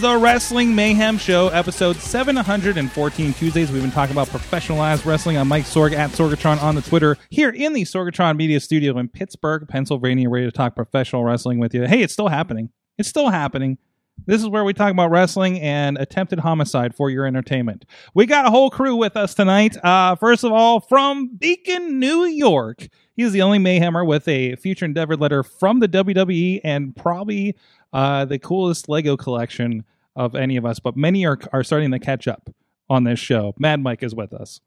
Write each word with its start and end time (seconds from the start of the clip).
the 0.00 0.16
Wrestling 0.16 0.74
Mayhem 0.74 1.18
Show, 1.18 1.48
episode 1.48 1.96
714. 1.96 3.34
Tuesdays, 3.34 3.70
we've 3.70 3.82
been 3.82 3.90
talking 3.90 4.14
about 4.14 4.28
professionalized 4.28 5.04
wrestling. 5.04 5.36
I'm 5.36 5.46
Mike 5.46 5.64
Sorg 5.64 5.92
at 5.92 6.08
Sorgatron 6.10 6.62
on 6.62 6.74
the 6.74 6.80
Twitter, 6.80 7.18
here 7.28 7.50
in 7.50 7.74
the 7.74 7.82
Sorgatron 7.82 8.38
Media 8.38 8.60
Studio 8.60 8.96
in 8.96 9.08
Pittsburgh, 9.08 9.68
Pennsylvania, 9.68 10.30
ready 10.30 10.46
to 10.46 10.52
talk 10.52 10.74
professional 10.74 11.22
wrestling 11.22 11.58
with 11.58 11.74
you. 11.74 11.84
Hey, 11.84 12.00
it's 12.00 12.14
still 12.14 12.28
happening. 12.28 12.70
It's 12.96 13.10
still 13.10 13.28
happening. 13.28 13.76
This 14.24 14.40
is 14.40 14.48
where 14.48 14.64
we 14.64 14.72
talk 14.72 14.90
about 14.90 15.10
wrestling 15.10 15.60
and 15.60 15.98
attempted 15.98 16.38
homicide 16.38 16.94
for 16.94 17.10
your 17.10 17.26
entertainment. 17.26 17.84
We 18.14 18.24
got 18.24 18.46
a 18.46 18.50
whole 18.50 18.70
crew 18.70 18.96
with 18.96 19.18
us 19.18 19.34
tonight. 19.34 19.76
Uh, 19.84 20.14
first 20.14 20.44
of 20.44 20.52
all, 20.52 20.80
from 20.80 21.36
Beacon, 21.36 21.98
New 21.98 22.24
York, 22.24 22.88
he's 23.16 23.32
the 23.32 23.42
only 23.42 23.58
Mayhemmer 23.58 24.06
with 24.06 24.26
a 24.28 24.56
future 24.56 24.86
endeavor 24.86 25.16
letter 25.16 25.42
from 25.42 25.80
the 25.80 25.88
WWE 25.88 26.60
and 26.64 26.96
probably 26.96 27.54
uh, 27.92 28.24
the 28.24 28.38
coolest 28.38 28.88
Lego 28.88 29.16
collection 29.16 29.84
of 30.16 30.34
any 30.34 30.56
of 30.56 30.64
us. 30.64 30.78
But 30.80 30.96
many 30.96 31.26
are 31.26 31.38
are 31.52 31.64
starting 31.64 31.90
to 31.92 31.98
catch 31.98 32.28
up 32.28 32.50
on 32.88 33.04
this 33.04 33.18
show. 33.18 33.54
Mad 33.58 33.82
Mike 33.82 34.02
is 34.02 34.14
with 34.14 34.32
us. 34.32 34.60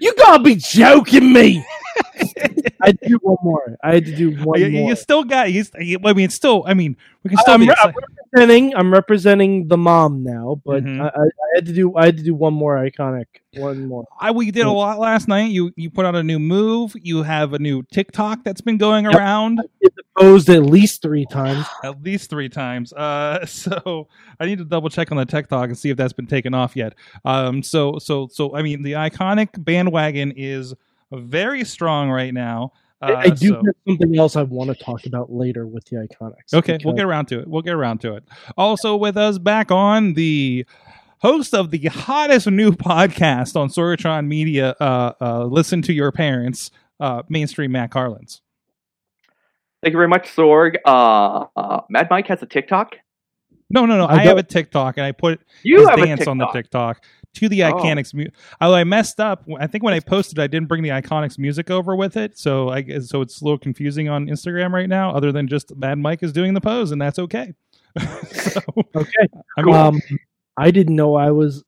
You 0.00 0.14
gotta 0.16 0.42
be 0.42 0.56
joking 0.56 1.32
me. 1.32 1.64
I 2.82 2.92
do 2.92 3.18
one 3.22 3.36
more. 3.42 3.76
I 3.82 3.94
had 3.94 4.04
to 4.06 4.14
do 4.14 4.30
one 4.44 4.60
You, 4.60 4.70
more. 4.70 4.90
you 4.90 4.96
still 4.96 5.24
got. 5.24 5.52
You, 5.52 5.64
I 6.04 6.12
mean, 6.12 6.30
still. 6.30 6.64
I 6.66 6.74
mean, 6.74 6.96
we 7.22 7.30
can 7.30 7.38
still 7.38 7.54
I'm, 7.54 7.60
re-. 7.62 7.74
I'm 7.82 7.92
representing. 8.32 8.74
I'm 8.76 8.92
representing 8.92 9.68
the 9.68 9.76
mom 9.76 10.22
now, 10.22 10.60
but 10.64 10.84
Mhm. 10.84 11.00
I, 11.00 11.08
I, 11.08 11.24
had 11.54 11.66
to 11.66 11.72
do. 11.72 11.96
I 11.96 12.06
had 12.06 12.16
to 12.18 12.22
do 12.22 12.34
one 12.34 12.54
more 12.54 12.76
iconic. 12.76 13.24
One 13.56 13.86
more. 13.88 14.04
I 14.20 14.30
we 14.30 14.50
did 14.50 14.66
a 14.66 14.70
lot 14.70 14.98
last 14.98 15.28
night. 15.28 15.50
You 15.50 15.72
you 15.76 15.90
put 15.90 16.04
out 16.04 16.14
a 16.14 16.22
new 16.22 16.38
move. 16.38 16.94
You 17.00 17.22
have 17.22 17.52
a 17.54 17.58
new 17.58 17.82
TikTok 17.92 18.44
that's 18.44 18.60
been 18.60 18.76
going 18.78 19.04
Yep. 19.06 19.14
around 19.14 19.60
It 19.80 19.92
proposed 20.14 20.48
at 20.50 20.62
least 20.62 21.02
three 21.02 21.26
times. 21.30 21.66
at 21.84 22.02
least 22.02 22.28
three 22.30 22.48
times. 22.48 22.92
Uh, 22.92 23.44
so 23.46 24.08
I 24.38 24.46
need 24.46 24.58
to 24.58 24.64
double 24.64 24.90
check 24.90 25.10
on 25.10 25.16
the 25.18 25.24
TikTok 25.26 25.68
and 25.68 25.78
see 25.78 25.90
if 25.90 25.96
that's 25.96 26.12
been 26.12 26.26
taken 26.26 26.52
off 26.54 26.76
yet. 26.76 26.94
Um, 27.24 27.62
so 27.62 27.98
so 27.98 28.28
so 28.30 28.54
I 28.54 28.62
mean, 28.62 28.82
the 28.82 28.92
iconic 28.92 29.48
bandwagon 29.56 30.32
is 30.36 30.74
very 31.12 31.64
strong 31.64 32.10
right 32.10 32.32
now. 32.34 32.72
Uh, 33.02 33.12
I, 33.12 33.20
I 33.22 33.28
do 33.28 33.48
so- 33.48 33.54
have 33.56 33.74
something 33.86 34.18
else 34.18 34.36
I 34.36 34.42
want 34.42 34.76
to 34.76 34.84
talk 34.84 35.06
about 35.06 35.30
later 35.32 35.66
with 35.66 35.84
the 35.86 35.96
iconics. 35.96 36.54
Okay, 36.54 36.78
we'll 36.84 36.94
get 36.94 37.04
around 37.04 37.26
to 37.26 37.40
it. 37.40 37.48
We'll 37.48 37.62
get 37.62 37.74
around 37.74 37.98
to 38.02 38.14
it. 38.16 38.24
Also 38.56 38.96
with 38.96 39.16
us 39.16 39.38
back 39.38 39.70
on 39.70 40.14
the 40.14 40.64
host 41.18 41.54
of 41.54 41.70
the 41.70 41.86
hottest 41.86 42.46
new 42.50 42.72
podcast 42.72 43.54
on 43.56 43.68
Sorgatron 43.68 44.26
Media, 44.26 44.74
uh, 44.80 45.12
uh, 45.20 45.44
Listen 45.44 45.82
to 45.82 45.92
Your 45.92 46.10
Parents, 46.12 46.70
uh, 47.00 47.22
Mainstream 47.28 47.72
Matt 47.72 47.90
Carlins. 47.90 48.40
Thank 49.82 49.92
you 49.92 49.98
very 49.98 50.08
much, 50.08 50.34
Sorg. 50.34 50.76
Uh, 50.84 51.46
uh, 51.54 51.80
Mad 51.90 52.08
Mike 52.10 52.26
has 52.28 52.42
a 52.42 52.46
TikTok. 52.46 52.96
No, 53.68 53.84
no, 53.84 53.98
no. 53.98 54.06
I, 54.06 54.16
I 54.16 54.22
have 54.24 54.38
a 54.38 54.42
TikTok, 54.42 54.96
and 54.96 55.04
I 55.04 55.12
put 55.12 55.40
You 55.62 55.80
his 55.80 55.88
have 55.88 55.98
dance 55.98 56.20
TikTok. 56.20 56.28
on 56.30 56.38
the 56.38 56.46
TikTok 56.46 57.04
to 57.36 57.48
the 57.48 57.62
Oh. 57.64 57.72
Iconics. 57.72 58.12
Mu- 58.12 58.26
Although 58.60 58.76
I 58.76 58.84
messed 58.84 59.18
up, 59.20 59.44
I 59.58 59.66
think 59.66 59.82
when 59.84 59.94
I 59.94 60.00
posted, 60.00 60.38
I 60.38 60.46
didn't 60.46 60.68
bring 60.68 60.82
the 60.82 60.90
Iconics 60.90 61.38
music 61.38 61.70
over 61.70 61.96
with 61.96 62.16
it, 62.16 62.36
so 62.38 62.68
I 62.68 62.98
so 63.00 63.20
it's 63.22 63.40
a 63.40 63.44
little 63.44 63.58
confusing 63.58 64.08
on 64.08 64.26
Instagram 64.26 64.72
right 64.72 64.88
now. 64.88 65.10
Other 65.14 65.32
than 65.32 65.48
just 65.48 65.74
Mad 65.76 65.98
Mike 65.98 66.22
is 66.22 66.32
doing 66.32 66.54
the 66.54 66.60
pose, 66.60 66.90
and 66.92 67.00
that's 67.00 67.18
okay. 67.18 67.54
so, 68.30 68.60
Okay. 68.94 69.26
I 69.56 69.62
mean, 69.62 69.74
Um, 69.74 70.00
I 70.56 70.70
didn't 70.70 70.96
know 70.96 71.14
I 71.14 71.30
was 71.30 71.64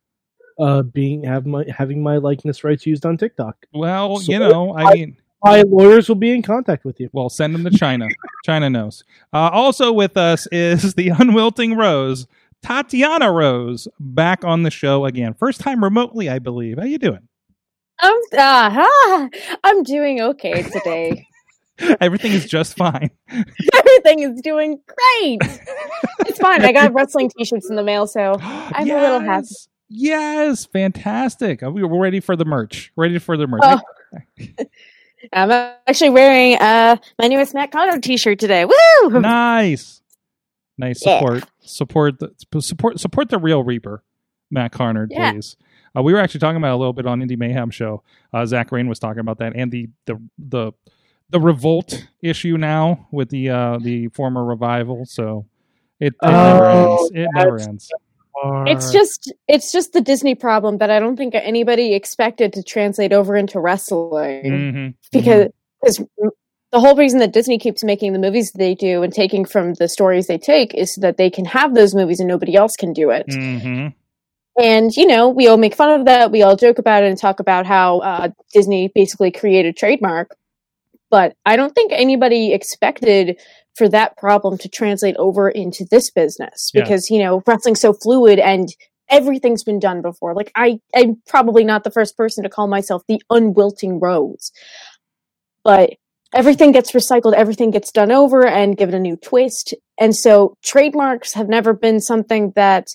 uh 0.60 0.82
being 0.82 1.22
have 1.22 1.46
my 1.46 1.64
having 1.68 2.02
my 2.02 2.16
likeness 2.16 2.64
rights 2.64 2.84
used 2.84 3.06
on 3.06 3.16
TikTok. 3.16 3.56
well, 3.72 4.16
so 4.18 4.32
you 4.32 4.38
know, 4.38 4.72
I 4.74 4.82
I- 4.84 4.94
mean. 4.94 5.16
My 5.44 5.62
lawyers 5.62 6.08
will 6.08 6.16
be 6.16 6.32
in 6.32 6.42
contact 6.42 6.84
with 6.84 6.98
you. 6.98 7.10
Well, 7.12 7.28
send 7.28 7.54
them 7.54 7.62
to 7.62 7.70
China. 7.70 8.08
China 8.44 8.68
knows. 8.68 9.04
Uh, 9.32 9.48
also 9.52 9.92
with 9.92 10.16
us 10.16 10.48
is 10.50 10.94
the 10.94 11.10
unwilting 11.16 11.76
Rose, 11.76 12.26
Tatiana 12.62 13.32
Rose, 13.32 13.88
back 14.00 14.44
on 14.44 14.62
the 14.62 14.70
show 14.70 15.04
again. 15.04 15.34
First 15.34 15.60
time 15.60 15.82
remotely, 15.82 16.28
I 16.28 16.38
believe. 16.38 16.78
How 16.78 16.84
you 16.84 16.98
doing? 16.98 17.28
I'm 18.00 18.14
uh, 18.14 18.38
ah, 18.38 19.28
I'm 19.64 19.82
doing 19.82 20.20
okay 20.20 20.62
today. 20.62 21.26
Everything 22.00 22.32
is 22.32 22.46
just 22.46 22.76
fine. 22.76 23.10
Everything 23.30 24.20
is 24.20 24.40
doing 24.40 24.80
great. 24.86 25.38
It's 26.20 26.38
fine. 26.38 26.64
I 26.64 26.72
got 26.72 26.92
wrestling 26.92 27.30
t-shirts 27.36 27.70
in 27.70 27.76
the 27.76 27.84
mail, 27.84 28.06
so 28.06 28.36
I'm 28.40 28.90
a 28.90 28.94
little 28.94 29.20
happy. 29.20 29.46
Yes! 29.48 29.68
Yes, 29.90 30.66
fantastic. 30.66 31.62
Uh, 31.62 31.70
we 31.70 31.82
We're 31.82 32.00
ready 32.00 32.20
for 32.20 32.36
the 32.36 32.44
merch. 32.44 32.92
Ready 32.96 33.18
for 33.18 33.36
the 33.36 33.46
merch. 33.46 33.62
Oh. 33.64 33.80
I'm 35.32 35.50
actually 35.86 36.10
wearing 36.10 36.56
uh 36.56 36.96
my 37.18 37.26
newest 37.26 37.54
Matt 37.54 37.72
Connor 37.72 37.98
t-shirt 37.98 38.38
today. 38.38 38.64
Woo! 38.64 39.20
nice, 39.20 39.97
nice 40.78 41.04
Yeah. 41.04 41.18
support. 41.18 41.44
Support 41.60 42.18
the 42.20 42.34
support 42.60 43.00
support 43.00 43.28
the 43.28 43.38
real 43.38 43.62
Reaper, 43.62 44.02
Matt 44.50 44.72
Carnard, 44.72 45.10
Yeah. 45.12 45.32
please. 45.32 45.56
Uh, 45.96 46.02
we 46.02 46.12
were 46.12 46.20
actually 46.20 46.40
talking 46.40 46.56
about 46.58 46.70
it 46.70 46.74
a 46.74 46.76
little 46.76 46.92
bit 46.92 47.06
on 47.06 47.20
Indie 47.20 47.38
Mayhem 47.38 47.70
show. 47.70 48.02
Uh, 48.32 48.46
Zach 48.46 48.70
Rain 48.72 48.88
was 48.88 48.98
talking 48.98 49.20
about 49.20 49.38
that 49.38 49.52
and 49.56 49.70
the 49.72 49.88
the 50.06 50.20
the 50.38 50.72
the 51.30 51.40
revolt 51.40 52.06
issue 52.22 52.56
now 52.56 53.06
with 53.10 53.28
the 53.30 53.50
uh, 53.50 53.78
the 53.82 54.08
former 54.08 54.44
revival. 54.44 55.04
So 55.04 55.46
it, 56.00 56.14
it 56.22 56.26
never 56.26 56.64
Oh, 56.66 56.92
ends. 56.96 57.10
It 57.14 57.28
never 57.34 57.58
ends. 57.60 57.90
It's 58.66 58.92
just 58.92 59.32
it's 59.48 59.72
just 59.72 59.92
the 59.92 60.00
Disney 60.00 60.34
problem 60.36 60.78
that 60.78 60.90
I 60.90 61.00
don't 61.00 61.16
think 61.16 61.34
anybody 61.34 61.94
expected 61.94 62.52
to 62.52 62.62
translate 62.62 63.12
over 63.12 63.36
into 63.36 63.58
wrestling. 63.60 64.72
hmm 64.72 64.88
because 65.10 65.48
because 65.82 66.04
the 66.70 66.80
whole 66.80 66.96
reason 66.96 67.20
that 67.20 67.32
Disney 67.32 67.58
keeps 67.58 67.82
making 67.82 68.12
the 68.12 68.18
movies 68.18 68.52
they 68.52 68.74
do 68.74 69.02
and 69.02 69.12
taking 69.12 69.44
from 69.44 69.74
the 69.74 69.88
stories 69.88 70.26
they 70.26 70.38
take 70.38 70.74
is 70.74 70.94
so 70.94 71.00
that 71.00 71.16
they 71.16 71.30
can 71.30 71.46
have 71.46 71.74
those 71.74 71.94
movies 71.94 72.20
and 72.20 72.28
nobody 72.28 72.54
else 72.54 72.76
can 72.76 72.92
do 72.92 73.10
it. 73.10 73.26
hmm 73.28 73.88
And 74.60 74.94
you 74.96 75.06
know, 75.06 75.28
we 75.28 75.48
all 75.48 75.56
make 75.56 75.74
fun 75.74 76.00
of 76.00 76.06
that. 76.06 76.30
We 76.30 76.42
all 76.42 76.56
joke 76.56 76.78
about 76.78 77.04
it 77.04 77.08
and 77.08 77.18
talk 77.18 77.40
about 77.40 77.64
how 77.66 78.00
uh, 78.00 78.28
Disney 78.52 78.90
basically 78.94 79.30
created 79.30 79.76
trademark. 79.76 80.36
But 81.10 81.36
I 81.46 81.56
don't 81.56 81.74
think 81.74 81.90
anybody 81.92 82.52
expected 82.52 83.40
for 83.76 83.88
that 83.88 84.18
problem 84.18 84.58
to 84.58 84.68
translate 84.68 85.16
over 85.16 85.48
into 85.48 85.86
this 85.90 86.10
business 86.10 86.70
Yeah. 86.74 86.82
because 86.82 87.08
you 87.08 87.22
know 87.22 87.42
wrestling's 87.46 87.80
so 87.80 87.92
fluid 87.94 88.38
and 88.38 88.68
everything's 89.08 89.64
been 89.64 89.78
done 89.78 90.02
before. 90.02 90.34
Like 90.34 90.52
I, 90.54 90.80
I'm 90.94 91.22
probably 91.26 91.64
not 91.64 91.82
the 91.84 91.90
first 91.90 92.14
person 92.16 92.44
to 92.44 92.50
call 92.50 92.66
myself 92.66 93.04
the 93.08 93.22
unwilting 93.30 94.00
rose, 94.00 94.52
but 95.64 95.94
everything 96.34 96.72
gets 96.72 96.92
recycled, 96.92 97.34
everything 97.34 97.70
gets 97.70 97.90
done 97.92 98.10
over 98.12 98.46
and 98.46 98.76
given 98.76 98.94
a 98.94 98.98
new 99.00 99.16
twist. 99.16 99.74
And 99.98 100.14
so 100.14 100.54
trademarks 100.64 101.34
have 101.34 101.48
never 101.48 101.72
been 101.72 102.00
something 102.00 102.52
that 102.54 102.86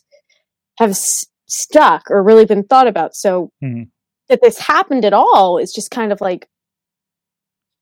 have 0.80 0.92
s- 0.92 1.26
stuck 1.48 2.10
or 2.10 2.24
really 2.24 2.46
been 2.46 2.64
thought 2.64 2.88
about. 2.88 3.16
So 3.16 3.50
Mhm. 3.64 3.90
that 4.30 4.42
this 4.42 4.58
happened 4.60 5.04
at 5.06 5.14
all 5.14 5.58
is 5.58 5.72
just 5.74 5.92
kind 5.92 6.12
of 6.12 6.22
like 6.22 6.48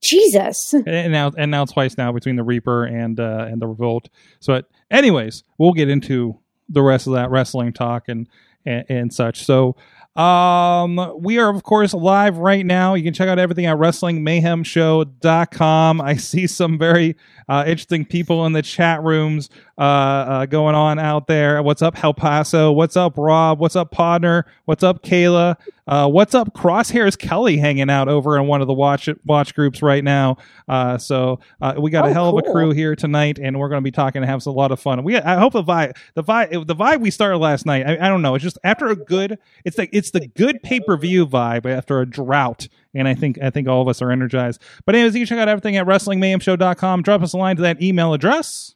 Jesus. 0.04 0.74
and 0.88 1.12
now 1.12 1.32
and 1.38 1.52
now 1.52 1.66
twice 1.66 1.98
now 1.98 2.12
between 2.12 2.36
the 2.36 2.44
Reaper 2.44 2.86
and 2.86 3.20
uh, 3.20 3.46
and 3.50 3.62
the 3.62 3.68
Revolt. 3.68 4.10
So, 4.40 4.54
it, 4.56 4.66
anyways, 4.90 5.44
we'll 5.58 5.74
get 5.74 5.90
into 5.90 6.40
the 6.70 6.82
rest 6.82 7.06
of 7.08 7.14
that 7.14 7.30
wrestling 7.30 7.74
talk 7.74 8.08
and 8.08 8.28
and, 8.66 8.84
and 8.90 9.14
such. 9.14 9.44
So, 9.46 9.76
um, 10.16 11.14
we 11.20 11.38
are 11.40 11.50
of 11.50 11.64
course 11.64 11.94
live 11.94 12.38
right 12.38 12.66
now. 12.66 12.94
You 12.96 13.04
can 13.04 13.14
check 13.14 13.30
out 13.30 13.40
everything 13.40 13.66
at 13.66 13.78
WrestlingMayhemShow.com. 13.78 16.02
I 16.02 16.16
see 16.16 16.48
some 16.48 16.78
very 16.78 17.16
uh, 17.48 17.64
interesting 17.66 18.04
people 18.04 18.46
in 18.46 18.52
the 18.52 18.62
chat 18.62 19.02
rooms 19.04 19.50
uh, 19.78 19.82
uh, 19.82 20.46
going 20.48 20.76
on 20.76 21.00
out 21.00 21.28
there. 21.28 21.64
What's 21.64 21.82
up, 21.82 22.04
El 22.04 22.14
Paso? 22.14 22.74
What's 22.74 22.98
up, 22.98 23.14
Rob? 23.18 23.60
What's 23.60 23.78
up, 23.78 23.94
Podner? 23.94 24.44
What's 24.66 24.84
up, 24.84 25.02
Kayla? 25.02 25.56
Uh, 25.88 26.08
what's 26.08 26.36
up, 26.36 26.54
Crosshairs 26.54 27.18
Kelly 27.18 27.58
hanging 27.58 27.90
out 27.90 28.08
over 28.08 28.38
in 28.38 28.48
one 28.48 28.62
of 28.62 28.68
the 28.68 28.74
watch 28.74 29.10
watch 29.26 29.56
groups 29.56 29.82
right 29.82 30.04
now. 30.04 30.38
Uh, 30.68 30.98
so 30.98 31.40
uh, 31.60 31.74
we 31.80 31.90
got 31.92 32.06
a 32.06 32.10
Oh, 32.10 32.14
hell 32.14 32.38
of 32.38 32.46
a 32.46 32.52
crew 32.52 32.72
here 32.72 32.96
tonight, 32.96 33.40
and 33.42 33.60
we're 33.60 33.70
going 33.70 33.82
to 33.82 33.84
be 33.84 33.92
talking 33.92 34.22
and 34.22 34.30
have 34.30 34.46
a 34.46 34.52
lot 34.52 34.72
of 34.72 34.80
fun. 34.80 35.04
We 35.04 35.18
I 35.18 35.40
hope 35.40 35.54
the 35.54 35.64
vibe 35.64 35.98
the 36.14 36.24
vibe 36.24 36.68
the 36.68 36.76
vibe 36.76 37.02
we 37.02 37.10
started 37.12 37.38
last 37.38 37.66
night. 37.66 37.88
I, 37.88 38.06
I 38.06 38.10
don't 38.10 38.22
know. 38.22 38.36
It's 38.36 38.44
just 38.44 38.58
after 38.64 38.88
a 38.88 38.96
good. 38.96 39.38
It's 39.66 39.78
like 39.78 39.90
it's 39.92 40.12
the 40.12 40.28
good 40.28 40.62
pay 40.62 40.80
per 40.80 40.98
view 40.98 41.26
vibe 41.26 41.66
after 41.66 42.00
a 42.00 42.06
drought, 42.06 42.68
and 42.94 43.08
I 43.08 43.14
think 43.16 43.42
I 43.42 43.50
think 43.50 43.68
all 43.68 43.82
of 43.82 43.88
us 43.88 44.02
are 44.02 44.12
energized. 44.12 44.62
But 44.86 44.96
anyways, 44.96 45.16
you 45.16 45.22
can 45.22 45.28
check 45.28 45.40
out 45.40 45.50
everything 45.50 45.78
at 45.78 45.86
WrestlingMayhemShow.com. 45.88 47.02
Drop 47.04 47.22
us 47.22 47.34
a 47.34 47.38
line 47.38 47.56
to 47.56 47.62
that 47.64 47.82
email 47.82 48.14
address. 48.14 48.76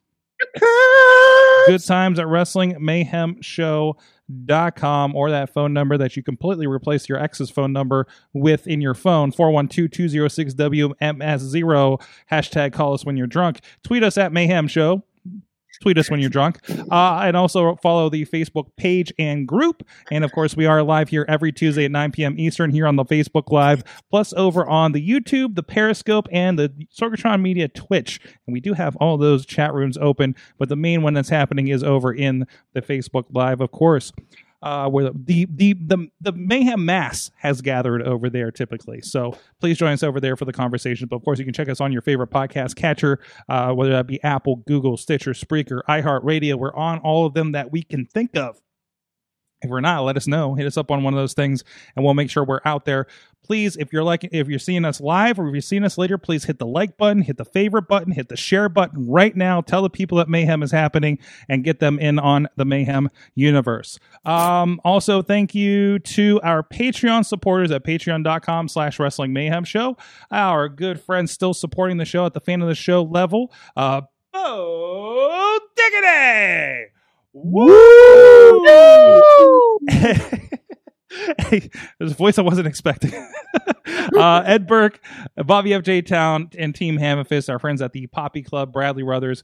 Good 1.68 1.84
times 1.86 2.20
at 2.20 2.26
WrestlingMayhemShow.com 2.26 3.96
or 5.16 5.30
that 5.30 5.54
phone 5.54 5.74
number 5.74 5.98
that 5.98 6.16
you 6.16 6.24
completely 6.24 6.68
replace 6.68 7.10
your 7.10 7.20
ex's 7.20 7.50
phone 7.50 7.74
number 7.74 8.08
with 8.34 8.68
in 8.68 8.82
your 8.82 8.94
phone. 8.94 9.32
412-206-WMS0 9.32 12.02
hashtag 12.32 12.74
call 12.74 12.94
us 12.94 13.06
when 13.06 13.18
you're 13.18 13.28
drunk. 13.28 13.60
Tweet 13.84 14.04
us 14.04 14.18
at 14.18 14.34
mayhem 14.34 14.68
show 14.68 15.04
tweet 15.82 15.98
us 15.98 16.10
when 16.10 16.20
you're 16.20 16.30
drunk. 16.30 16.60
Uh, 16.92 17.22
and 17.24 17.38
also 17.38 17.76
follow 17.78 18.10
the 18.10 18.26
facebook 18.26 18.66
page 18.78 19.14
and 19.18 19.48
group. 19.48 19.84
And 20.12 20.24
of 20.24 20.32
course 20.32 20.56
we 20.56 20.66
are 20.66 20.84
live 20.84 21.10
here 21.10 21.26
every 21.28 21.52
tuesday 21.52 21.86
at 21.86 21.92
9 21.92 22.12
p.m 22.12 22.36
eastern 22.38 22.72
here 22.72 22.88
on 22.88 22.96
the 22.96 23.06
facebook 23.06 23.52
live 23.52 23.84
plus 24.10 24.34
over 24.34 24.66
on 24.68 24.92
the 24.92 25.08
youtube 25.08 25.56
the 25.56 25.64
periscope 25.64 26.28
and 26.32 26.58
the 26.58 26.72
sorgatron 26.98 27.42
media 27.42 27.68
twitch. 27.68 28.20
And 28.46 28.54
we 28.54 28.60
do 28.60 28.74
have 28.74 28.96
all 28.98 29.18
those 29.18 29.46
chat 29.46 29.74
rooms 29.74 29.98
open 30.00 30.36
but 30.58 30.70
the 30.70 30.76
main 30.76 31.02
one 31.02 31.14
that's 31.14 31.30
happening 31.30 31.68
is 31.68 31.84
over 31.84 32.14
in 32.14 32.46
the 32.74 32.82
facebook 32.82 33.26
live 33.32 33.62
of 33.62 33.72
course 33.72 34.12
uh, 34.66 34.90
where 34.90 35.12
the, 35.14 35.48
the 35.50 35.74
the 35.74 36.08
the 36.20 36.32
mayhem 36.32 36.84
mass 36.84 37.30
has 37.38 37.62
gathered 37.62 38.02
over 38.02 38.32
there 38.32 38.50
typically. 38.50 39.00
So 39.00 39.38
please 39.62 39.78
join 39.78 39.94
us 39.94 40.02
over 40.02 40.20
there 40.20 40.36
for 40.36 40.46
the 40.46 40.52
conversation. 40.52 41.08
But 41.08 41.18
of 41.18 41.24
course, 41.24 41.38
you 41.38 41.46
can 41.46 41.54
check 41.54 41.70
us 41.70 41.80
on 41.80 41.92
your 41.92 42.02
favorite 42.02 42.32
podcast 42.32 42.76
catcher, 42.76 43.20
uh, 43.48 43.74
whether 43.74 43.92
that 43.92 44.08
be 44.08 44.22
Apple, 44.24 44.58
Google, 44.68 44.98
Stitcher, 44.98 45.34
Spreaker, 45.34 45.82
iHeartRadio. 45.88 46.56
We're 46.56 46.74
on 46.74 46.98
all 47.00 47.28
of 47.28 47.36
them 47.36 47.52
that 47.52 47.72
we 47.72 47.84
can 47.84 48.08
think 48.08 48.36
of. 48.36 48.60
If 49.62 49.70
we're 49.70 49.82
not, 49.82 50.04
let 50.04 50.18
us 50.18 50.28
know. 50.28 50.54
Hit 50.54 50.68
us 50.68 50.78
up 50.78 50.92
on 50.92 51.04
one 51.04 51.14
of 51.14 51.18
those 51.18 51.34
things, 51.34 51.64
and 51.96 52.04
we'll 52.04 52.14
make 52.14 52.30
sure 52.30 52.44
we're 52.44 52.62
out 52.66 52.86
there. 52.86 53.08
Please, 53.44 53.78
if 53.78 53.94
you're 53.94 54.04
like, 54.04 54.28
if 54.32 54.48
you're 54.48 54.58
seeing 54.58 54.86
us 54.86 55.00
live 55.00 55.38
or 55.38 55.48
if 55.48 55.54
you're 55.54 55.62
seeing 55.62 55.84
us 55.84 56.00
later, 56.00 56.18
please 56.18 56.46
hit 56.46 56.58
the 56.58 56.66
like 56.66 56.98
button, 56.98 57.22
hit 57.22 57.38
the 57.38 57.46
favorite 57.46 57.88
button, 57.88 58.12
hit 58.12 58.28
the 58.28 58.36
share 58.36 58.70
button 58.70 59.08
right 59.08 59.36
now. 59.36 59.62
Tell 59.62 59.84
the 59.84 59.90
people 59.90 60.18
that 60.18 60.28
Mayhem 60.28 60.64
is 60.64 60.72
happening 60.72 61.20
and 61.48 61.64
get 61.64 61.80
them 61.80 62.00
in 62.00 62.18
on 62.18 62.48
the 62.56 62.66
Mayhem 62.66 63.10
universe. 63.36 64.00
Um, 64.26 64.82
also, 64.84 65.22
thank 65.22 65.54
you 65.54 66.00
to 66.00 66.40
our 66.42 66.64
Patreon 66.64 67.24
supporters 67.24 67.70
at 67.70 67.84
patreon.com 67.84 68.68
slash 68.68 68.98
wrestling 68.98 69.32
mayhem 69.32 69.64
show. 69.64 69.96
Our 70.32 70.68
good 70.68 71.00
friends 71.00 71.32
still 71.32 71.54
supporting 71.54 71.98
the 71.98 72.06
show 72.06 72.26
at 72.26 72.34
the 72.34 72.42
fan 72.42 72.64
of 72.64 72.68
the 72.68 72.74
show 72.74 73.04
level. 73.04 73.54
Uh, 73.78 74.02
Bo 74.34 75.60
Diggity! 75.76 76.95
Woo! 77.38 78.66
hey, 79.90 81.70
there's 82.00 82.12
a 82.12 82.16
voice 82.16 82.40
I 82.40 82.44
wasn't 82.44 82.68
expecting. 82.68 83.12
uh, 84.18 84.44
Ed 84.46 84.66
Burke, 84.68 85.02
Bobby 85.36 85.74
F. 85.74 85.84
J. 85.84 86.02
Town, 86.02 86.50
and 86.58 86.74
Team 86.74 86.98
Hammerfist, 86.98 87.50
our 87.50 87.60
friends 87.60 87.82
at 87.82 87.92
the 87.92 88.08
Poppy 88.08 88.42
Club, 88.42 88.72
Bradley 88.72 89.04
Brothers, 89.04 89.44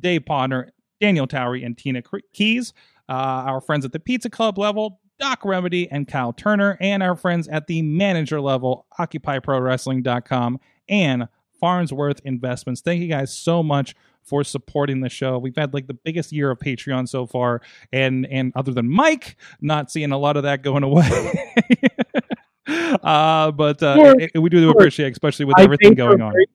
Dave 0.00 0.26
Ponder, 0.26 0.70
Daniel 1.00 1.26
Towery, 1.26 1.64
and 1.64 1.78
Tina 1.78 2.02
Keys. 2.34 2.74
Uh, 3.08 3.12
our 3.46 3.62
friends 3.62 3.86
at 3.86 3.92
the 3.92 4.00
Pizza 4.00 4.28
Club 4.28 4.58
level, 4.58 5.00
Doc 5.18 5.42
Remedy 5.42 5.90
and 5.90 6.06
Kyle 6.06 6.34
Turner, 6.34 6.76
and 6.78 7.02
our 7.02 7.16
friends 7.16 7.48
at 7.48 7.66
the 7.68 7.80
manager 7.80 8.40
level, 8.40 8.86
OccupyProWrestling.com 8.98 10.60
and 10.90 11.26
Farnsworth 11.58 12.20
Investments. 12.24 12.82
Thank 12.82 13.00
you 13.00 13.08
guys 13.08 13.34
so 13.34 13.62
much 13.62 13.94
for 14.24 14.44
supporting 14.44 15.00
the 15.00 15.08
show. 15.08 15.38
We've 15.38 15.56
had 15.56 15.74
like 15.74 15.86
the 15.86 15.94
biggest 15.94 16.32
year 16.32 16.50
of 16.50 16.58
Patreon 16.58 17.08
so 17.08 17.26
far, 17.26 17.62
and 17.92 18.26
and 18.26 18.52
other 18.54 18.72
than 18.72 18.88
Mike, 18.88 19.36
not 19.60 19.90
seeing 19.90 20.12
a 20.12 20.18
lot 20.18 20.36
of 20.36 20.44
that 20.44 20.62
going 20.62 20.82
away. 20.82 21.08
uh, 22.66 23.50
but 23.52 23.82
uh, 23.82 23.94
Sure. 23.96 24.20
it- 24.20 24.30
it- 24.34 24.38
we 24.38 24.50
do 24.50 24.70
appreciate, 24.70 25.12
especially 25.12 25.44
with 25.46 25.58
I 25.58 25.64
everything 25.64 25.94
going 25.94 26.20
on. 26.20 26.32
very- 26.32 26.46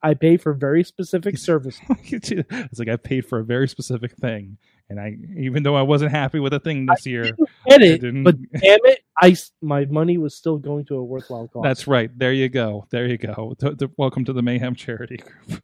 I 0.00 0.14
pay 0.14 0.36
for 0.36 0.52
very 0.52 0.84
specific 0.84 1.36
service. 1.48 1.80
it's 2.04 2.78
like 2.78 2.88
I 2.88 2.96
paid 2.96 3.26
for 3.26 3.40
a 3.40 3.44
very 3.44 3.66
specific 3.68 4.12
thing, 4.12 4.58
and 4.92 5.00
I 5.00 5.16
even 5.36 5.62
though 5.62 5.74
I 5.74 5.82
wasn't 5.82 6.10
happy 6.12 6.38
with 6.38 6.52
a 6.52 6.60
thing 6.60 6.86
this 6.86 7.06
year, 7.06 7.24
Get 7.66 7.82
I 7.82 7.84
it, 7.86 8.00
didn't- 8.02 8.24
but 8.24 8.36
damn 8.52 8.78
it, 8.84 9.00
I 9.20 9.34
my 9.60 9.86
money 9.86 10.18
was 10.18 10.34
still 10.34 10.58
going 10.58 10.84
to 10.86 10.96
a 10.96 11.02
worthwhile 11.04 11.48
cause. 11.48 11.62
That's 11.64 11.86
right. 11.86 12.10
There 12.16 12.32
you 12.32 12.48
go. 12.48 12.86
There 12.90 13.06
you 13.06 13.18
go. 13.18 13.54
Welcome 13.96 14.24
to 14.26 14.32
the 14.32 14.42
Mayhem 14.42 14.74
Charity 14.74 15.16
Group. 15.18 15.62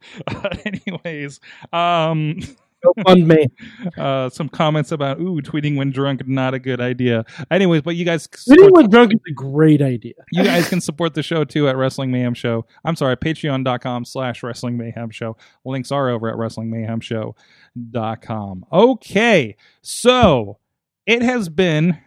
anyways, 0.65 1.39
um, 1.71 2.39
no 2.83 3.03
fun, 3.03 3.27
man. 3.27 3.47
uh, 3.97 4.29
some 4.29 4.49
comments 4.49 4.91
about 4.91 5.19
ooh 5.19 5.41
tweeting 5.41 5.75
when 5.75 5.91
drunk 5.91 6.27
not 6.27 6.53
a 6.53 6.59
good 6.59 6.81
idea. 6.81 7.25
Anyways, 7.51 7.81
but 7.81 7.95
you 7.95 8.05
guys, 8.05 8.27
Sitting 8.35 8.71
when 8.71 8.89
drunk 8.89 9.13
is 9.13 9.19
a 9.29 9.33
great 9.33 9.81
idea. 9.81 10.13
you 10.31 10.43
guys 10.43 10.69
can 10.69 10.81
support 10.81 11.13
the 11.13 11.23
show 11.23 11.43
too 11.43 11.67
at 11.67 11.75
Wrestling 11.75 12.11
Mayhem 12.11 12.33
Show. 12.33 12.65
I'm 12.85 12.95
sorry, 12.95 13.17
patreon.com 13.17 14.05
slash 14.05 14.43
Wrestling 14.43 14.77
Mayhem 14.77 15.09
Show. 15.09 15.37
Links 15.65 15.91
are 15.91 16.09
over 16.09 16.29
at 16.29 16.37
Wrestling 16.37 16.69
Mayhem 16.69 16.99
Show.com. 16.99 18.65
Okay, 18.71 19.55
so 19.81 20.57
it 21.05 21.21
has 21.21 21.49
been 21.49 21.97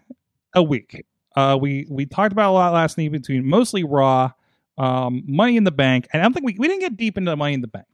a 0.55 0.63
week. 0.63 1.05
Uh, 1.35 1.59
we 1.61 1.87
we 1.89 2.07
talked 2.07 2.33
about 2.33 2.51
a 2.51 2.55
lot 2.55 2.73
last 2.73 2.99
night 2.99 3.11
between 3.11 3.47
mostly 3.47 3.85
Raw, 3.85 4.33
um, 4.79 5.23
Money 5.27 5.57
in 5.57 5.65
the 5.65 5.71
Bank, 5.71 6.09
and 6.13 6.21
I 6.21 6.25
don't 6.25 6.33
think 6.33 6.47
we, 6.47 6.57
we 6.59 6.69
didn't 6.69 6.81
get 6.81 6.97
deep 6.97 7.17
into 7.17 7.35
Money 7.37 7.55
in 7.55 7.61
the 7.63 7.69
Bank. 7.69 7.87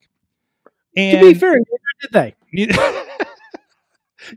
And 0.97 1.21
to 1.21 1.33
be 1.33 1.39
fair, 1.39 1.55
did 1.55 2.13
they? 2.13 2.35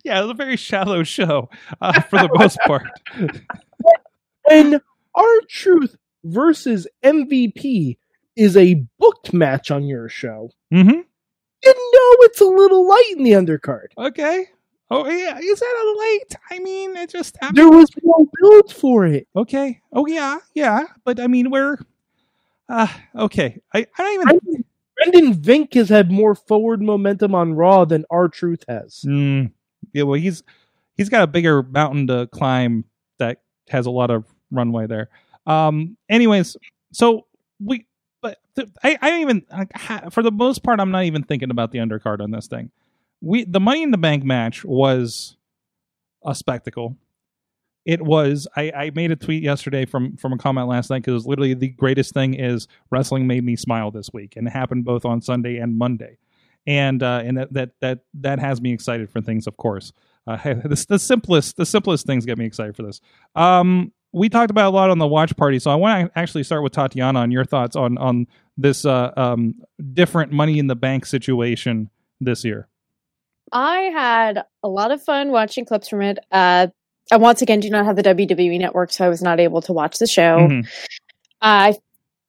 yeah, 0.03 0.19
it 0.19 0.21
was 0.21 0.31
a 0.31 0.33
very 0.33 0.57
shallow 0.57 1.03
show 1.03 1.49
uh, 1.81 2.01
for 2.01 2.19
the 2.19 2.29
most 2.33 2.57
part. 2.65 2.87
When 4.45 4.81
R-Truth 5.15 5.95
versus 6.23 6.87
MVP 7.03 7.97
is 8.35 8.57
a 8.57 8.85
booked 8.99 9.33
match 9.33 9.71
on 9.71 9.85
your 9.85 10.09
show, 10.09 10.49
mm-hmm. 10.73 10.89
you 10.89 11.73
know 11.73 12.25
it's 12.25 12.41
a 12.41 12.45
little 12.45 12.87
light 12.87 13.13
in 13.17 13.23
the 13.23 13.31
undercard. 13.31 13.87
Okay. 13.97 14.47
Oh 14.93 15.07
yeah, 15.07 15.37
is 15.39 15.59
that 15.59 15.83
a 15.83 15.97
light? 15.97 16.35
I 16.51 16.59
mean, 16.59 16.97
it 16.97 17.09
just 17.09 17.37
I'm, 17.41 17.55
There 17.55 17.69
was 17.69 17.89
no 18.03 18.27
build 18.41 18.73
for 18.73 19.05
it. 19.05 19.25
okay. 19.35 19.79
Oh 19.93 20.05
yeah, 20.05 20.39
yeah. 20.53 20.83
But 21.05 21.21
I 21.21 21.27
mean, 21.27 21.49
we're 21.49 21.77
uh 22.67 22.87
okay. 23.15 23.61
I, 23.73 23.79
I 23.79 24.03
don't 24.03 24.13
even. 24.13 24.25
Brendan, 24.25 24.65
Brendan 24.97 25.35
Vink 25.35 25.73
has 25.73 25.89
had 25.89 26.11
more 26.11 26.35
forward 26.35 26.81
momentum 26.81 27.33
on 27.33 27.53
Raw 27.53 27.85
than 27.85 28.05
R-Truth 28.09 28.63
has. 28.67 29.01
Mm, 29.05 29.51
yeah, 29.93 30.03
well, 30.03 30.19
he's 30.19 30.43
he's 30.97 31.09
got 31.09 31.23
a 31.23 31.27
bigger 31.27 31.63
mountain 31.63 32.07
to 32.07 32.27
climb 32.27 32.85
that 33.17 33.41
has 33.69 33.85
a 33.85 33.91
lot 33.91 34.11
of 34.11 34.25
runway 34.51 34.87
there. 34.87 35.09
Um. 35.47 35.97
Anyways, 36.09 36.55
so 36.93 37.25
we, 37.59 37.87
but 38.21 38.37
th- 38.55 38.69
I 38.83 38.97
I 39.01 39.09
don't 39.09 39.21
even 39.21 39.45
like, 39.51 39.71
ha- 39.75 40.09
for 40.09 40.21
the 40.21 40.31
most 40.31 40.63
part 40.63 40.79
I'm 40.79 40.91
not 40.91 41.05
even 41.05 41.23
thinking 41.23 41.49
about 41.49 41.71
the 41.71 41.79
undercard 41.79 42.21
on 42.21 42.31
this 42.31 42.47
thing. 42.47 42.69
We 43.21 43.45
the 43.45 43.59
Money 43.59 43.81
in 43.83 43.91
the 43.91 43.97
Bank 43.97 44.23
match 44.23 44.63
was 44.63 45.35
a 46.23 46.35
spectacle. 46.35 46.95
It 47.85 48.01
was. 48.01 48.47
I, 48.55 48.71
I 48.71 48.91
made 48.93 49.11
a 49.11 49.15
tweet 49.15 49.41
yesterday 49.41 49.85
from 49.85 50.15
from 50.17 50.33
a 50.33 50.37
comment 50.37 50.67
last 50.67 50.89
night 50.89 51.03
because 51.03 51.25
literally 51.25 51.55
the 51.55 51.69
greatest 51.69 52.13
thing 52.13 52.35
is 52.35 52.67
wrestling 52.91 53.25
made 53.25 53.43
me 53.43 53.55
smile 53.55 53.89
this 53.89 54.11
week, 54.13 54.35
and 54.35 54.47
it 54.47 54.51
happened 54.51 54.85
both 54.85 55.03
on 55.03 55.21
Sunday 55.21 55.57
and 55.57 55.77
Monday, 55.77 56.17
and 56.67 57.01
uh, 57.01 57.21
and 57.23 57.37
that 57.37 57.53
that 57.53 57.69
that 57.81 57.99
that 58.13 58.39
has 58.39 58.61
me 58.61 58.71
excited 58.71 59.09
for 59.09 59.19
things. 59.19 59.47
Of 59.47 59.57
course, 59.57 59.93
uh, 60.27 60.37
the, 60.43 60.85
the 60.89 60.99
simplest 60.99 61.57
the 61.57 61.65
simplest 61.65 62.05
things 62.05 62.25
get 62.25 62.37
me 62.37 62.45
excited 62.45 62.75
for 62.75 62.83
this. 62.83 63.01
Um, 63.35 63.91
we 64.13 64.29
talked 64.29 64.51
about 64.51 64.67
a 64.67 64.75
lot 64.75 64.89
on 64.89 64.99
the 64.99 65.07
watch 65.07 65.35
party, 65.35 65.57
so 65.57 65.71
I 65.71 65.75
want 65.75 66.13
to 66.13 66.19
actually 66.19 66.43
start 66.43 66.63
with 66.63 66.73
Tatiana 66.73 67.19
on 67.19 67.31
your 67.31 67.45
thoughts 67.45 67.75
on 67.75 67.97
on 67.97 68.27
this 68.57 68.85
uh, 68.85 69.11
um, 69.17 69.55
different 69.93 70.31
Money 70.31 70.59
in 70.59 70.67
the 70.67 70.75
Bank 70.75 71.05
situation 71.05 71.89
this 72.19 72.43
year. 72.43 72.67
I 73.51 73.79
had 73.93 74.43
a 74.63 74.67
lot 74.67 74.91
of 74.91 75.01
fun 75.01 75.31
watching 75.31 75.65
clips 75.65 75.89
from 75.89 76.01
it. 76.01 76.19
Uh, 76.31 76.67
I 77.11 77.17
once 77.17 77.41
again 77.41 77.59
do 77.59 77.69
not 77.69 77.85
have 77.85 77.95
the 77.95 78.03
WWE 78.03 78.59
network, 78.59 78.91
so 78.91 79.05
I 79.05 79.09
was 79.09 79.21
not 79.21 79.39
able 79.39 79.61
to 79.63 79.73
watch 79.73 79.97
the 79.97 80.07
show. 80.07 80.37
Mhm. 80.39 80.67
I, 81.41 81.75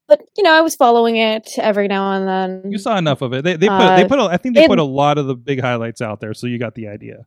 but 0.08 0.22
you 0.36 0.42
know, 0.42 0.52
I 0.52 0.60
was 0.60 0.74
following 0.76 1.16
it 1.16 1.50
every 1.58 1.88
now 1.88 2.12
and 2.12 2.28
then. 2.28 2.70
You 2.72 2.78
saw 2.78 2.96
enough 2.98 3.22
of 3.22 3.32
it. 3.32 3.44
They 3.44 3.56
they 3.56 3.68
put 3.68 3.74
Uh, 3.80 3.96
they 3.96 4.08
put 4.08 4.18
a, 4.18 4.22
I 4.24 4.36
think 4.36 4.54
they 4.56 4.64
it- 4.64 4.68
put 4.68 4.78
a 4.78 4.84
lot 4.84 5.18
of 5.18 5.26
the 5.26 5.34
big 5.34 5.60
highlights 5.60 6.00
out 6.00 6.20
there, 6.20 6.34
so 6.34 6.46
you 6.46 6.58
got 6.58 6.74
the 6.74 6.88
idea. 6.88 7.26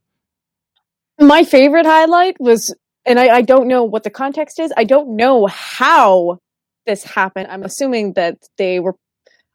My 1.20 1.44
favorite 1.46 1.86
highlight 1.86 2.36
was, 2.40 2.75
and 3.06 3.20
I, 3.20 3.38
I 3.38 3.42
don't 3.42 3.68
know 3.68 3.84
what 3.86 4.04
the 4.04 4.10
context 4.10 4.60
is. 4.60 4.74
I 4.75 4.84
don't 4.84 5.16
know 5.16 5.46
how 5.48 6.40
this 6.86 7.04
happened. 7.04 7.48
I'm 7.50 7.64
assuming 7.64 8.14
that 8.14 8.38
they 8.58 8.80
were. 8.80 8.96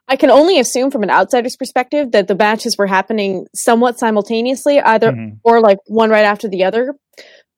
I 0.09 0.17
can 0.17 0.31
only 0.31 0.59
assume 0.59 0.91
from 0.91 1.03
an 1.05 1.11
outsider's 1.11 1.57
perspective 1.57 2.11
that 2.13 2.27
the 2.27 2.35
matches 2.35 2.77
were 2.77 2.87
happening 2.89 3.47
somewhat 3.55 3.99
simultaneously, 3.99 4.81
either 4.81 5.13
Mhm. 5.13 5.39
or 5.45 5.61
like 5.61 5.79
one 5.87 6.11
right 6.11 6.25
after 6.25 6.49
the 6.49 6.65
other. 6.65 6.95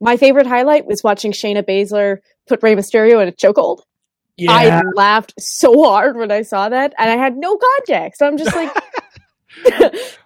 My 0.02 0.16
favorite 0.16 0.46
highlight 0.46 0.84
was 0.86 1.02
watching 1.04 1.32
Shayna 1.32 1.62
Baszler 1.62 2.18
put 2.48 2.62
Rey 2.62 2.74
Mysterio 2.74 3.22
in 3.22 3.28
a 3.28 3.32
chokehold. 3.32 3.82
Yeah, 4.36 4.50
I 4.52 4.82
laughed 4.94 5.34
so 5.38 5.84
hard 5.84 6.16
when 6.16 6.30
I 6.32 6.42
saw 6.42 6.68
that, 6.68 6.92
and 6.98 7.08
I 7.08 7.16
had 7.16 7.36
no 7.36 7.56
context. 7.56 8.18
So 8.18 8.26
I'm 8.26 8.36
just 8.36 8.54
like, 8.56 8.74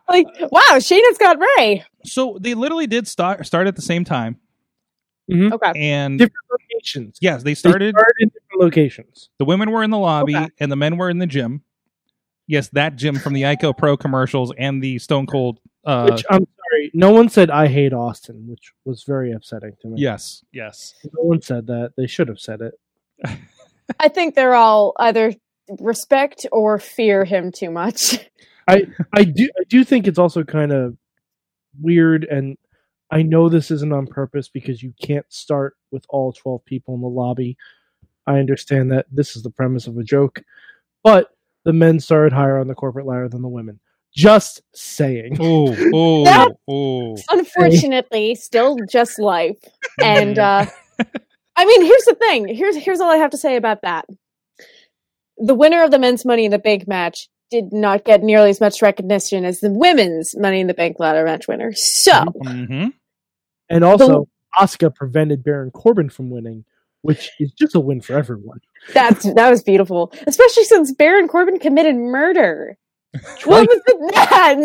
like, 0.09 0.27
wow, 0.51 0.63
Shayna's 0.79 1.19
got 1.19 1.39
Rey. 1.59 1.85
So 2.05 2.39
they 2.41 2.55
literally 2.55 2.87
did 2.87 3.07
start 3.07 3.45
start 3.47 3.67
at 3.67 3.77
the 3.77 3.83
same 3.83 4.05
time, 4.05 4.39
Okay, 5.31 5.73
and 5.77 6.19
different 6.19 6.47
locations. 6.51 7.19
yes, 7.21 7.43
they 7.43 7.51
They 7.51 7.55
started. 7.55 7.95
started 7.95 8.15
in 8.21 8.29
different 8.29 8.63
locations. 8.63 9.29
The 9.39 9.45
women 9.45 9.71
were 9.73 9.83
in 9.83 9.91
the 9.91 9.99
lobby, 9.99 10.37
Okay. 10.37 10.49
and 10.61 10.73
the 10.73 10.77
men 10.77 10.97
were 10.97 11.11
in 11.11 11.19
the 11.19 11.27
gym. 11.27 11.63
Yes, 12.47 12.69
that 12.71 12.95
gym 12.97 13.17
from 13.19 13.35
the 13.35 13.43
Ico 13.43 13.77
Pro 13.77 13.97
commercials 13.97 14.53
and 14.57 14.81
the 14.83 15.01
Stone 15.01 15.27
Cold. 15.27 15.59
Uh, 15.85 16.09
Which 16.13 16.25
I'm 16.31 16.39
sorry, 16.39 16.47
no 16.95 17.11
one 17.11 17.29
said 17.29 17.51
I 17.51 17.67
hate 17.69 17.93
Austin, 17.93 18.47
which 18.49 18.73
was 18.85 19.05
very 19.05 19.33
upsetting 19.33 19.73
to 19.83 19.89
me. 19.89 20.01
yes, 20.01 20.45
yes. 20.53 20.95
no 21.05 21.23
one 21.23 21.43
said 21.43 21.67
that. 21.67 21.93
They 21.97 22.07
should 22.07 22.29
have 22.29 22.41
said 22.41 22.61
it. 22.61 22.75
I 24.01 24.09
think 24.09 24.35
they're 24.35 24.55
all 24.55 24.95
either 24.99 25.35
respect 25.81 26.47
or 26.53 26.79
fear 26.79 27.25
him 27.25 27.53
too 27.53 27.71
much. 27.71 28.19
I 28.69 29.25
do 29.25 29.49
I 29.59 29.65
do 29.69 29.85
think 29.85 30.09
it's 30.09 30.19
also 30.19 30.43
kind 30.43 30.73
of 30.73 30.97
weird 31.81 32.25
and 32.25 32.57
I 33.11 33.23
know 33.23 33.49
this 33.49 33.71
isn't 33.71 33.93
on 33.93 34.07
purpose 34.09 34.49
because 34.49 34.83
you 34.83 34.93
can't 35.01 35.27
start 35.29 35.77
with 35.93 36.05
all 36.09 36.33
12 36.33 36.65
people 36.65 36.95
in 36.95 37.01
the 37.01 37.07
lobby. 37.07 37.57
I 38.27 38.39
understand 38.39 38.91
that 38.91 39.07
this 39.13 39.37
is 39.37 39.45
the 39.45 39.51
premise 39.51 39.87
of 39.87 39.97
a 39.97 40.03
joke, 40.03 40.43
but 41.05 41.29
the 41.65 41.73
men 41.73 42.01
started 42.01 42.33
higher 42.33 42.59
on 42.59 42.67
the 42.67 42.75
corporate 42.75 43.07
ladder 43.07 43.29
than 43.29 43.43
the 43.43 43.49
women. 43.49 43.79
Just 44.17 44.63
saying. 44.75 45.37
Oh, 45.41 45.77
oh, 45.93 46.25
Yeah. 46.25 46.47
oh. 46.69 47.17
Unfortunately, 47.31 48.35
still 48.35 48.79
just 48.91 49.19
life. 49.19 49.59
And 50.03 50.39
uh 50.39 50.67
I 51.59 51.65
mean, 51.65 51.83
here's 51.85 52.05
the 52.05 52.15
thing. 52.15 52.49
Here's 52.49 52.77
here's 52.77 53.01
all 53.01 53.11
I 53.11 53.17
have 53.17 53.31
to 53.31 53.39
say 53.39 53.57
about 53.57 53.83
that. 53.83 54.07
The 55.39 55.55
winner 55.55 55.85
of 55.85 55.91
the 55.91 55.99
men's 55.99 56.25
Money 56.25 56.47
in 56.47 56.51
the 56.51 56.59
Bank 56.59 56.89
match 56.89 57.29
did 57.51 57.73
not 57.73 58.05
get 58.05 58.23
nearly 58.23 58.51
as 58.51 58.61
much 58.61 58.81
recognition 58.83 59.45
as 59.45 59.61
the 59.61 59.71
women's 59.71 60.35
Money 60.37 60.61
in 60.61 60.67
the 60.67 60.75
Bank 60.75 60.97
ladder 60.99 61.25
match 61.25 61.47
winner. 61.47 61.73
So 61.75 62.25
hmm 62.43 62.87
And 63.69 63.85
also, 63.85 64.29
Asuka 64.59 64.95
prevented 64.95 65.45
Baron 65.45 65.71
Corbin 65.71 66.09
from 66.09 66.31
winning, 66.31 66.65
which 67.03 67.31
is 67.39 67.53
just 67.53 67.75
a 67.75 67.81
win 67.81 68.01
for 68.01 68.17
everyone. 68.17 68.61
that's 68.95 69.31
that 69.35 69.51
was 69.51 69.63
beautiful, 69.63 70.11
especially 70.27 70.65
since 70.65 70.93
Baron 70.93 71.29
Corbin 71.29 71.59
committed 71.59 71.97
murder. 71.97 72.79
What 73.45 73.69
was 73.69 73.81
with 73.87 74.15
that? 74.15 74.57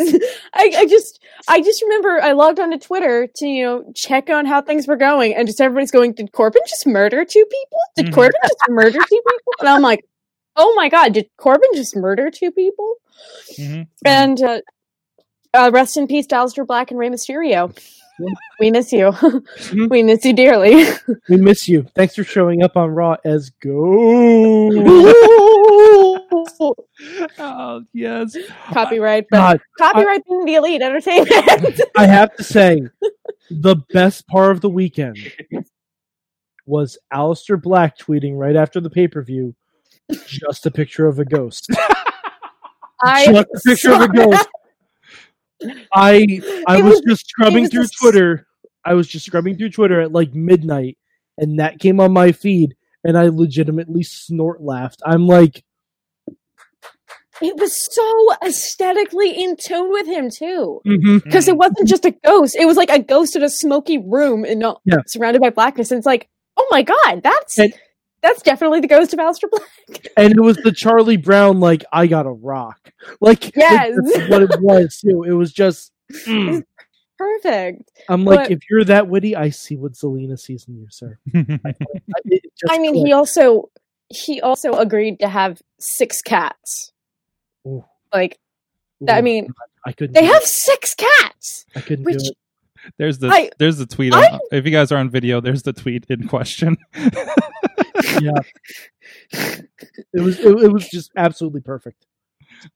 I, 0.54 0.72
I 0.78 0.86
just 0.86 1.20
I 1.48 1.62
just 1.62 1.82
remember 1.82 2.20
I 2.22 2.32
logged 2.34 2.60
onto 2.60 2.78
Twitter 2.78 3.28
to 3.36 3.48
you 3.48 3.64
know 3.64 3.92
check 3.96 4.30
on 4.30 4.46
how 4.46 4.62
things 4.62 4.88
were 4.88 4.98
going, 4.98 5.34
and 5.36 5.48
just 5.48 5.60
everybody's 5.62 5.92
going, 5.92 6.14
"Did 6.14 6.32
Corbin 6.32 6.62
just 6.68 6.86
murder 6.88 7.24
two 7.26 7.46
people? 7.46 7.80
Did 7.96 8.06
Mhm. 8.08 8.14
Corbin 8.14 8.40
just 8.44 8.70
murder 8.70 8.92
two 9.00 9.00
people?" 9.00 9.54
And 9.60 9.70
I'm 9.70 9.82
like, 9.82 10.06
"Oh 10.56 10.74
my 10.76 10.90
god, 10.90 11.14
did 11.14 11.30
Corbin 11.38 11.70
just 11.76 11.96
murder 11.96 12.30
two 12.32 12.52
people?" 12.52 12.96
hmm 13.58 13.82
And 14.06 14.42
uh, 14.42 14.62
uh, 15.54 15.70
rest 15.74 15.98
in 15.98 16.08
peace, 16.08 16.26
to 16.28 16.36
Aleister 16.36 16.66
Black 16.66 16.92
and 16.92 17.00
Rey 17.00 17.10
Mysterio. 17.10 17.78
We 18.60 18.70
miss 18.70 18.94
you. 18.94 19.06
Mhm. 19.12 19.90
we 19.90 20.04
miss 20.04 20.24
you 20.24 20.34
dearly. 20.34 20.86
We 21.28 21.38
miss 21.38 21.68
you. 21.68 21.88
Thanks 21.96 22.14
for 22.14 22.24
showing 22.24 22.62
up 22.62 22.78
on 22.78 22.92
Raw 22.92 23.16
as 23.26 23.50
Go. 23.60 24.70
Oh 27.40 27.84
yes. 27.94 28.36
Copyright, 28.72 29.26
but 29.30 29.38
God, 29.38 29.62
copyright 29.78 30.22
the 30.46 30.56
elite 30.56 30.82
entertainment. 30.82 31.82
I 31.98 32.06
have 32.08 32.36
to 32.36 32.44
say, 32.44 32.82
the 33.50 33.78
best 33.94 34.28
part 34.28 34.52
of 34.52 34.62
the 34.62 34.70
weekend 34.70 35.18
was 36.66 36.98
Aleister 37.14 37.62
Black 37.62 37.98
tweeting 37.98 38.38
right 38.38 38.56
after 38.56 38.80
the 38.80 38.90
pay 38.90 39.08
per 39.08 39.22
view, 39.24 39.56
just 40.28 40.66
a 40.66 40.72
picture 40.72 41.08
of 41.08 41.20
a 41.20 41.26
ghost. 41.26 41.68
I 43.04 43.26
just 43.26 43.66
a 43.66 43.70
picture 43.70 43.94
of 43.94 44.02
a 44.02 44.08
ghost. 44.08 44.48
I 45.94 46.42
I 46.68 46.78
It 46.80 46.84
was, 46.84 47.02
just 47.08 47.28
scrubbing 47.28 47.68
through 47.68 47.84
just- 47.84 47.98
Twitter. 48.00 48.48
I 48.86 48.94
was 48.94 49.08
just 49.08 49.26
scrubbing 49.26 49.58
through 49.58 49.70
Twitter 49.72 50.02
at 50.02 50.12
like 50.12 50.34
midnight, 50.34 50.98
and 51.38 51.60
that 51.60 51.80
came 51.80 52.00
on 52.00 52.12
my 52.14 52.32
feed, 52.32 52.76
and 53.04 53.18
I 53.18 53.28
legitimately 53.28 54.04
snort 54.04 54.62
laughed. 54.62 55.02
I'm 55.06 55.28
like, 55.28 55.64
It 57.42 57.58
was 57.58 57.76
so 57.94 58.34
aesthetically 58.44 59.32
in 59.44 59.56
tune 59.58 59.90
with 59.92 60.08
him 60.08 60.30
too, 60.30 60.82
mhm. 60.86 61.24
because 61.24 61.48
it 61.48 61.58
wasn't 61.58 61.88
just 61.88 62.06
a 62.06 62.12
ghost; 62.12 62.56
it 62.60 62.66
was 62.66 62.78
like 62.78 62.90
a 62.90 63.00
ghost 63.00 63.36
in 63.36 63.44
a 63.44 63.50
smoky 63.50 63.98
room 63.98 64.46
and 64.46 64.60
not 64.60 64.82
Yeah. 64.86 64.98
surrounded 65.08 65.42
by 65.42 65.50
blackness. 65.50 65.92
And 65.92 65.98
it's 65.98 66.06
like, 66.08 66.30
oh 66.58 66.68
my 66.72 66.82
god, 66.84 67.22
that's 67.24 67.58
And- 67.60 67.74
that's 68.22 68.44
definitely 68.44 68.80
the 68.82 68.88
ghost 68.88 69.14
of 69.14 69.20
Aleister 69.20 69.50
Black. 69.50 70.08
and 70.18 70.34
it 70.34 70.42
was 70.42 70.58
the 70.58 70.72
Charlie 70.72 71.18
Brown 71.18 71.60
like 71.60 71.84
I 71.92 72.06
got 72.08 72.28
a 72.28 72.32
rock, 72.32 72.92
like 73.20 73.56
Yes. 73.56 73.98
that's 74.14 74.30
what 74.30 74.44
it 74.44 74.52
was 74.62 75.00
too. 75.04 75.24
It 75.24 75.32
was 75.34 75.52
just. 75.52 75.92
mm. 76.28 76.64
Perfect. 77.18 77.92
I'm 78.10 78.26
like, 78.26 78.40
But- 78.40 78.52
if 78.52 78.60
you're 78.70 78.84
that 78.86 79.08
witty, 79.08 79.36
I 79.36 79.50
see 79.52 79.76
what 79.76 79.94
Zelina 79.94 80.40
sees 80.40 80.66
in 80.68 80.76
you, 80.76 80.88
sir. 80.90 81.20
I, 81.36 81.74
it 82.26 82.42
just 82.60 82.72
I 82.72 82.80
mean, 82.80 82.96
he 82.96 83.14
also 83.14 83.70
he 84.10 84.42
also 84.42 84.74
agreed 84.74 85.20
to 85.20 85.28
have 85.28 85.62
six 85.80 86.22
cats. 86.22 86.91
Ooh. 87.68 87.84
Like, 88.14 88.40
I 89.08 89.20
Ooh, 89.20 89.22
mean, 89.22 89.48
I 89.86 89.92
couldn't. 89.94 90.14
they 90.14 90.26
have 90.26 90.44
it. 90.44 90.48
six 90.48 90.94
cats, 90.94 91.66
I 91.76 91.82
couldn't 91.82 92.06
which 92.06 92.18
do 92.18 92.30
it. 92.32 92.38
There's 92.98 93.20
the 93.20 93.28
I- 93.30 93.52
there's 93.60 93.78
the 93.78 93.86
tweet. 93.86 94.14
On, 94.14 94.40
if 94.52 94.66
you 94.66 94.72
guys 94.72 94.92
are 94.92 94.98
on 94.98 95.10
video, 95.10 95.40
there's 95.42 95.62
the 95.64 95.74
tweet 95.74 96.06
in 96.10 96.28
question. 96.28 96.78
Yeah, 98.20 98.32
it 99.34 100.22
was. 100.22 100.40
It, 100.40 100.48
it 100.64 100.72
was 100.72 100.88
just 100.90 101.12
absolutely 101.16 101.62
perfect. 101.62 102.06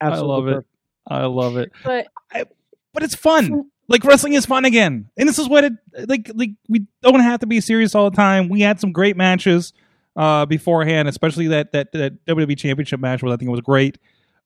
I 0.02 0.08
Absolutely 0.08 0.52
love 0.52 0.60
it. 0.60 0.66
I 1.08 1.26
love 1.26 1.58
it. 1.58 1.72
but 1.84 2.08
I, 2.32 2.46
but 2.94 3.04
it's 3.04 3.16
fun. 3.16 3.70
Like 3.88 4.04
wrestling 4.04 4.34
is 4.34 4.46
fun 4.46 4.66
again, 4.66 5.10
and 5.18 5.28
this 5.30 5.38
is 5.40 5.48
what 5.48 5.64
it 5.64 5.74
like. 6.08 6.30
Like 6.34 6.52
we 6.68 6.86
don't 7.04 7.20
have 7.20 7.42
to 7.42 7.48
be 7.48 7.62
serious 7.62 7.94
all 7.96 8.10
the 8.10 8.16
time. 8.16 8.50
We 8.50 8.62
had 8.62 8.80
some 8.80 8.92
great 8.92 9.16
matches 9.18 9.74
uh 10.16 10.46
beforehand, 10.46 11.08
especially 11.08 11.48
that 11.48 11.72
that 11.74 11.92
that 11.92 12.26
WWE 12.26 12.58
Championship 12.58 13.00
match, 13.00 13.22
where 13.22 13.32
I 13.34 13.38
think 13.38 13.48
it 13.48 13.52
was 13.52 13.62
great. 13.62 13.98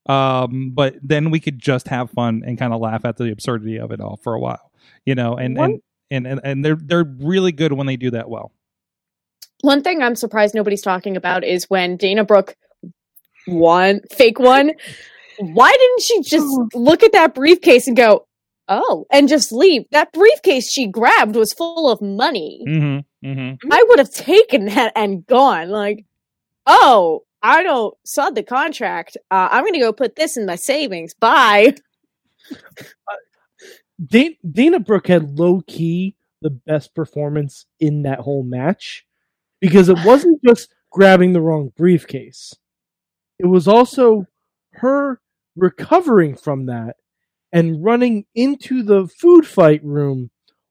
Um, 0.07 0.71
but 0.73 0.95
then 1.03 1.29
we 1.29 1.39
could 1.39 1.59
just 1.59 1.87
have 1.89 2.09
fun 2.11 2.41
and 2.45 2.57
kind 2.57 2.73
of 2.73 2.79
laugh 2.81 3.05
at 3.05 3.17
the 3.17 3.31
absurdity 3.31 3.77
of 3.77 3.91
it 3.91 3.99
all 4.01 4.17
for 4.23 4.33
a 4.33 4.39
while, 4.39 4.71
you 5.05 5.13
know. 5.15 5.35
And 5.35 5.57
One- 5.57 5.79
and, 6.11 6.25
and 6.25 6.27
and 6.27 6.41
and 6.43 6.65
they're 6.65 6.77
they're 6.81 7.03
really 7.19 7.51
good 7.51 7.73
when 7.73 7.85
they 7.87 7.97
do 7.97 8.09
that 8.11 8.29
well. 8.29 8.51
one 9.61 9.83
thing 9.83 10.01
I'm 10.01 10.15
surprised 10.15 10.55
nobody's 10.55 10.81
talking 10.81 11.15
about 11.17 11.43
is 11.43 11.69
when 11.69 11.97
Dana 11.97 12.23
Brooke 12.23 12.55
won, 13.47 14.01
fake 14.11 14.39
one. 14.39 14.71
Why 15.39 15.71
didn't 15.71 16.01
she 16.01 16.21
just 16.23 16.47
look 16.73 17.03
at 17.03 17.11
that 17.13 17.33
briefcase 17.35 17.87
and 17.87 17.95
go, 17.95 18.25
"Oh," 18.67 19.05
and 19.11 19.29
just 19.29 19.51
leave? 19.51 19.83
That 19.91 20.11
briefcase 20.11 20.71
she 20.71 20.87
grabbed 20.87 21.35
was 21.35 21.53
full 21.53 21.89
of 21.89 22.01
money. 22.01 22.63
Mm-hmm. 22.67 23.27
Mm-hmm. 23.27 23.71
I 23.71 23.83
would 23.89 23.99
have 23.99 24.11
taken 24.11 24.65
that 24.65 24.91
and 24.95 25.25
gone. 25.27 25.69
Like, 25.69 26.05
oh, 26.65 27.23
I 27.41 27.63
don't 27.63 27.95
saw 28.05 28.29
the 28.29 28.43
contract. 28.43 29.17
Uh, 29.31 29.49
I'm 29.51 29.63
going 29.63 29.73
to 29.73 29.79
go 29.79 29.93
put 29.93 30.15
this 30.15 30.37
in 30.37 30.45
my 30.45 30.55
savings. 30.55 31.13
Bye. 31.13 31.75
Dan- 34.05 34.35
Dana 34.49 34.79
Brooke 34.79 35.07
had 35.07 35.37
low 35.37 35.61
key 35.67 36.15
the 36.41 36.49
best 36.49 36.95
performance 36.95 37.65
in 37.79 38.03
that 38.03 38.19
whole 38.19 38.43
match 38.43 39.05
because 39.59 39.89
it 39.89 39.97
wasn't 40.05 40.41
just 40.45 40.73
grabbing 40.89 41.33
the 41.33 41.41
wrong 41.41 41.71
briefcase. 41.75 42.55
It 43.39 43.45
was 43.45 43.67
also 43.67 44.25
her 44.73 45.21
recovering 45.55 46.35
from 46.35 46.65
that 46.67 46.95
and 47.51 47.83
running 47.83 48.25
into 48.35 48.83
the 48.83 49.07
food 49.07 49.45
fight 49.45 49.83
room 49.83 50.29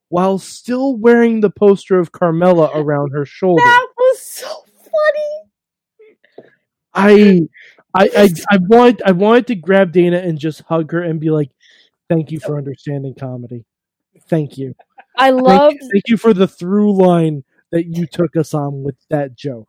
while 0.08 0.38
still 0.38 0.96
wearing 0.96 1.40
the 1.40 1.50
poster 1.50 1.98
of 1.98 2.12
Carmella 2.12 2.70
around 2.74 3.10
her 3.12 3.26
shoulder. 3.26 3.62
That 3.62 3.88
was 3.96 4.20
so 4.22 4.48
funny. 4.76 5.37
I, 6.94 7.42
I, 7.94 8.08
I, 8.16 8.28
I 8.50 8.58
wanted, 8.58 9.02
I 9.04 9.12
wanted 9.12 9.46
to 9.48 9.54
grab 9.54 9.92
Dana 9.92 10.18
and 10.18 10.38
just 10.38 10.62
hug 10.62 10.92
her 10.92 11.02
and 11.02 11.20
be 11.20 11.30
like, 11.30 11.50
"Thank 12.08 12.30
you 12.30 12.40
for 12.40 12.56
understanding 12.58 13.14
comedy. 13.14 13.64
Thank 14.28 14.58
you, 14.58 14.74
I 15.16 15.30
thank, 15.30 15.80
thank 15.80 16.08
you 16.08 16.16
for 16.16 16.34
the 16.34 16.48
through 16.48 16.96
line 16.96 17.44
that 17.70 17.86
you 17.86 18.06
took 18.06 18.36
us 18.36 18.54
on 18.54 18.82
with 18.82 18.96
that 19.10 19.36
joke." 19.36 19.68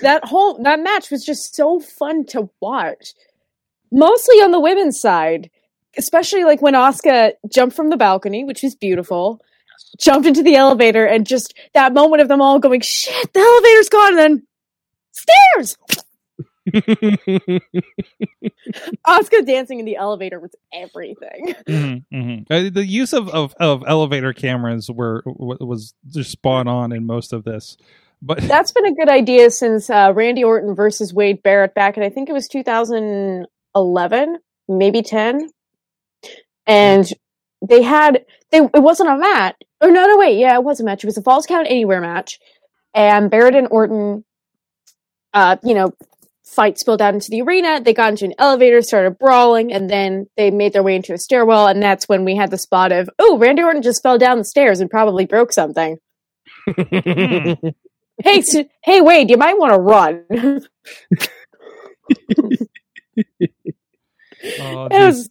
that 0.00 0.24
whole 0.24 0.62
that 0.62 0.80
match 0.80 1.10
was 1.10 1.24
just 1.24 1.54
so 1.54 1.80
fun 1.80 2.24
to 2.26 2.50
watch. 2.60 3.14
Mostly 3.90 4.36
on 4.36 4.50
the 4.50 4.60
women's 4.60 5.00
side, 5.00 5.50
especially 5.96 6.44
like 6.44 6.60
when 6.60 6.74
Asuka 6.74 7.32
jumped 7.52 7.76
from 7.76 7.90
the 7.90 7.96
balcony, 7.96 8.44
which 8.44 8.62
was 8.62 8.74
beautiful, 8.74 9.40
jumped 9.98 10.26
into 10.26 10.42
the 10.42 10.56
elevator, 10.56 11.06
and 11.06 11.26
just 11.26 11.54
that 11.74 11.94
moment 11.94 12.22
of 12.22 12.28
them 12.28 12.40
all 12.40 12.58
going, 12.58 12.80
"Shit, 12.80 13.32
the 13.32 13.40
elevator's 13.40 13.88
gone!" 13.88 14.18
and 14.18 14.18
then 14.18 14.46
stairs. 15.12 15.76
Asuka 19.06 19.46
dancing 19.46 19.80
in 19.80 19.84
the 19.84 19.96
elevator 19.96 20.40
was 20.40 20.54
everything. 20.72 21.54
Mm-hmm, 21.66 22.16
mm-hmm. 22.16 22.52
Uh, 22.52 22.70
the 22.70 22.86
use 22.86 23.12
of, 23.12 23.28
of, 23.28 23.54
of 23.60 23.84
elevator 23.86 24.32
cameras 24.32 24.90
were 24.90 25.22
was 25.26 25.94
just 26.08 26.30
spot 26.30 26.66
on 26.66 26.92
in 26.92 27.06
most 27.06 27.32
of 27.32 27.44
this. 27.44 27.76
But 28.24 28.40
That's 28.42 28.72
been 28.72 28.86
a 28.86 28.94
good 28.94 29.08
idea 29.08 29.50
since 29.50 29.90
uh, 29.90 30.12
Randy 30.14 30.42
Orton 30.42 30.74
versus 30.74 31.12
Wade 31.12 31.42
Barrett 31.42 31.74
back 31.74 31.96
in 31.96 32.02
I 32.02 32.08
think 32.08 32.28
it 32.28 32.32
was 32.32 32.48
2011, 32.48 34.38
maybe 34.68 35.02
10, 35.02 35.50
and 36.66 37.06
they 37.66 37.82
had 37.82 38.24
they 38.50 38.58
it 38.58 38.82
wasn't 38.82 39.10
a 39.10 39.18
match. 39.18 39.56
Or 39.80 39.90
no, 39.90 40.06
no, 40.06 40.16
wait, 40.16 40.38
yeah, 40.38 40.54
it 40.54 40.64
was 40.64 40.80
a 40.80 40.84
match. 40.84 41.04
It 41.04 41.06
was 41.06 41.18
a 41.18 41.22
Falls 41.22 41.44
Count 41.44 41.66
Anywhere 41.68 42.00
match, 42.00 42.38
and 42.94 43.30
Barrett 43.30 43.54
and 43.54 43.68
Orton, 43.70 44.24
uh, 45.34 45.56
you 45.62 45.74
know, 45.74 45.92
fight 46.54 46.78
spilled 46.78 47.02
out 47.02 47.14
into 47.14 47.30
the 47.30 47.42
arena. 47.42 47.80
They 47.80 47.92
got 47.92 48.10
into 48.10 48.24
an 48.24 48.34
elevator, 48.38 48.80
started 48.82 49.18
brawling, 49.18 49.72
and 49.72 49.90
then 49.90 50.26
they 50.36 50.50
made 50.50 50.72
their 50.72 50.82
way 50.82 50.96
into 50.96 51.12
a 51.12 51.18
stairwell. 51.18 51.66
And 51.66 51.82
that's 51.82 52.08
when 52.08 52.24
we 52.24 52.36
had 52.36 52.50
the 52.50 52.58
spot 52.58 52.92
of, 52.92 53.10
oh, 53.18 53.38
Randy 53.38 53.62
Orton 53.62 53.82
just 53.82 54.02
fell 54.02 54.18
down 54.18 54.38
the 54.38 54.44
stairs 54.44 54.80
and 54.80 54.88
probably 54.90 55.26
broke 55.26 55.52
something. 55.52 55.98
Hey, 58.22 58.38
s 58.38 58.56
hey, 58.84 59.00
Wade, 59.00 59.28
you 59.28 59.36
might 59.36 59.58
want 59.58 59.72
to 59.72 59.78
run. 59.78 60.24
oh, 64.60 64.86
it 64.90 65.06
was 65.06 65.28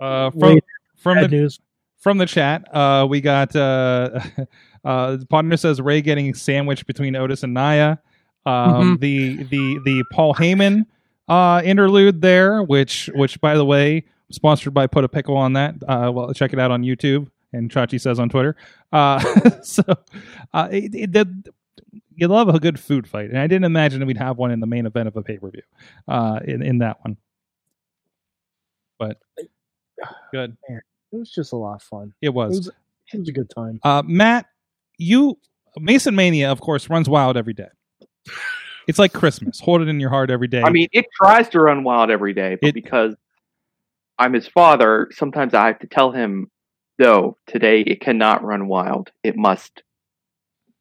uh, 0.00 0.30
from 0.30 0.60
from 0.96 1.16
Bad 1.16 1.24
the 1.24 1.28
news. 1.28 1.60
from 1.98 2.16
the 2.18 2.24
chat, 2.24 2.74
uh, 2.74 3.06
we 3.08 3.20
got 3.20 3.54
uh, 3.54 4.20
uh, 4.84 5.18
partner 5.28 5.58
says 5.58 5.78
Rey 5.80 6.00
getting 6.00 6.32
sandwiched 6.32 6.86
between 6.86 7.16
Otis 7.16 7.42
and 7.42 7.52
Nia. 7.52 8.00
Um, 8.46 8.98
The 9.00 9.42
the 9.44 9.80
the 9.84 10.04
Paul 10.12 10.34
Heyman 10.34 10.86
uh, 11.28 11.62
interlude 11.64 12.20
there, 12.22 12.62
which 12.62 13.08
which 13.14 13.40
by 13.40 13.54
the 13.56 13.64
way, 13.64 14.04
sponsored 14.30 14.74
by 14.74 14.86
Put 14.86 15.04
a 15.04 15.08
Pickle 15.08 15.36
on 15.36 15.52
that. 15.54 15.74
Uh, 15.86 16.10
well, 16.12 16.32
check 16.32 16.52
it 16.52 16.58
out 16.58 16.70
on 16.70 16.82
YouTube 16.82 17.30
and 17.52 17.70
Chachi 17.70 18.00
says 18.00 18.18
on 18.18 18.28
Twitter. 18.28 18.56
Uh, 18.92 19.18
so 19.62 19.82
uh, 20.54 20.68
it, 20.70 20.94
it, 20.94 21.12
the, 21.12 21.52
you 22.14 22.28
love 22.28 22.48
a 22.48 22.60
good 22.60 22.78
food 22.78 23.06
fight, 23.08 23.30
and 23.30 23.38
I 23.38 23.46
didn't 23.46 23.64
imagine 23.64 24.04
we'd 24.06 24.16
have 24.18 24.38
one 24.38 24.50
in 24.50 24.60
the 24.60 24.66
main 24.66 24.86
event 24.86 25.08
of 25.08 25.16
a 25.16 25.22
pay 25.22 25.38
per 25.38 25.50
view. 25.50 25.62
Uh, 26.08 26.40
in 26.44 26.62
in 26.62 26.78
that 26.78 26.98
one, 27.02 27.16
but 28.98 29.18
good. 30.32 30.56
Man, 30.68 30.80
It 31.12 31.16
was 31.16 31.30
just 31.30 31.52
a 31.52 31.56
lot 31.56 31.74
of 31.76 31.82
fun. 31.82 32.14
It 32.20 32.26
It 32.28 32.34
was. 32.34 32.56
was, 32.56 32.70
it 33.12 33.18
was 33.18 33.28
a 33.28 33.32
good 33.32 33.50
time. 33.50 33.80
Uh, 33.82 34.02
Matt, 34.06 34.46
you 34.98 35.38
Mason 35.78 36.14
Mania, 36.14 36.50
of 36.50 36.60
course, 36.60 36.88
runs 36.88 37.08
wild 37.08 37.36
every 37.36 37.54
day. 37.54 37.68
It's 38.86 38.98
like 38.98 39.12
Christmas. 39.12 39.60
Hold 39.60 39.82
it 39.82 39.88
in 39.88 40.00
your 40.00 40.10
heart 40.10 40.30
every 40.30 40.48
day. 40.48 40.62
I 40.62 40.70
mean, 40.70 40.88
it 40.92 41.06
tries 41.14 41.48
to 41.50 41.60
run 41.60 41.84
wild 41.84 42.10
every 42.10 42.32
day, 42.32 42.56
but 42.60 42.68
It- 42.68 42.74
because 42.74 43.14
I'm 44.18 44.32
his 44.32 44.46
father, 44.48 45.08
sometimes 45.12 45.54
I 45.54 45.66
have 45.68 45.78
to 45.80 45.86
tell 45.86 46.12
him, 46.12 46.50
no, 46.98 47.36
today 47.46 47.80
it 47.80 48.00
cannot 48.00 48.42
run 48.44 48.68
wild. 48.68 49.10
It 49.22 49.36
must. 49.36 49.82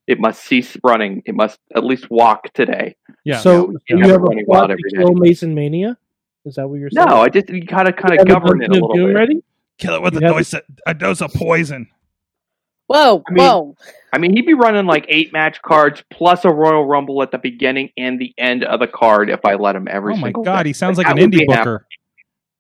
It 0.08 0.20
must 0.20 0.44
cease 0.44 0.76
running. 0.84 1.22
It 1.26 1.36
must 1.36 1.60
at 1.76 1.84
least 1.84 2.10
walk 2.10 2.52
today. 2.54 2.96
yeah. 3.24 3.38
so, 3.38 3.72
yeah, 3.72 3.78
do 3.96 3.98
you 3.98 4.12
have 4.12 4.22
a 4.22 4.24
Running 4.24 4.46
plot 4.46 4.58
wild 4.58 4.68
to 4.70 4.74
every 4.74 4.90
day. 4.90 4.98
kill 4.98 5.14
Mason 5.14 5.54
Mania? 5.54 5.98
Is 6.46 6.56
that 6.56 6.68
what 6.68 6.80
you're 6.80 6.90
saying? 6.90 7.08
No, 7.08 7.18
I 7.22 7.30
just 7.30 7.48
you 7.50 7.64
gotta 7.64 7.94
kind 7.94 8.14
of 8.14 8.20
have 8.20 8.28
govern 8.28 8.64
it 8.64 8.70
a 8.70 8.74
little 8.74 8.92
bit. 8.94 9.04
Ready? 9.14 9.44
kill 9.78 9.94
it 9.96 10.02
with 10.02 10.16
You 10.16 10.22
have- 10.22 10.36
dose, 10.36 10.54
of, 10.54 10.64
a 10.88 10.94
dose 10.96 11.22
of 11.22 11.32
poison. 11.34 11.88
Whoa, 12.90 13.24
I 13.28 13.32
mean, 13.32 13.44
whoa. 13.44 13.76
I 14.12 14.18
mean, 14.18 14.36
he'd 14.36 14.46
be 14.46 14.54
running 14.56 14.86
like 14.86 15.06
eight 15.08 15.32
match 15.32 15.62
cards 15.62 16.04
plus 16.10 16.44
a 16.46 16.50
Royal 16.50 16.86
Rumble 16.86 17.22
at 17.24 17.32
the 17.32 17.38
beginning 17.38 17.92
and 17.98 18.20
the 18.20 18.34
end 18.38 18.64
of 18.64 18.80
the 18.80 18.88
card 18.88 19.30
if 19.30 19.46
I 19.46 19.54
let 19.56 19.76
him 19.76 19.88
every 19.90 20.14
oh 20.14 20.18
my 20.18 20.28
single 20.28 20.44
god, 20.44 20.64
day. 20.64 20.70
he 20.70 20.74
sounds 20.74 20.98
like 20.98 21.08
Like, 21.08 21.18
an 21.20 21.32
indie 21.32 21.40
be 21.40 21.46
booker. 21.46 21.86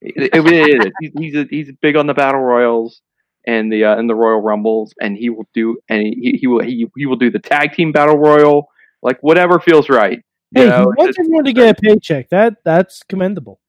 It, 0.01 0.29
it 0.33 0.85
is. 0.85 0.91
He's 1.01 1.11
he's, 1.17 1.35
a, 1.35 1.43
he's 1.49 1.71
big 1.81 1.95
on 1.97 2.07
the 2.07 2.13
battle 2.13 2.39
royals 2.41 3.01
and 3.45 3.71
the 3.73 3.83
uh, 3.85 3.97
and 3.97 4.09
the 4.09 4.15
Royal 4.15 4.39
Rumbles, 4.41 4.93
and 5.01 5.17
he 5.17 5.29
will 5.29 5.47
do 5.53 5.77
and 5.89 6.01
he, 6.03 6.37
he 6.39 6.47
will 6.47 6.63
he, 6.63 6.87
he 6.95 7.05
will 7.05 7.15
do 7.17 7.29
the 7.31 7.39
tag 7.39 7.73
team 7.73 7.91
battle 7.91 8.17
royal, 8.17 8.67
like 9.01 9.17
whatever 9.21 9.59
feels 9.59 9.89
right. 9.89 10.19
You 10.55 10.63
Hey, 10.63 10.69
know, 10.69 10.79
he 10.79 10.85
wants 10.85 11.17
just- 11.17 11.19
everyone 11.19 11.43
to 11.45 11.53
get 11.53 11.77
a 11.77 11.81
paycheck. 11.81 12.29
That 12.29 12.55
that's 12.63 13.03
commendable. 13.03 13.59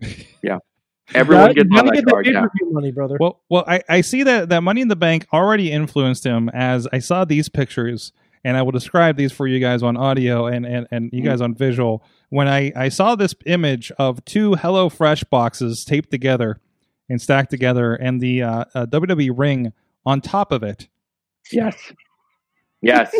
Everyone 1.15 1.49
You 1.49 1.55
gets 1.55 1.69
gotta 1.69 1.81
on 1.81 1.87
that 1.87 1.95
get 1.95 2.05
the 2.05 2.11
card. 2.11 2.27
Yeah. 2.27 2.47
money, 2.71 2.91
brother. 2.93 3.17
Well, 3.19 3.41
well, 3.49 3.65
I, 3.67 3.83
I 3.89 4.01
see 4.01 4.23
that 4.23 4.49
that 4.51 4.63
Money 4.63 4.81
in 4.81 4.89
the 4.89 4.97
Bank 4.97 5.27
already 5.33 5.71
influenced 5.73 6.25
him. 6.25 6.49
As 6.51 6.87
I 6.93 6.99
saw 7.01 7.25
these 7.25 7.49
pictures, 7.49 8.13
and 8.45 8.57
I 8.57 8.63
will 8.63 8.73
describe 8.73 9.17
these 9.17 9.33
for 9.33 9.47
you 9.47 9.61
guys 9.61 9.83
on 9.83 9.97
audio 9.97 10.47
and 10.47 10.65
and, 10.65 10.87
and 10.91 11.11
you 11.13 11.23
guys 11.23 11.41
on 11.41 11.55
visual. 11.55 12.03
When 12.29 12.47
I 12.49 12.73
I 12.77 12.89
saw 12.91 13.17
this 13.17 13.35
image 13.47 13.91
of 13.99 14.25
two 14.25 14.53
HelloFresh 14.53 15.29
boxes 15.31 15.85
taped 15.85 16.11
together 16.11 16.61
and 17.09 17.21
stacked 17.21 17.51
together, 17.51 17.95
and 17.95 18.21
the 18.21 18.43
uh, 18.43 18.65
uh, 18.75 18.87
WWE 18.87 19.33
ring 19.37 19.73
on 20.07 20.21
top 20.21 20.53
of 20.53 20.63
it, 20.63 20.89
Yes. 21.53 21.77
Yes. 22.83 23.15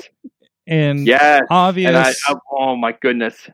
and 0.67 1.07
yes. 1.07 1.43
obvious. 1.51 1.89
And 1.89 1.97
I, 1.97 2.11
I, 2.29 2.35
oh 2.53 2.77
my 2.77 2.93
goodness. 2.93 3.51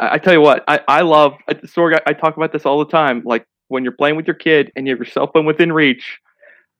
I, 0.00 0.14
I 0.14 0.18
tell 0.18 0.32
you 0.32 0.40
what, 0.40 0.64
I, 0.66 0.80
I 0.88 1.02
love, 1.02 1.34
I, 1.48 1.54
Sorg, 1.54 1.94
I, 1.94 2.10
I 2.10 2.12
talk 2.12 2.36
about 2.36 2.52
this 2.52 2.66
all 2.66 2.78
the 2.78 2.90
time. 2.90 3.22
Like 3.24 3.46
when 3.68 3.84
you're 3.84 3.92
playing 3.92 4.16
with 4.16 4.26
your 4.26 4.34
kid 4.34 4.72
and 4.74 4.86
you 4.86 4.92
have 4.92 4.98
your 4.98 5.06
cell 5.06 5.30
phone 5.32 5.46
within 5.46 5.72
reach 5.72 6.18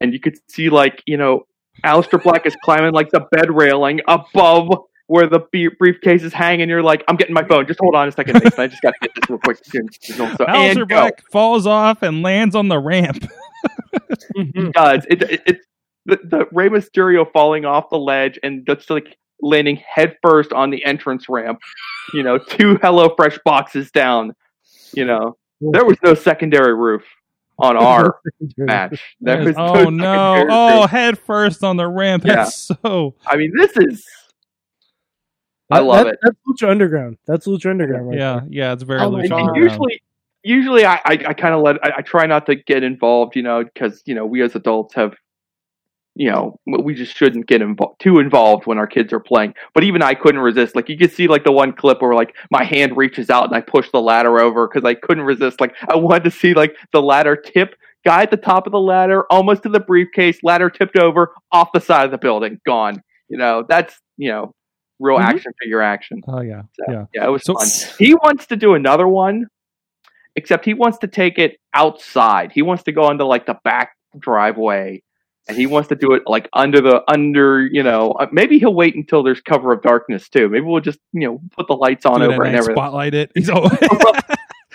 and 0.00 0.12
you 0.12 0.20
could 0.20 0.38
see 0.50 0.70
like, 0.70 1.02
you 1.06 1.16
know, 1.16 1.46
Aleister 1.85 2.22
Black 2.22 2.46
is 2.46 2.56
climbing 2.64 2.92
like 2.92 3.11
the 3.11 3.20
bed 3.30 3.54
railing 3.54 4.00
above 4.09 4.68
where 5.06 5.26
the 5.26 5.40
be- 5.50 5.68
briefcase 5.68 6.22
is 6.22 6.33
hanging. 6.33 6.68
You're 6.68 6.83
like, 6.83 7.02
I'm 7.09 7.16
getting 7.16 7.35
my 7.35 7.44
phone. 7.44 7.66
Just 7.66 7.80
hold 7.80 7.94
on 7.94 8.09
a 8.09 8.12
second. 8.12 8.42
Mason. 8.42 8.61
I 8.61 8.66
just 8.68 8.83
got 8.83 8.94
to 9.00 9.09
get 9.09 9.14
this 9.14 9.30
real 9.30 9.38
quick. 9.38 9.59
So, 10.02 10.26
Aleister. 10.46 10.88
Black 10.88 11.22
falls 11.30 11.66
off 11.66 12.02
and 12.02 12.22
lands 12.22 12.54
on 12.54 12.68
the 12.68 12.78
ramp. 12.78 13.28
Mm-hmm. 14.37 14.66
He 14.66 14.72
does. 14.72 15.06
It, 15.11 15.22
it, 15.22 15.42
it's 15.46 15.66
the, 16.06 16.18
the 16.24 16.46
Rey 16.52 16.68
Mysterio 16.68 17.30
falling 17.30 17.64
off 17.64 17.90
the 17.90 17.98
ledge 17.98 18.38
and 18.42 18.66
just 18.66 18.88
like 18.88 19.18
landing 19.42 19.76
headfirst 19.76 20.53
on 20.53 20.70
the 20.70 20.85
entrance 20.85 21.29
ramp. 21.29 21.61
You 22.14 22.22
know, 22.22 22.38
two 22.38 22.74
HelloFresh 22.79 23.38
boxes 23.44 23.90
down. 23.90 24.35
You 24.94 25.05
know, 25.05 25.37
there 25.61 25.85
was 25.85 25.96
no 26.03 26.14
secondary 26.14 26.74
roof 26.74 27.05
on 27.59 27.76
our 27.79 28.18
match. 28.57 29.00
There 29.20 29.42
was 29.44 29.55
oh 29.59 29.85
no 29.85 29.90
no! 29.90 30.46
Oh, 30.50 30.87
headfirst 30.87 31.62
on 31.62 31.76
the 31.76 31.87
ramp. 31.87 32.24
Yeah. 32.24 32.37
That's 32.37 32.70
so. 32.83 33.14
I 33.26 33.37
mean, 33.37 33.53
this 33.57 33.76
is. 33.76 34.05
I 35.70 35.79
love 35.81 36.07
that- 36.07 36.14
it. 36.14 36.18
That's 36.22 36.37
Lucha 36.48 36.68
Underground. 36.68 37.18
That's 37.26 37.46
Lucha 37.46 37.70
Underground, 37.70 38.09
right 38.09 38.18
Yeah, 38.18 38.40
there. 38.40 38.46
yeah. 38.50 38.72
It's 38.72 38.83
very 38.83 39.00
Oh 39.00 39.11
Lucha 39.11 39.31
Underground. 39.33 39.57
usually, 39.57 40.03
usually 40.42 40.85
I, 40.85 40.94
I, 41.05 41.12
I 41.29 41.33
kind 41.35 41.55
of 41.55 41.61
let 41.62 41.76
I, 41.85 41.98
I 41.98 42.03
try 42.03 42.26
not 42.26 42.46
to 42.46 42.57
get 42.57 42.83
involved, 42.83 43.37
you 43.37 43.42
know, 43.42 43.62
because 43.62 44.03
you 44.05 44.14
know 44.16 44.26
we 44.26 44.42
as 44.42 44.57
adults 44.57 44.94
have, 44.94 45.14
you 46.20 46.30
know, 46.30 46.54
we 46.66 46.92
just 46.92 47.16
shouldn't 47.16 47.46
get 47.46 47.62
involved 47.62 47.98
too 47.98 48.18
involved 48.18 48.66
when 48.66 48.76
our 48.76 48.87
kids 48.87 49.11
are 49.11 49.20
playing. 49.20 49.54
But 49.72 49.85
even 49.85 50.02
I 50.02 50.12
couldn't 50.12 50.42
resist. 50.42 50.76
Like 50.76 50.90
you 50.90 50.98
could 50.98 51.11
see, 51.12 51.26
like 51.28 51.44
the 51.44 51.50
one 51.52 51.72
clip 51.72 52.02
where 52.02 52.14
like 52.14 52.37
my 52.50 52.62
hand 52.62 52.94
reaches 52.94 53.30
out 53.30 53.46
and 53.46 53.54
I 53.56 53.62
push 53.62 53.88
the 53.90 54.02
ladder 54.02 54.38
over 54.38 54.68
because 54.68 54.85
I 54.87 54.92
couldn't 54.92 55.24
resist. 55.24 55.62
Like 55.62 55.74
I 55.88 55.96
wanted 55.96 56.24
to 56.24 56.30
see 56.30 56.52
like 56.52 56.76
the 56.92 57.00
ladder 57.00 57.37
tip. 57.37 57.74
Guy 58.04 58.20
at 58.22 58.30
the 58.30 58.37
top 58.37 58.66
of 58.66 58.72
the 58.72 58.78
ladder, 58.80 59.24
almost 59.30 59.62
to 59.62 59.70
the 59.70 59.80
briefcase, 59.80 60.38
ladder 60.42 60.68
tipped 60.68 60.98
over, 60.98 61.33
off 61.52 61.70
the 61.72 61.80
side 61.80 62.04
of 62.04 62.11
the 62.11 62.18
building, 62.18 62.61
gone. 62.66 63.02
You 63.30 63.38
know, 63.38 63.64
that's 63.66 63.98
you 64.18 64.28
know, 64.28 64.52
real 64.98 65.16
Mhm. 65.16 65.24
action 65.24 65.52
figure 65.62 65.80
action. 65.80 66.20
Oh 66.28 66.42
yeah, 66.42 66.62
So, 66.74 66.85
yeah. 66.92 67.04
yeah, 67.14 67.24
it 67.24 67.30
was 67.30 67.44
So- 67.44 67.54
fun. 67.54 67.66
He 67.98 68.12
wants 68.14 68.46
to 68.48 68.56
do 68.56 68.74
another 68.74 69.09
one, 69.09 69.46
except 70.37 70.66
he 70.66 70.74
wants 70.74 70.98
to 70.98 71.06
take 71.06 71.38
it 71.38 71.56
outside. 71.72 72.52
He 72.52 72.61
wants 72.61 72.83
to 72.83 72.92
go 72.92 73.11
into 73.11 73.24
like 73.24 73.46
the 73.46 73.56
back 73.64 73.92
driveway, 74.18 75.02
and 75.48 75.57
he 75.57 75.66
wants 75.66 75.88
to 75.88 75.96
do 75.96 76.12
it 76.14 76.22
like 76.26 76.48
under 76.53 76.81
the 76.81 77.03
under. 77.09 77.66
You 77.66 77.83
know, 77.83 78.12
uh, 78.12 78.26
maybe 78.33 78.59
he'll 78.59 78.74
wait 78.74 78.94
until 78.96 79.22
there's 79.22 79.40
cover 79.40 79.72
of 79.72 79.83
darkness 79.83 80.29
too. 80.29 80.48
Maybe 80.48 80.64
we'll 80.64 80.81
just 80.81 80.98
you 81.12 81.26
know 81.29 81.40
put 81.57 81.66
the 81.66 81.74
lights 81.76 82.07
on 82.07 82.20
Do 82.20 82.26
over 82.33 82.44
and 82.44 82.55
everything. 82.55 82.74
spotlight 82.76 83.14
it. 83.14 83.31
He's 83.35 83.48
all. 83.50 83.70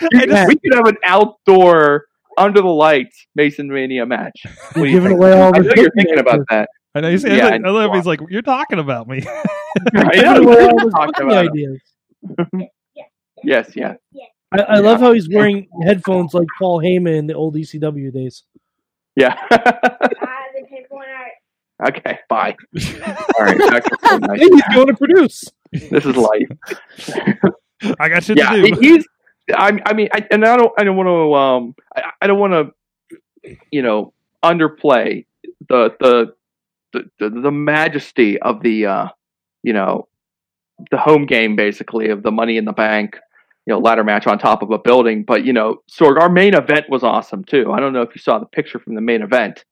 We 0.02 0.20
we 0.20 0.56
could 0.58 0.74
have 0.74 0.88
an 0.88 0.98
outdoor 1.06 2.08
under 2.38 2.60
the 2.62 2.68
lights 2.68 3.28
Mason 3.34 3.70
Mania 3.70 4.06
match. 4.06 4.44
What 4.46 4.74
do 4.74 4.80
You're 4.90 5.00
giving 5.00 5.14
away 5.14 5.32
all 5.32 5.56
I 5.56 5.60
the 5.62 5.70
know 5.70 5.74
you're 5.82 5.92
thinking 5.92 6.20
about 6.20 6.42
that. 6.50 6.68
I 6.94 7.00
know. 7.00 7.10
He's, 7.12 7.24
Yeah, 7.24 7.48
I, 7.48 7.52
I 7.54 7.58
know. 7.60 7.72
love. 7.72 7.94
He's 7.96 8.06
like, 8.06 8.20
you're 8.30 8.42
talking 8.42 8.80
about 8.80 9.08
me. 9.08 9.24
I 9.96 10.22
know 10.22 10.36
away 10.44 10.56
you're 10.64 10.82
all 10.82 10.90
talking 10.92 11.26
about 11.28 11.48
ideas. 11.48 11.80
Yes, 13.42 13.74
yeah. 13.76 13.96
I, 14.52 14.62
I 14.64 14.80
love 14.80 15.00
how 15.00 15.14
he's 15.14 15.30
wearing 15.30 15.68
headphones 15.84 16.34
like 16.34 16.48
Paul 16.60 16.82
Heyman 16.82 17.18
in 17.18 17.28
the 17.28 17.34
old 17.34 17.56
ECW 17.56 18.12
days. 18.14 18.44
Yeah. 19.16 19.36
Okay, 21.88 22.20
bye. 22.30 22.56
All 23.38 23.46
right, 23.46 23.58
back 23.58 23.84
to 23.84 24.36
he's 24.38 24.62
going 24.74 24.88
to 24.88 24.96
produce. 24.96 25.44
this 25.72 26.06
is 26.06 26.16
life. 26.16 27.28
I 28.00 28.10
got 28.10 28.24
shit 28.24 28.38
yeah, 28.38 28.52
to 28.52 28.62
do. 28.62 28.80
he's. 28.80 29.06
I, 29.54 29.80
I 29.86 29.94
mean, 29.94 30.10
I, 30.14 30.26
and 30.32 30.44
I 30.46 30.58
don't. 30.58 30.72
I 30.78 30.84
don't 30.84 30.98
want 30.98 31.08
to. 31.08 31.34
Um, 31.36 31.76
I, 31.96 32.12
I 32.22 32.28
don't 32.28 32.40
want 32.40 32.54
to. 32.54 33.56
You 33.72 33.84
know, 33.84 34.14
underplay 34.44 35.26
the 35.70 35.96
the 36.00 36.34
the 36.94 37.10
the, 37.20 37.30
the 37.30 37.52
majesty 37.52 38.40
of 38.40 38.62
the. 38.62 38.86
Uh, 38.86 39.08
you 39.66 39.74
know, 39.74 40.08
the 40.92 40.98
home 40.98 41.26
game 41.26 41.56
basically 41.56 42.10
of 42.10 42.24
the 42.24 42.32
Money 42.32 42.58
in 42.58 42.66
the 42.66 42.74
Bank. 42.74 43.18
You 43.66 43.74
know, 43.74 43.80
ladder 43.80 44.04
match 44.04 44.28
on 44.28 44.38
top 44.38 44.62
of 44.62 44.70
a 44.70 44.78
building, 44.78 45.24
but 45.24 45.44
you 45.44 45.52
know, 45.52 45.82
Sorg, 45.92 46.22
our 46.22 46.30
main 46.30 46.54
event 46.54 46.88
was 46.88 47.04
awesome 47.04 47.44
too. 47.44 47.72
I 47.72 47.80
don't 47.80 47.94
know 47.94 48.04
if 48.04 48.14
you 48.14 48.22
saw 48.22 48.38
the 48.38 48.46
picture 48.46 48.78
from 48.78 48.94
the 48.94 49.02
main 49.02 49.24
event. 49.24 49.66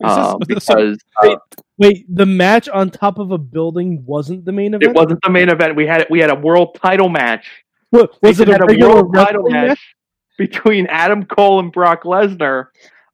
So- 0.06 0.38
because 0.46 0.98
uh, 1.22 1.36
Wait, 1.78 2.04
the 2.08 2.26
match 2.26 2.68
on 2.68 2.90
top 2.90 3.18
of 3.18 3.30
a 3.30 3.38
building 3.38 4.04
wasn't 4.04 4.44
the 4.44 4.52
main 4.52 4.74
event. 4.74 4.90
it 4.90 4.96
wasn't 4.96 5.20
the 5.22 5.30
main 5.30 5.48
event. 5.48 5.76
We 5.76 5.86
had 5.86 6.06
we 6.10 6.18
had 6.18 6.30
a 6.30 6.34
world 6.34 6.76
title 6.80 7.08
match. 7.08 7.48
What, 7.90 8.20
was 8.22 8.40
it 8.40 8.48
a 8.48 8.52
had 8.52 8.62
a 8.62 8.86
world 8.86 9.14
title 9.14 9.48
match, 9.48 9.68
match? 9.68 9.96
between 10.36 10.86
Adam 10.86 11.24
Cole 11.24 11.60
and 11.60 11.72
Brock 11.72 12.02
Lesnar. 12.02 12.66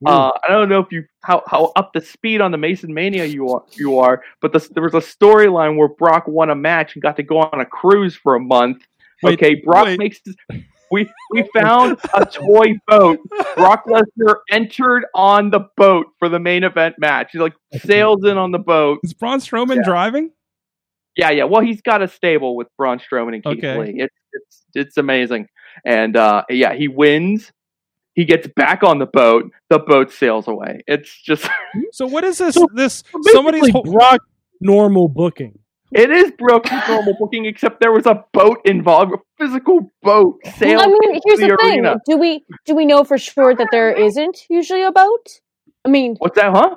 Uh, 0.07 0.33
I 0.47 0.49
don't 0.49 0.69
know 0.69 0.81
if 0.81 0.93
you 0.93 1.05
how, 1.23 1.43
how 1.47 1.73
up 1.77 1.93
the 1.95 2.01
speed 2.01 2.41
on 2.43 2.51
the 2.51 2.59
Mason 2.59 2.93
Mania 2.93 3.25
you 3.25 3.49
are, 3.49 3.63
you 3.73 3.99
are, 3.99 4.23
but 4.43 4.53
the, 4.53 4.59
there 4.75 4.83
was 4.83 4.93
a 4.95 4.99
storyline 4.99 5.79
where 5.79 5.89
Brock 5.89 6.27
won 6.27 6.51
a 6.51 6.55
match 6.55 6.95
and 6.95 7.03
got 7.03 7.17
to 7.17 7.23
go 7.23 7.39
on 7.39 7.61
a 7.61 7.65
cruise 7.65 8.15
for 8.15 8.35
a 8.35 8.41
month. 8.41 8.83
Wait, 9.23 9.35
okay, 9.35 9.55
Brock 9.55 9.87
wait. 9.87 9.99
makes 9.99 10.21
his, 10.25 10.37
we 10.95 11.11
we 11.33 11.49
found 11.55 11.99
a 12.15 12.25
toy 12.25 12.79
boat. 12.87 13.19
Brock 13.57 13.85
Lesnar 13.87 14.37
entered 14.51 15.05
on 15.15 15.51
the 15.51 15.61
boat 15.77 16.07
for 16.19 16.29
the 16.29 16.39
main 16.39 16.65
event 16.65 16.95
match. 16.99 17.31
He 17.33 17.39
like 17.39 17.55
sails 17.85 18.25
in 18.25 18.39
on 18.39 18.51
the 18.53 18.59
boat. 18.59 19.01
Is 19.03 19.13
Braun 19.15 19.39
Strowman 19.41 19.77
Yeah. 19.77 19.83
driving? 19.85 20.31
Yeah, 21.17 21.31
yeah. 21.31 21.45
Well, 21.45 21.61
he's 21.63 21.81
got 21.81 22.03
a 22.03 22.09
stable 22.09 22.57
with 22.57 22.69
Braun 22.77 22.99
Strowman 22.99 23.35
and 23.35 23.45
Keith 23.45 23.59
Okay. 23.65 23.79
Lee. 23.79 23.95
It's 24.01 24.15
it's 24.33 24.63
it's 24.75 24.97
amazing. 24.97 25.49
And 25.85 26.17
uh, 26.17 26.45
yeah, 26.49 26.75
he 26.75 26.89
wins. 26.89 27.53
He 28.15 28.25
gets 28.25 28.47
back 28.57 28.83
on 28.85 28.99
the 28.99 29.07
boat. 29.07 29.51
The 29.71 29.79
boat 29.81 30.13
sails 30.13 30.47
away. 30.49 30.83
It's 30.87 31.21
just 31.23 31.47
So 31.93 32.07
what 32.07 32.25
is 32.25 32.39
this? 32.39 32.55
So- 32.55 32.69
this 32.75 33.03
somebody's 33.33 33.69
ho- 33.71 33.83
Brock 33.83 34.21
normal 34.61 35.09
booking. 35.09 35.59
It 35.95 36.11
is 36.11 36.33
broken 36.33 36.81
normal 36.89 37.15
booking, 37.21 37.47
except 37.47 37.81
there 37.81 37.93
was 37.93 38.07
a 38.07 38.25
boat 38.33 38.61
involved, 38.65 39.13
a 39.13 39.19
physical 39.39 39.93
boat 40.03 40.41
sailed. 40.57 40.83
I 40.83 40.87
mean, 40.87 41.21
here's 41.25 41.41
the 41.41 41.49
the, 41.49 41.57
thing: 41.57 41.81
arena. 41.81 41.97
do 42.07 42.17
we 42.17 42.45
do 42.67 42.75
we 42.75 42.85
know 42.85 43.05
for 43.05 43.19
sure 43.19 43.55
that 43.55 43.69
there 43.71 43.93
isn't 43.93 44.47
usually 44.51 44.83
a 44.83 44.93
boat? 44.93 45.41
I 45.85 45.89
mean, 45.91 46.17
What's 46.19 46.37
that, 46.37 46.53
huh? 46.53 46.77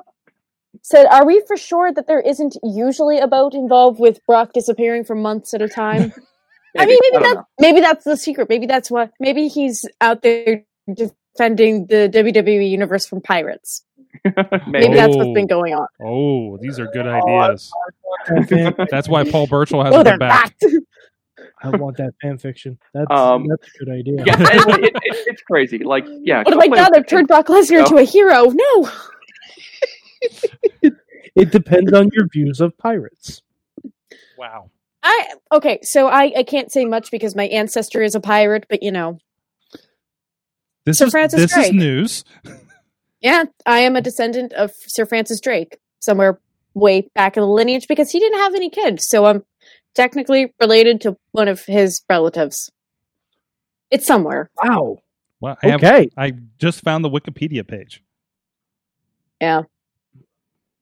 said, 0.82 1.06
are 1.08 1.26
we 1.26 1.44
for 1.48 1.58
sure 1.58 1.92
that 1.92 2.08
there 2.08 2.20
isn't 2.20 2.56
usually 2.64 3.20
a 3.20 3.28
boat 3.28 3.54
involved 3.54 4.00
with 4.00 4.26
Brock 4.26 4.54
disappearing 4.54 5.04
for 5.04 5.16
months 5.16 5.54
at 5.54 5.62
a 5.62 5.68
time? 5.68 6.14
I 6.78 6.86
mean, 6.86 7.00
maybe 7.02 7.24
don't 7.24 7.36
that 7.36 7.46
maybe 7.60 7.80
that's 7.80 8.06
the 8.06 8.16
secret. 8.16 8.50
Maybe 8.50 8.68
that's 8.68 8.92
what. 8.92 9.12
Maybe 9.20 9.48
he's 9.48 9.86
out 10.00 10.22
there 10.22 10.64
defending 10.94 11.88
the 11.88 12.10
WWE 12.14 12.70
universe 12.70 13.08
from 13.08 13.22
pirates. 13.22 13.84
Know. 14.26 14.34
Maybe 14.68 14.72
Maybe. 14.90 14.94
that's 14.96 15.14
Oh. 15.16 15.18
what's 15.18 15.34
been 15.34 15.48
going 15.48 15.74
on. 15.74 15.88
Oh, 16.04 16.58
these 16.58 16.80
are 16.80 16.88
good 16.88 17.08
ideas. 17.08 17.72
That 18.28 18.88
That's 18.92 19.08
why 19.10 19.30
Paul 19.30 19.48
Burchill 19.48 19.80
Oh, 19.82 19.84
hasn't 19.84 20.04
they're 20.06 20.14
been 20.18 20.28
back. 20.28 20.60
back. 20.60 20.72
I 21.64 21.70
want 21.70 21.98
that 21.98 22.14
fan 22.22 22.38
fiction. 22.38 22.78
That's 22.94 23.08
Um, 23.10 23.48
that's 23.48 23.68
a 23.76 23.78
good 23.80 23.90
idea. 23.90 24.24
Yeah, 24.26 24.36
it, 24.40 24.68
it, 24.84 24.96
it, 24.96 25.02
it's 25.28 25.42
crazy. 25.42 25.80
Like, 25.80 26.06
yeah. 26.08 26.44
What 26.44 26.54
have 26.54 26.60
god, 26.60 26.64
I 26.64 26.68
play- 26.68 26.78
done? 26.78 26.96
I've 26.96 27.08
turned 27.08 27.28
Brock 27.28 27.48
Lesnar 27.48 27.72
No. 27.72 27.80
into 27.80 27.98
a 27.98 28.04
hero. 28.04 28.46
No. 28.52 28.90
It 31.36 31.52
depends 31.52 31.94
on 31.94 32.10
your 32.14 32.28
views 32.28 32.62
of 32.62 32.78
pirates. 32.78 33.42
Wow. 34.38 34.70
I 35.04 35.34
okay, 35.52 35.80
so 35.84 36.08
I 36.08 36.32
I 36.38 36.44
can't 36.44 36.72
say 36.72 36.84
much 36.86 37.12
because 37.12 37.36
my 37.36 37.46
ancestor 37.46 38.02
is 38.02 38.16
a 38.16 38.20
pirate, 38.20 38.66
but 38.70 38.82
you 38.84 38.92
know, 38.92 39.20
This 40.86 40.98
Sir 40.98 41.06
is 41.06 41.12
Francis 41.12 41.40
this 41.54 41.58
is 41.68 41.72
news. 41.72 42.24
Yeah, 43.22 43.46
I 43.66 43.80
am 43.80 43.96
a 43.96 44.02
descendant 44.02 44.54
of 44.54 44.72
Sir 44.88 45.06
Francis 45.06 45.40
Drake, 45.40 45.78
somewhere 46.00 46.40
way 46.74 47.10
back 47.16 47.38
in 47.38 47.42
the 47.42 47.48
lineage 47.48 47.88
because 47.88 48.12
he 48.12 48.20
didn't 48.20 48.40
have 48.40 48.56
any 48.56 48.70
kids, 48.70 49.08
so 49.08 49.26
I'm 49.26 49.44
technically 49.96 50.54
related 50.60 51.02
to 51.02 51.18
one 51.32 51.48
of 51.48 51.66
his 51.66 52.02
relatives. 52.10 52.72
It's 53.90 54.06
somewhere. 54.06 54.50
Wow. 54.64 55.00
Well, 55.40 55.58
I 55.64 55.70
have 55.70 55.84
Okay. 55.84 56.10
I 56.18 56.34
just 56.60 56.82
found 56.82 57.04
the 57.04 57.10
Wikipedia 57.10 57.68
page. 57.68 58.04
Yeah. 59.42 59.64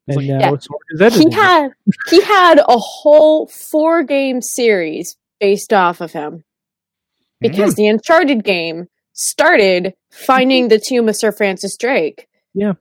And 0.07 0.17
like- 0.17 0.25
now 0.25 0.39
Yeah. 0.39 0.53
it's 0.53 0.67
is 0.91 1.01
edited. 1.01 1.33
He 1.33 1.35
had 1.35 1.69
he 2.09 2.21
had 2.21 2.59
a 2.59 2.77
whole 2.77 3.47
four 3.47 4.03
game 4.03 4.41
series 4.41 5.17
based 5.39 5.73
off 5.73 6.01
of 6.01 6.11
him 6.13 6.43
because 7.39 7.73
mm. 7.73 7.77
the 7.77 7.87
Uncharted 7.87 8.43
game 8.43 8.87
started 9.15 9.95
finding 10.11 10.67
the 10.67 10.79
tomb 10.79 11.09
of 11.09 11.15
Sir 11.15 11.31
Francis 11.31 11.75
Drake. 11.77 12.27
Yeah. 12.53 12.73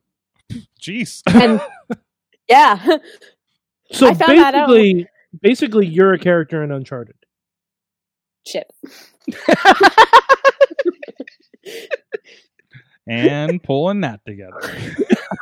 Jeez. 0.80 1.22
And 1.26 1.60
yeah, 2.48 2.84
so 3.92 4.08
I 4.08 4.14
found 4.14 4.38
that 4.38 4.54
out. 4.54 4.68
basically, 4.68 5.08
basically, 5.40 5.86
you're 5.86 6.12
a 6.12 6.18
character 6.18 6.62
in 6.62 6.70
Uncharted. 6.70 7.16
shit. 8.46 8.66
and 13.06 13.62
pulling 13.62 14.02
that 14.02 14.20
together. 14.26 14.60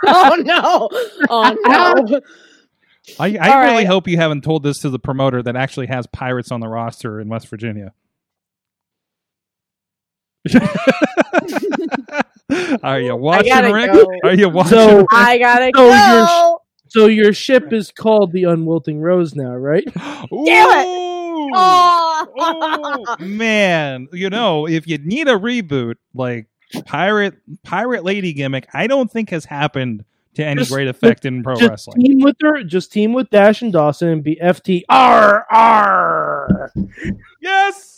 Oh 0.04 0.34
no! 0.36 0.88
Oh 1.30 1.56
no! 1.64 2.20
I, 3.20 3.36
I 3.36 3.62
really 3.64 3.76
right. 3.76 3.86
hope 3.86 4.08
you 4.08 4.16
haven't 4.16 4.42
told 4.42 4.64
this 4.64 4.80
to 4.80 4.90
the 4.90 4.98
promoter 4.98 5.40
that 5.42 5.54
actually 5.54 5.86
has 5.88 6.08
pirates 6.08 6.50
on 6.50 6.58
the 6.60 6.66
roster 6.66 7.20
in 7.20 7.28
West 7.28 7.46
Virginia. 7.48 7.92
Are 12.82 13.00
you 13.00 13.16
watching, 13.16 13.48
gotta 13.52 13.72
Rick? 13.72 13.92
go. 13.92 14.06
Are 14.24 14.34
you 14.34 14.48
watching? 14.48 14.70
So, 14.78 15.06
I 15.10 15.38
gotta 15.38 15.70
So 15.74 15.84
you're 15.84 16.26
go. 16.26 16.60
so 16.88 17.06
your 17.06 17.32
ship 17.32 17.72
is 17.72 17.90
called 17.90 18.32
the 18.32 18.44
Unwilting 18.44 19.00
Rose 19.00 19.34
now, 19.34 19.54
right? 19.54 19.84
Damn 19.94 20.86
Ooh. 20.86 21.50
Oh. 21.54 22.26
Oh, 22.38 23.16
man, 23.20 24.08
you 24.12 24.30
know, 24.30 24.66
if 24.66 24.86
you 24.86 24.98
need 24.98 25.28
a 25.28 25.38
reboot, 25.38 25.94
like 26.14 26.46
pirate 26.86 27.34
pirate 27.62 28.04
lady 28.04 28.32
gimmick, 28.32 28.66
I 28.72 28.86
don't 28.86 29.10
think 29.10 29.30
has 29.30 29.44
happened 29.44 30.04
to 30.34 30.44
any 30.44 30.60
Just- 30.60 30.70
great 30.72 30.88
effect 30.88 31.24
in 31.26 31.42
pro 31.42 31.56
just 31.56 31.68
wrestling. 31.70 32.00
team 32.00 32.20
with 32.20 32.36
her. 32.42 32.62
Just 32.62 32.92
team 32.92 33.12
with 33.12 33.28
Dash 33.30 33.62
and 33.62 33.72
Dawson 33.72 34.08
and 34.08 34.22
be 34.24 34.36
FT 34.36 34.82
R 34.88 35.46
R. 35.50 36.72
Yes. 37.40 37.91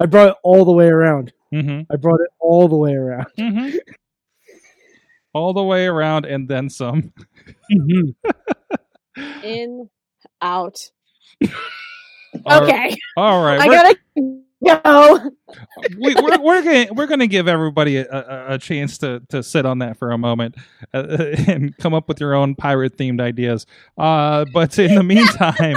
I 0.00 0.06
brought 0.06 0.28
it 0.30 0.36
all 0.42 0.64
the 0.64 0.72
way 0.72 0.86
around. 0.88 1.32
hmm 1.50 1.82
I 1.90 1.96
brought 1.96 2.20
it 2.20 2.30
all 2.40 2.68
the 2.68 2.76
way 2.76 2.92
around. 2.94 3.26
hmm 3.38 3.70
All 5.32 5.52
the 5.52 5.62
way 5.62 5.86
around 5.86 6.24
and 6.26 6.48
then 6.48 6.68
some. 6.70 7.12
Mhm. 7.72 8.14
In, 9.42 9.88
out. 10.40 10.90
Okay, 12.46 12.96
All 13.16 13.44
right. 13.44 13.60
I 13.60 13.68
gotta 13.68 13.96
go. 14.66 15.30
we, 15.98 16.14
we're 16.16 16.40
we're 16.40 16.62
gonna 16.62 16.86
we're 16.92 17.06
gonna 17.06 17.28
give 17.28 17.46
everybody 17.46 17.98
a, 17.98 18.06
a, 18.10 18.54
a 18.54 18.58
chance 18.58 18.98
to 18.98 19.22
to 19.28 19.40
sit 19.42 19.64
on 19.64 19.78
that 19.78 19.96
for 19.98 20.10
a 20.10 20.18
moment 20.18 20.56
uh, 20.92 21.06
and 21.46 21.76
come 21.78 21.94
up 21.94 22.08
with 22.08 22.18
your 22.20 22.34
own 22.34 22.56
pirate 22.56 22.96
themed 22.96 23.20
ideas. 23.20 23.66
Uh, 23.96 24.44
but 24.52 24.76
in 24.80 24.96
the 24.96 25.02
meantime, 25.04 25.76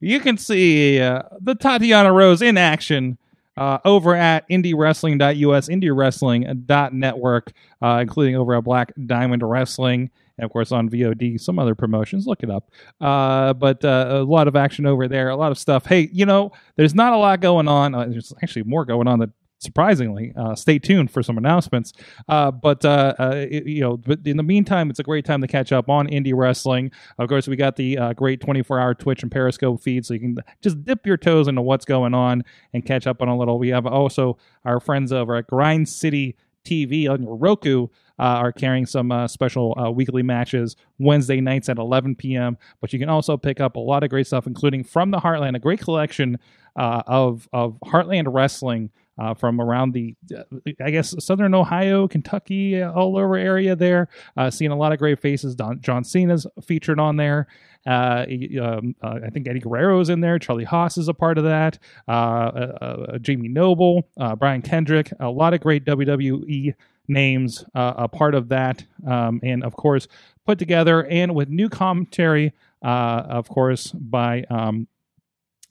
you 0.00 0.18
can 0.18 0.38
see 0.38 0.98
uh, 1.00 1.22
the 1.40 1.54
Tatiana 1.54 2.10
Rose 2.12 2.40
in 2.40 2.56
action. 2.56 3.18
Uh, 3.56 3.78
over 3.84 4.14
at 4.14 4.48
indiewrestling.us, 4.48 5.68
indiewrestling.network, 5.68 7.52
uh, 7.82 7.98
including 8.00 8.36
over 8.36 8.54
at 8.54 8.64
Black 8.64 8.92
Diamond 9.06 9.42
Wrestling, 9.42 10.10
and 10.38 10.44
of 10.44 10.50
course 10.50 10.72
on 10.72 10.88
VOD, 10.88 11.38
some 11.40 11.58
other 11.58 11.74
promotions. 11.74 12.26
Look 12.26 12.42
it 12.42 12.50
up. 12.50 12.70
Uh, 13.00 13.52
but 13.52 13.84
uh, 13.84 14.06
a 14.10 14.24
lot 14.24 14.48
of 14.48 14.56
action 14.56 14.86
over 14.86 15.06
there, 15.06 15.28
a 15.28 15.36
lot 15.36 15.52
of 15.52 15.58
stuff. 15.58 15.86
Hey, 15.86 16.08
you 16.12 16.24
know, 16.24 16.52
there's 16.76 16.94
not 16.94 17.12
a 17.12 17.16
lot 17.16 17.40
going 17.40 17.68
on. 17.68 17.94
Uh, 17.94 18.06
there's 18.06 18.32
actually 18.42 18.62
more 18.64 18.84
going 18.84 19.06
on 19.06 19.18
than 19.18 19.32
surprisingly. 19.62 20.32
Uh, 20.36 20.54
stay 20.54 20.78
tuned 20.78 21.10
for 21.10 21.22
some 21.22 21.38
announcements. 21.38 21.92
Uh, 22.28 22.50
but 22.50 22.84
uh, 22.84 23.14
uh, 23.18 23.46
it- 23.48 23.66
you 23.66 23.80
know, 23.80 23.96
but 23.96 24.20
in 24.26 24.36
the 24.36 24.42
meantime, 24.42 24.90
it's 24.90 24.98
a 24.98 25.02
great 25.04 25.24
time 25.24 25.40
to 25.40 25.46
catch 25.46 25.72
up 25.72 25.88
on 25.88 26.06
indie 26.08 26.34
wrestling. 26.34 26.90
Of 27.18 27.28
course, 27.28 27.46
we 27.48 27.56
got 27.56 27.76
the 27.76 27.96
uh, 27.98 28.12
great 28.12 28.40
24-hour 28.40 28.94
Twitch 28.94 29.22
and 29.22 29.30
Periscope 29.30 29.80
feed, 29.80 30.04
so 30.04 30.14
you 30.14 30.20
can 30.20 30.36
just 30.62 30.84
dip 30.84 31.06
your 31.06 31.16
toes 31.16 31.48
into 31.48 31.62
what's 31.62 31.84
going 31.84 32.14
on 32.14 32.44
and 32.74 32.84
catch 32.84 33.06
up 33.06 33.22
on 33.22 33.28
a 33.28 33.36
little. 33.36 33.58
We 33.58 33.68
have 33.68 33.86
also 33.86 34.36
our 34.64 34.80
friends 34.80 35.12
over 35.12 35.36
at 35.36 35.46
Grind 35.46 35.88
City 35.88 36.36
TV 36.64 37.08
on 37.08 37.22
your 37.22 37.36
Roku. 37.36 37.88
Uh, 38.18 38.24
are 38.44 38.52
carrying 38.52 38.86
some 38.86 39.10
uh, 39.10 39.26
special 39.26 39.76
uh, 39.76 39.90
weekly 39.90 40.22
matches 40.22 40.76
Wednesday 40.98 41.40
nights 41.40 41.68
at 41.68 41.76
11 41.78 42.14
p.m. 42.14 42.56
But 42.80 42.92
you 42.92 42.98
can 43.00 43.08
also 43.08 43.36
pick 43.36 43.58
up 43.58 43.74
a 43.74 43.80
lot 43.80 44.04
of 44.04 44.10
great 44.10 44.28
stuff, 44.28 44.46
including 44.46 44.84
from 44.84 45.10
the 45.10 45.18
Heartland, 45.18 45.56
a 45.56 45.58
great 45.58 45.80
collection 45.80 46.38
uh, 46.76 47.02
of 47.06 47.48
of 47.52 47.78
Heartland 47.84 48.26
wrestling 48.28 48.90
uh, 49.22 49.34
from 49.34 49.60
around 49.60 49.92
the, 49.92 50.16
uh, 50.36 50.42
I 50.84 50.90
guess, 50.90 51.14
Southern 51.24 51.54
Ohio, 51.54 52.08
Kentucky, 52.08 52.82
uh, 52.82 52.92
all 52.92 53.16
over 53.16 53.36
area 53.36 53.76
there. 53.76 54.08
Uh, 54.36 54.50
seeing 54.50 54.72
a 54.72 54.76
lot 54.76 54.92
of 54.92 54.98
great 54.98 55.20
faces. 55.20 55.54
Don, 55.54 55.80
John 55.80 56.02
Cena's 56.02 56.46
featured 56.64 56.98
on 56.98 57.16
there. 57.16 57.46
Uh, 57.86 58.24
um, 58.60 58.94
uh, 59.02 59.20
I 59.24 59.30
think 59.30 59.48
Eddie 59.48 59.60
Guerrero's 59.60 60.08
in 60.08 60.20
there. 60.20 60.38
Charlie 60.38 60.64
Haas 60.64 60.98
is 60.98 61.08
a 61.08 61.14
part 61.14 61.38
of 61.38 61.44
that. 61.44 61.78
Uh, 62.08 62.10
uh, 62.10 63.18
Jamie 63.18 63.48
Noble, 63.48 64.08
Brian 64.38 64.62
Kendrick, 64.62 65.12
a 65.20 65.30
lot 65.30 65.54
of 65.54 65.60
great 65.60 65.84
WWE 65.84 66.74
names 67.08 67.64
a 67.74 68.08
part 68.08 68.34
of 68.34 68.48
that. 68.48 68.84
Um, 69.06 69.40
and 69.42 69.62
of 69.62 69.74
course, 69.76 70.08
put 70.46 70.58
together 70.58 71.04
and 71.06 71.34
with 71.34 71.48
new 71.48 71.68
commentary, 71.68 72.52
of 72.82 73.48
course, 73.48 73.92
by 73.92 74.44
um, 74.50 74.88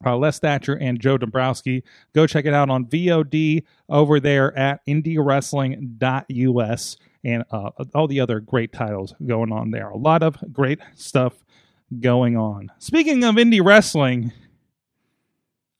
uh, 0.06 0.18
Les 0.18 0.38
Thatcher 0.40 0.78
and 0.78 1.00
Joe 1.00 1.18
Dombrowski. 1.18 1.84
Go 2.14 2.28
check 2.28 2.46
it 2.46 2.54
out 2.54 2.70
on 2.70 2.86
VOD 2.86 3.64
over 3.90 4.20
there 4.20 4.56
at 4.58 4.86
indiewrestling.us. 4.86 6.98
and 7.24 7.44
uh, 7.52 7.70
all 7.94 8.08
the 8.08 8.20
other 8.20 8.40
great 8.40 8.74
titles 8.74 9.14
going 9.26 9.52
on 9.52 9.72
there. 9.72 9.90
A 9.90 9.98
lot 9.98 10.24
of 10.24 10.38
great 10.52 10.80
stuff 10.96 11.44
going 12.00 12.38
on. 12.38 12.72
Speaking 12.80 13.24
of 13.24 13.36
indie 13.36 13.64
wrestling, 13.64 14.32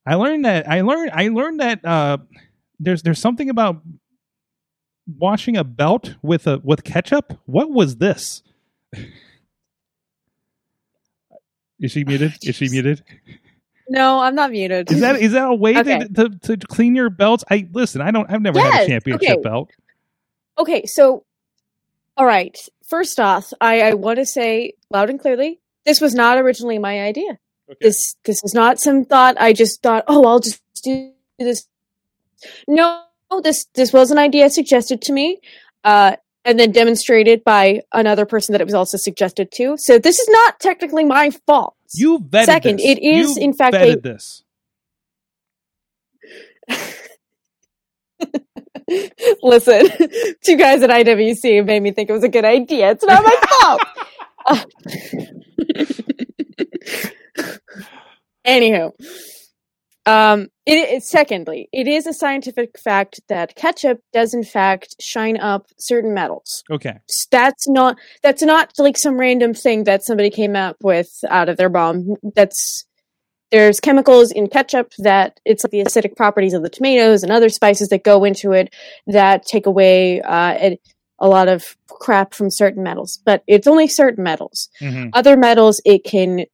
I 0.06 0.14
learned 0.16 0.44
that 0.44 0.68
I 0.68 0.80
learned 0.82 1.10
I 1.12 1.28
learned 1.28 1.60
that 1.60 1.84
uh, 1.84 2.18
there's 2.80 3.02
there's 3.02 3.20
something 3.20 3.48
about 3.50 3.82
washing 5.06 5.56
a 5.56 5.64
belt 5.64 6.14
with 6.22 6.46
a 6.46 6.60
with 6.62 6.84
ketchup. 6.84 7.38
What 7.46 7.70
was 7.70 7.96
this? 7.96 8.42
Is 11.80 11.92
she 11.92 12.04
muted? 12.04 12.34
Is 12.42 12.56
she 12.56 12.68
muted? 12.70 13.02
No, 13.88 14.20
I'm 14.20 14.34
not 14.34 14.50
muted. 14.50 14.90
Is 14.90 15.00
that 15.00 15.16
is 15.20 15.32
that 15.32 15.48
a 15.48 15.54
way 15.54 15.76
Okay. 15.76 15.98
to, 15.98 16.28
to 16.44 16.56
to 16.56 16.66
clean 16.66 16.94
your 16.94 17.10
belts? 17.10 17.44
I 17.50 17.68
listen. 17.72 18.00
I 18.00 18.10
don't. 18.10 18.30
I've 18.30 18.40
never 18.42 18.60
had 18.60 18.84
a 18.84 18.86
championship 18.86 19.30
okay. 19.30 19.40
belt. 19.42 19.70
okay? 20.58 20.86
So, 20.86 21.24
all 22.16 22.26
right. 22.26 22.56
First 22.88 23.18
off, 23.18 23.52
I, 23.60 23.80
I 23.80 23.94
want 23.94 24.18
to 24.18 24.26
say 24.26 24.74
loud 24.90 25.08
and 25.10 25.18
clearly, 25.18 25.60
this 25.84 26.00
was 26.00 26.14
not 26.14 26.38
originally 26.38 26.78
my 26.78 27.00
idea. 27.00 27.38
Okay. 27.70 27.78
This 27.80 28.16
this 28.24 28.42
was 28.42 28.54
not 28.54 28.78
some 28.80 29.04
thought. 29.04 29.36
I 29.40 29.52
just 29.52 29.82
thought, 29.82 30.04
oh, 30.06 30.26
I'll 30.26 30.40
just 30.40 30.60
do 30.84 31.12
this. 31.38 31.66
No, 32.68 33.02
this 33.42 33.66
this 33.74 33.92
was 33.92 34.10
an 34.10 34.18
idea 34.18 34.50
suggested 34.50 35.00
to 35.02 35.12
me, 35.12 35.40
uh, 35.84 36.16
and 36.44 36.58
then 36.58 36.72
demonstrated 36.72 37.44
by 37.44 37.82
another 37.92 38.26
person 38.26 38.52
that 38.52 38.60
it 38.60 38.64
was 38.64 38.74
also 38.74 38.96
suggested 38.98 39.50
to. 39.52 39.76
So 39.78 39.98
this 39.98 40.18
is 40.18 40.28
not 40.28 40.60
technically 40.60 41.04
my 41.04 41.30
fault. 41.46 41.74
You 41.94 42.18
vetted 42.20 42.44
Second, 42.46 42.76
this. 42.78 42.86
it 42.86 42.98
is, 43.02 43.36
You 43.36 43.42
in 43.44 43.52
fact, 43.52 43.76
a- 43.76 43.96
this. 43.96 44.42
Listen, 49.42 49.86
two 50.44 50.56
guys 50.56 50.82
at 50.82 50.90
IWC 50.90 51.64
made 51.66 51.82
me 51.82 51.92
think 51.92 52.10
it 52.10 52.12
was 52.12 52.24
a 52.24 52.28
good 52.28 52.44
idea. 52.44 52.90
It's 52.90 53.04
not 53.04 53.22
my 53.24 53.34
fault. 53.60 53.80
Uh, 54.46 54.64
Anywho, 58.46 58.90
um, 60.06 60.48
it, 60.66 60.74
it, 60.90 61.02
secondly, 61.02 61.68
it 61.72 61.86
is 61.86 62.06
a 62.06 62.12
scientific 62.12 62.78
fact 62.78 63.20
that 63.28 63.54
ketchup 63.54 64.00
does 64.12 64.34
in 64.34 64.42
fact 64.42 64.96
shine 65.00 65.38
up 65.38 65.66
certain 65.78 66.12
metals. 66.14 66.64
Okay. 66.70 66.98
That's 67.30 67.68
not 67.68 67.98
that's 68.22 68.42
not 68.42 68.72
like 68.78 68.98
some 68.98 69.18
random 69.18 69.54
thing 69.54 69.84
that 69.84 70.04
somebody 70.04 70.30
came 70.30 70.56
up 70.56 70.76
with 70.82 71.10
out 71.28 71.48
of 71.48 71.56
their 71.56 71.68
bomb. 71.68 72.16
That's 72.34 72.84
there's 73.52 73.80
chemicals 73.80 74.32
in 74.32 74.48
ketchup 74.48 74.92
that 74.98 75.38
it's 75.44 75.62
like 75.62 75.70
the 75.70 75.84
acidic 75.84 76.16
properties 76.16 76.54
of 76.54 76.62
the 76.62 76.70
tomatoes 76.70 77.22
and 77.22 77.30
other 77.30 77.50
spices 77.50 77.88
that 77.88 78.02
go 78.02 78.24
into 78.24 78.52
it 78.52 78.74
that 79.06 79.44
take 79.44 79.66
away 79.66 80.22
uh, 80.22 80.54
a, 80.54 80.80
a 81.18 81.28
lot 81.28 81.48
of 81.48 81.76
crap 81.88 82.34
from 82.34 82.50
certain 82.50 82.82
metals. 82.82 83.20
But 83.24 83.44
it's 83.46 83.66
only 83.66 83.88
certain 83.88 84.24
metals. 84.24 84.68
hmm 84.80 85.08
Other 85.12 85.36
metals, 85.36 85.80
it 85.84 86.02
can 86.02 86.46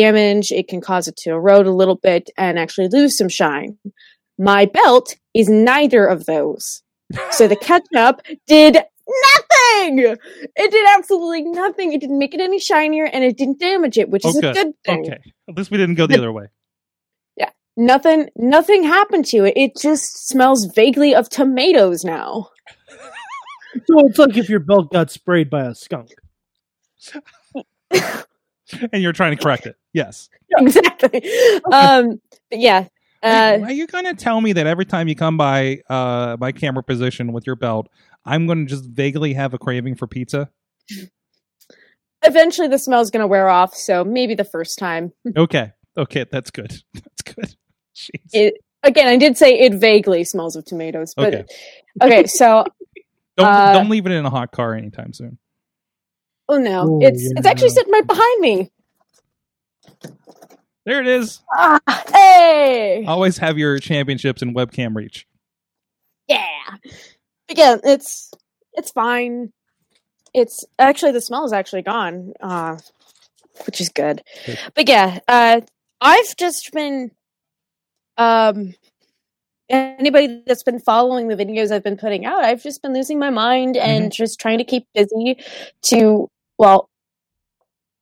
damage, 0.00 0.50
it 0.52 0.68
can 0.68 0.80
cause 0.80 1.08
it 1.08 1.16
to 1.18 1.30
erode 1.30 1.66
a 1.66 1.70
little 1.72 1.96
bit 1.96 2.30
and 2.36 2.58
actually 2.58 2.88
lose 2.88 3.16
some 3.16 3.28
shine. 3.28 3.78
My 4.38 4.66
belt 4.66 5.16
is 5.34 5.48
neither 5.48 6.06
of 6.06 6.26
those. 6.26 6.82
So 7.30 7.46
the 7.48 7.56
ketchup 7.56 8.20
did 8.46 8.74
nothing. 8.74 9.98
It 9.98 10.70
did 10.70 10.88
absolutely 10.98 11.42
nothing. 11.44 11.92
It 11.92 12.00
didn't 12.00 12.18
make 12.18 12.34
it 12.34 12.40
any 12.40 12.58
shinier 12.58 13.04
and 13.06 13.22
it 13.24 13.36
didn't 13.36 13.60
damage 13.60 13.96
it, 13.96 14.10
which 14.10 14.24
is 14.26 14.36
Okay. 14.36 14.50
a 14.50 14.52
good 14.54 14.72
thing. 14.84 15.00
Okay. 15.06 15.18
At 15.48 15.56
least 15.56 15.70
we 15.70 15.78
didn't 15.78 15.94
go 15.94 16.06
the 16.06 16.14
The- 16.14 16.18
other 16.18 16.32
way. 16.32 16.46
Yeah. 17.36 17.50
Nothing 17.76 18.28
nothing 18.36 18.82
happened 18.82 19.24
to 19.26 19.44
it. 19.44 19.54
It 19.56 19.76
just 19.80 20.28
smells 20.28 20.66
vaguely 20.74 21.14
of 21.14 21.28
tomatoes 21.28 22.04
now. 22.04 22.50
So 23.86 24.06
it's 24.06 24.18
like 24.18 24.36
if 24.38 24.48
your 24.48 24.60
belt 24.60 24.90
got 24.90 25.10
sprayed 25.10 25.50
by 25.50 25.66
a 25.66 25.74
skunk. 25.74 26.08
And 28.92 29.02
you're 29.02 29.12
trying 29.12 29.36
to 29.36 29.42
correct 29.42 29.66
it. 29.66 29.76
Yes. 29.92 30.28
exactly. 30.58 31.22
Um 31.72 32.20
but 32.50 32.58
yeah. 32.58 32.88
Uh 33.22 33.58
Are 33.62 33.72
you 33.72 33.86
going 33.86 34.04
to 34.04 34.14
tell 34.14 34.40
me 34.40 34.52
that 34.54 34.66
every 34.66 34.84
time 34.84 35.08
you 35.08 35.14
come 35.16 35.36
by 35.36 35.80
uh 35.88 36.36
my 36.40 36.52
camera 36.52 36.82
position 36.82 37.32
with 37.32 37.46
your 37.46 37.56
belt, 37.56 37.88
I'm 38.24 38.46
going 38.46 38.66
to 38.66 38.70
just 38.70 38.84
vaguely 38.84 39.34
have 39.34 39.54
a 39.54 39.58
craving 39.58 39.94
for 39.94 40.06
pizza? 40.06 40.50
eventually 42.22 42.68
the 42.68 42.78
smell's 42.78 43.10
gonna 43.10 43.26
wear 43.26 43.48
off, 43.48 43.74
so 43.74 44.04
maybe 44.04 44.34
the 44.34 44.44
first 44.44 44.78
time. 44.78 45.12
Okay. 45.36 45.72
Okay, 45.96 46.26
that's 46.30 46.50
good. 46.50 46.74
That's 46.92 47.22
good. 47.22 47.54
Jeez. 47.94 48.10
It 48.32 48.54
again 48.82 49.08
I 49.08 49.16
did 49.16 49.38
say 49.38 49.58
it 49.58 49.74
vaguely 49.74 50.24
smells 50.24 50.56
of 50.56 50.64
tomatoes, 50.64 51.14
but 51.16 51.34
Okay. 51.34 51.44
okay, 52.02 52.26
so 52.26 52.64
don't 53.36 53.46
uh, 53.46 53.72
don't 53.72 53.88
leave 53.88 54.06
it 54.06 54.12
in 54.12 54.24
a 54.26 54.30
hot 54.30 54.52
car 54.52 54.74
anytime 54.74 55.12
soon. 55.12 55.38
Oh 56.48 56.58
no. 56.58 56.82
Oh, 56.82 56.98
it's 57.02 57.32
it's 57.36 57.46
actually 57.46 57.70
sitting 57.70 57.92
right 57.92 58.06
behind 58.06 58.40
me. 58.40 58.70
There 60.84 61.00
it 61.00 61.08
is. 61.08 61.40
Ah, 61.56 61.80
hey. 62.12 63.04
Always 63.06 63.38
have 63.38 63.58
your 63.58 63.78
championships 63.80 64.40
in 64.40 64.54
webcam 64.54 64.94
reach. 64.94 65.26
Yeah. 66.28 66.46
Again, 67.48 67.80
it's 67.82 68.30
it's 68.72 68.92
fine. 68.92 69.52
It's 70.32 70.64
actually 70.78 71.12
the 71.12 71.20
smell 71.20 71.44
is 71.44 71.52
actually 71.52 71.82
gone, 71.82 72.34
uh, 72.40 72.78
which 73.66 73.80
is 73.80 73.88
good. 73.88 74.22
Good. 74.44 74.58
But 74.74 74.88
yeah, 74.88 75.18
uh, 75.26 75.60
I've 76.00 76.36
just 76.36 76.70
been 76.72 77.10
um 78.16 78.74
anybody 79.68 80.42
that's 80.46 80.62
been 80.62 80.78
following 80.78 81.28
the 81.28 81.36
videos 81.36 81.72
I've 81.72 81.82
been 81.82 81.96
putting 81.96 82.24
out, 82.24 82.44
I've 82.44 82.62
just 82.62 82.82
been 82.82 82.94
losing 82.94 83.18
my 83.18 83.30
mind 83.30 83.76
and 83.76 84.12
just 84.12 84.38
trying 84.38 84.58
to 84.58 84.64
keep 84.64 84.86
busy 84.94 85.38
to 85.86 86.30
well 86.58 86.88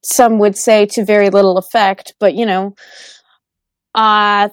some 0.02 0.38
would 0.38 0.56
say 0.56 0.84
to 0.84 1.04
very 1.04 1.30
little 1.30 1.56
effect, 1.56 2.14
but 2.18 2.34
you 2.34 2.46
know, 2.46 2.74
uh 3.94 4.48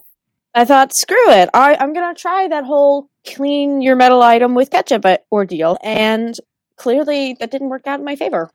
I 0.53 0.65
thought, 0.65 0.93
screw 0.93 1.31
it. 1.31 1.49
I, 1.53 1.75
I'm 1.79 1.93
gonna 1.93 2.13
try 2.13 2.47
that 2.49 2.65
whole 2.65 3.09
clean 3.25 3.81
your 3.81 3.95
metal 3.95 4.21
item 4.21 4.53
with 4.55 4.69
ketchup 4.69 5.05
uh, 5.05 5.17
ordeal, 5.31 5.77
and 5.81 6.35
clearly 6.75 7.35
that 7.39 7.51
didn't 7.51 7.69
work 7.69 7.87
out 7.87 7.99
in 7.99 8.05
my 8.05 8.15
favor. 8.15 8.49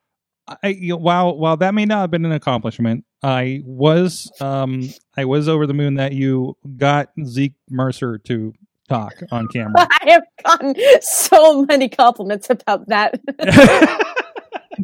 I, 0.62 0.74
while 0.92 1.36
while 1.36 1.56
that 1.56 1.74
may 1.74 1.86
not 1.86 2.02
have 2.02 2.10
been 2.10 2.24
an 2.24 2.32
accomplishment, 2.32 3.04
I 3.22 3.62
was 3.64 4.30
um 4.40 4.88
I 5.16 5.24
was 5.24 5.48
over 5.48 5.66
the 5.66 5.74
moon 5.74 5.94
that 5.94 6.12
you 6.12 6.56
got 6.76 7.08
Zeke 7.24 7.54
Mercer 7.70 8.18
to 8.18 8.52
talk 8.88 9.14
on 9.32 9.48
camera. 9.48 9.88
I 10.02 10.10
have 10.10 10.22
gotten 10.44 10.74
so 11.00 11.64
many 11.64 11.88
compliments 11.88 12.48
about 12.50 12.86
that. 12.88 13.18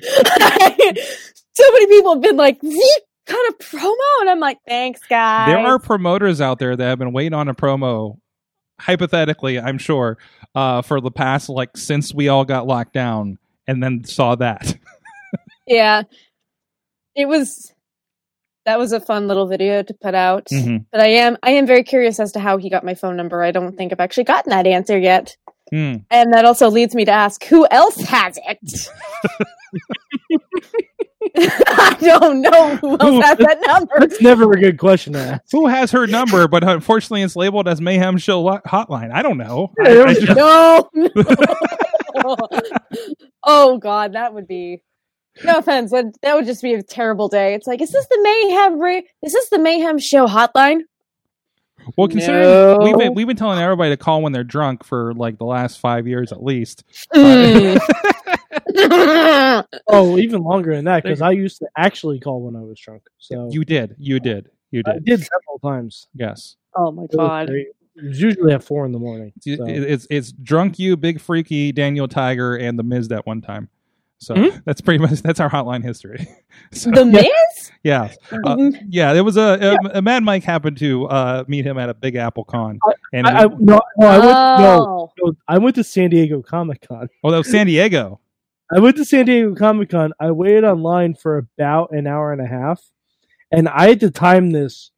so 0.03 1.73
many 1.73 1.87
people 1.87 2.15
have 2.15 2.23
been 2.23 2.37
like, 2.37 2.61
"Zeke 2.63 3.03
got 3.27 3.37
a 3.51 3.55
promo," 3.61 4.21
and 4.21 4.31
I'm 4.31 4.41
like, 4.41 4.59
"Thanks, 4.67 5.01
guys." 5.09 5.49
there 5.49 5.59
are 5.59 5.79
promoters 5.79 6.41
out 6.41 6.59
there 6.59 6.77
that 6.77 6.85
have 6.85 6.99
been 6.99 7.13
waiting 7.13 7.35
on 7.35 7.49
a 7.49 7.55
promo, 7.55 8.19
hypothetically, 8.81 9.59
I'm 9.61 9.79
sure, 9.79 10.19
uh, 10.55 10.83
for 10.83 11.01
the 11.01 11.11
past 11.11 11.49
like 11.49 11.77
since 11.77 12.15
we 12.15 12.29
all 12.29 12.45
got 12.45 12.67
locked 12.67 12.93
down, 12.93 13.39
and 13.67 13.83
then 13.83 14.05
saw 14.05 14.35
that. 14.37 14.77
yeah, 15.67 16.03
it 17.15 17.27
was. 17.27 17.73
That 18.65 18.79
was 18.79 18.93
a 18.93 19.01
fun 19.01 19.27
little 19.27 19.49
video 19.49 19.83
to 19.83 19.93
put 19.93 20.15
out. 20.15 20.47
Mhm. 20.53 20.87
But 20.93 21.01
I 21.01 21.09
am 21.09 21.37
I 21.43 21.51
am 21.51 21.67
very 21.67 21.83
curious 21.83 22.21
as 22.21 22.31
to 22.33 22.39
how 22.41 22.59
he 22.59 22.71
got 22.71 22.85
my 22.85 22.95
phone 22.95 23.17
number. 23.17 23.43
I 23.43 23.51
don't 23.51 23.77
think 23.77 23.91
I've 23.93 23.99
actually 23.99 24.23
gotten 24.23 24.51
that 24.51 24.69
answer 24.69 24.97
yet. 24.97 25.37
Hmm. 25.73 25.97
And 26.11 26.33
that 26.35 26.45
also 26.45 26.69
leads 26.71 26.95
me 26.95 27.05
to 27.07 27.11
ask 27.11 27.43
who 27.45 27.67
else 27.71 27.97
has 28.03 28.39
it? 28.47 28.91
I 31.37 31.97
don't 32.01 32.43
know 32.43 32.77
who 32.77 32.99
else 32.99 33.25
has 33.25 33.39
that 33.39 33.59
number. 33.67 34.01
That's 34.01 34.21
never 34.21 34.53
a 34.53 34.61
good 34.61 34.79
question 34.79 35.15
to 35.15 35.19
ask. 35.19 35.43
Who 35.53 35.67
has 35.67 35.91
her 35.93 36.07
number? 36.07 36.47
But 36.49 36.63
unfortunately, 36.65 37.23
it's 37.23 37.37
labeled 37.37 37.69
as 37.69 37.81
Mayhem 37.81 38.19
Show 38.19 38.43
Hotline. 38.67 39.11
I 39.13 39.23
don't 39.23 39.39
know. 39.39 39.73
I- 39.83 40.03
I 40.03 40.15
just- 40.15 40.37
No. 40.37 40.91
no. 40.95 42.37
oh 43.45 43.79
god, 43.79 44.13
that 44.15 44.35
would 44.35 44.47
be 44.47 44.83
no 45.45 45.59
offense, 45.59 45.91
but 45.91 46.07
that 46.23 46.35
would 46.37 46.45
just 46.45 46.63
be 46.63 46.75
a 46.75 46.83
terrible 46.83 47.29
day. 47.29 47.55
It's 47.55 47.67
like, 47.67 47.81
is 47.81 47.91
this 47.91 48.07
the 48.09 48.19
mayhem? 48.23 48.79
Ra- 48.79 49.01
is 49.23 49.33
this 49.33 49.49
the 49.49 49.59
mayhem 49.59 49.99
show 49.99 50.27
hotline? 50.27 50.81
Well, 51.97 52.09
considering 52.09 52.43
No. 52.45 52.79
we've 52.83 52.99
been 52.99 53.15
we've 53.15 53.27
been 53.27 53.37
telling 53.37 53.59
everybody 53.59 53.91
to 53.91 53.97
call 53.97 54.23
when 54.23 54.33
they're 54.33 54.45
drunk 54.45 54.85
for 54.85 55.13
like 55.15 55.39
the 55.39 55.45
last 55.45 55.79
five 55.81 56.07
years 56.07 56.33
at 56.33 56.43
least. 56.43 56.85
Mm. 57.15 57.79
Oh, 59.89 60.17
even 60.19 60.43
longer 60.43 60.75
than 60.75 60.85
that 60.87 61.03
because 61.03 61.21
I 61.23 61.31
used 61.33 61.59
to 61.59 61.69
actually 61.77 62.21
call 62.21 62.43
when 62.43 62.57
I 62.57 62.61
was 62.61 62.79
drunk. 62.81 63.03
So 63.19 63.49
You 63.51 63.65
did, 63.65 63.97
you 63.99 64.21
did, 64.21 64.51
you 64.71 64.83
did. 64.83 64.91
I 64.91 64.95
did. 64.95 65.05
did 65.05 65.21
several 65.21 65.59
times. 65.63 66.07
Yes, 66.15 66.57
oh 66.77 66.91
my 66.91 67.07
god. 67.15 67.49
great. 67.49 67.67
It 67.97 68.05
was 68.09 68.21
usually 68.23 68.53
at 68.55 68.65
four 68.65 68.87
in 68.87 68.93
the 68.93 68.99
morning. 68.99 69.33
It- 69.45 69.59
So. 69.59 69.67
it's 69.67 70.07
it's 70.11 70.33
drunk 70.33 70.79
you, 70.79 70.97
big 70.97 71.21
freaky, 71.21 71.73
Daniel 71.73 72.09
Tiger, 72.09 72.57
and 72.57 72.79
the 72.79 72.83
Miz 72.83 73.09
that 73.09 73.27
one 73.27 73.41
time. 73.43 73.69
So 74.23 74.35
Hmm? 74.37 74.57
that's 74.65 74.81
pretty 74.81 74.99
much 75.03 75.21
that's 75.23 75.41
our 75.41 75.51
hotline 75.51 75.83
history. 75.83 76.29
so 76.73 76.91
The 76.93 77.05
Miz? 77.05 77.73
yeah, 77.83 78.03
uh, 78.31 78.55
Mhm. 78.57 78.87
yeah. 78.89 79.13
There 79.15 79.25
was 79.25 79.37
a, 79.37 79.77
a, 79.93 79.99
a 79.99 80.03
Mad 80.03 80.23
Mike 80.23 80.45
happened 80.45 80.77
to 80.79 81.07
uh, 81.07 81.45
meet 81.49 81.67
him 81.67 81.77
at 81.77 81.89
a 81.89 81.95
Big 81.95 82.15
Apple 82.15 82.45
Con, 82.45 82.79
and 83.13 83.27
I, 83.27 83.43
I, 83.43 83.47
no, 83.59 83.81
no, 83.99 84.07
I 84.07 84.19
went, 84.19 84.31
no, 84.31 84.87
Oh. 84.87 85.13
no, 85.21 85.33
I 85.49 85.59
went 85.59 85.75
to 85.75 85.83
San 85.85 86.11
Diego 86.11 86.41
Comic 86.41 86.87
Con. 86.87 87.09
oh, 87.25 87.31
that 87.33 87.39
was 87.39 87.51
San 87.51 87.67
Diego. 87.67 88.21
I 88.75 88.79
went 88.79 88.97
to 88.99 89.05
San 89.05 89.27
Diego 89.27 89.55
Comic 89.57 89.91
Con. 89.91 90.13
I 90.21 90.31
waited 90.31 90.63
online 90.65 91.15
for 91.15 91.37
about 91.39 91.91
an 91.91 92.07
hour 92.07 92.33
and 92.33 92.41
a 92.41 92.47
half, 92.47 92.81
and 93.51 93.69
I 93.69 93.89
had 93.89 94.01
to 94.01 94.11
time 94.13 94.53
this 94.53 94.93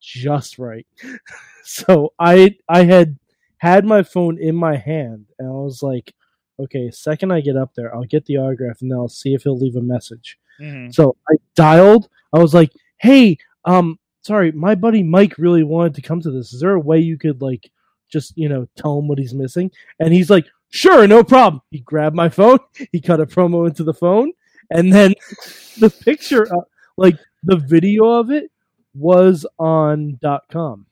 just 0.00 0.58
right. 0.60 0.86
so 1.64 2.12
I 2.18 2.56
I 2.68 2.84
had 2.84 3.18
had 3.58 3.84
my 3.84 4.04
phone 4.04 4.38
in 4.38 4.54
my 4.54 4.76
hand, 4.76 5.26
and 5.40 5.48
I 5.48 5.52
was 5.52 5.82
like, 5.82 6.14
okay, 6.58 6.90
second 6.90 7.32
I 7.32 7.40
get 7.40 7.56
up 7.56 7.74
there, 7.74 7.94
I'll 7.94 8.04
get 8.04 8.24
the 8.26 8.36
autograph, 8.38 8.80
and 8.82 8.90
then 8.90 8.98
I'll 8.98 9.08
see 9.08 9.34
if 9.34 9.42
he'll 9.42 9.58
leave 9.58 9.76
a 9.76 9.82
message. 9.82 10.38
Mhm. 10.60 10.92
So 10.94 11.16
I 11.30 11.36
dialed. 11.54 12.08
I 12.32 12.38
was 12.38 12.54
like, 12.54 12.72
"Hey, 12.98 13.38
um, 13.64 13.98
sorry, 14.22 14.52
my 14.52 14.74
buddy 14.74 15.02
Mike 15.02 15.38
really 15.38 15.64
wanted 15.64 15.94
to 15.94 16.02
come 16.02 16.20
to 16.20 16.30
this. 16.30 16.52
Is 16.52 16.60
there 16.60 16.74
a 16.74 16.80
way 16.80 16.98
you 16.98 17.18
could 17.18 17.42
like 17.42 17.70
just 18.10 18.36
you 18.36 18.48
know 18.48 18.66
tell 18.76 18.98
him 18.98 19.08
what 19.08 19.18
he's 19.18 19.34
missing?" 19.34 19.70
And 19.98 20.12
he's 20.12 20.30
like, 20.30 20.46
"Sure, 20.70 21.06
no 21.06 21.24
problem." 21.24 21.62
He 21.70 21.80
grabbed 21.80 22.16
my 22.16 22.28
phone. 22.38 22.58
He 22.92 23.00
cut 23.00 23.20
a 23.20 23.26
promo 23.26 23.66
into 23.68 23.84
the 23.84 23.94
phone, 23.94 24.32
and 24.70 24.92
then 24.92 25.14
the 25.80 25.90
picture, 25.90 26.46
uh, 26.54 26.60
like 26.96 27.16
the 27.42 27.56
video 27.56 28.04
of 28.10 28.30
it, 28.30 28.50
was 28.94 29.46
on 29.58 30.18
dot 30.22 30.42
com. 30.50 30.86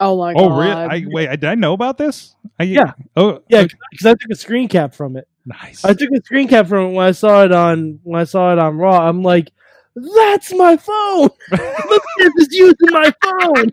Oh 0.00 0.18
my 0.18 0.32
Oh, 0.34 0.48
god! 0.48 0.58
really? 0.58 0.72
I, 0.72 1.04
wait, 1.08 1.28
I, 1.28 1.36
did 1.36 1.48
I 1.48 1.54
know 1.54 1.72
about 1.72 1.98
this? 1.98 2.34
I, 2.58 2.64
Yeah. 2.64 2.92
Oh, 3.16 3.42
Yeah, 3.48 3.62
because 3.90 4.06
I 4.06 4.10
took 4.14 4.30
a 4.32 4.34
screen 4.36 4.68
cap 4.68 4.92
from 4.94 5.16
it. 5.16 5.28
nice. 5.46 5.84
I 5.84 5.92
took 5.94 6.10
a 6.10 6.20
screen 6.24 6.48
cap 6.48 6.66
from 6.66 6.90
it 6.90 6.94
when 6.94 7.06
I 7.06 7.12
saw 7.12 7.44
it 7.44 7.52
on 7.52 8.00
when 8.02 8.20
I 8.20 8.24
saw 8.24 8.52
it 8.52 8.58
on 8.58 8.76
Raw. 8.76 9.08
I'm 9.08 9.22
like, 9.22 9.50
"That's 9.94 10.52
my 10.54 10.76
phone. 10.76 11.28
Look, 11.50 12.02
at 12.20 12.32
this 12.36 12.48
is 12.48 12.54
using 12.56 12.90
my 12.90 13.12
phone." 13.22 13.70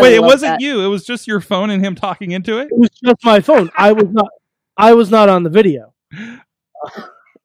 Wait, 0.00 0.14
it 0.14 0.22
wasn't 0.22 0.52
that. 0.52 0.60
you. 0.60 0.80
It 0.84 0.88
was 0.88 1.04
just 1.04 1.26
your 1.26 1.40
phone 1.40 1.70
and 1.70 1.84
him 1.84 1.94
talking 1.94 2.30
into 2.32 2.58
it. 2.58 2.66
It 2.70 2.78
was 2.78 2.90
just 3.04 3.24
my 3.24 3.40
phone. 3.40 3.70
I 3.76 3.92
was 3.92 4.08
not. 4.10 4.28
I 4.76 4.94
was 4.94 5.10
not 5.10 5.28
on 5.28 5.42
the 5.42 5.50
video. 5.50 5.94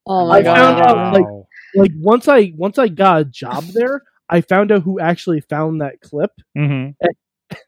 Oh 0.06 0.28
my 0.28 0.38
I 0.40 0.44
found 0.44 0.78
god! 0.80 0.98
out, 0.98 1.14
like- 1.14 1.46
Like 1.76 1.92
once 1.98 2.28
I 2.28 2.52
once 2.58 2.78
I 2.80 2.88
got 2.88 3.22
a 3.22 3.26
job 3.26 3.64
there, 3.74 4.02
I 4.30 4.42
found 4.42 4.72
out 4.72 4.82
who 4.84 5.00
actually 5.00 5.42
found 5.42 5.82
that 5.82 6.02
clip. 6.02 6.32
hmm 6.56 6.90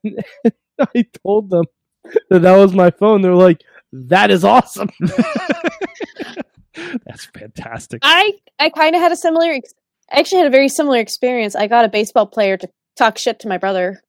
I 0.79 1.05
told 1.23 1.49
them 1.49 1.65
that 2.29 2.41
that 2.41 2.57
was 2.57 2.73
my 2.73 2.91
phone. 2.91 3.21
They're 3.21 3.35
like, 3.35 3.61
"That 3.91 4.31
is 4.31 4.43
awesome." 4.43 4.89
That's 7.05 7.25
fantastic. 7.25 8.01
I 8.03 8.33
I 8.59 8.69
kind 8.69 8.95
of 8.95 9.01
had 9.01 9.11
a 9.11 9.15
similar. 9.15 9.51
Ex- 9.51 9.73
I 10.11 10.19
actually 10.19 10.39
had 10.39 10.47
a 10.47 10.51
very 10.51 10.69
similar 10.69 10.99
experience. 10.99 11.55
I 11.55 11.67
got 11.67 11.85
a 11.85 11.89
baseball 11.89 12.25
player 12.25 12.57
to 12.57 12.67
talk 12.95 13.17
shit 13.17 13.39
to 13.41 13.47
my 13.47 13.57
brother. 13.57 14.01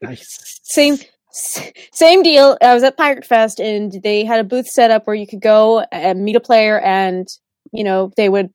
Nice. 0.00 0.60
Same 0.62 0.98
same 1.30 2.22
deal. 2.22 2.58
I 2.60 2.74
was 2.74 2.82
at 2.82 2.96
Pirate 2.96 3.24
Fest 3.24 3.58
and 3.58 3.92
they 4.02 4.24
had 4.24 4.40
a 4.40 4.44
booth 4.44 4.66
set 4.66 4.90
up 4.90 5.06
where 5.06 5.16
you 5.16 5.26
could 5.26 5.40
go 5.40 5.80
and 5.90 6.24
meet 6.24 6.36
a 6.36 6.40
player, 6.40 6.78
and 6.80 7.26
you 7.72 7.84
know 7.84 8.12
they 8.16 8.28
would 8.28 8.50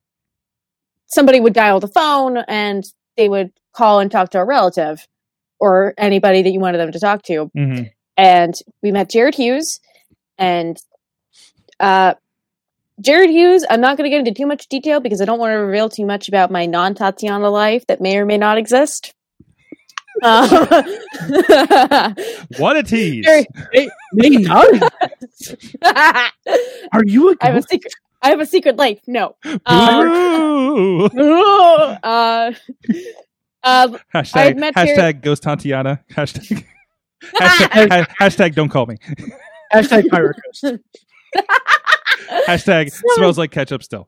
somebody 1.08 1.40
would 1.40 1.54
dial 1.54 1.80
the 1.80 1.88
phone 1.88 2.38
and 2.48 2.84
they 3.16 3.30
would 3.30 3.52
call 3.74 4.00
and 4.00 4.12
talk 4.12 4.30
to 4.32 4.40
a 4.40 4.46
relative 4.46 5.08
or 5.60 5.94
anybody 5.98 6.42
that 6.44 6.52
you 6.52 6.60
wanted 6.60 6.78
them 6.80 6.92
to 6.92 7.00
talk 7.00 7.24
to. 7.24 7.50
hmm 7.56 7.84
and 8.20 8.56
we 8.82 8.92
met 8.92 9.12
Jared 9.12 9.36
Hughes 9.36 9.80
and 10.40 10.76
uh 11.80 12.16
Jared 13.00 13.30
Hughes, 13.30 13.64
I'm 13.70 13.80
not 13.80 13.96
going 13.96 14.06
to 14.06 14.10
get 14.10 14.28
into 14.28 14.34
too 14.34 14.48
much 14.48 14.68
detail 14.70 15.00
because 15.00 15.22
I 15.22 15.26
don't 15.26 15.38
want 15.38 15.52
to 15.52 15.58
reveal 15.58 15.88
too 15.88 16.04
much 16.04 16.28
about 16.28 16.50
my 16.50 16.66
non 16.66 16.96
Tatiana 16.96 17.48
life 17.52 17.86
that 17.88 18.02
may 18.02 18.18
or 18.18 18.26
may 18.26 18.40
not 18.40 18.58
exist. 18.58 19.14
Uh, 20.24 20.48
What 22.58 22.76
a 22.76 22.82
tease. 22.82 23.24
Jared- 23.24 23.46
May 24.14 24.30
not. 24.30 24.66
Are 26.92 27.04
you 27.06 27.30
a 27.30 27.36
have 27.42 27.56
a 27.56 27.62
secret. 27.62 27.94
I 28.24 28.30
have 28.30 28.40
a 28.40 28.48
secret 28.48 28.78
life. 28.78 29.00
No. 29.06 29.36
Uh, 31.06 31.98
uh, 32.04 32.52
uh, 33.68 33.98
hashtag, 34.14 34.58
met 34.58 34.74
hashtag 34.76 34.96
Jared- 34.96 35.22
ghost 35.22 35.44
Tatiana. 35.44 36.04
Hashtag, 36.12 36.66
hashtag, 37.36 37.90
ha- 37.92 38.08
hashtag 38.20 38.56
don't 38.56 38.70
call 38.70 38.86
me. 38.86 38.98
Hashtag 39.74 40.08
pirate 40.10 40.38
ghost. 40.62 40.80
Hashtag 42.48 42.92
So- 42.92 43.02
smells 43.16 43.38
like 43.38 43.52
ketchup 43.52 43.84
still. 43.84 44.08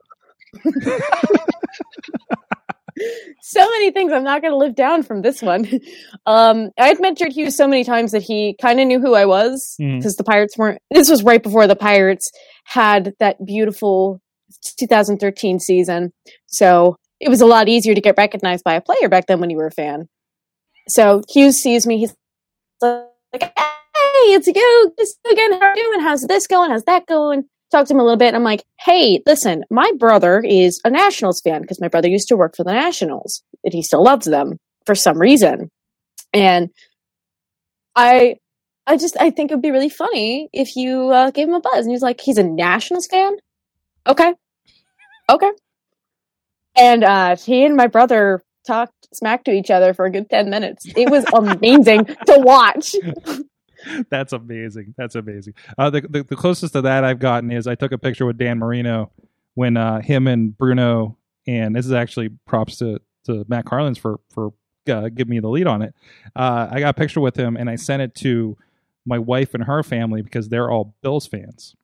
so 3.42 3.60
many 3.70 3.90
things 3.90 4.12
I'm 4.12 4.24
not 4.24 4.42
going 4.42 4.52
to 4.52 4.56
live 4.56 4.74
down 4.74 5.02
from 5.02 5.22
this 5.22 5.40
one. 5.42 5.66
Um, 6.26 6.70
I 6.78 6.88
had 6.88 7.00
met 7.00 7.16
Jared 7.16 7.32
Hughes 7.34 7.56
so 7.56 7.66
many 7.66 7.84
times 7.84 8.12
that 8.12 8.22
he 8.22 8.56
kind 8.60 8.80
of 8.80 8.86
knew 8.86 9.00
who 9.00 9.14
I 9.14 9.24
was 9.26 9.74
because 9.78 10.16
the 10.16 10.24
Pirates 10.24 10.56
weren't. 10.58 10.80
This 10.90 11.08
was 11.08 11.22
right 11.22 11.42
before 11.42 11.66
the 11.66 11.76
Pirates 11.76 12.30
had 12.64 13.14
that 13.20 13.44
beautiful 13.44 14.20
2013 14.78 15.60
season, 15.60 16.12
so 16.46 16.96
it 17.20 17.28
was 17.28 17.40
a 17.40 17.46
lot 17.46 17.68
easier 17.68 17.94
to 17.94 18.00
get 18.00 18.16
recognized 18.16 18.64
by 18.64 18.74
a 18.74 18.80
player 18.80 19.08
back 19.08 19.26
then 19.26 19.40
when 19.40 19.50
you 19.50 19.56
were 19.58 19.66
a 19.66 19.70
fan. 19.70 20.08
So 20.88 21.22
Hughes 21.28 21.56
sees 21.56 21.86
me. 21.86 21.98
He's 21.98 22.14
like, 22.82 23.42
"Hey, 23.42 24.32
it's 24.34 24.46
you 24.46 24.92
It's 24.98 25.16
again. 25.30 25.52
How 25.52 25.68
are 25.68 25.76
you 25.76 25.84
doing? 25.84 26.00
How's 26.00 26.22
this 26.22 26.46
going? 26.46 26.70
How's 26.70 26.84
that 26.84 27.06
going?" 27.06 27.44
Talk 27.70 27.86
to 27.86 27.94
him 27.94 28.00
a 28.00 28.02
little 28.02 28.16
bit. 28.16 28.28
And 28.28 28.36
I'm 28.36 28.42
like, 28.42 28.64
"Hey, 28.80 29.22
listen, 29.26 29.64
my 29.70 29.92
brother 29.98 30.40
is 30.40 30.80
a 30.84 30.90
Nationals 30.90 31.40
fan 31.40 31.60
because 31.60 31.80
my 31.80 31.88
brother 31.88 32.08
used 32.08 32.28
to 32.28 32.36
work 32.36 32.56
for 32.56 32.64
the 32.64 32.72
Nationals, 32.72 33.42
and 33.62 33.72
he 33.72 33.82
still 33.82 34.02
loves 34.02 34.26
them 34.26 34.58
for 34.86 34.94
some 34.94 35.18
reason." 35.18 35.70
And 36.32 36.70
I, 37.94 38.36
I 38.86 38.96
just 38.96 39.16
I 39.20 39.30
think 39.30 39.50
it 39.50 39.54
would 39.54 39.62
be 39.62 39.70
really 39.70 39.88
funny 39.90 40.48
if 40.52 40.74
you 40.74 41.10
uh, 41.10 41.30
gave 41.30 41.48
him 41.48 41.54
a 41.54 41.60
buzz. 41.60 41.84
And 41.84 41.90
he's 41.90 42.02
like, 42.02 42.20
"He's 42.20 42.38
a 42.38 42.42
Nationals 42.42 43.06
fan." 43.06 43.36
Okay, 44.06 44.34
okay. 45.28 45.50
And 46.80 47.04
uh, 47.04 47.36
he 47.36 47.64
and 47.64 47.76
my 47.76 47.86
brother 47.86 48.42
talked 48.66 49.08
smack 49.12 49.44
to 49.44 49.52
each 49.52 49.70
other 49.70 49.94
for 49.94 50.06
a 50.06 50.10
good 50.10 50.30
10 50.30 50.50
minutes. 50.50 50.86
It 50.96 51.10
was 51.10 51.24
amazing 51.34 52.04
to 52.26 52.38
watch. 52.38 52.94
That's 54.10 54.32
amazing. 54.32 54.94
That's 54.96 55.14
amazing. 55.14 55.54
Uh, 55.78 55.90
the, 55.90 56.02
the 56.02 56.22
the 56.22 56.36
closest 56.36 56.74
to 56.74 56.82
that 56.82 57.04
I've 57.04 57.18
gotten 57.18 57.50
is 57.50 57.66
I 57.66 57.74
took 57.74 57.92
a 57.92 57.98
picture 57.98 58.26
with 58.26 58.36
Dan 58.36 58.58
Marino 58.58 59.10
when 59.54 59.76
uh, 59.76 60.00
him 60.00 60.26
and 60.26 60.56
Bruno 60.56 61.16
and 61.46 61.74
this 61.74 61.86
is 61.86 61.92
actually 61.92 62.28
props 62.46 62.76
to 62.78 63.00
to 63.24 63.44
Matt 63.48 63.64
Carlins 63.64 63.98
for 63.98 64.20
for 64.30 64.52
uh, 64.88 65.08
giving 65.08 65.30
me 65.30 65.40
the 65.40 65.48
lead 65.48 65.66
on 65.66 65.82
it. 65.82 65.94
Uh, 66.36 66.68
I 66.70 66.80
got 66.80 66.90
a 66.90 66.98
picture 66.98 67.20
with 67.20 67.36
him 67.36 67.56
and 67.56 67.70
I 67.70 67.76
sent 67.76 68.02
it 68.02 68.14
to 68.16 68.56
my 69.06 69.18
wife 69.18 69.54
and 69.54 69.64
her 69.64 69.82
family 69.82 70.20
because 70.22 70.48
they're 70.48 70.70
all 70.70 70.94
Bills 71.02 71.26
fans 71.26 71.74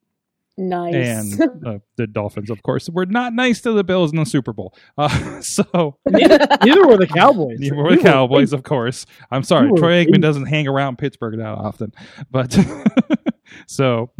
Nice. 0.58 1.38
and 1.38 1.66
uh, 1.66 1.78
the 1.96 2.06
Dolphins, 2.06 2.48
of 2.48 2.62
course, 2.62 2.88
were 2.88 3.04
not 3.04 3.34
nice 3.34 3.60
to 3.62 3.72
the 3.72 3.84
Bills 3.84 4.10
in 4.10 4.18
the 4.18 4.24
Super 4.24 4.54
Bowl. 4.54 4.74
Uh, 4.96 5.40
so 5.42 5.98
Neither 6.08 6.86
were 6.86 6.96
the 6.96 7.06
Cowboys. 7.06 7.58
you 7.60 7.74
We 7.74 7.82
were 7.82 7.96
the 7.96 8.02
Cowboys, 8.02 8.52
of 8.52 8.62
course. 8.62 9.04
I'm 9.30 9.42
sorry, 9.42 9.66
We 9.66 9.72
were 9.72 9.78
Troy 9.78 10.04
Aikman 10.04 10.22
doesn't 10.22 10.46
hang 10.46 10.66
around 10.66 10.96
Pittsburgh 10.96 11.38
that 11.38 11.46
often, 11.46 11.92
but 12.30 12.56
so, 13.66 14.12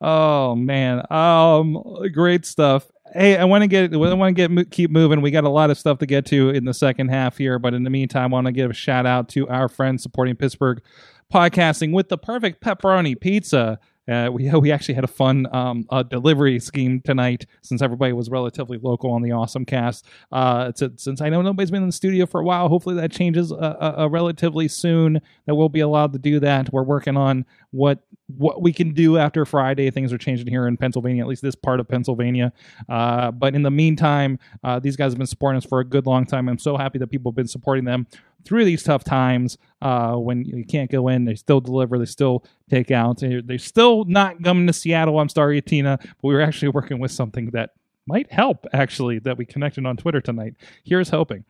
oh 0.00 0.54
man, 0.54 1.02
um, 1.12 1.82
great 2.12 2.46
stuff. 2.46 2.90
Hey, 3.12 3.36
I 3.36 3.44
want 3.44 3.62
to 3.62 3.68
get, 3.68 3.92
I 3.92 3.96
want 3.96 4.36
to 4.36 4.48
get, 4.48 4.70
keep 4.70 4.90
moving. 4.90 5.20
We 5.20 5.30
got 5.30 5.44
a 5.44 5.50
lot 5.50 5.70
of 5.70 5.78
stuff 5.78 5.98
to 5.98 6.06
get 6.06 6.24
to 6.26 6.50
in 6.50 6.64
the 6.64 6.74
second 6.74 7.08
half 7.08 7.36
here, 7.36 7.58
but 7.58 7.74
in 7.74 7.84
the 7.84 7.90
meantime, 7.90 8.32
I 8.32 8.36
want 8.36 8.46
to 8.46 8.52
give 8.52 8.70
a 8.70 8.74
shout 8.74 9.06
out 9.06 9.28
to 9.30 9.46
our 9.48 9.68
friends 9.68 10.02
supporting 10.02 10.36
Pittsburgh 10.36 10.82
podcasting 11.32 11.92
with 11.92 12.08
the 12.08 12.18
perfect 12.18 12.62
pepperoni 12.62 13.18
pizza. 13.18 13.78
Uh, 14.08 14.30
we 14.32 14.50
we 14.60 14.72
actually 14.72 14.94
had 14.94 15.04
a 15.04 15.08
fun 15.08 15.46
um, 15.54 15.86
uh, 15.90 16.02
delivery 16.02 16.58
scheme 16.58 17.00
tonight 17.00 17.46
since 17.62 17.82
everybody 17.82 18.12
was 18.12 18.30
relatively 18.30 18.78
local 18.78 19.10
on 19.10 19.22
the 19.22 19.32
Awesome 19.32 19.64
Cast. 19.64 20.06
Uh, 20.32 20.72
since 20.96 21.20
I 21.20 21.28
know 21.28 21.42
nobody's 21.42 21.70
been 21.70 21.82
in 21.82 21.88
the 21.88 21.92
studio 21.92 22.26
for 22.26 22.40
a 22.40 22.44
while, 22.44 22.68
hopefully 22.68 22.96
that 22.96 23.12
changes 23.12 23.52
uh, 23.52 23.56
uh, 23.56 23.94
uh, 23.98 24.08
relatively 24.08 24.68
soon. 24.68 25.20
That 25.46 25.54
we'll 25.54 25.68
be 25.68 25.80
allowed 25.80 26.12
to 26.12 26.18
do 26.18 26.40
that. 26.40 26.72
We're 26.72 26.82
working 26.82 27.16
on 27.16 27.44
what 27.70 28.00
what 28.28 28.60
we 28.60 28.72
can 28.72 28.92
do 28.92 29.18
after 29.18 29.44
Friday. 29.44 29.90
Things 29.90 30.12
are 30.12 30.18
changing 30.18 30.48
here 30.48 30.66
in 30.66 30.76
Pennsylvania, 30.76 31.22
at 31.22 31.28
least 31.28 31.42
this 31.42 31.54
part 31.54 31.78
of 31.78 31.88
Pennsylvania. 31.88 32.52
Uh, 32.88 33.30
but 33.30 33.54
in 33.54 33.62
the 33.62 33.70
meantime, 33.70 34.38
these 34.80 34.96
guys 34.96 35.12
have 35.12 35.18
been 35.18 35.26
supporting 35.26 35.58
us 35.58 35.64
for 35.64 35.80
a 35.80 35.84
good 35.84 36.06
long 36.06 36.26
time. 36.26 36.48
I'm 36.48 36.58
so 36.58 36.76
happy 36.76 36.98
that 36.98 37.08
people 37.08 37.30
have 37.30 37.36
been 37.36 37.46
supporting 37.46 37.84
them 37.84 38.06
through 38.46 38.64
these 38.64 38.82
tough 38.82 39.04
times 39.04 39.58
uh, 39.82 40.14
when 40.14 40.44
you 40.44 40.64
can't 40.64 40.90
go 40.90 41.08
in. 41.08 41.24
They 41.24 41.34
still 41.34 41.60
deliver. 41.60 41.98
They 41.98 42.06
still 42.06 42.44
take 42.70 42.90
out. 42.90 43.18
They're, 43.20 43.58
still 43.58 44.04
not 44.04 44.42
coming 44.42 44.66
to 44.68 44.72
Seattle. 44.72 45.18
I'm 45.18 45.28
sorry, 45.28 45.60
Tina, 45.60 45.98
but 46.00 46.14
we 46.22 46.34
were 46.34 46.40
actually 46.40 46.68
working 46.68 46.98
with 46.98 47.10
something 47.10 47.50
that 47.50 47.70
might 48.06 48.30
help. 48.32 48.66
Actually, 48.72 49.18
that 49.20 49.36
we 49.36 49.44
connected 49.44 49.84
on 49.84 49.96
Twitter 49.96 50.20
tonight. 50.20 50.54
Here's 50.84 51.08
hoping. 51.08 51.44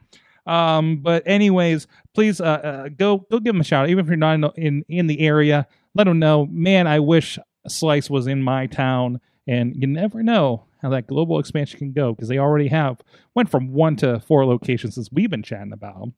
Um, 0.46 0.98
but 0.98 1.22
anyways, 1.26 1.86
please 2.14 2.40
uh, 2.40 2.44
uh, 2.44 2.88
go 2.88 3.26
go 3.30 3.40
give 3.40 3.52
them 3.52 3.60
a 3.60 3.64
shout 3.64 3.90
even 3.90 4.04
if 4.04 4.08
you're 4.08 4.16
not 4.16 4.56
in, 4.56 4.84
in 4.88 5.06
the 5.06 5.20
area. 5.20 5.66
Let 5.94 6.04
them 6.04 6.18
know, 6.18 6.46
man. 6.46 6.86
I 6.86 7.00
wish 7.00 7.38
Slice 7.68 8.08
was 8.08 8.26
in 8.26 8.42
my 8.42 8.66
town, 8.66 9.20
and 9.46 9.74
you 9.76 9.86
never 9.86 10.22
know 10.22 10.64
how 10.82 10.90
that 10.90 11.08
global 11.08 11.38
expansion 11.40 11.78
can 11.78 11.92
go 11.92 12.12
because 12.12 12.28
they 12.28 12.38
already 12.38 12.68
have 12.68 13.00
went 13.34 13.50
from 13.50 13.72
one 13.72 13.96
to 13.96 14.20
four 14.20 14.46
locations 14.46 14.94
since 14.94 15.10
we've 15.10 15.30
been 15.30 15.42
chatting 15.42 15.72
about 15.72 16.00
'em. 16.00 16.14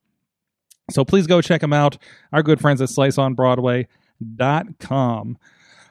So 0.89 1.05
please 1.05 1.27
go 1.27 1.41
check 1.41 1.61
them 1.61 1.73
out. 1.73 1.97
Our 2.33 2.43
good 2.43 2.59
friends 2.59 2.81
at 2.81 2.89
sliceonbroadway.com. 2.89 5.37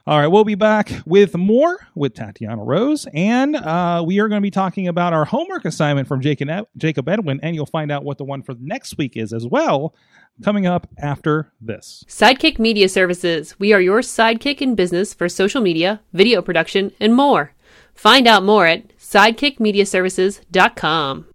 All 0.08 0.18
right, 0.18 0.26
we'll 0.28 0.44
be 0.44 0.54
back 0.54 0.90
with 1.04 1.36
more 1.36 1.86
with 1.94 2.14
Tatiana 2.14 2.64
Rose, 2.64 3.06
and 3.12 3.54
uh, 3.54 4.02
we 4.06 4.20
are 4.20 4.28
going 4.28 4.40
to 4.40 4.42
be 4.42 4.50
talking 4.50 4.88
about 4.88 5.12
our 5.12 5.26
homework 5.26 5.66
assignment 5.66 6.08
from 6.08 6.22
Jacob, 6.22 6.48
Ed- 6.48 6.64
Jacob 6.78 7.10
Edwin, 7.10 7.38
and 7.42 7.54
you'll 7.54 7.66
find 7.66 7.92
out 7.92 8.04
what 8.04 8.16
the 8.16 8.24
one 8.24 8.40
for 8.40 8.54
next 8.58 8.96
week 8.96 9.18
is 9.18 9.34
as 9.34 9.46
well, 9.46 9.94
coming 10.42 10.66
up 10.66 10.88
after 10.96 11.52
this. 11.60 12.04
Sidekick 12.08 12.58
Media 12.58 12.88
Services. 12.88 13.60
We 13.60 13.74
are 13.74 13.82
your 13.82 14.00
sidekick 14.00 14.62
in 14.62 14.74
business 14.74 15.12
for 15.12 15.28
social 15.28 15.60
media, 15.60 16.00
video 16.14 16.40
production, 16.40 16.90
and 16.98 17.14
more. 17.14 17.52
Find 17.92 18.26
out 18.26 18.42
more 18.42 18.64
at 18.64 18.96
sidekickmediaservices.com. 18.96 21.26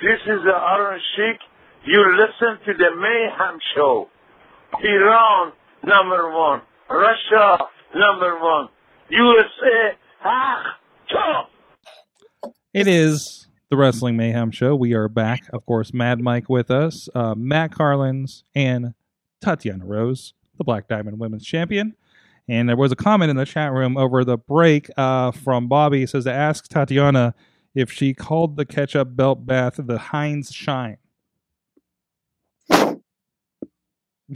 This 0.00 0.20
is 0.26 0.40
the 0.44 0.50
Iron 0.50 1.00
Sheik. 1.14 1.38
You 1.84 2.16
listen 2.16 2.64
to 2.64 2.74
the 2.74 2.94
Mayhem 2.94 3.58
Show. 3.74 4.08
Iran, 4.84 5.52
number 5.82 6.30
one. 6.30 6.62
Russia, 6.88 7.58
number 7.92 8.38
one. 8.38 8.68
USA, 9.08 9.98
ah, 10.24 10.78
top. 11.10 11.50
It 12.72 12.86
is 12.86 13.48
the 13.68 13.76
Wrestling 13.76 14.16
Mayhem 14.16 14.52
Show. 14.52 14.76
We 14.76 14.94
are 14.94 15.08
back, 15.08 15.48
of 15.52 15.66
course. 15.66 15.92
Mad 15.92 16.20
Mike 16.20 16.48
with 16.48 16.70
us, 16.70 17.08
uh, 17.16 17.34
Matt 17.34 17.72
Carlins, 17.72 18.44
and 18.54 18.94
Tatiana 19.40 19.84
Rose, 19.84 20.34
the 20.58 20.64
Black 20.64 20.86
Diamond 20.86 21.18
Women's 21.18 21.44
Champion. 21.44 21.96
And 22.48 22.68
there 22.68 22.76
was 22.76 22.92
a 22.92 22.96
comment 22.96 23.30
in 23.30 23.36
the 23.36 23.44
chat 23.44 23.72
room 23.72 23.96
over 23.96 24.24
the 24.24 24.38
break 24.38 24.88
uh, 24.96 25.32
from 25.32 25.66
Bobby. 25.66 26.06
Says 26.06 26.24
to 26.24 26.32
ask 26.32 26.68
Tatiana 26.68 27.34
if 27.74 27.90
she 27.90 28.14
called 28.14 28.54
the 28.56 28.64
ketchup 28.64 29.16
belt 29.16 29.44
bath 29.46 29.74
the 29.78 29.98
Heinz 29.98 30.52
Shine. 30.52 30.98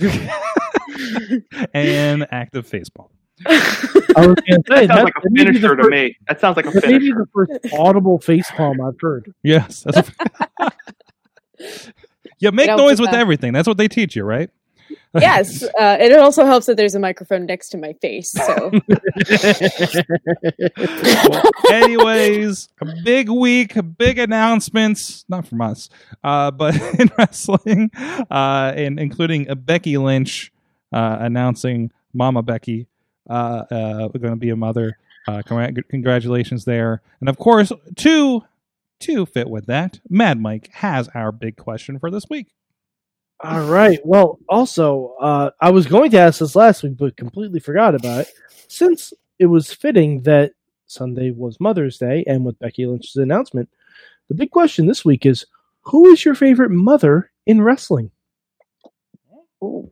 and 1.74 2.26
active 2.30 2.68
facepalm. 2.68 3.08
I 3.46 4.26
was 4.26 4.34
going 4.36 4.62
to 4.62 4.62
say 4.68 4.86
That 4.86 4.88
sounds 4.88 5.04
like 5.04 5.14
a 5.16 5.20
may 5.30 5.44
be 5.44 5.46
finisher 5.52 5.76
to 5.76 5.82
fir- 5.82 5.90
me. 5.90 6.16
That 6.28 6.40
sounds 6.40 6.56
like 6.56 6.66
a 6.66 6.70
That 6.70 6.86
may 6.86 6.98
be 6.98 7.10
the 7.12 7.26
first 7.34 7.52
audible 7.74 8.18
face 8.18 8.50
palm 8.52 8.80
I've 8.80 8.98
heard. 9.00 9.32
Yes. 9.42 9.84
That's 9.84 10.10
you 12.38 12.52
make 12.52 12.66
Get 12.66 12.72
out 12.74 12.78
noise 12.78 13.00
with 13.00 13.10
bath. 13.10 13.20
everything. 13.20 13.52
That's 13.52 13.68
what 13.68 13.76
they 13.76 13.88
teach 13.88 14.16
you, 14.16 14.24
right? 14.24 14.50
Yes, 15.20 15.62
uh, 15.62 15.68
and 15.78 16.12
it 16.12 16.18
also 16.18 16.44
helps 16.44 16.66
that 16.66 16.76
there's 16.76 16.94
a 16.94 17.00
microphone 17.00 17.46
next 17.46 17.70
to 17.70 17.78
my 17.78 17.94
face. 17.94 18.32
So 18.32 18.70
Well, 21.28 21.42
anyways, 21.72 22.68
a 22.80 22.86
big 23.04 23.28
week, 23.28 23.74
big 23.98 24.18
announcements, 24.18 25.24
not 25.28 25.46
from 25.46 25.60
us, 25.60 25.88
uh, 26.22 26.50
but 26.50 26.74
in 26.98 27.10
wrestling, 27.18 27.90
uh, 28.30 28.72
and 28.74 29.00
including 29.00 29.46
Becky 29.64 29.96
Lynch 29.96 30.52
uh, 30.92 31.18
announcing 31.20 31.90
Mama 32.12 32.42
Becky 32.42 32.86
uh, 33.28 33.64
uh, 33.70 34.08
going 34.08 34.32
to 34.32 34.36
be 34.36 34.50
a 34.50 34.56
mother. 34.56 34.98
Congratulations 35.46 36.64
there, 36.64 37.02
and 37.20 37.28
of 37.28 37.36
course, 37.36 37.72
to 37.96 38.44
to 39.00 39.26
fit 39.26 39.50
with 39.50 39.66
that, 39.66 40.00
Mad 40.08 40.40
Mike 40.40 40.70
has 40.74 41.08
our 41.14 41.32
big 41.32 41.56
question 41.56 41.98
for 41.98 42.10
this 42.10 42.24
week. 42.30 42.48
All 43.40 43.66
right. 43.66 43.98
Well, 44.04 44.38
also, 44.48 45.14
uh, 45.20 45.50
I 45.60 45.70
was 45.70 45.86
going 45.86 46.10
to 46.12 46.18
ask 46.18 46.40
this 46.40 46.56
last 46.56 46.82
week, 46.82 46.96
but 46.96 47.16
completely 47.16 47.60
forgot 47.60 47.94
about 47.94 48.20
it. 48.22 48.32
Since 48.68 49.12
it 49.38 49.46
was 49.46 49.72
fitting 49.72 50.22
that 50.22 50.52
Sunday 50.86 51.30
was 51.30 51.60
Mother's 51.60 51.98
Day, 51.98 52.24
and 52.26 52.44
with 52.44 52.58
Becky 52.58 52.86
Lynch's 52.86 53.16
announcement, 53.16 53.68
the 54.28 54.34
big 54.34 54.50
question 54.50 54.86
this 54.86 55.04
week 55.04 55.26
is 55.26 55.46
who 55.82 56.06
is 56.06 56.24
your 56.24 56.34
favorite 56.34 56.70
mother 56.70 57.30
in 57.46 57.60
wrestling? 57.60 58.10
Ooh. 59.62 59.90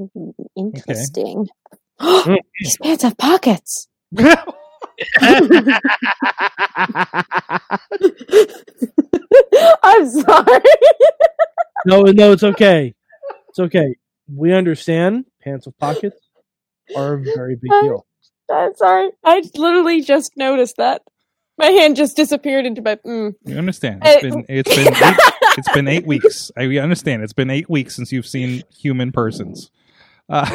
Ooh, 0.00 0.34
interesting. 0.56 1.48
These 2.00 2.78
pants 2.82 3.04
have 3.04 3.16
pockets. 3.16 3.88
I'm 9.82 10.08
sorry. 10.08 10.60
no, 11.86 12.02
no, 12.02 12.32
it's 12.32 12.42
okay. 12.42 12.94
It's 13.48 13.58
okay. 13.58 13.96
We 14.34 14.52
understand 14.52 15.26
pants 15.42 15.66
with 15.66 15.78
pockets 15.78 16.16
are 16.96 17.14
a 17.14 17.22
very 17.22 17.56
big 17.56 17.70
deal. 17.82 18.06
I'm 18.50 18.74
sorry. 18.74 19.10
I 19.24 19.42
literally 19.54 20.02
just 20.02 20.36
noticed 20.36 20.76
that. 20.76 21.02
My 21.58 21.66
hand 21.66 21.96
just 21.96 22.16
disappeared 22.16 22.66
into 22.66 22.82
my. 22.82 22.96
Mm. 22.96 23.34
You 23.44 23.58
understand? 23.58 24.02
It's 24.04 24.24
Uh, 24.24 24.28
been 24.30 24.44
it's 24.48 24.74
been 24.74 24.94
eight, 24.94 25.18
it's 25.58 25.72
been 25.72 25.88
eight 25.88 26.06
weeks. 26.06 26.50
I 26.56 26.66
we 26.66 26.78
understand. 26.78 27.22
It's 27.22 27.34
been 27.34 27.50
eight 27.50 27.68
weeks 27.68 27.94
since 27.94 28.10
you've 28.10 28.26
seen 28.26 28.62
human 28.76 29.12
persons. 29.12 29.70
Uh, 30.28 30.48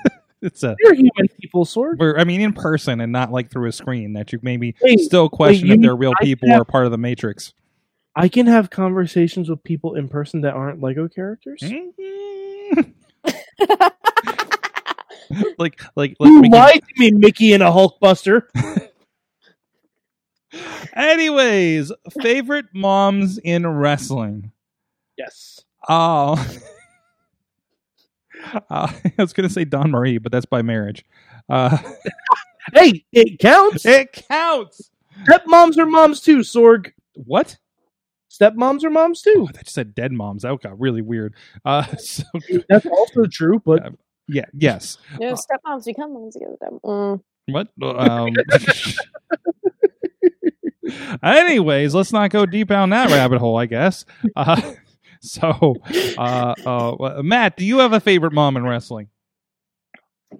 it's 0.42 0.62
a 0.62 0.76
They're 0.82 0.94
human 0.94 1.28
people, 1.40 1.64
sort. 1.64 1.98
we're, 1.98 2.18
I 2.18 2.24
mean, 2.24 2.40
in 2.40 2.52
person 2.52 3.00
and 3.00 3.12
not 3.12 3.32
like 3.32 3.50
through 3.50 3.68
a 3.68 3.72
screen 3.72 4.12
that 4.14 4.32
you 4.32 4.38
maybe 4.42 4.74
Wait, 4.82 5.00
still 5.00 5.28
question 5.28 5.68
you 5.68 5.74
if 5.74 5.80
they're 5.80 5.96
real 5.96 6.12
I 6.20 6.24
people 6.24 6.48
have- 6.50 6.60
or 6.60 6.64
part 6.64 6.84
of 6.86 6.92
the 6.92 6.98
Matrix. 6.98 7.52
I 8.14 8.28
can 8.28 8.46
have 8.46 8.70
conversations 8.70 9.50
with 9.50 9.62
people 9.62 9.94
in 9.94 10.08
person 10.08 10.40
that 10.42 10.54
aren't 10.54 10.80
Lego 10.80 11.08
characters. 11.08 11.60
Mhm. 11.62 12.92
like, 15.58 15.80
like, 15.96 15.96
like 15.96 16.16
You 16.20 16.42
can- 16.42 16.50
lied 16.50 16.82
to 16.82 17.00
me, 17.00 17.10
Mickey 17.10 17.52
and 17.52 17.62
a 17.62 17.66
Hulkbuster. 17.70 18.42
anyways, 20.94 21.92
favorite 22.22 22.66
moms 22.74 23.38
in 23.38 23.66
wrestling. 23.66 24.52
Yes. 25.18 25.60
Oh, 25.88 26.36
uh, 28.54 28.60
I 29.04 29.12
was 29.18 29.32
gonna 29.32 29.48
say 29.50 29.64
Dawn 29.64 29.90
Marie, 29.90 30.18
but 30.18 30.32
that's 30.32 30.46
by 30.46 30.62
marriage. 30.62 31.04
Uh, 31.48 31.76
Hey, 32.72 33.04
it 33.12 33.38
counts. 33.38 33.86
it 33.86 34.24
counts. 34.28 34.90
Stepmoms 35.24 35.78
are 35.78 35.86
moms 35.86 36.20
too, 36.20 36.38
Sorg. 36.38 36.92
What? 37.14 37.56
Stepmoms 38.30 38.84
are 38.84 38.90
moms 38.90 39.22
Oh, 39.26 39.32
too. 39.32 39.48
I 39.48 39.62
just 39.62 39.74
said 39.74 39.94
dead 39.94 40.12
moms. 40.12 40.42
That 40.42 40.60
got 40.60 40.78
really 40.78 41.02
weird. 41.02 41.34
Uh, 41.64 41.84
so 41.96 42.24
That's 42.68 42.86
also 42.86 43.24
true, 43.26 43.62
but 43.64 43.94
yeah, 44.28 44.44
yes. 44.52 44.98
No, 45.18 45.34
stepmoms 45.34 45.84
become 45.86 46.12
moms 46.12 46.34
together. 46.34 46.56
Mm. 46.84 47.22
What? 47.46 47.68
Um, 47.80 48.34
anyways, 51.22 51.94
let's 51.94 52.12
not 52.12 52.30
go 52.30 52.44
deep 52.44 52.68
down 52.68 52.90
that 52.90 53.10
rabbit 53.10 53.38
hole. 53.38 53.56
I 53.56 53.66
guess. 53.66 54.04
Uh, 54.34 54.60
so, 55.30 55.74
uh, 56.18 56.54
uh, 56.64 57.22
Matt, 57.22 57.56
do 57.56 57.64
you 57.64 57.78
have 57.78 57.92
a 57.92 58.00
favorite 58.00 58.32
mom 58.32 58.56
in 58.56 58.64
wrestling? 58.64 59.08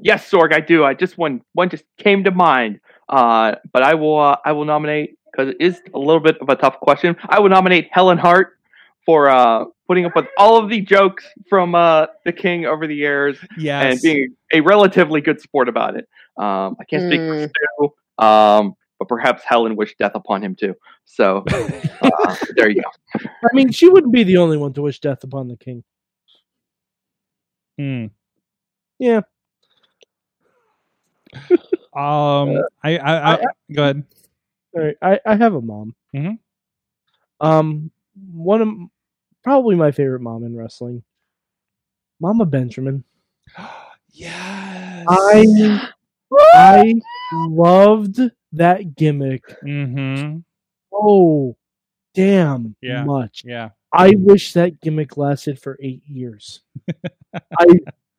Yes, 0.00 0.28
Sorg, 0.30 0.52
I 0.52 0.60
do. 0.60 0.84
I 0.84 0.94
just 0.94 1.16
one 1.16 1.42
one 1.52 1.68
just 1.68 1.84
came 1.98 2.24
to 2.24 2.30
mind. 2.30 2.80
Uh, 3.08 3.54
but 3.72 3.82
I 3.82 3.94
will 3.94 4.18
uh, 4.18 4.36
I 4.44 4.52
will 4.52 4.64
nominate 4.64 5.16
because 5.30 5.50
it 5.50 5.56
is 5.60 5.80
a 5.94 5.98
little 5.98 6.20
bit 6.20 6.36
of 6.40 6.48
a 6.48 6.56
tough 6.56 6.80
question. 6.80 7.16
I 7.28 7.38
will 7.40 7.48
nominate 7.50 7.88
Helen 7.90 8.18
Hart 8.18 8.58
for 9.04 9.30
uh, 9.30 9.64
putting 9.86 10.04
up 10.04 10.16
with 10.16 10.26
all 10.36 10.56
of 10.62 10.68
the 10.68 10.80
jokes 10.80 11.24
from 11.48 11.74
uh, 11.74 12.06
the 12.24 12.32
King 12.32 12.66
over 12.66 12.86
the 12.86 12.94
years 12.94 13.38
Yes. 13.56 13.84
and 13.84 14.02
being 14.02 14.34
a 14.52 14.60
relatively 14.60 15.20
good 15.20 15.40
sport 15.40 15.68
about 15.68 15.96
it. 15.96 16.08
Um, 16.36 16.76
I 16.80 16.84
can't 16.84 17.04
speak 17.08 17.20
for 17.20 17.34
Mm. 17.36 17.50
Stu, 17.50 18.24
um, 18.24 18.74
but 18.98 19.08
perhaps 19.08 19.42
Helen 19.44 19.76
wished 19.76 19.98
death 19.98 20.14
upon 20.14 20.42
him 20.42 20.54
too. 20.54 20.74
So 21.04 21.44
uh, 22.02 22.36
there 22.56 22.68
you 22.68 22.82
go. 22.82 23.20
I 23.20 23.54
mean, 23.54 23.70
she 23.70 23.88
wouldn't 23.88 24.12
be 24.12 24.24
the 24.24 24.38
only 24.38 24.56
one 24.56 24.72
to 24.74 24.82
wish 24.82 25.00
death 25.00 25.24
upon 25.24 25.48
the 25.48 25.56
king. 25.56 25.84
Hmm. 27.78 28.06
Yeah. 28.98 29.20
Um, 31.96 32.58
I, 32.84 32.98
I, 32.98 33.32
I, 33.32 33.38
go 33.72 33.82
ahead. 33.82 34.04
All 34.74 34.82
right, 34.82 34.96
I, 35.00 35.18
I 35.24 35.34
have 35.36 35.54
a 35.54 35.62
mom. 35.62 35.94
Mhm. 36.14 36.38
Um, 37.40 37.90
one 38.34 38.60
of 38.60 38.68
probably 39.42 39.76
my 39.76 39.92
favorite 39.92 40.20
mom 40.20 40.44
in 40.44 40.54
wrestling, 40.54 41.02
Mama 42.20 42.44
Benjamin. 42.44 43.02
Yes. 44.18 45.04
I 45.08 45.90
I 46.54 46.94
loved 47.32 48.18
that 48.56 48.94
gimmick. 48.96 49.44
Mm-hmm. 49.64 50.38
Oh, 50.92 51.56
damn 52.14 52.76
Yeah. 52.80 53.04
much. 53.04 53.42
Yeah. 53.44 53.70
I 53.92 54.14
wish 54.16 54.52
that 54.54 54.80
gimmick 54.80 55.16
lasted 55.16 55.58
for 55.60 55.78
eight 55.82 56.02
years. 56.06 56.60
I 57.58 57.66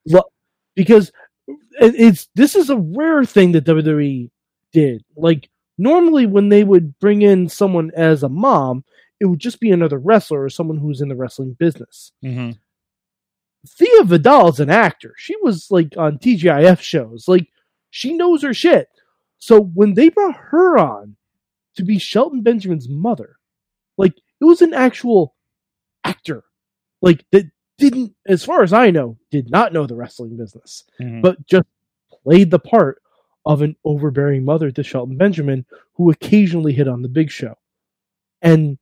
lo- 0.05 0.23
because 0.75 1.11
it- 1.47 1.95
it's 1.95 2.27
this 2.35 2.55
is 2.55 2.69
a 2.69 2.77
rare 2.77 3.25
thing 3.25 3.51
that 3.53 3.65
WWE 3.65 4.29
did. 4.73 5.03
Like 5.15 5.49
normally, 5.77 6.25
when 6.25 6.49
they 6.49 6.63
would 6.63 6.97
bring 6.99 7.21
in 7.21 7.49
someone 7.49 7.91
as 7.95 8.23
a 8.23 8.29
mom, 8.29 8.83
it 9.19 9.25
would 9.25 9.39
just 9.39 9.59
be 9.59 9.71
another 9.71 9.97
wrestler 9.99 10.43
or 10.43 10.49
someone 10.49 10.77
who's 10.77 11.01
in 11.01 11.09
the 11.09 11.15
wrestling 11.15 11.55
business. 11.59 12.11
Mm-hmm. 12.23 12.51
Thea 13.67 14.03
Vidale's 14.03 14.59
an 14.59 14.69
actor. 14.69 15.13
She 15.17 15.35
was 15.41 15.67
like 15.69 15.93
on 15.97 16.17
TGIF 16.19 16.79
shows. 16.79 17.27
Like 17.27 17.47
she 17.89 18.13
knows 18.13 18.41
her 18.43 18.53
shit. 18.53 18.87
So 19.39 19.61
when 19.61 19.93
they 19.93 20.09
brought 20.09 20.35
her 20.35 20.77
on 20.77 21.15
to 21.75 21.83
be 21.83 21.99
Shelton 21.99 22.41
Benjamin's 22.41 22.89
mother, 22.89 23.37
like 23.97 24.15
it 24.41 24.45
was 24.45 24.61
an 24.61 24.73
actual 24.73 25.35
actor. 26.03 26.43
Like 27.01 27.23
that 27.31 27.45
didn't, 27.77 28.15
as 28.27 28.43
far 28.43 28.63
as 28.63 28.73
I 28.73 28.89
know, 28.89 29.17
did 29.29 29.49
not 29.51 29.73
know 29.73 29.85
the 29.85 29.95
wrestling 29.95 30.35
business, 30.37 30.83
Mhm. 30.99 31.21
but 31.21 31.45
just 31.45 31.67
played 32.23 32.49
the 32.49 32.59
part 32.59 33.01
of 33.45 33.61
an 33.61 33.75
overbearing 33.85 34.43
mother 34.43 34.71
to 34.71 34.83
Shelton 34.83 35.15
Benjamin, 35.17 35.65
who 35.93 36.09
occasionally 36.11 36.73
hit 36.73 36.87
on 36.87 37.01
the 37.01 37.07
Big 37.09 37.29
Show, 37.29 37.55
and 38.41 38.77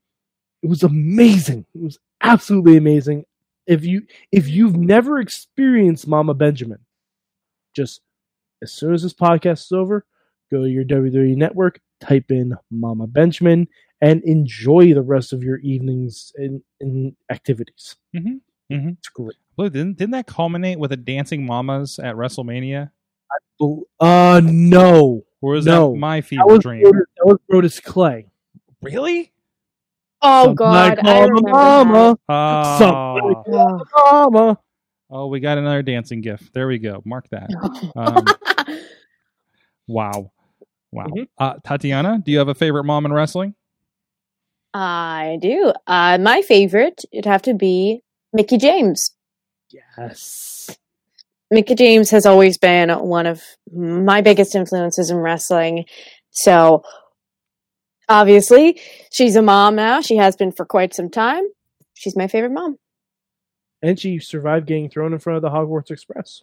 it 0.63 0.67
was 0.67 0.81
amazing. 0.83 1.65
It 1.75 1.81
was 1.81 1.99
absolutely 2.21 2.77
amazing. 2.77 3.25
If 3.67 3.83
you 3.85 4.07
if 4.31 4.47
you've 4.47 4.77
never 4.77 5.19
experienced 5.19 6.07
Mama 6.07 6.33
Benjamin, 6.33 6.79
just 7.75 8.01
as 8.61 8.71
soon 8.71 8.93
as 8.93 9.03
this 9.03 9.13
podcast 9.13 9.65
is 9.65 9.71
over, 9.73 10.05
go 10.57 10.63
to 10.63 10.69
your 10.69 10.83
WWE 10.85 11.35
network, 11.35 11.79
type 11.99 12.31
in 12.31 12.55
Mama 12.71 13.07
Benjamin, 13.07 13.67
and 14.01 14.23
enjoy 14.23 14.93
the 14.93 15.01
rest 15.01 15.33
of 15.33 15.43
your 15.43 15.57
evenings 15.59 16.31
and, 16.35 16.61
and 16.81 17.15
activities. 17.29 17.95
Mhm, 18.15 18.41
mhm. 18.71 18.97
It's 18.97 19.09
great. 19.09 19.37
Look, 19.57 19.73
didn't 19.73 19.97
didn't 19.97 20.11
that 20.11 20.27
culminate 20.27 20.79
with 20.79 20.91
a 20.91 20.97
dancing 20.97 21.45
mamas 21.45 21.99
at 21.99 22.15
WrestleMania? 22.15 22.91
Uh, 23.99 24.41
no, 24.43 25.23
Or 25.41 25.53
was 25.53 25.65
No. 25.65 25.91
that 25.93 25.97
my 25.97 26.19
that 26.21 26.27
fever 26.27 26.45
was 26.45 26.59
dream? 26.59 26.83
Brodus, 26.83 27.05
that 27.17 27.25
was 27.25 27.37
Brodus 27.51 27.83
Clay. 27.83 28.27
Really? 28.81 29.31
Oh 30.21 30.43
Something 30.43 30.55
God, 30.55 30.97
like 30.97 31.05
I 31.05 31.19
remember 31.23 31.49
Mama, 31.51 32.17
Oh, 32.29 32.77
Something. 33.45 33.79
Mama. 33.95 34.59
oh, 35.09 35.27
we 35.27 35.39
got 35.39 35.57
another 35.57 35.81
dancing 35.83 36.21
gift. 36.21 36.53
There 36.53 36.67
we 36.67 36.79
go. 36.79 37.01
Mark 37.05 37.29
that. 37.29 37.49
Um, 37.95 38.25
wow, 39.87 40.31
wow. 40.95 41.05
Mhm. 41.07 41.27
Uh, 41.37 41.55
Tatiana, 41.63 42.19
do 42.23 42.31
you 42.31 42.39
have 42.39 42.47
a 42.47 42.55
favorite 42.55 42.83
mom 42.85 43.05
in 43.05 43.13
wrestling? 43.13 43.55
I 44.73 45.37
do. 45.41 45.73
Uh, 45.87 46.17
my 46.17 46.41
favorite, 46.41 47.03
it'd 47.11 47.25
have 47.25 47.43
to 47.43 47.53
be 47.53 48.01
Mickie 48.33 48.57
James. 48.57 49.11
Yes. 49.69 50.77
Mickie 51.51 51.75
James 51.75 52.09
has 52.09 52.25
always 52.25 52.57
been 52.57 52.89
one 52.89 53.25
of 53.25 53.41
my 53.71 54.21
biggest 54.21 54.55
influences 54.55 55.09
in 55.09 55.17
wrestling. 55.17 55.85
So, 56.31 56.83
obviously, 58.09 58.79
she's 59.11 59.35
a 59.35 59.41
mom 59.41 59.75
now. 59.75 60.01
She 60.01 60.17
has 60.17 60.35
been 60.35 60.51
for 60.51 60.65
quite 60.65 60.93
some 60.93 61.09
time. 61.09 61.43
She's 61.93 62.15
my 62.17 62.27
favorite 62.27 62.51
mom. 62.51 62.77
And 63.81 63.99
she 63.99 64.19
survived 64.19 64.65
getting 64.67 64.89
thrown 64.89 65.13
in 65.13 65.19
front 65.19 65.37
of 65.37 65.41
the 65.43 65.49
Hogwarts 65.49 65.91
Express. 65.91 66.41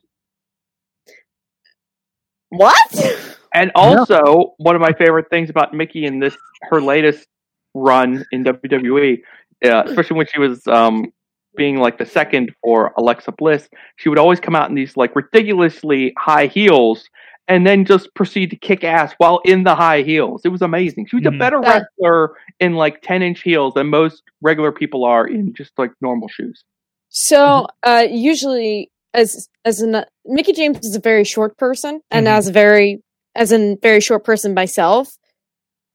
What? 2.48 3.38
And 3.54 3.70
also, 3.74 4.54
one 4.58 4.74
of 4.74 4.80
my 4.80 4.92
favorite 4.92 5.26
things 5.30 5.50
about 5.50 5.74
Mickie 5.74 6.04
in 6.04 6.18
this 6.20 6.36
her 6.62 6.80
latest 6.80 7.26
run 7.74 8.24
in 8.32 8.44
WWE, 8.44 9.22
uh, 9.64 9.82
especially 9.86 10.16
when 10.16 10.26
she 10.26 10.38
was 10.40 10.66
um, 10.66 11.12
being 11.56 11.76
like 11.78 11.98
the 11.98 12.06
second 12.06 12.52
for 12.62 12.92
Alexa 12.96 13.32
Bliss, 13.32 13.68
she 13.96 14.08
would 14.08 14.18
always 14.18 14.40
come 14.40 14.54
out 14.54 14.68
in 14.68 14.74
these 14.74 14.96
like 14.96 15.14
ridiculously 15.14 16.14
high 16.18 16.46
heels 16.46 17.08
and 17.48 17.66
then 17.66 17.84
just 17.84 18.14
proceed 18.14 18.50
to 18.50 18.56
kick 18.56 18.84
ass 18.84 19.12
while 19.18 19.40
in 19.44 19.64
the 19.64 19.74
high 19.74 20.02
heels. 20.02 20.42
It 20.44 20.48
was 20.48 20.62
amazing. 20.62 21.06
She 21.06 21.16
was 21.16 21.24
Mhm. 21.24 21.34
a 21.34 21.38
better 21.38 21.60
wrestler 21.60 22.36
in 22.60 22.74
like 22.74 23.02
10 23.02 23.20
inch 23.22 23.42
heels 23.42 23.74
than 23.74 23.88
most 23.88 24.22
regular 24.40 24.72
people 24.72 25.04
are 25.04 25.26
in 25.26 25.52
just 25.52 25.72
like 25.76 25.90
normal 26.00 26.28
shoes. 26.28 26.62
So, 27.08 27.66
uh, 27.82 28.06
usually, 28.08 28.90
as 29.12 29.48
as 29.66 29.80
an 29.80 30.04
Mickie 30.24 30.52
James 30.52 30.78
is 30.86 30.96
a 30.96 31.00
very 31.00 31.24
short 31.24 31.58
person, 31.58 32.00
and 32.10 32.26
Mhm. 32.26 32.30
as 32.30 32.48
a 32.48 32.52
very 32.52 33.02
as 33.34 33.52
a 33.52 33.76
very 33.82 34.00
short 34.00 34.24
person 34.24 34.54
myself, 34.54 35.16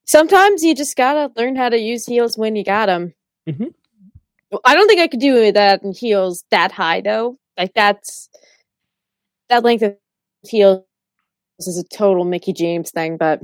sometimes 0.04 0.62
you 0.64 0.74
just 0.74 0.96
gotta 0.96 1.32
learn 1.36 1.56
how 1.56 1.68
to 1.68 1.78
use 1.78 2.04
heels 2.06 2.36
when 2.36 2.56
you 2.56 2.64
got 2.64 2.86
them. 2.86 3.14
Mhm. 3.48 3.72
I 4.64 4.74
don't 4.74 4.88
think 4.88 5.00
I 5.00 5.08
could 5.08 5.20
do 5.20 5.52
that 5.52 5.82
in 5.82 5.92
heels 5.92 6.44
that 6.50 6.72
high 6.72 7.00
though. 7.00 7.38
Like 7.56 7.74
that's 7.74 8.28
that 9.48 9.64
length 9.64 9.82
of 9.82 9.96
heels 10.48 10.84
is 11.58 11.78
a 11.78 11.84
total 11.96 12.24
Mickie 12.24 12.52
James 12.52 12.90
thing, 12.90 13.16
but 13.16 13.40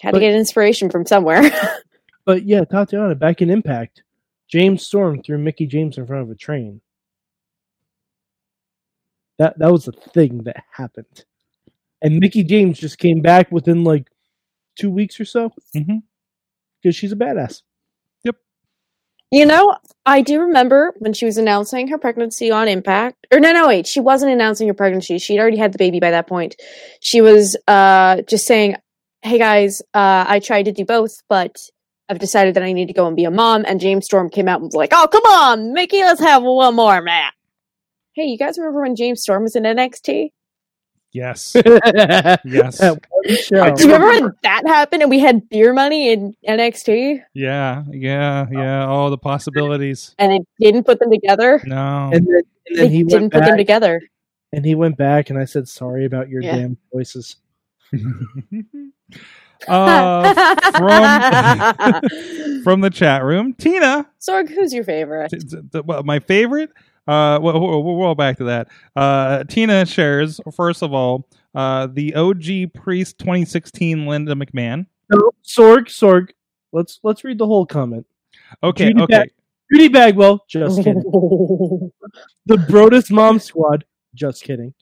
had 0.00 0.12
But- 0.12 0.18
to 0.18 0.20
get 0.20 0.34
inspiration 0.34 0.90
from 0.90 1.06
somewhere. 1.06 1.42
But 2.26 2.44
yeah, 2.44 2.64
Tatiana, 2.64 3.14
back 3.14 3.42
in 3.42 3.50
Impact, 3.50 4.02
James 4.48 4.86
Storm 4.86 5.22
threw 5.22 5.36
Mickie 5.36 5.66
James 5.66 5.98
in 5.98 6.06
front 6.06 6.22
of 6.22 6.30
a 6.30 6.34
train. 6.34 6.80
That 9.38 9.58
that 9.58 9.70
was 9.70 9.84
the 9.84 9.92
thing 9.92 10.44
that 10.44 10.64
happened. 10.70 11.26
And 12.04 12.20
Mickie 12.20 12.44
James 12.44 12.78
just 12.78 12.98
came 12.98 13.20
back 13.22 13.50
within 13.50 13.82
like 13.82 14.08
two 14.78 14.90
weeks 14.90 15.18
or 15.18 15.24
so 15.24 15.52
Mhm. 15.74 16.02
because 16.82 16.94
she's 16.94 17.12
a 17.12 17.16
badass. 17.16 17.62
Yep. 18.24 18.36
You 19.30 19.46
know, 19.46 19.74
I 20.04 20.20
do 20.20 20.40
remember 20.42 20.94
when 20.98 21.14
she 21.14 21.24
was 21.24 21.38
announcing 21.38 21.88
her 21.88 21.96
pregnancy 21.98 22.50
on 22.50 22.68
Impact. 22.68 23.26
Or 23.32 23.40
no, 23.40 23.52
no, 23.52 23.66
wait, 23.68 23.86
she 23.86 24.00
wasn't 24.00 24.32
announcing 24.32 24.68
her 24.68 24.74
pregnancy. 24.74 25.18
She'd 25.18 25.40
already 25.40 25.56
had 25.56 25.72
the 25.72 25.78
baby 25.78 25.98
by 25.98 26.10
that 26.10 26.26
point. 26.26 26.56
She 27.00 27.22
was 27.22 27.56
uh, 27.66 28.20
just 28.22 28.46
saying, 28.46 28.76
"Hey 29.22 29.38
guys, 29.38 29.80
uh, 29.94 30.26
I 30.28 30.40
tried 30.40 30.64
to 30.66 30.72
do 30.72 30.84
both, 30.84 31.22
but 31.30 31.56
I've 32.10 32.18
decided 32.18 32.52
that 32.54 32.62
I 32.62 32.72
need 32.74 32.88
to 32.88 32.92
go 32.92 33.06
and 33.06 33.16
be 33.16 33.24
a 33.24 33.30
mom." 33.30 33.64
And 33.66 33.80
James 33.80 34.04
Storm 34.04 34.28
came 34.28 34.46
out 34.46 34.60
and 34.60 34.66
was 34.66 34.74
like, 34.74 34.90
"Oh, 34.92 35.08
come 35.10 35.24
on, 35.24 35.72
Mickie, 35.72 36.02
let's 36.02 36.20
have 36.20 36.42
one 36.42 36.76
more, 36.76 37.00
man." 37.00 37.30
Hey, 38.12 38.24
you 38.24 38.36
guys 38.36 38.58
remember 38.58 38.82
when 38.82 38.94
James 38.94 39.22
Storm 39.22 39.42
was 39.44 39.56
in 39.56 39.62
NXT? 39.64 40.32
Yes. 41.14 41.54
yes. 41.64 42.42
Yes. 42.44 42.78
Do 42.78 42.86
you 43.54 43.62
remember 43.62 44.08
when 44.08 44.32
that 44.42 44.62
happened 44.66 45.00
and 45.02 45.08
we 45.10 45.20
had 45.20 45.48
beer 45.48 45.72
money 45.72 46.10
in 46.12 46.34
NXT 46.46 47.22
Yeah. 47.34 47.84
Yeah. 47.88 48.46
Yeah. 48.50 48.86
Oh, 48.88 49.08
the 49.10 49.16
possibilities. 49.16 50.14
and 50.18 50.32
it 50.32 50.42
didn't 50.60 50.84
put 50.84 50.98
them 50.98 51.10
together? 51.12 51.62
No. 51.64 52.10
And 52.12 52.26
then, 52.26 52.42
and 52.66 52.78
then 52.78 52.86
They 52.86 52.88
he 52.88 53.04
didn't 53.04 53.20
went 53.22 53.32
put 53.32 53.44
them 53.44 53.56
together. 53.56 54.00
and 54.52 54.66
he 54.66 54.74
went 54.74 54.96
back, 54.96 55.30
and 55.30 55.38
I 55.38 55.44
said 55.44 55.68
sorry 55.68 56.04
about 56.04 56.28
your 56.28 56.42
Yeah. 56.42 56.56
damn 56.56 56.76
voices. 56.92 57.36
uh, 59.68 60.34
from 60.72 62.02
from 62.64 62.80
the 62.80 62.90
chat 62.90 63.22
room, 63.22 63.54
Tina. 63.54 64.06
Sorg, 64.20 64.48
who's 64.48 64.72
your 64.74 64.84
favorite? 64.84 65.30
t- 65.30 65.38
t- 65.38 65.56
t- 65.72 65.80
well, 65.80 66.02
my 66.02 66.18
favorite. 66.18 66.70
Uh, 67.06 67.38
well, 67.42 67.60
we'll, 67.60 67.82
we'll 67.82 67.96
roll 67.98 68.14
back 68.14 68.38
to 68.38 68.44
that. 68.44 68.68
Uh, 68.96 69.44
Tina 69.44 69.84
shares 69.84 70.40
first 70.56 70.82
of 70.82 70.92
all 70.94 71.28
uh, 71.54 71.86
the 71.86 72.14
OG 72.14 72.72
Priest 72.74 73.18
2016 73.18 74.06
Linda 74.06 74.34
McMahon. 74.34 74.86
No, 75.12 75.30
Sorg, 75.44 75.86
Sorg. 75.88 76.30
Let's 76.72 77.00
let's 77.02 77.22
read 77.24 77.38
the 77.38 77.46
whole 77.46 77.66
comment. 77.66 78.06
Okay, 78.62 78.88
Judy 78.88 79.02
okay. 79.02 79.12
Bag- 79.18 79.32
Judy 79.72 79.88
Bagwell, 79.88 80.44
just 80.48 80.78
kidding. 80.78 81.02
the 82.46 82.56
Brodus 82.56 83.10
Mom 83.10 83.38
Squad, 83.38 83.84
just 84.14 84.42
kidding. 84.42 84.74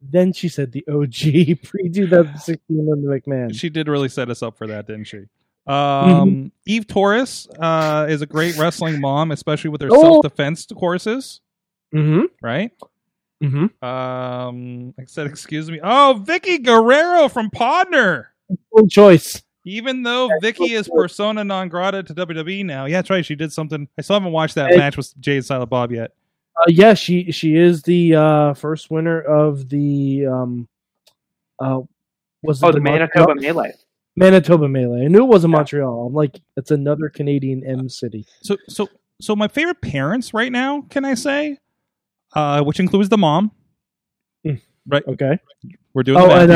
Then 0.00 0.32
she 0.32 0.48
said 0.48 0.72
the 0.72 0.84
OG 0.88 1.62
pre 1.62 1.90
2016 1.90 2.60
Linda 2.68 3.08
McMahon. 3.08 3.54
She 3.54 3.68
did 3.68 3.88
really 3.88 4.08
set 4.08 4.30
us 4.30 4.42
up 4.42 4.56
for 4.56 4.66
that, 4.68 4.86
didn't 4.86 5.04
she? 5.04 5.24
Um, 5.66 6.50
Eve 6.66 6.86
Torres 6.86 7.46
uh, 7.58 8.06
is 8.08 8.22
a 8.22 8.26
great 8.26 8.56
wrestling 8.56 9.00
mom, 9.00 9.30
especially 9.32 9.70
with 9.70 9.82
her 9.82 9.88
Oh. 9.90 10.00
self 10.00 10.22
defense 10.22 10.66
courses. 10.74 11.40
Mm-hmm. 11.94 12.24
Right? 12.42 12.70
Mm-hmm. 13.42 13.84
Um, 13.84 14.94
I 14.98 15.04
said, 15.04 15.26
excuse 15.26 15.70
me. 15.70 15.80
Oh, 15.82 16.22
Vickie 16.26 16.62
Guerrero 16.64 17.28
from 17.28 17.50
Podner. 17.50 18.26
Full 18.76 18.88
choice. 18.88 19.42
Even 19.64 20.02
though 20.02 20.28
That's 20.40 20.58
Vickie 20.58 20.68
so 20.70 20.74
is 20.80 20.88
cool. 20.88 21.02
persona 21.02 21.44
non 21.44 21.68
grata 21.68 22.02
to 22.02 22.14
WWE 22.14 22.64
now, 22.64 22.86
yeah, 22.86 22.98
that's 22.98 23.10
right. 23.10 23.24
She 23.24 23.34
did 23.34 23.52
something. 23.52 23.86
I 23.98 24.02
still 24.02 24.14
haven't 24.16 24.32
watched 24.32 24.54
that 24.54 24.70
Hey. 24.70 24.76
match 24.78 24.96
with 24.96 25.12
Jay 25.20 25.36
and 25.36 25.44
Silent 25.44 25.68
Bob 25.70 25.92
yet. 25.92 26.12
Uh, 26.56 26.64
yeah, 26.68 26.94
she 26.94 27.30
she 27.30 27.54
is 27.54 27.82
the 27.82 28.14
uh, 28.16 28.54
first 28.54 28.90
winner 28.90 29.20
of 29.20 29.68
the 29.68 30.26
um, 30.26 30.68
uh, 31.60 31.80
was 32.42 32.62
it 32.62 32.66
Oh, 32.66 32.72
the 32.72 32.80
Montreal- 32.80 33.26
Manitoba 33.26 33.34
Melee. 33.40 33.72
Manitoba 34.16 34.68
Melee. 34.68 35.04
I 35.04 35.08
knew 35.08 35.18
it 35.22 35.28
wasn't 35.28 35.52
Yeah. 35.52 35.58
Montreal. 35.58 36.06
I'm 36.06 36.14
like, 36.14 36.40
it's 36.56 36.70
another 36.70 37.08
Canadian 37.10 37.62
M 37.64 37.88
city. 37.88 38.26
So, 38.42 38.56
so, 38.68 38.88
so 39.20 39.36
my 39.36 39.46
favorite 39.48 39.80
parents 39.82 40.32
right 40.34 40.50
now, 40.50 40.82
can 40.90 41.04
I 41.04 41.14
say, 41.14 41.58
uh, 42.34 42.62
which 42.62 42.80
includes 42.80 43.08
the 43.08 43.18
mom. 43.18 43.50
Mm. 44.46 44.60
Right, 44.86 45.02
Okay. 45.06 45.38
we're 45.94 46.02
doing 46.02 46.18
Oh, 46.18 46.22
the 46.28 46.28
math 46.28 46.50
and 46.50 46.52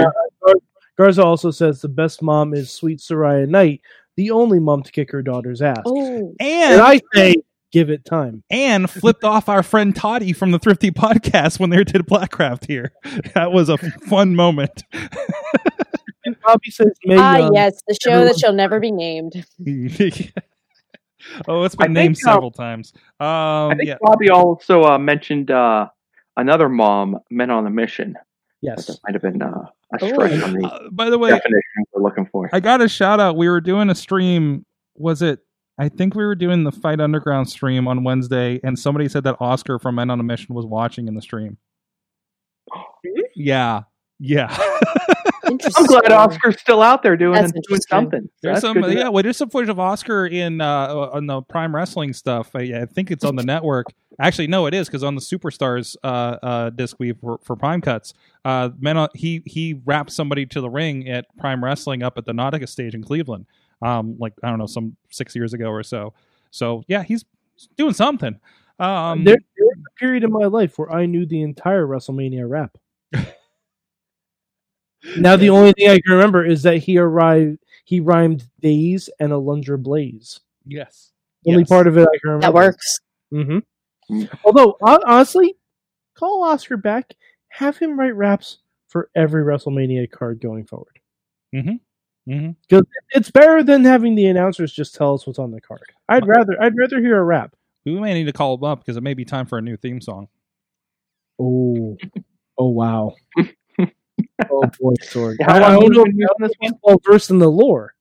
uh, 0.49 0.53
Garza 0.99 1.25
also 1.25 1.51
says 1.51 1.81
the 1.81 1.89
best 1.89 2.23
mom 2.23 2.55
is 2.55 2.71
Sweet 2.71 2.99
Saraya 3.01 3.49
Knight, 3.49 3.81
the 4.17 4.31
only 4.31 4.59
mom 4.61 4.83
to 4.83 4.93
kick 4.93 5.11
her 5.13 5.23
daughter's 5.23 5.61
ass. 5.63 5.83
Oh, 5.85 6.35
And 6.39 6.73
and 6.75 6.81
I 6.81 7.01
say, 7.15 7.35
give 7.73 7.89
it 7.91 8.05
time. 8.05 8.43
and 8.51 8.89
flipped 8.91 9.25
off 9.25 9.49
our 9.49 9.63
friend 9.63 9.97
Toddy 9.97 10.33
from 10.35 10.51
the 10.51 10.59
Thrifty 10.59 10.91
Podcast 10.91 11.59
when 11.59 11.71
they 11.71 11.83
did 11.85 12.03
Blackcraft 12.07 12.67
here. 12.67 12.93
That 13.35 13.53
was 13.53 13.69
a 13.69 13.79
fun 13.79 14.35
moment. 14.37 14.83
And 16.25 16.37
Bobby 16.41 16.71
says, 16.71 16.93
May, 17.05 17.17
ah, 17.19 17.49
um, 17.49 17.53
yes, 17.53 17.83
the 17.89 17.97
show 18.01 18.11
everyone- 18.11 18.29
that 18.29 18.39
shall 18.39 18.53
never 18.53 18.79
be 18.79 18.93
named. 18.93 19.45
oh, 21.49 21.65
it's 21.65 21.75
been 21.75 21.89
think, 21.89 21.95
named 21.95 22.17
uh, 22.17 22.33
several 22.33 22.51
times. 22.51 22.93
I 23.21 23.67
Um, 23.71 23.77
think 23.79 23.89
yeah, 23.89 23.97
Bobby 24.01 24.31
also 24.31 24.85
uh, 24.85 24.99
mentioned 24.99 25.51
uh, 25.51 25.89
another 26.37 26.69
mom, 26.69 27.19
Men 27.31 27.51
on 27.51 27.67
a 27.67 27.71
Mission. 27.71 28.17
Yes. 28.61 28.87
That 28.87 28.99
might 29.05 29.15
have 29.15 29.23
been 29.23 29.43
uh, 29.43 29.67
a 30.01 30.05
Ooh. 30.05 30.09
stretch 30.09 30.43
on 30.43 30.53
the 30.53 30.67
Uh, 30.67 30.89
by 30.91 31.11
the 31.11 31.19
way, 31.19 31.31
definition 31.31 31.85
we're 31.93 32.03
looking 32.03 32.27
for. 32.27 32.49
I 32.53 32.61
got 32.61 32.81
a 32.81 32.89
shout 32.89 33.19
out. 33.21 33.37
We 33.37 33.49
were 33.49 33.61
doing 33.61 33.91
a 33.91 33.95
stream. 33.95 34.65
Was 34.97 35.21
it? 35.23 35.41
I 35.79 35.89
think 35.89 36.15
we 36.15 36.25
were 36.25 36.35
doing 36.37 36.63
the 36.65 36.71
Fight 36.71 37.01
Underground 37.01 37.49
stream 37.49 37.89
on 37.89 38.05
Wednesday, 38.05 38.61
and 38.63 38.79
somebody 38.79 39.09
said 39.09 39.25
that 39.25 39.37
Oscar 39.41 39.79
from 39.79 39.97
Men 39.97 40.11
on 40.11 40.21
a 40.21 40.23
Mission 40.23 40.55
was 40.55 40.65
watching 40.67 41.09
in 41.09 41.15
the 41.15 41.23
stream. 41.23 41.57
Yeah, 43.35 43.83
yeah. 44.21 44.55
I'm 45.77 45.87
glad 45.87 46.13
Oscar's 46.13 46.61
still 46.61 46.83
out 46.83 47.03
there 47.03 47.17
doing, 47.17 47.35
That's 47.35 47.53
doing 47.53 47.63
interesting. 47.65 47.89
something. 47.89 48.29
There's 48.43 48.63
That's 48.63 48.81
some, 48.81 48.91
yeah. 48.91 49.05
know. 49.05 49.11
Well, 49.11 49.23
there's 49.23 49.37
some 49.37 49.51
footage 49.51 49.69
of 49.69 49.79
Oscar 49.79 50.27
in 50.27 50.61
uh, 50.61 51.11
on 51.13 51.27
the 51.27 51.43
Prime 51.43 51.75
Wrestling 51.75 52.13
stuff. 52.13 52.51
I, 52.55 52.83
I 52.83 52.87
think 52.87 53.11
it's 53.11 53.25
on 53.25 53.37
the 53.37 53.43
network. 53.43 53.87
Actually, 54.21 54.47
no, 54.47 54.67
it 54.67 54.75
is 54.75 54.89
because 54.89 55.03
on 55.03 55.15
the 55.15 55.21
Superstars 55.21 55.97
uh, 56.05 56.37
uh, 56.43 56.71
disc 56.71 56.97
we 56.99 57.13
for, 57.13 57.39
for 57.43 57.57
Prime 57.57 57.81
cuts, 57.81 58.15
uh, 58.45 58.71
men, 58.79 59.09
he 59.15 59.43
he 59.47 59.81
wrapped 59.85 60.11
somebody 60.11 60.47
to 60.47 60.61
the 60.61 60.71
ring 60.71 61.09
at 61.09 61.27
Prime 61.39 61.65
Wrestling 61.65 62.03
up 62.03 62.19
at 62.19 62.25
the 62.25 62.33
Nautica 62.33 62.69
stage 62.69 62.95
in 62.95 63.03
Cleveland. 63.03 63.47
Um, 63.81 64.17
like 64.19 64.35
I 64.43 64.51
don't 64.51 64.59
know, 64.59 64.67
some 64.67 64.97
six 65.11 65.35
years 65.35 65.55
ago 65.55 65.71
or 65.71 65.83
so. 65.83 66.15
So 66.51 66.85
yeah, 66.89 67.03
he's 67.03 67.25
doing 67.77 67.95
something. 67.95 68.39
Um, 68.79 69.25
there, 69.25 69.37
there 69.57 69.67
was 69.67 69.79
a 69.79 69.99
period 69.99 70.25
in 70.25 70.33
my 70.33 70.47
life 70.47 70.79
where 70.79 70.93
I 70.93 71.07
knew 71.07 71.27
the 71.27 71.43
entire 71.43 71.87
WrestleMania 71.87 72.49
rap. 72.49 72.79
Now 75.19 75.37
the 75.37 75.51
only 75.51 75.73
thing 75.73 75.89
I 75.89 76.01
can 76.01 76.13
remember 76.13 76.45
is 76.45 76.63
that 76.63 76.79
he 76.79 76.99
arrived. 76.99 77.59
He 77.85 78.01
rhymed 78.01 78.45
days 78.61 79.11
and 79.21 79.33
Alundra 79.33 79.81
Blaze. 79.83 80.41
yes. 80.67 81.11
Only 81.47 81.63
Yes. 81.63 81.69
part 81.69 81.89
of 81.89 81.97
it 81.99 82.03
I 82.03 82.19
can 82.23 82.31
remember. 82.31 82.47
That 82.47 82.55
works. 82.55 83.01
Mm-hmm. 83.33 84.23
Although 84.45 84.77
honestly, 84.81 85.57
call 86.15 86.45
Oscar 86.45 86.77
back. 86.77 87.15
Have 87.49 87.77
him 87.79 87.99
write 87.99 88.15
raps 88.15 88.59
for 88.87 89.11
every 89.17 89.43
WrestleMania 89.43 90.09
card 90.11 90.41
going 90.41 90.65
forward. 90.67 91.01
Mm-hmm. 91.53 92.51
Because 92.63 92.85
it's 93.11 93.31
better 93.33 93.65
than 93.65 93.85
having 93.85 94.15
the 94.15 94.27
announcers 94.27 94.73
just 94.73 94.95
tell 94.95 95.15
us 95.15 95.27
what's 95.27 95.41
on 95.41 95.51
the 95.51 95.61
card. 95.61 95.83
I'd 96.09 96.27
rather 96.29 96.57
I'd 96.63 96.77
rather 96.79 97.01
hear 97.01 97.19
a 97.19 97.25
rap. 97.25 97.57
We 97.85 97.99
may 97.99 98.15
need 98.15 98.27
to 98.27 98.33
call 98.33 98.55
him 98.57 98.63
up 98.63 98.79
because 98.79 98.97
it 98.97 99.03
may 99.03 99.15
be 99.15 99.25
time 99.25 99.47
for 99.47 99.59
a 99.59 99.63
new 99.63 99.77
theme 99.77 100.01
song. 100.01 100.29
Oh, 101.41 101.97
oh 102.57 102.69
wow. 102.69 103.17
oh 104.51 104.63
boy, 104.81 104.95
Sorg. 105.03 105.37
How 105.43 105.55
I, 105.57 105.59
long 105.59 105.63
I 105.65 105.71
have 105.73 105.81
don't 105.81 105.93
you 105.93 105.99
know 105.99 106.05
been 106.05 106.13
if 106.13 106.17
you're 106.19 106.49
this 106.49 106.57
one? 106.59 106.73
well 106.83 107.01
versed 107.05 107.31
in 107.31 107.39
the 107.39 107.51
lore. 107.51 107.95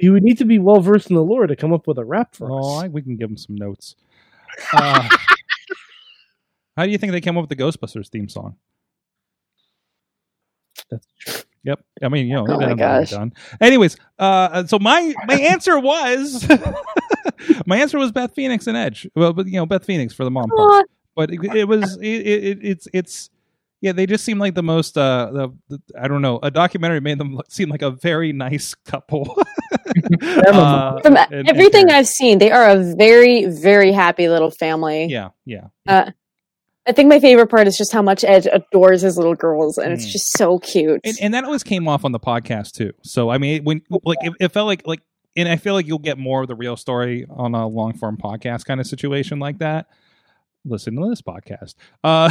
You 0.00 0.12
would 0.12 0.22
need 0.22 0.38
to 0.38 0.44
be 0.44 0.58
well 0.58 0.80
versed 0.80 1.10
in 1.10 1.16
the 1.16 1.22
lore 1.24 1.46
to 1.46 1.56
come 1.56 1.72
up 1.72 1.86
with 1.86 1.98
a 1.98 2.04
rap 2.04 2.34
for 2.34 2.50
Oh, 2.52 2.76
us. 2.78 2.84
I, 2.84 2.88
we 2.88 3.02
can 3.02 3.16
give 3.16 3.30
him 3.30 3.36
some 3.36 3.56
notes. 3.56 3.96
Uh, 4.72 5.08
how 6.76 6.84
do 6.84 6.90
you 6.90 6.98
think 6.98 7.12
they 7.12 7.20
came 7.20 7.36
up 7.36 7.42
with 7.48 7.56
the 7.56 7.62
Ghostbusters 7.62 8.08
theme 8.08 8.28
song? 8.28 8.56
That's 10.90 11.06
true. 11.18 11.34
Yep. 11.64 11.80
I 12.02 12.08
mean, 12.08 12.26
you 12.28 12.34
know, 12.34 12.46
Oh 12.48 12.56
my 12.60 12.66
done, 12.68 12.76
gosh. 12.76 13.10
done. 13.10 13.32
Anyways, 13.60 13.96
uh, 14.18 14.64
so 14.66 14.78
my 14.78 15.14
my 15.26 15.34
answer 15.34 15.78
was 15.78 16.46
my 17.66 17.78
answer 17.78 17.98
was 17.98 18.12
Beth 18.12 18.34
Phoenix 18.34 18.66
and 18.66 18.76
Edge. 18.76 19.08
Well, 19.14 19.32
but 19.32 19.46
you 19.46 19.54
know, 19.54 19.66
Beth 19.66 19.84
Phoenix 19.84 20.14
for 20.14 20.24
the 20.24 20.30
mom 20.30 20.48
part. 20.48 20.86
But 21.16 21.30
it, 21.32 21.44
it 21.56 21.64
was 21.68 21.96
it, 21.96 22.06
it, 22.06 22.58
it's 22.62 22.88
it's 22.94 23.30
yeah, 23.80 23.92
they 23.92 24.06
just 24.06 24.24
seem 24.24 24.38
like 24.38 24.54
the 24.54 24.62
most 24.62 24.96
uh 24.98 25.30
the, 25.32 25.48
the 25.68 25.80
I 26.00 26.08
don't 26.08 26.22
know, 26.22 26.38
a 26.42 26.50
documentary 26.50 27.00
made 27.00 27.18
them 27.18 27.34
look, 27.36 27.50
seem 27.50 27.68
like 27.68 27.82
a 27.82 27.90
very 27.90 28.32
nice 28.32 28.74
couple. 28.74 29.36
Uh, 30.22 31.00
From 31.00 31.16
and- 31.16 31.32
and 31.32 31.48
everything 31.48 31.88
parents. 31.88 32.10
I've 32.10 32.14
seen, 32.14 32.38
they 32.38 32.50
are 32.50 32.68
a 32.70 32.94
very, 32.96 33.46
very 33.46 33.92
happy 33.92 34.28
little 34.28 34.50
family. 34.50 35.06
yeah, 35.06 35.30
yeah. 35.44 35.68
Uh, 35.86 36.10
I 36.86 36.92
think 36.92 37.08
my 37.08 37.20
favorite 37.20 37.48
part 37.48 37.66
is 37.66 37.76
just 37.76 37.92
how 37.92 38.00
much 38.02 38.24
Edge 38.24 38.46
adores 38.50 39.02
his 39.02 39.16
little 39.16 39.34
girls, 39.34 39.76
and 39.78 39.92
it's 39.92 40.06
Mm. 40.06 40.10
just 40.10 40.36
so 40.38 40.58
cute. 40.58 41.00
and, 41.04 41.16
and 41.20 41.34
that 41.34 41.44
always 41.44 41.62
came 41.62 41.86
off 41.88 42.04
on 42.04 42.12
the 42.12 42.20
podcast 42.20 42.72
too. 42.72 42.92
So 43.02 43.28
I 43.30 43.38
mean, 43.38 43.64
when 43.64 43.82
like 44.04 44.18
it, 44.22 44.32
it 44.40 44.52
felt 44.52 44.66
like 44.66 44.86
like, 44.86 45.00
and 45.36 45.48
I 45.48 45.56
feel 45.56 45.74
like 45.74 45.86
you'll 45.86 45.98
get 45.98 46.18
more 46.18 46.42
of 46.42 46.48
the 46.48 46.54
real 46.56 46.76
story 46.76 47.26
on 47.28 47.54
a 47.54 47.66
long 47.66 47.92
form 47.94 48.16
podcast 48.16 48.64
kind 48.64 48.80
of 48.80 48.86
situation 48.86 49.38
like 49.38 49.58
that. 49.58 49.86
Listen 50.64 50.96
to 50.96 51.08
this 51.08 51.22
podcast, 51.22 51.74
uh, 52.04 52.28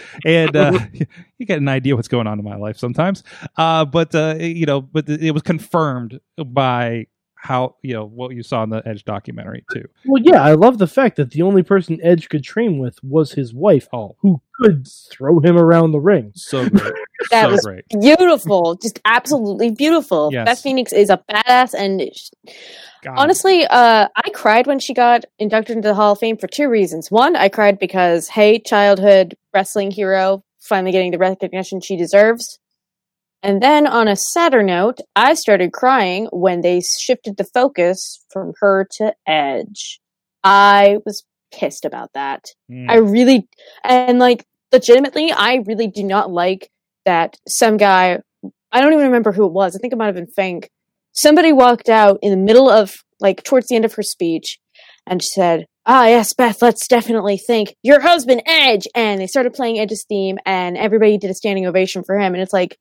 and 0.26 0.54
uh, 0.56 0.78
you 1.38 1.46
get 1.46 1.58
an 1.58 1.68
idea 1.68 1.96
what's 1.96 2.08
going 2.08 2.26
on 2.26 2.38
in 2.38 2.44
my 2.44 2.56
life 2.56 2.76
sometimes. 2.76 3.22
Uh, 3.56 3.84
but 3.84 4.14
uh, 4.14 4.34
you 4.38 4.66
know, 4.66 4.80
but 4.80 5.08
it 5.08 5.30
was 5.30 5.42
confirmed 5.42 6.20
by 6.44 7.06
how 7.46 7.76
you 7.82 7.94
know 7.94 8.04
what 8.04 8.34
you 8.34 8.42
saw 8.42 8.62
in 8.62 8.70
the 8.70 8.82
Edge 8.86 9.04
documentary 9.04 9.64
too. 9.72 9.84
Well, 10.04 10.22
yeah, 10.22 10.42
I 10.42 10.52
love 10.52 10.78
the 10.78 10.86
fact 10.86 11.16
that 11.16 11.30
the 11.30 11.42
only 11.42 11.62
person 11.62 11.98
Edge 12.02 12.28
could 12.28 12.42
train 12.42 12.78
with 12.78 13.02
was 13.04 13.32
his 13.32 13.54
wife, 13.54 13.88
Oh, 13.92 14.16
who 14.20 14.40
could 14.60 14.86
throw 15.10 15.38
him 15.40 15.56
around 15.56 15.92
the 15.92 16.00
ring. 16.00 16.32
so 16.34 16.68
great, 16.68 16.92
That 17.30 17.44
so 17.46 17.50
was 17.52 17.64
great. 17.64 17.84
beautiful, 18.00 18.74
just 18.76 19.00
absolutely 19.04 19.70
beautiful. 19.70 20.30
Yes. 20.32 20.44
Beth 20.46 20.60
Phoenix 20.60 20.92
is 20.92 21.08
a 21.10 21.22
badass, 21.30 21.74
and 21.74 22.02
sh- 22.14 22.30
God. 23.02 23.14
honestly, 23.16 23.64
uh, 23.66 24.08
I 24.16 24.30
cried 24.34 24.66
when 24.66 24.78
she 24.78 24.92
got 24.94 25.24
inducted 25.38 25.76
into 25.76 25.88
the 25.88 25.94
Hall 25.94 26.12
of 26.12 26.18
Fame 26.18 26.36
for 26.36 26.46
two 26.48 26.68
reasons. 26.68 27.10
One, 27.10 27.36
I 27.36 27.48
cried 27.48 27.78
because 27.78 28.28
hey, 28.28 28.58
childhood 28.58 29.36
wrestling 29.54 29.90
hero 29.90 30.42
finally 30.60 30.90
getting 30.92 31.12
the 31.12 31.18
recognition 31.18 31.80
she 31.80 31.96
deserves. 31.96 32.58
And 33.42 33.62
then 33.62 33.86
on 33.86 34.08
a 34.08 34.16
sadder 34.16 34.62
note, 34.62 34.98
I 35.14 35.34
started 35.34 35.72
crying 35.72 36.28
when 36.32 36.62
they 36.62 36.80
shifted 36.80 37.36
the 37.36 37.44
focus 37.44 38.24
from 38.30 38.54
her 38.60 38.86
to 38.98 39.14
Edge. 39.26 40.00
I 40.42 40.98
was 41.04 41.24
pissed 41.52 41.84
about 41.84 42.12
that. 42.14 42.44
Mm. 42.70 42.90
I 42.90 42.96
really 42.96 43.48
and 43.84 44.18
like 44.18 44.44
legitimately, 44.72 45.32
I 45.32 45.62
really 45.66 45.86
do 45.86 46.02
not 46.02 46.30
like 46.30 46.70
that 47.04 47.36
some 47.46 47.76
guy 47.76 48.18
I 48.72 48.80
don't 48.80 48.92
even 48.92 49.06
remember 49.06 49.32
who 49.32 49.46
it 49.46 49.52
was. 49.52 49.74
I 49.74 49.78
think 49.78 49.92
it 49.92 49.96
might 49.96 50.06
have 50.06 50.14
been 50.16 50.26
Fink. 50.26 50.70
Somebody 51.12 51.52
walked 51.52 51.88
out 51.88 52.18
in 52.20 52.30
the 52.30 52.36
middle 52.36 52.68
of 52.68 52.96
like 53.20 53.42
towards 53.42 53.68
the 53.68 53.76
end 53.76 53.84
of 53.84 53.94
her 53.94 54.02
speech 54.02 54.58
and 55.06 55.22
said, 55.22 55.66
Ah 55.86 56.06
yes, 56.06 56.34
Beth, 56.34 56.60
let's 56.60 56.86
definitely 56.88 57.38
thank 57.38 57.74
your 57.82 58.00
husband 58.00 58.42
Edge 58.44 58.86
and 58.94 59.20
they 59.20 59.26
started 59.26 59.54
playing 59.54 59.78
Edge's 59.78 60.04
theme 60.08 60.38
and 60.44 60.76
everybody 60.76 61.16
did 61.16 61.30
a 61.30 61.34
standing 61.34 61.64
ovation 61.64 62.02
for 62.04 62.18
him 62.18 62.34
and 62.34 62.42
it's 62.42 62.52
like 62.52 62.76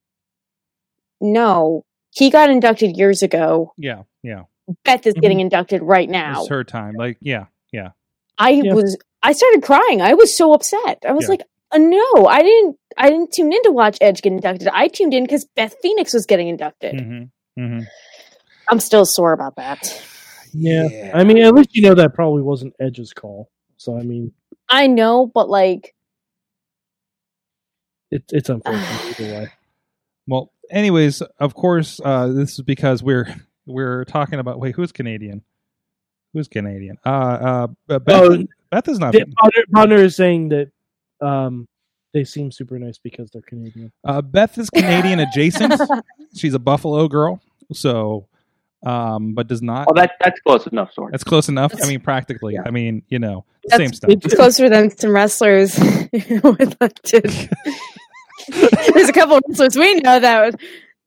No. 1.21 1.83
He 2.11 2.29
got 2.29 2.49
inducted 2.49 2.95
years 2.97 3.23
ago. 3.23 3.73
yeah, 3.77 4.03
yeah. 4.23 4.43
Beth 4.83 5.05
is 5.05 5.13
Mhm. 5.13 5.21
getting 5.21 5.39
inducted 5.41 5.81
right 5.83 6.09
now. 6.09 6.39
It's 6.41 6.49
her 6.49 6.63
time. 6.63 6.93
Like, 6.95 7.17
yeah, 7.21 7.45
yeah. 7.71 7.89
I 8.37 8.51
Yeah. 8.51 8.73
was 8.73 8.97
I 9.21 9.33
started 9.33 9.63
crying. 9.63 10.01
I 10.01 10.13
was 10.13 10.35
so 10.37 10.53
upset. 10.53 10.99
I 11.07 11.11
was 11.13 11.25
Yeah. 11.25 11.29
like, 11.29 11.41
uh, 11.71 11.77
no, 11.79 12.25
I 12.27 12.41
didn't 12.41 12.77
I 12.97 13.09
didn't 13.09 13.31
tune 13.33 13.51
in 13.51 13.61
to 13.63 13.71
watch 13.71 13.97
Edge 14.01 14.21
get 14.21 14.31
inducted. 14.33 14.69
I 14.71 14.87
tuned 14.87 15.13
in 15.13 15.23
because 15.23 15.45
Beth 15.55 15.75
Phoenix 15.81 16.13
was 16.13 16.25
getting 16.25 16.47
inducted. 16.47 16.95
Mm-hmm. 16.95 17.61
Mm-hmm. 17.61 17.79
I'm 18.69 18.79
still 18.79 19.05
sore 19.05 19.33
about 19.33 19.55
that. 19.57 20.01
Yeah. 20.53 21.11
I 21.13 21.23
mean, 21.25 21.37
at 21.39 21.53
least 21.53 21.75
you 21.75 21.81
know 21.81 21.93
that 21.95 22.13
probably 22.13 22.41
wasn't 22.41 22.73
Edge's 22.79 23.13
call. 23.13 23.49
So 23.77 23.97
I 23.97 24.01
mean, 24.03 24.31
I 24.69 24.87
know, 24.87 25.25
but 25.27 25.49
like 25.49 25.93
it, 28.11 28.23
it's 28.29 28.49
unfortunate 28.49 29.19
either 29.19 29.33
way. 29.33 29.47
Well, 30.27 30.51
anyways, 30.71 31.21
of 31.39 31.53
course, 31.53 31.99
uh, 32.03 32.27
this 32.27 32.53
is 32.53 32.61
because 32.61 33.03
we're 33.03 33.33
we're 33.65 34.05
talking 34.05 34.39
about 34.39 34.59
wait, 34.59 34.75
who's 34.75 34.91
Canadian? 34.91 35.43
Who's 36.33 36.47
Canadian? 36.47 36.97
Uh, 37.05 37.67
uh, 37.89 37.99
Beth, 37.99 38.01
Oh, 38.09 38.43
Beth 38.71 38.87
is 38.89 38.99
not. 38.99 39.13
Bonner, 39.13 39.63
Bonner 39.69 39.95
is 39.95 40.15
saying 40.15 40.49
that 40.49 40.69
um, 41.21 41.65
they 42.13 42.23
seem 42.25 42.51
super 42.51 42.77
nice 42.77 42.97
because 42.97 43.29
they're 43.31 43.41
Canadian. 43.41 43.91
Uh, 44.03 44.21
Beth 44.21 44.57
is 44.57 44.69
Canadian 44.69 45.19
adjacent. 45.19 45.79
She's 46.35 46.53
a 46.53 46.59
Buffalo 46.59 47.07
girl, 47.07 47.41
so 47.71 48.27
um, 48.85 49.33
but 49.33 49.47
does 49.47 49.61
not. 49.61 49.87
Oh, 49.89 49.93
that 49.95 50.13
that's 50.19 50.39
close 50.41 50.67
enough, 50.67 50.91
Sorg. 50.97 51.11
That's 51.11 51.23
close 51.23 51.47
enough. 51.47 51.73
I 51.81 51.87
mean, 51.87 52.01
practically. 52.01 52.57
I 52.59 52.69
mean, 52.71 53.03
you 53.07 53.19
know, 53.19 53.45
That's- 53.69 53.77
same 53.87 53.93
stuff. 53.93 54.09
it's 54.11 54.33
closer 54.35 54.67
than 54.69 54.89
some 54.97 55.11
wrestlers 55.11 55.79
would 56.43 56.75
like 56.81 57.01
to. 57.03 57.49
There's 58.93 59.09
a 59.09 59.13
couple 59.13 59.37
of 59.37 59.43
wrestlers 59.47 59.75
we 59.77 59.95
know 59.95 60.19
that 60.19 60.55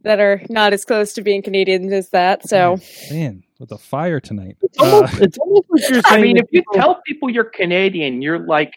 that 0.02 0.20
are 0.20 0.42
not 0.48 0.72
as 0.72 0.84
close 0.84 1.12
to 1.14 1.22
being 1.22 1.42
Canadian 1.42 1.92
as 1.92 2.10
that. 2.10 2.48
So 2.48 2.78
Man, 3.10 3.42
with 3.58 3.70
the 3.70 3.78
fire 3.78 4.20
tonight. 4.20 4.56
It's 4.62 4.78
Uh, 4.80 5.08
it's 5.14 5.38
almost 5.38 5.66
like 5.70 5.88
you're 5.90 6.00
I 6.06 6.20
mean, 6.20 6.36
that 6.36 6.44
if 6.44 6.52
you 6.52 6.62
tell 6.74 7.00
people 7.06 7.30
you're 7.30 7.44
Canadian, 7.44 8.22
you're 8.22 8.38
like 8.38 8.72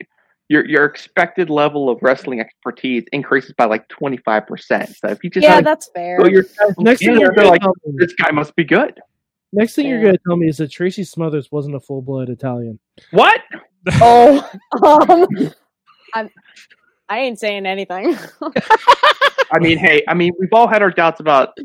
your 0.50 0.66
your 0.66 0.86
expected 0.86 1.50
level 1.50 1.90
of 1.90 2.00
wrestling 2.02 2.40
expertise 2.40 3.06
increases 3.12 3.54
by 3.58 3.66
like 3.66 3.88
twenty 3.88 4.18
five 4.18 4.48
percent. 4.48 4.96
So 4.98 5.08
if 5.08 5.24
you 5.24 5.30
just 5.30 5.44
yeah, 5.46 5.56
like, 5.56 5.66
that's 5.66 5.90
fair. 5.94 6.18
go 6.18 6.28
your 6.28 6.46
next 6.80 7.06
thing 7.06 7.20
you're 7.20 7.32
gonna 7.32 7.50
like 7.50 7.62
tell 7.62 7.74
me, 7.86 7.94
this 7.98 8.14
guy 8.14 8.32
must 8.32 8.56
be 8.56 8.64
good. 8.64 9.00
next 9.54 9.76
thing 9.76 9.88
you're 9.88 10.04
gonna 10.04 10.18
tell 10.28 10.36
me 10.36 10.48
is 10.48 10.58
that 10.58 10.72
Tracy 10.72 11.04
Smothers 11.04 11.52
wasn't 11.52 11.76
a 11.76 11.80
full 11.80 12.02
blood 12.02 12.30
Italian. 12.30 12.80
What? 13.12 13.42
Oh, 14.00 14.48
um, 14.84 15.28
I'm. 16.14 16.30
I 17.12 17.20
ain't 17.20 17.38
saying 17.40 17.66
anything. 17.66 18.18
I 19.52 19.60
mean, 19.60 19.78
hey, 19.78 20.02
I 20.08 20.14
mean, 20.14 20.32
we've 20.40 20.54
all 20.54 20.66
had 20.66 20.82
our 20.82 20.92
doubts 20.92 21.20
about 21.20 21.58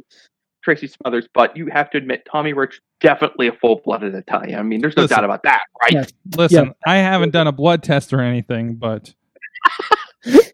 Tracy 0.64 0.88
Smothers, 0.88 1.28
but 1.32 1.56
you 1.56 1.66
have 1.68 1.88
to 1.90 1.98
admit 1.98 2.26
Tommy 2.28 2.52
Rich 2.52 2.80
definitely 3.00 3.46
a 3.46 3.52
full 3.52 3.80
blooded 3.84 4.16
Italian. 4.16 4.58
I 4.58 4.62
mean, 4.64 4.80
there's 4.80 4.96
no 4.96 5.02
Listen. 5.02 5.18
doubt 5.18 5.24
about 5.24 5.44
that, 5.44 5.60
right? 5.84 5.92
Yes. 5.92 6.12
Listen, 6.36 6.74
I 6.84 6.96
haven't 6.96 7.30
done 7.30 7.46
a 7.46 7.52
blood 7.52 7.84
test 7.84 8.12
or 8.12 8.20
anything, 8.20 8.74
but 8.74 9.14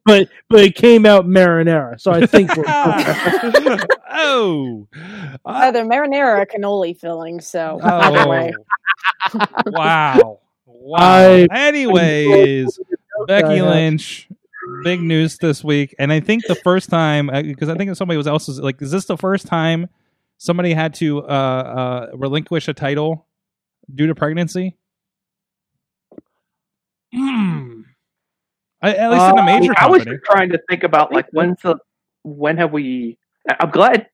But 0.05 0.29
but 0.51 0.61
it 0.61 0.75
came 0.75 1.07
out 1.07 1.27
marinara, 1.27 1.99
so 1.99 2.13
I 2.13 2.27
think 2.27 2.55
we're 2.55 2.65
oh, 4.11 4.87
Uh, 4.95 5.37
Either 5.47 5.85
marinara 5.85 6.43
or 6.43 6.45
cannoli 6.47 6.95
filling. 6.99 7.41
So 7.41 7.81
either 7.83 8.29
way. 8.29 8.53
oh, 9.33 9.47
wow, 9.69 10.41
wow. 10.67 10.99
I- 10.99 11.47
Anyways, 11.51 12.79
Becky 13.27 13.63
Lynch 13.63 14.29
big 14.85 15.01
news 15.01 15.39
this 15.39 15.63
week, 15.65 15.95
and 15.99 16.13
I 16.13 16.21
think 16.21 16.47
the 16.47 16.55
first 16.55 16.89
time 16.91 17.29
because 17.33 17.69
I 17.69 17.75
think 17.77 17.95
somebody 17.97 18.17
was 18.19 18.27
else 18.27 18.49
was 18.49 18.59
like, 18.61 18.81
is 18.83 18.91
this 18.91 19.05
the 19.07 19.17
first 19.17 19.47
time 19.47 19.89
somebody 20.39 20.73
had 20.75 20.95
to 20.95 21.23
uh, 21.23 21.25
uh, 21.25 22.11
relinquish 22.15 22.69
a 22.69 22.75
title 22.75 23.27
due 23.95 24.07
to 24.07 24.15
pregnancy? 24.15 24.77
Hmm. 27.13 27.83
I- 28.81 28.95
At 28.95 29.11
least 29.11 29.29
in 29.31 29.39
a 29.39 29.43
Uh, 29.43 29.45
major 29.45 29.75
I 29.77 29.87
was 29.89 29.99
company. 30.03 30.17
just 30.17 30.25
trying 30.31 30.51
to 30.51 30.61
think 30.69 30.83
about 30.83 31.13
like 31.13 31.27
when's 31.33 31.61
the 31.63 31.77
when 32.25 32.57
have 32.57 32.73
we? 32.73 33.19
I'm 33.61 33.71
glad 33.71 34.09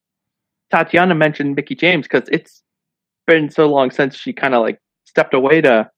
Tatiana 0.71 1.15
mentioned 1.15 1.55
Mickie 1.55 1.75
James 1.75 2.07
because 2.07 2.27
it's 2.29 2.61
been 3.25 3.49
so 3.49 3.67
long 3.67 3.91
since 3.91 4.15
she 4.15 4.33
kind 4.33 4.53
of 4.53 4.61
like 4.61 4.79
stepped 5.05 5.33
away 5.33 5.61
to 5.61 5.89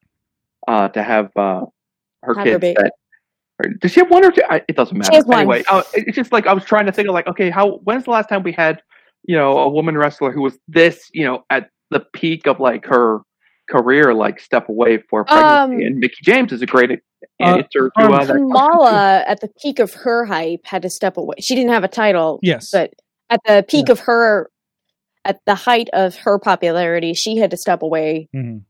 uh 0.67 0.87
to 0.89 1.03
have 1.03 1.31
uh 1.35 1.65
her 2.23 2.33
Have 2.35 2.43
kids. 2.45 2.59
baby. 2.61 2.75
that, 2.79 2.93
or, 3.63 3.69
does 3.81 3.91
she 3.91 3.99
have 3.99 4.09
one 4.09 4.23
or 4.25 4.31
two? 4.31 4.41
I, 4.49 4.61
it 4.67 4.75
doesn't 4.75 4.97
matter. 4.97 5.13
has. 5.15 5.25
Anyway, 5.29 5.63
uh, 5.69 5.83
it- 5.93 6.05
it's 6.07 6.15
just 6.15 6.31
like 6.31 6.47
I 6.47 6.53
was 6.53 6.65
trying 6.65 6.85
to 6.87 6.91
think 6.91 7.07
of 7.07 7.13
like 7.13 7.27
okay, 7.27 7.49
how 7.49 7.77
when's 7.83 8.03
the 8.05 8.11
last 8.11 8.29
time 8.29 8.43
we 8.43 8.51
had 8.51 8.81
you 9.23 9.35
know 9.35 9.57
a 9.59 9.69
woman 9.69 9.97
wrestler 9.97 10.31
who 10.31 10.41
was 10.41 10.57
this 10.67 11.09
you 11.13 11.23
know 11.25 11.43
at 11.49 11.69
the 11.91 11.99
peak 12.13 12.47
of 12.47 12.59
like 12.59 12.85
her 12.85 13.19
career 13.69 14.13
like 14.13 14.39
step 14.39 14.67
away 14.69 14.97
for 15.09 15.23
pregnancy 15.25 15.75
Um, 15.85 15.87
and 15.87 15.99
Mickie 15.99 16.17
James 16.23 16.51
is 16.51 16.61
a 16.61 16.65
great 16.65 16.91
Uh, 16.91 17.43
answer 17.57 17.91
to 17.97 18.03
um, 18.03 18.13
uh, 18.13 18.17
that 18.19 18.25
question. 18.27 18.37
Kamala, 18.51 19.23
at 19.27 19.39
the 19.41 19.49
peak 19.61 19.79
of 19.79 19.93
her 19.93 20.25
hype, 20.25 20.65
had 20.65 20.81
to 20.81 20.89
step 20.89 21.17
away. 21.17 21.35
She 21.39 21.55
didn't 21.55 21.71
have 21.71 21.83
a 21.83 21.87
title, 21.87 22.39
Yes. 22.41 22.71
but 22.71 22.93
at 23.29 23.39
the 23.45 23.63
peak 23.67 23.89
of 23.89 23.99
her, 24.01 24.49
at 25.23 25.39
the 25.45 25.55
height 25.55 25.87
of 25.93 26.15
her 26.17 26.37
popularity, 26.39 27.13
she 27.13 27.37
had 27.37 27.51
to 27.51 27.57
step 27.57 27.81
away. 27.83 28.27
Mhm. 28.35 28.63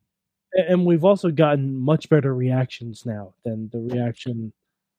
and 0.54 0.86
we've 0.86 1.06
also 1.06 1.32
gotten 1.32 1.78
much 1.78 2.10
better 2.10 2.36
reactions 2.36 3.04
now 3.06 3.34
than 3.46 3.70
the 3.72 3.80
reaction 3.80 4.52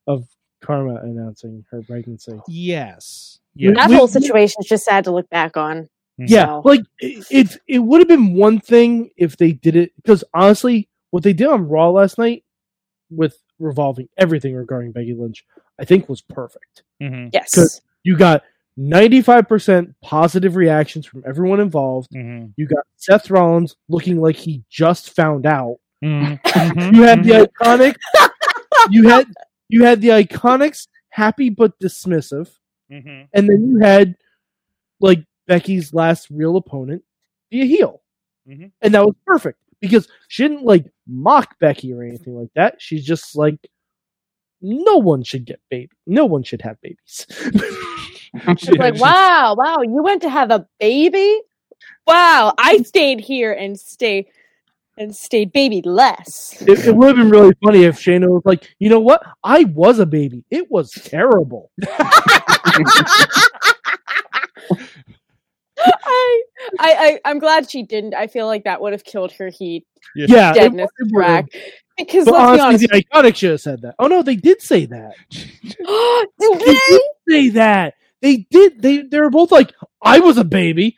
of 0.07 0.26
Kharma 0.62 1.03
announcing 1.03 1.64
her 1.70 1.82
pregnancy. 1.82 2.38
Yes. 2.48 3.38
Yes. 3.55 3.74
That 3.76 3.90
We- 3.90 3.96
whole 3.96 4.09
situation 4.09 4.57
is 4.61 4.66
just 4.68 4.84
sad 4.84 5.05
to 5.05 5.11
look 5.12 5.28
back 5.30 5.57
on. 5.57 5.88
Yeah, 6.18 6.46
So- 6.46 6.62
like 6.64 6.80
it, 7.00 7.26
it, 7.30 7.59
it 7.66 7.78
would 7.80 8.00
have 8.00 8.09
been 8.09 8.34
one 8.34 8.61
thing 8.61 9.11
if 9.16 9.36
they 9.36 9.53
did 9.53 9.76
it 9.76 9.92
because 9.96 10.22
honestly, 10.34 10.88
what 11.11 11.22
they 11.22 11.32
did 11.32 11.48
on 11.48 11.68
Raw 11.68 11.90
last 11.90 12.16
night 12.18 12.44
with 13.11 13.38
revolving 13.59 14.09
everything 14.16 14.55
regarding 14.55 14.92
Becky 14.92 15.14
Lynch, 15.14 15.44
I 15.78 15.84
think 15.84 16.09
was 16.09 16.20
perfect. 16.22 16.82
Mhm. 17.03 17.30
Yes. 17.32 17.55
Good. 17.55 17.68
You 18.05 18.16
got 18.16 18.42
ninety 18.76 19.20
five 19.22 19.48
percent 19.48 19.94
positive 20.03 20.55
reactions 20.57 21.07
from 21.07 21.22
everyone 21.26 21.61
involved. 21.61 22.11
Mhm. 22.12 22.53
You 22.57 22.66
got 22.66 22.84
Seth 22.96 23.30
Rollins 23.30 23.76
looking 23.88 24.20
like 24.20 24.36
he 24.36 24.62
just 24.70 25.11
found 25.11 25.44
out. 25.46 25.78
Mhm. 26.05 26.40
Mhm. 26.42 26.42
You 26.96 27.03
had 27.03 27.24
the 27.24 27.48
iconic. 27.62 27.96
you 28.90 29.09
had 29.09 29.26
you 29.73 29.85
had 29.85 30.01
the 30.01 30.09
IIconics 30.09 30.87
happy 31.11 31.49
but 31.51 31.79
dismissive. 31.81 32.49
Mhm. 32.91 33.27
and 33.33 33.49
then 33.49 33.70
you 33.70 33.79
had 33.79 34.16
like 35.01 35.25
Becky's 35.47 35.95
last 35.95 36.29
real 36.31 36.57
opponent 36.59 37.03
be 37.51 37.62
a 37.62 37.64
heel, 37.64 38.03
Mhm. 38.49 38.70
and 38.83 38.95
that 38.95 39.05
was 39.05 39.14
perfect 39.27 39.59
because 39.81 40.09
she 40.29 40.43
didn't 40.43 40.64
like 40.64 40.85
mock 41.07 41.59
Becky 41.59 41.93
or 41.95 42.03
anything 42.03 42.37
like 42.39 42.51
that. 42.55 42.81
She's 42.83 43.05
just 43.05 43.35
like, 43.35 43.59
no 44.61 44.99
one 44.99 45.23
should 45.23 45.45
get 45.47 45.61
baby, 45.70 45.91
no 46.07 46.27
one 46.27 46.43
should 46.43 46.62
have 46.62 46.81
babies. 46.83 47.27
It's 48.35 48.68
like, 48.70 48.99
wow, 49.01 49.55
wow, 49.59 49.83
you 49.83 50.03
went 50.03 50.23
to 50.23 50.31
have 50.31 50.51
a 50.51 50.66
baby? 50.81 51.41
Wow, 52.07 52.55
I 52.59 52.79
stayed 52.79 53.20
here 53.20 53.53
and 53.53 53.79
stay 53.79 54.29
and 54.99 55.14
stayed 55.14 55.53
baby 55.53 55.82
less. 55.84 56.61
it, 56.62 56.86
it 56.86 56.95
would 56.95 57.09
have 57.09 57.16
been 57.16 57.30
really 57.30 57.55
funny 57.62 57.84
if 57.84 57.99
Shayna 57.99 58.28
was 58.28 58.43
like, 58.45 58.74
you 58.78 58.88
know 58.90 59.01
what, 59.01 59.22
I 59.43 59.64
was 59.64 59.99
a 59.99 60.07
baby, 60.07 60.45
it 60.51 60.70
was 60.70 60.90
terrible. 60.90 61.70
I, 65.84 66.43
I, 66.78 66.93
I, 66.95 67.20
I'm 67.24 67.38
glad 67.38 67.70
she 67.70 67.82
didn't. 67.82 68.14
I 68.14 68.26
feel 68.26 68.47
like 68.47 68.64
that 68.64 68.80
would 68.80 68.93
have 68.93 69.05
killed 69.05 69.32
her 69.32 69.49
heat 69.49 69.84
Yeah, 70.14 70.53
deadness 70.55 70.90
it 70.99 71.09
would've. 71.12 71.24
track. 71.24 71.47
Because 71.99 72.24
But 72.26 72.34
let's 72.34 72.62
honestly, 72.62 72.86
be 72.86 72.86
the 72.86 73.05
iconic 73.05 73.36
should 73.36 73.51
have 73.53 73.61
said 73.61 73.82
that. 73.82 73.95
Oh 73.99 74.07
no, 74.07 74.22
they 74.22 74.36
did 74.36 74.62
say 74.62 74.86
that. 74.86 75.14
Did 76.40 76.61
They 76.64 76.64
they? 76.64 76.74
did 76.88 77.03
say 77.28 77.49
that. 77.51 77.95
They 78.23 78.47
did. 78.51 78.81
They 78.81 79.03
they 79.03 79.20
were 79.20 79.31
both 79.31 79.51
like, 79.51 79.75
I 80.01 80.20
was 80.20 80.39
a 80.39 80.45
baby. 80.45 80.97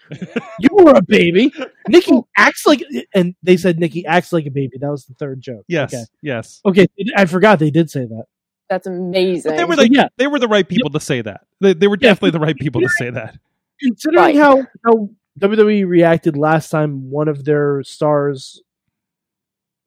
You 0.61 0.69
were 0.73 0.93
a 0.93 1.03
baby. 1.03 1.53
Nikki 1.89 2.13
acts 2.37 2.67
like, 2.67 2.85
and 3.15 3.35
they 3.43 3.57
said 3.57 3.81
Nikki 3.81 4.05
acts 4.05 4.31
like 4.31 4.45
a 4.45 4.51
baby. 4.51 4.77
That 4.79 4.91
was 4.91 5.07
the 5.07 5.15
third 5.15 5.41
joke. 5.41 5.65
Yes. 5.67 5.93
Okay. 5.93 6.05
Yes. 6.21 6.61
Okay. 6.67 6.87
I 7.17 7.25
forgot 7.25 7.59
they 7.59 7.71
did 7.71 7.91
say 7.91 8.05
that. 8.05 8.25
That's 8.69 8.87
amazing. 8.87 9.53
But 9.53 9.57
they 9.57 9.65
were 9.65 9.77
like 9.77 9.91
yeah. 9.91 10.09
they 10.19 10.27
were 10.27 10.39
the 10.39 10.49
right 10.49 10.69
people 10.69 10.91
to 10.91 11.01
say 11.01 11.23
that. 11.23 11.47
They, 11.61 11.73
they 11.73 11.89
were 11.89 11.97
Yeah. 11.99 12.11
definitely 12.11 12.33
the 12.33 12.41
right 12.41 12.57
people 12.57 12.83
to 12.83 12.89
say 12.91 13.09
that. 13.11 13.39
Considering 13.81 14.23
Right. 14.23 14.37
how 14.37 14.67
how 14.85 15.09
WWE 15.41 15.87
reacted 15.87 16.37
last 16.37 16.69
time 16.69 17.11
one 17.11 17.29
of 17.29 17.45
their 17.45 17.83
stars 17.83 18.63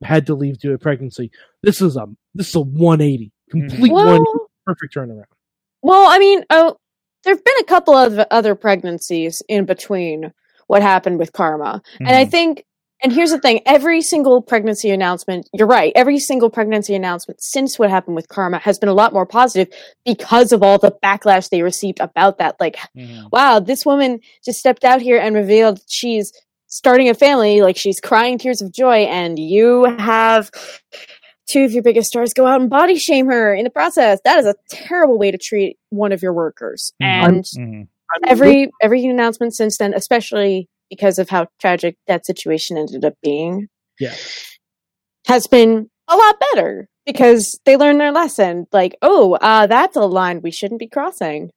had 0.02 0.26
to 0.26 0.34
leave 0.34 0.58
due 0.58 0.72
to 0.72 0.78
pregnancy, 0.78 1.30
this 1.62 1.80
is 1.80 1.96
a 1.96 2.06
this 2.34 2.48
is 2.48 2.54
a 2.56 2.60
180 2.60 3.32
complete 3.50 3.78
mm-hmm. 3.78 3.92
well, 3.92 4.04
180 4.06 4.44
perfect 4.66 4.94
turnaround. 4.94 5.24
well, 5.82 6.06
I 6.08 6.18
mean, 6.18 6.44
oh, 6.50 6.76
there 7.28 7.34
have 7.34 7.44
been 7.44 7.60
a 7.60 7.64
couple 7.64 7.94
of 7.94 8.18
other 8.30 8.54
pregnancies 8.54 9.42
in 9.50 9.66
between 9.66 10.32
what 10.66 10.80
happened 10.80 11.18
with 11.18 11.30
Kharma, 11.32 11.82
and 12.00 12.08
I 12.16 12.24
Mhm. 12.24 12.30
think. 12.30 12.64
And 13.02 13.12
here's 13.12 13.30
the 13.30 13.38
thing: 13.38 13.60
every 13.66 14.00
single 14.00 14.40
pregnancy 14.40 14.90
announcement, 14.90 15.46
you're 15.52 15.68
right. 15.68 15.92
Every 15.94 16.18
single 16.18 16.48
pregnancy 16.48 16.94
announcement 16.94 17.42
since 17.42 17.78
what 17.78 17.90
happened 17.90 18.16
with 18.16 18.28
Kharma 18.28 18.60
has 18.62 18.78
been 18.78 18.88
a 18.88 18.94
lot 18.94 19.12
more 19.12 19.26
positive 19.26 19.68
because 20.06 20.52
of 20.52 20.62
all 20.62 20.78
the 20.78 20.90
backlash 21.04 21.50
they 21.50 21.62
received 21.62 22.00
about 22.00 22.38
that. 22.38 22.56
Like, 22.58 22.78
Mhm. 22.96 23.30
wow, 23.30 23.60
this 23.60 23.84
woman 23.84 24.20
just 24.42 24.58
stepped 24.58 24.84
out 24.84 25.02
here 25.02 25.18
and 25.18 25.36
revealed 25.36 25.80
she's 25.86 26.32
starting 26.66 27.08
a 27.08 27.14
family, 27.14 27.60
like 27.62 27.76
she's 27.76 28.00
crying 28.00 28.36
tears 28.38 28.60
of 28.62 28.72
joy, 28.72 29.04
and 29.04 29.38
you 29.38 29.84
have 29.98 30.50
two 31.50 31.64
of 31.64 31.72
your 31.72 31.82
biggest 31.82 32.08
stars 32.08 32.32
go 32.34 32.46
out 32.46 32.60
and 32.60 32.70
body 32.70 32.96
shame 32.96 33.26
her 33.26 33.54
in 33.54 33.64
the 33.64 33.70
process. 33.70 34.20
That 34.24 34.38
is 34.38 34.46
a 34.46 34.54
terrible 34.70 35.18
way 35.18 35.30
to 35.30 35.38
treat 35.38 35.78
one 35.90 36.12
of 36.12 36.22
your 36.22 36.32
workers. 36.32 36.92
Mhm. 37.02 37.06
And 37.06 37.44
Mhm. 37.44 37.88
every 38.26 38.70
every 38.82 39.04
announcement 39.06 39.54
since 39.54 39.78
then, 39.78 39.94
especially 39.94 40.68
because 40.90 41.18
of 41.18 41.28
how 41.28 41.46
tragic 41.60 41.96
that 42.06 42.24
situation 42.26 42.76
ended 42.78 43.04
up 43.04 43.14
being, 43.22 43.68
Yeah. 43.98 44.14
has 45.26 45.46
been 45.46 45.90
a 46.08 46.16
lot 46.16 46.40
better 46.52 46.88
because 47.04 47.58
they 47.64 47.76
learned 47.76 48.00
their 48.00 48.12
lesson. 48.12 48.66
Like, 48.72 48.96
oh, 49.02 49.34
uh, 49.40 49.66
that's 49.66 49.96
a 49.96 50.06
line 50.06 50.40
we 50.42 50.50
shouldn't 50.50 50.80
be 50.80 50.88
crossing. 50.88 51.50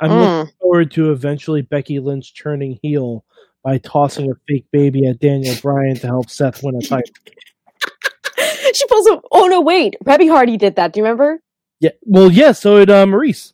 I'm 0.00 0.10
Mm. 0.10 0.38
looking 0.38 0.54
forward 0.60 0.90
to 0.92 1.10
eventually 1.10 1.62
Becky 1.62 1.98
Lynch 1.98 2.32
turning 2.40 2.78
heel 2.82 3.24
by 3.64 3.78
tossing 3.78 4.30
a 4.30 4.34
fake 4.46 4.66
baby 4.70 5.06
at 5.08 5.18
Daniel 5.18 5.56
Bryan 5.60 5.96
to 5.96 6.06
help 6.06 6.30
Seth 6.30 6.62
win 6.62 6.76
a 6.76 6.80
title. 6.82 7.10
she 8.74 8.86
pulls 8.86 9.06
a. 9.08 9.20
Oh 9.32 9.46
no, 9.46 9.60
wait, 9.60 9.96
Reby 10.04 10.28
Hardy 10.30 10.56
did 10.56 10.76
that. 10.76 10.92
Do 10.92 11.00
you 11.00 11.04
remember? 11.04 11.40
Yeah. 11.80 11.90
Well, 12.02 12.30
yeah. 12.30 12.52
So 12.52 12.78
did 12.78 12.90
uh, 12.90 13.06
Maryse. 13.06 13.52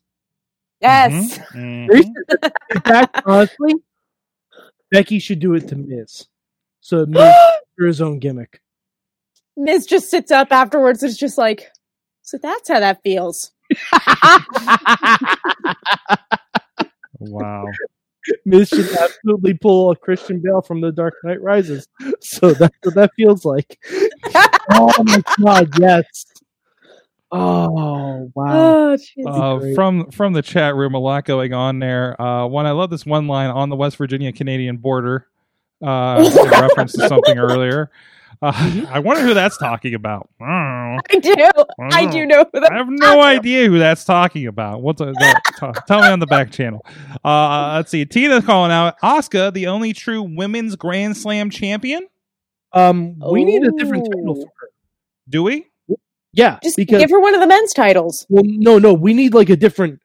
Yes. 0.81 1.39
Mhm. 1.53 1.89
Maryse. 1.91 2.51
In 2.75 2.81
fact, 2.81 3.23
honestly, 3.27 3.75
Becky 4.91 5.19
should 5.19 5.41
do 5.41 5.55
it 5.55 5.69
to 5.69 5.77
Miz. 5.77 6.27
So 6.81 7.07
Miz 7.09 7.35
for 7.77 7.87
his 7.87 8.01
own 8.01 8.19
gimmick. 8.19 8.61
Miz 9.57 9.87
just 9.87 10.11
sits 10.11 10.31
up 10.31 10.49
afterwards 10.51 11.03
and 11.03 11.11
is 11.11 11.17
just 11.17 11.39
like, 11.39 11.71
so 12.23 12.39
that's 12.39 12.69
how 12.69 12.81
that 12.81 13.03
feels. 13.03 13.53
Wow. 17.31 17.67
Miz 18.45 18.69
should 18.69 18.91
absolutely 18.97 19.55
pull 19.55 19.91
a 19.91 19.97
Christian 19.97 20.41
Bale 20.41 20.63
from 20.63 20.81
The 20.81 20.93
Dark 20.93 21.15
Knight 21.25 21.41
Rises. 21.43 21.87
So 22.21 22.53
that's 22.53 22.77
what 22.83 22.95
that 22.95 23.11
feels 23.17 23.45
like. 23.45 23.79
Oh 24.71 24.93
my 25.03 25.23
god, 25.41 25.69
yes. 25.79 26.27
Oh 27.31 28.31
wow. 28.35 28.97
Oh. 29.27 29.27
Uh, 29.27 29.75
from 29.75 30.11
from 30.11 30.33
the 30.33 30.43
chat 30.43 30.77
room, 30.77 30.95
a 30.95 30.99
lot 30.99 31.25
going 31.25 31.53
on 31.53 31.81
there. 31.81 32.21
Uh, 32.21 32.47
one, 32.47 32.67
I 32.67 32.71
love 32.71 32.91
this 32.91 33.05
one 33.05 33.27
line 33.27 33.51
on 33.51 33.71
the 33.71 33.77
West 33.77 33.97
Virginia 33.97 34.33
Canadian 34.33 34.77
border. 34.77 35.27
Uh, 35.83 36.31
in 36.41 36.49
reference 36.49 36.93
to 36.93 37.09
something 37.09 37.39
earlier. 37.39 37.91
Uh, 38.41 38.87
I 38.91 38.99
wonder 38.99 39.23
who 39.23 39.35
that's 39.35 39.57
talking 39.59 39.95
about. 39.95 40.29
I 40.41 40.99
don't 41.09 41.25
know. 41.25 41.31
I 41.31 41.35
do. 41.35 41.65
I 41.81 42.07
do 42.07 42.27
know 42.27 42.45
who 42.53 42.61
that 42.61 42.73
I 42.73 42.77
have 42.77 42.89
no 42.89 43.21
idea 43.21 43.69
who 43.69 43.79
that's 43.79 44.05
talking 44.05 44.47
about. 44.47 44.83
What's 44.83 45.01
a, 45.01 45.07
that, 45.07 45.41
t- 45.59 45.81
tell 45.87 46.03
me 46.03 46.09
on 46.09 46.21
the 46.21 46.27
back 46.27 46.51
channel. 46.51 46.85
Uh, 47.25 47.75
let's 47.77 47.91
see. 47.91 48.05
Tina's 48.05 48.45
calling 48.45 48.71
out 48.71 48.99
Asuka, 49.01 49.53
the 49.53 49.67
only 49.67 49.93
true 49.93 50.23
women's 50.23 50.77
Grand 50.77 51.17
Slam 51.17 51.51
champion. 51.51 52.07
Um, 52.75 53.19
we 53.31 53.45
need 53.45 53.63
a 53.65 53.71
different 53.73 54.05
title 54.07 54.31
Oh. 54.39 54.43
for 54.43 54.53
her. 54.61 54.69
Do 55.29 55.43
we? 55.45 55.67
Yeah, 56.33 56.59
Just 56.63 56.77
because 56.77 57.01
give 57.01 57.11
her 57.11 57.21
one 57.21 57.35
of 57.35 57.41
the 57.41 57.47
men's 57.47 57.73
titles. 57.73 58.27
well, 58.29 58.43
no, 58.45 58.79
no, 58.81 58.93
we 58.93 59.15
need 59.15 59.35
like 59.35 59.51
a 59.51 59.57
different 59.57 60.01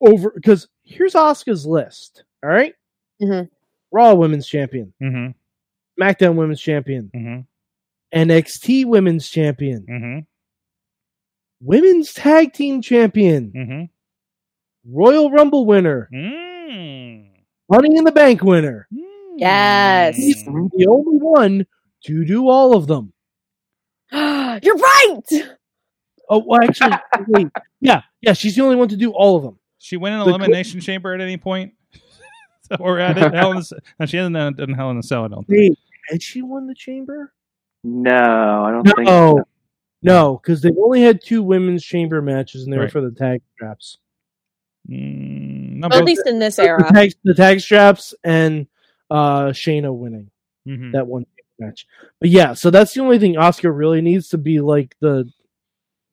over 0.00 0.30
because 0.30 0.66
here's 0.82 1.12
Asuka's 1.12 1.66
list. 1.66 2.24
All 2.42 2.48
right? 2.50 2.74
mm-hmm. 3.22 3.44
Raw 3.92 4.14
Women's 4.14 4.46
Champion, 4.48 4.94
Mm-hmm. 5.02 6.02
SmackDown 6.02 6.36
Women's 6.36 6.60
Champion, 6.62 7.10
Mm-hmm. 7.14 8.18
NXT 8.18 8.86
Women's 8.86 9.28
Champion, 9.28 9.84
Mm-hmm. 9.88 10.18
women's 11.60 12.12
tag 12.14 12.52
team 12.54 12.80
champion, 12.82 13.52
Mm-hmm. 13.54 13.84
Royal 14.96 15.30
Rumble 15.30 15.66
winner, 15.66 16.08
Mm. 16.12 17.26
Money 17.68 17.96
in 17.96 18.04
the 18.04 18.12
Bank 18.12 18.42
winner. 18.42 18.88
Yes. 19.36 20.16
She's 20.16 20.44
the 20.44 20.86
only 20.88 21.18
one 21.18 21.66
to 22.04 22.24
do 22.24 22.48
all 22.48 22.74
of 22.76 22.86
them. 22.86 23.12
You're 24.12 24.76
right. 24.76 25.20
Oh, 26.28 26.44
well, 26.46 26.60
actually, 26.62 26.92
wait. 27.28 27.48
Yeah, 27.80 28.02
yeah, 28.20 28.32
she's 28.34 28.54
the 28.56 28.62
only 28.62 28.76
one 28.76 28.88
to 28.88 28.96
do 28.96 29.10
all 29.12 29.36
of 29.36 29.42
them. 29.42 29.58
She 29.78 29.96
went 29.96 30.14
in 30.14 30.20
The 30.20 30.26
elimination 30.26 30.80
chamber 30.80 31.14
at 31.14 31.20
any 31.20 31.36
point, 31.36 31.72
or 32.80 32.98
at 32.98 33.16
it, 33.18 33.34
Hell 33.34 33.52
in 33.52 33.58
the, 33.58 33.80
no, 33.98 34.06
she 34.06 34.16
hasn't 34.18 34.34
done, 34.34 34.54
done 34.54 34.74
Hell 34.74 34.90
in 34.90 34.96
the 34.96 35.02
Cell. 35.02 35.24
I 35.24 35.28
don't 35.28 35.46
think. 35.46 35.58
Wait, 35.70 35.78
had 36.08 36.22
she 36.22 36.42
won 36.42 36.66
the 36.66 36.74
chamber? 36.74 37.32
No, 37.82 38.64
I 38.64 38.70
don't 38.72 38.84
think. 38.84 38.98
No, 39.08 39.36
So. 39.38 39.44
no, 40.02 40.40
because 40.42 40.60
they've 40.60 40.76
only 40.78 41.00
had 41.02 41.20
two 41.24 41.42
women's 41.42 41.82
chamber 41.84 42.20
matches, 42.20 42.64
and 42.64 42.72
they 42.72 42.78
were 42.78 42.88
for 42.88 43.00
the 43.00 43.10
tag 43.12 43.40
straps. 43.54 43.98
Mm, 44.88 45.80
Well, 45.82 45.98
at 45.98 46.04
least 46.04 46.26
in 46.26 46.38
this 46.38 46.56
The 46.56 46.64
era. 46.64 46.92
tag, 46.92 47.12
the 47.24 47.34
tag 47.34 47.60
straps 47.60 48.14
and 48.24 48.66
uh 49.10 49.46
Shayna 49.48 49.94
winning 49.94 50.30
Mhm. 50.68 50.92
that 50.92 51.06
one 51.06 51.26
match. 51.60 51.86
But 52.20 52.30
yeah, 52.30 52.54
so 52.54 52.70
that's 52.70 52.94
the 52.94 53.00
only 53.02 53.18
thing 53.18 53.34
Asuka 53.34 53.70
really 53.76 54.00
needs 54.00 54.28
to 54.28 54.38
be 54.38 54.60
like 54.60 54.96
the 55.00 55.30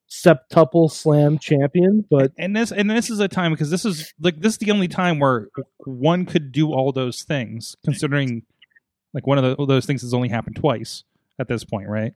septuple 0.09 0.89
slam 0.91 1.37
champion. 1.37 2.05
But 2.09 2.31
and 2.37 2.55
this 2.55 2.71
and 2.71 2.89
this 2.89 3.09
is 3.09 3.19
a 3.19 3.27
time 3.27 3.51
because 3.51 3.69
this 3.69 3.85
is 3.85 4.13
like 4.19 4.39
this 4.39 4.53
is 4.53 4.57
the 4.59 4.71
only 4.71 4.87
time 4.87 5.19
where 5.19 5.49
one 5.79 6.25
could 6.25 6.51
do 6.51 6.71
all 6.71 6.91
those 6.91 7.23
things 7.23 7.75
considering 7.83 8.43
like 9.13 9.25
one 9.25 9.37
of 9.37 9.57
the, 9.57 9.65
those 9.65 9.85
things 9.85 10.01
has 10.01 10.13
only 10.13 10.29
happened 10.29 10.55
twice 10.55 11.03
at 11.39 11.47
this 11.47 11.63
point 11.63 11.89
right 11.89 12.13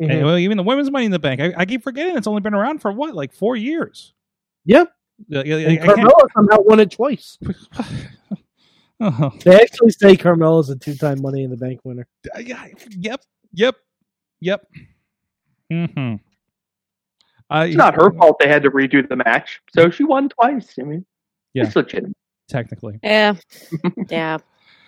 Mhm. 0.00 0.10
And, 0.10 0.24
well 0.24 0.38
even 0.38 0.56
the 0.56 0.62
women's 0.62 0.90
money 0.90 1.04
in 1.04 1.10
the 1.10 1.18
bank 1.18 1.40
I, 1.42 1.52
I 1.54 1.66
keep 1.66 1.82
forgetting 1.82 2.16
it's 2.16 2.26
only 2.26 2.40
been 2.40 2.54
around 2.54 2.80
for 2.80 2.90
what 2.90 3.14
like 3.14 3.34
four 3.34 3.56
years 3.56 4.14
Yep. 4.64 4.90
Yeah, 5.28 5.40
I- 5.40 5.42
I 5.42 5.76
Carmella 5.86 6.28
somehow 6.34 6.60
won 6.60 6.80
it 6.80 6.90
twice. 6.90 7.38
Oh, 9.00 9.32
They 9.44 9.60
actually 9.60 9.90
say 9.90 10.16
Carmella's 10.16 10.70
a 10.70 10.76
two 10.76 10.94
time 10.94 11.20
Money 11.22 11.42
in 11.44 11.50
the 11.50 11.56
Bank 11.56 11.80
winner. 11.84 12.06
yeah, 12.40 12.66
yep 12.96 13.20
yep 13.52 13.76
yep 14.40 14.66
mm-hmm 15.72 16.16
uh, 17.50 17.64
It's 17.66 17.76
not 17.76 17.94
her 17.94 18.12
fault 18.12 18.36
they 18.40 18.48
had 18.48 18.62
to 18.62 18.70
redo 18.70 19.06
the 19.08 19.16
match, 19.16 19.60
so 19.74 19.90
she 19.90 20.04
won 20.04 20.28
twice. 20.28 20.74
I 20.78 20.82
mean, 20.82 21.04
Yeah. 21.54 21.66
it's 21.66 21.74
legitimate. 21.76 22.16
technically 22.48 22.98
Yeah. 23.02 23.34
Yeah. 24.08 24.38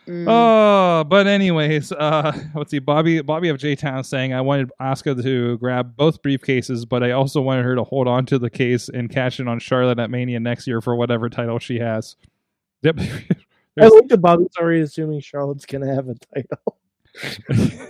Mm. 0.09 0.25
Oh, 0.29 1.05
but 1.05 1.29
anyways, 1.29 1.93
uh, 1.93 2.33
let's 2.57 2.73
see. 2.73 2.81
Bobby 2.81 3.21
Bobby 3.23 3.49
of 3.51 3.59
J 3.59 3.77
Town 3.77 4.03
saying 4.03 4.33
I 4.35 4.41
wanted 4.41 4.71
Asuka 4.81 5.23
to 5.23 5.59
grab 5.59 5.97
both 5.97 6.21
briefcases, 6.23 6.89
but 6.89 7.05
I 7.05 7.13
also 7.13 7.41
wanted 7.41 7.65
her 7.65 7.77
to 7.77 7.85
hold 7.85 8.09
on 8.09 8.27
to 8.27 8.39
the 8.41 8.51
case 8.51 8.89
and 8.89 9.09
cash 9.09 9.39
in 9.39 9.47
on 9.47 9.61
Charlotte 9.61 10.01
at 10.01 10.11
Mania 10.11 10.41
next 10.41 10.67
year 10.67 10.81
for 10.81 10.97
whatever 10.97 11.29
title 11.29 11.61
she 11.61 11.79
has. 11.79 12.17
Yep. 12.83 12.99
I 13.79 13.81
There's- 13.83 13.93
like 13.93 14.09
that 14.09 14.19
Bobby's 14.19 14.49
already 14.59 14.81
assuming 14.81 15.21
Charlotte's 15.21 15.65
gonna 15.67 15.95
have 15.95 16.09
a 16.09 16.15
title. 16.35 16.79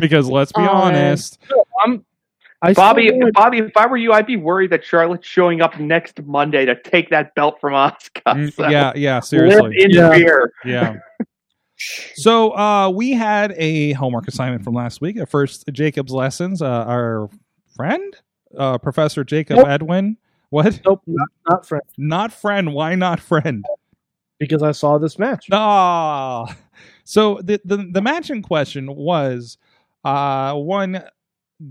because 0.00 0.28
let's 0.28 0.52
be 0.52 0.60
Uh, 0.62 0.68
honest, 0.70 1.38
I'm 1.84 2.04
I 2.60 2.72
Bobby. 2.72 3.10
want- 3.12 3.34
Bobby, 3.34 3.58
if 3.58 3.76
I 3.76 3.86
were 3.86 3.96
you, 3.96 4.12
I'd 4.12 4.26
be 4.26 4.36
worried 4.36 4.70
that 4.70 4.84
Charlotte's 4.84 5.26
showing 5.28 5.60
up 5.62 5.78
next 5.78 6.20
Monday 6.24 6.64
to 6.66 6.74
take 6.82 7.08
that 7.10 7.34
belt 7.36 7.58
from 7.60 7.72
Asuka. 7.72 8.22
Mm, 8.26 8.52
So, 8.52 8.68
yeah, 8.68 8.92
yeah, 8.96 9.14
live 9.16 9.24
seriously, 9.24 9.76
in 9.78 9.90
Yeah. 9.90 10.12
fear. 10.14 10.52
yeah. 10.64 10.96
So 12.16 12.56
uh, 12.56 12.90
we 12.90 13.12
had 13.12 13.52
a 13.56 13.92
homework 13.92 14.26
assignment 14.26 14.64
from 14.64 14.74
last 14.74 15.00
week. 15.00 15.16
At 15.16 15.28
first, 15.28 15.64
Jacob's 15.70 16.10
lessons. 16.10 16.60
Uh, 16.60 16.66
our 16.66 17.30
friend, 17.76 18.16
uh, 18.58 18.78
Professor 18.78 19.22
Jacob 19.22 19.58
Nope. 19.58 19.68
Edwin. 19.68 20.16
What? 20.50 20.80
nope, 20.84 21.02
not, 21.06 21.28
not 21.48 21.66
friend. 21.68 21.84
Not 21.96 22.32
friend. 22.32 22.74
Why 22.74 22.96
not 22.96 23.20
friend? 23.20 23.64
Because 24.38 24.62
I 24.62 24.72
saw 24.72 24.98
this 24.98 25.18
match. 25.18 25.46
Ah, 25.52 26.56
so 27.04 27.40
the, 27.42 27.60
the 27.64 27.88
the 27.92 28.00
match 28.02 28.30
in 28.30 28.42
question 28.42 28.94
was 28.94 29.58
uh 30.04 30.54
one 30.54 31.02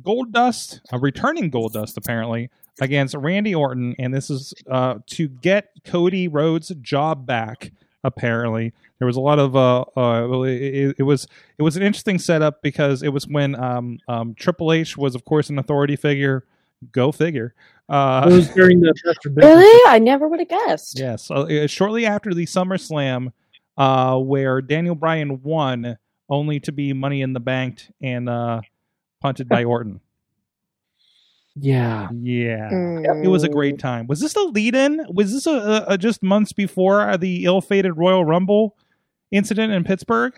Goldust, 0.01 0.81
a 0.91 0.99
returning 0.99 1.49
Goldust 1.49 1.95
apparently 1.95 2.49
against 2.81 3.15
Randy 3.15 3.55
Orton, 3.55 3.95
and 3.99 4.13
this 4.13 4.29
is 4.29 4.53
uh 4.69 4.95
to 5.07 5.29
get 5.29 5.69
Cody 5.85 6.27
Rhodes' 6.27 6.69
job 6.81 7.25
back. 7.25 7.71
Apparently, 8.03 8.73
there 8.99 9.05
was 9.05 9.15
a 9.17 9.21
lot 9.21 9.39
of 9.39 9.55
uh, 9.55 9.85
uh 9.95 10.41
it, 10.43 10.95
it 10.99 11.03
was 11.03 11.25
it 11.57 11.63
was 11.63 11.77
an 11.77 11.83
interesting 11.83 12.19
setup 12.19 12.61
because 12.61 13.01
it 13.01 13.09
was 13.09 13.27
when 13.27 13.55
um 13.55 13.99
um 14.09 14.35
Triple 14.35 14.73
H 14.73 14.97
was 14.97 15.15
of 15.15 15.23
course 15.23 15.49
an 15.49 15.57
authority 15.57 15.95
figure. 15.95 16.43
Go 16.91 17.11
figure. 17.11 17.55
Uh, 17.89 18.27
It 18.29 18.33
was 18.33 18.49
during 18.49 18.81
the 18.81 18.93
Really? 19.33 19.81
I 19.91 19.99
never 19.99 20.27
would 20.27 20.39
have 20.39 20.49
guessed. 20.49 20.99
Yes, 20.99 21.31
uh, 21.31 21.43
uh, 21.43 21.67
shortly 21.67 22.05
after 22.05 22.33
the 22.33 22.45
SummerSlam, 22.45 23.31
uh, 23.77 24.17
where 24.19 24.61
Daniel 24.61 24.95
Bryan 24.95 25.41
won, 25.41 25.97
only 26.29 26.59
to 26.61 26.71
be 26.71 26.91
Money 26.93 27.21
in 27.21 27.31
the 27.33 27.39
Banked 27.39 27.89
and 28.01 28.27
uh, 28.27 28.59
punted 29.21 29.47
by 29.47 29.63
Orton. 29.63 30.01
Yeah. 31.55 32.09
Yeah, 32.21 32.69
Mm. 32.69 33.23
it 33.25 33.29
was 33.29 33.43
a 33.43 33.49
great 33.49 33.79
time. 33.79 34.05
Was 34.07 34.19
this 34.19 34.35
a 34.35 34.41
lead-in? 34.41 35.05
Was 35.09 35.31
this 35.33 35.47
a, 35.47 35.51
a, 35.51 35.85
a 35.93 35.97
just 35.97 36.21
months 36.21 36.53
before 36.53 37.17
the 37.17 37.45
ill-fated 37.45 37.97
Royal 37.97 38.23
Rumble 38.23 38.75
incident 39.31 39.73
in 39.73 39.83
Pittsburgh? 39.83 40.33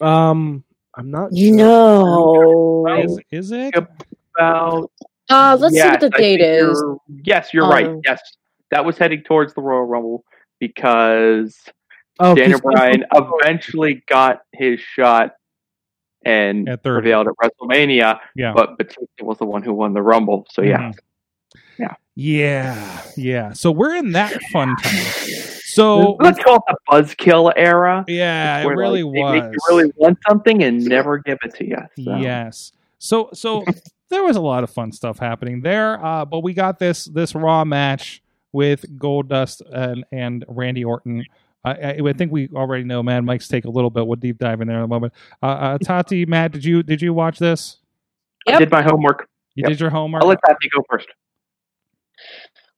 Um, 0.00 0.64
I'm 0.96 1.10
not. 1.10 1.32
You 1.32 1.48
sure. 1.50 1.56
know. 1.58 3.02
Is, 3.04 3.18
is 3.30 3.52
it? 3.52 3.74
About 4.36 4.90
Uh, 5.30 5.56
let's 5.58 5.74
see 5.74 5.80
what 5.88 6.00
the 6.00 6.10
I 6.14 6.18
date 6.18 6.40
is. 6.40 6.80
you're- 6.80 6.98
Yes, 7.24 7.52
you're 7.54 7.68
right. 7.68 7.86
Um, 7.86 8.00
Yes, 8.04 8.20
that 8.70 8.84
was 8.84 8.98
heading 8.98 9.22
towards 9.22 9.54
the 9.54 9.62
Royal 9.62 9.84
Rumble 9.84 10.24
because 10.60 11.56
Oh, 12.20 12.34
Daniel 12.34 12.60
'cause- 12.60 12.72
Bryan 12.74 13.04
eventually 13.12 14.02
got 14.06 14.42
his 14.52 14.80
shot 14.80 15.34
and 16.24 16.68
At 16.68 16.82
prevailed 16.82 17.26
at 17.28 17.34
WrestleMania, 17.42 18.20
Yeah. 18.36 18.52
but 18.54 18.78
Batista 18.78 19.24
was 19.24 19.38
the 19.38 19.46
one 19.46 19.62
who 19.62 19.72
won 19.74 19.94
the 19.94 20.02
Rumble. 20.02 20.46
So 20.50 20.62
yeah, 20.62 20.90
Mhm. 20.92 21.96
Yeah, 22.16 22.76
yeah. 23.16 23.52
So 23.54 23.72
we're 23.72 23.96
in 23.96 24.12
that 24.12 24.32
fun 24.52 24.76
time. 24.76 24.92
So 25.74 26.16
let's 26.20 26.38
call 26.38 26.56
it 26.58 26.62
the 26.68 26.76
Buzzkill 26.88 27.52
era. 27.56 28.04
yeah, 28.06 28.62
it 28.62 28.66
really 28.68 29.02
like, 29.02 29.12
they 29.12 29.20
was. 29.22 29.42
make 29.42 29.52
you 29.52 29.58
really 29.68 29.92
want 29.96 30.18
something 30.28 30.62
and 30.62 30.84
never 30.84 31.18
give 31.18 31.38
it 31.44 31.52
to 31.56 31.66
you. 31.68 31.78
So. 32.04 32.14
Yes. 32.14 32.70
So 33.04 33.28
so 33.34 33.64
there 34.10 34.24
was 34.24 34.36
a 34.36 34.40
lot 34.40 34.64
of 34.64 34.70
fun 34.70 34.90
stuff 34.90 35.18
happening 35.18 35.60
there. 35.60 36.04
Uh, 36.04 36.24
but 36.24 36.40
we 36.40 36.54
got 36.54 36.78
this 36.78 37.04
this 37.04 37.34
raw 37.34 37.64
match 37.64 38.22
with 38.52 38.98
Goldust 38.98 39.60
and 39.72 40.04
and 40.10 40.44
Randy 40.48 40.84
Orton. 40.84 41.24
I, 41.64 41.72
I, 41.72 41.98
I 42.06 42.12
think 42.14 42.32
we 42.32 42.48
already 42.54 42.84
know 42.84 43.02
Mad 43.02 43.24
Mike's 43.24 43.48
take 43.48 43.64
a 43.64 43.70
little 43.70 43.90
bit. 43.90 44.06
We'll 44.06 44.16
deep 44.16 44.38
dive 44.38 44.60
in 44.60 44.68
there 44.68 44.78
in 44.78 44.84
a 44.84 44.88
moment. 44.88 45.12
Uh, 45.42 45.46
uh, 45.46 45.78
Tati, 45.82 46.26
Matt, 46.26 46.52
did 46.52 46.64
you 46.64 46.82
did 46.82 47.02
you 47.02 47.12
watch 47.12 47.38
this? 47.38 47.78
I 48.48 48.58
did 48.58 48.70
my 48.70 48.82
homework. 48.82 49.28
You 49.54 49.62
Yep. 49.62 49.68
did 49.68 49.80
your 49.80 49.90
homework. 49.90 50.22
I'll 50.22 50.28
let 50.28 50.38
Tati 50.46 50.68
go 50.74 50.82
first. 50.90 51.08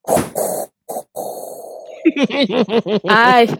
I 3.09 3.57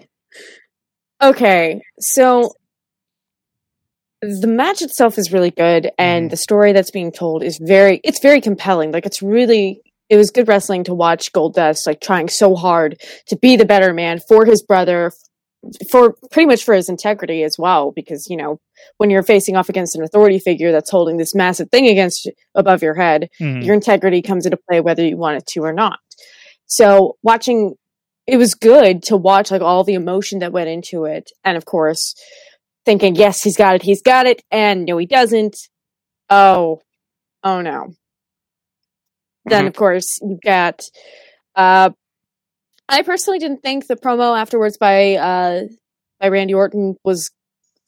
okay. 1.21 1.81
So 1.99 2.51
the 4.21 4.47
match 4.47 4.81
itself 4.81 5.17
is 5.17 5.31
really 5.31 5.51
good, 5.51 5.91
and 5.97 6.31
the 6.31 6.37
story 6.37 6.73
that's 6.73 6.91
being 6.91 7.11
told 7.11 7.43
is 7.43 7.59
very. 7.61 8.01
It's 8.03 8.19
very 8.21 8.41
compelling. 8.41 8.91
Like 8.91 9.05
it's 9.05 9.21
really. 9.21 9.81
It 10.09 10.15
was 10.15 10.31
good 10.31 10.47
wrestling 10.47 10.85
to 10.85 10.93
watch 10.93 11.33
Goldust 11.33 11.85
like 11.85 11.99
trying 11.99 12.29
so 12.29 12.55
hard 12.55 12.97
to 13.27 13.35
be 13.35 13.57
the 13.57 13.65
better 13.65 13.93
man 13.93 14.21
for 14.27 14.45
his 14.45 14.63
brother, 14.63 15.11
for 15.91 16.15
pretty 16.31 16.47
much 16.47 16.63
for 16.63 16.73
his 16.73 16.87
integrity 16.87 17.43
as 17.43 17.57
well. 17.59 17.91
Because 17.91 18.25
you 18.29 18.37
know 18.37 18.59
when 18.97 19.09
you're 19.09 19.21
facing 19.23 19.57
off 19.57 19.67
against 19.69 19.95
an 19.97 20.03
authority 20.03 20.39
figure 20.39 20.71
that's 20.71 20.89
holding 20.89 21.17
this 21.17 21.35
massive 21.35 21.69
thing 21.69 21.87
against 21.87 22.29
above 22.55 22.81
your 22.81 22.95
head, 22.95 23.29
Mhm. 23.41 23.65
your 23.65 23.75
integrity 23.75 24.21
comes 24.21 24.45
into 24.45 24.57
play 24.69 24.79
whether 24.79 25.05
you 25.05 25.17
want 25.17 25.37
it 25.37 25.45
to 25.47 25.61
or 25.63 25.73
not. 25.73 25.99
So 26.67 27.17
watching 27.21 27.75
it 28.27 28.37
was 28.37 28.55
good 28.55 29.03
to 29.03 29.15
watch 29.17 29.51
like 29.51 29.61
all 29.61 29.83
the 29.83 29.93
emotion 29.93 30.39
that 30.39 30.51
went 30.51 30.69
into 30.69 31.05
it 31.05 31.31
and 31.45 31.55
of 31.57 31.65
course 31.65 32.13
thinking 32.87 33.15
yes 33.15 33.43
he's 33.43 33.57
got 33.57 33.75
it 33.75 33.81
he's 33.81 34.01
got 34.01 34.25
it 34.25 34.41
and 34.49 34.85
no 34.85 34.97
he 34.97 35.05
doesn't 35.05 35.57
oh 36.29 36.79
oh 37.43 37.59
no 37.61 37.93
then 39.45 39.65
Mhm. 39.65 39.67
of 39.67 39.75
course 39.75 40.19
you've 40.21 40.39
got 40.41 40.79
uh 41.55 41.89
i 42.87 43.01
personally 43.03 43.39
didn't 43.39 43.61
think 43.61 43.87
the 43.87 43.97
promo 43.97 44.39
afterwards 44.39 44.77
by 44.77 45.15
uh 45.15 45.63
by 46.21 46.29
randy 46.29 46.53
orton 46.53 46.95
was 47.03 47.29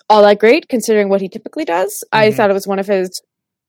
all 0.10 0.22
that 0.24 0.38
great 0.40 0.68
considering 0.68 1.08
what 1.08 1.22
he 1.22 1.30
typically 1.30 1.64
does 1.64 2.04
i 2.12 2.28
Mhm. 2.28 2.36
thought 2.36 2.50
it 2.50 2.54
was 2.62 2.68
one 2.68 2.80
of 2.80 2.88
his 2.88 3.10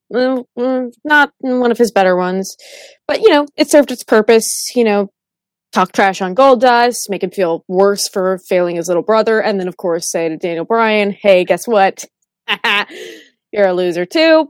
not 0.09 1.31
one 1.39 1.71
of 1.71 1.77
his 1.77 1.91
better 1.93 2.17
ones 2.17 2.57
but 3.07 3.21
you 3.21 3.29
know 3.29 3.45
it 3.55 3.69
served 3.71 3.91
its 3.91 4.03
purpose 4.03 4.71
you 4.75 4.83
know 4.83 5.09
talk 5.71 5.91
trash 5.91 6.21
on 6.21 6.35
Goldust, 6.35 7.09
make 7.09 7.23
him 7.23 7.31
feel 7.31 7.63
worse 7.67 8.07
for 8.07 8.39
failing 8.39 8.75
his 8.75 8.87
little 8.87 9.03
brother, 9.03 9.41
and 9.41 9.59
then 9.59 9.67
of 9.67 9.77
course 9.77 10.11
say 10.11 10.29
to 10.29 10.37
Daniel 10.37 10.65
Bryan, 10.65 11.11
"Hey, 11.11 11.45
guess 11.45 11.67
what? 11.67 12.05
You're 13.51 13.67
a 13.67 13.73
loser 13.73 14.05
too." 14.05 14.49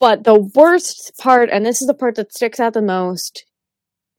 But 0.00 0.24
the 0.24 0.38
worst 0.54 1.12
part, 1.18 1.48
and 1.50 1.64
this 1.64 1.80
is 1.80 1.86
the 1.86 1.94
part 1.94 2.16
that 2.16 2.34
sticks 2.34 2.60
out 2.60 2.74
the 2.74 2.82
most, 2.82 3.46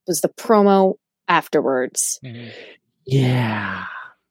was 0.08 0.20
the 0.22 0.30
promo 0.30 0.96
afterwards 1.28 2.20
mm-hmm. 2.24 2.50
Yeah. 3.06 3.86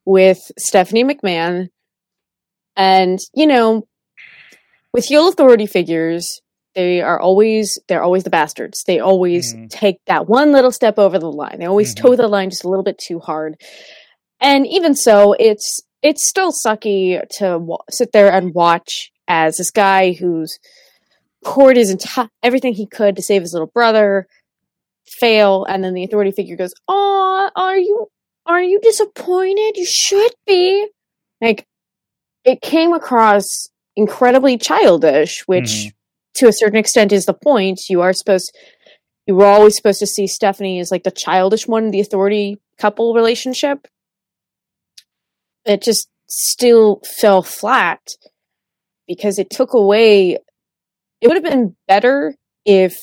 with 0.05 0.51
Stephanie 0.59 1.05
McMahon. 1.05 1.69
And, 2.77 3.21
you 3.35 3.47
know, 3.47 3.87
with 4.93 5.05
heel 5.05 5.29
authority 5.29 5.67
figures, 5.67 6.41
they 6.75 7.01
are 7.01 7.21
always 7.21 7.79
they're 7.89 8.03
always 8.03 8.25
the 8.25 8.31
bastards. 8.31 8.83
They 8.87 8.99
always 9.01 9.55
Mhm. 9.55 9.71
take 9.71 9.99
that 10.07 10.29
one 10.29 10.53
little 10.53 10.73
step 10.73 10.99
over 10.99 11.19
the 11.19 11.31
line. 11.31 11.57
They 11.59 11.67
always 11.67 11.95
Mhm. 11.95 11.99
toe 12.01 12.17
the 12.17 12.29
line 12.29 12.51
just 12.51 12.65
a 12.65 12.69
little 12.69 12.85
bit 12.85 12.99
too 12.99 13.19
hard. 13.21 13.61
And 14.41 14.67
even 14.67 14.95
so, 14.95 15.35
it's 15.35 15.81
it's 16.03 16.29
still 16.29 16.53
sucky 16.53 17.21
to 17.39 17.59
wa- 17.59 17.79
sit 17.91 18.13
there 18.13 18.31
and 18.31 18.53
watch 18.55 19.11
as 19.27 19.57
this 19.57 19.71
guy 19.71 20.13
who's 20.13 20.59
poured 21.45 21.77
his 21.77 21.91
entire 21.91 22.29
everything 22.43 22.75
he 22.75 22.87
could 22.87 23.17
to 23.17 23.23
save 23.23 23.43
his 23.43 23.53
little 23.55 23.71
brother 23.73 24.27
fail, 25.07 25.65
and 25.65 25.83
then 25.85 25.95
the 25.95 26.05
authority 26.05 26.31
figure 26.31 26.57
goes, 26.57 26.75
"Oh, 26.89 27.51
are 27.57 27.79
you 27.79 28.09
are 28.47 28.63
you 28.63 28.81
disappointed? 28.81 29.77
You 29.77 29.87
should 29.87 30.33
be." 30.47 30.87
Like 31.41 31.67
it 32.45 32.61
came 32.61 32.93
across 32.93 33.47
incredibly 33.97 34.59
childish, 34.59 35.43
which 35.47 35.65
Mhm. 35.71 35.93
To 36.37 36.49
a 36.49 36.53
certain 36.53 36.79
extent 36.79 37.13
is 37.13 37.25
the 37.27 37.35
point. 37.35 37.81
You 37.89 38.01
are 38.03 38.13
supposed 38.13 38.55
you 39.27 39.35
were 39.35 39.47
always 39.47 39.75
supposed 39.77 40.01
to 40.01 40.07
see 40.07 40.27
Stephanie 40.27 40.79
as 40.81 40.91
like 40.91 41.03
the 41.05 41.11
childish 41.11 41.67
one 41.67 41.91
the 41.91 42.01
authority 42.01 42.61
couple 42.79 43.15
relationship. 43.15 43.87
It 45.65 45.83
just 45.83 46.09
still 46.29 47.01
fell 47.21 47.43
flat 47.43 48.01
because 49.07 49.39
it 49.39 49.51
took 49.51 49.73
away 49.75 50.39
it 51.21 51.29
would 51.29 51.37
have 51.37 51.45
been 51.45 51.77
better 51.89 52.35
if 52.67 52.97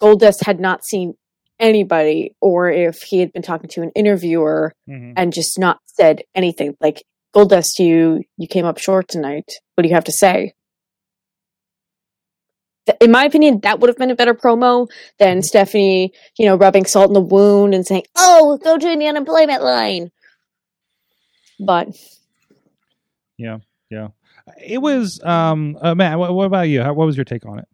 Goldust 0.00 0.44
had 0.44 0.60
not 0.60 0.84
seen 0.84 1.14
anybody 1.58 2.34
or 2.40 2.70
if 2.70 2.96
he 3.02 3.18
had 3.20 3.32
been 3.32 3.42
talking 3.42 3.68
to 3.70 3.82
an 3.82 3.90
interviewer 3.94 4.72
Mhm. 4.88 5.14
and 5.16 5.32
just 5.32 5.58
not 5.58 5.78
said 5.86 6.22
anything 6.34 6.76
like 6.80 7.02
Goldust 7.34 7.78
you 7.78 8.22
you 8.36 8.46
came 8.46 8.66
up 8.66 8.78
short 8.78 9.08
tonight 9.08 9.50
what 9.74 9.82
do 9.82 9.88
you 9.88 9.94
have 9.94 10.04
to 10.04 10.12
say 10.12 10.52
in 13.00 13.10
my 13.10 13.24
opinion 13.24 13.60
that 13.60 13.80
would 13.80 13.88
have 13.88 13.96
been 13.98 14.10
a 14.10 14.14
better 14.16 14.34
promo 14.34 14.88
than 15.18 15.42
Stephanie 15.42 16.12
you 16.38 16.46
know 16.46 16.56
rubbing 16.56 16.84
salt 16.86 17.08
in 17.08 17.14
the 17.14 17.20
wound 17.20 17.74
and 17.74 17.86
saying 17.86 18.04
oh 18.16 18.58
go 18.62 18.78
to 18.78 18.96
the 18.96 19.06
unemployment 19.06 19.62
line 19.62 20.10
but 21.58 21.88
yeah, 23.38 23.58
yeah, 23.90 24.08
It 24.62 24.78
was 24.78 25.20
um 25.22 25.76
uh, 25.80 25.94
Matt. 25.94 26.18
What, 26.18 26.34
what 26.34 26.44
about 26.44 26.68
you? 26.68 26.82
How, 26.82 26.92
what 26.94 27.06
was 27.06 27.16
your 27.16 27.24
take 27.24 27.44
on 27.46 27.58
it? 27.58 27.68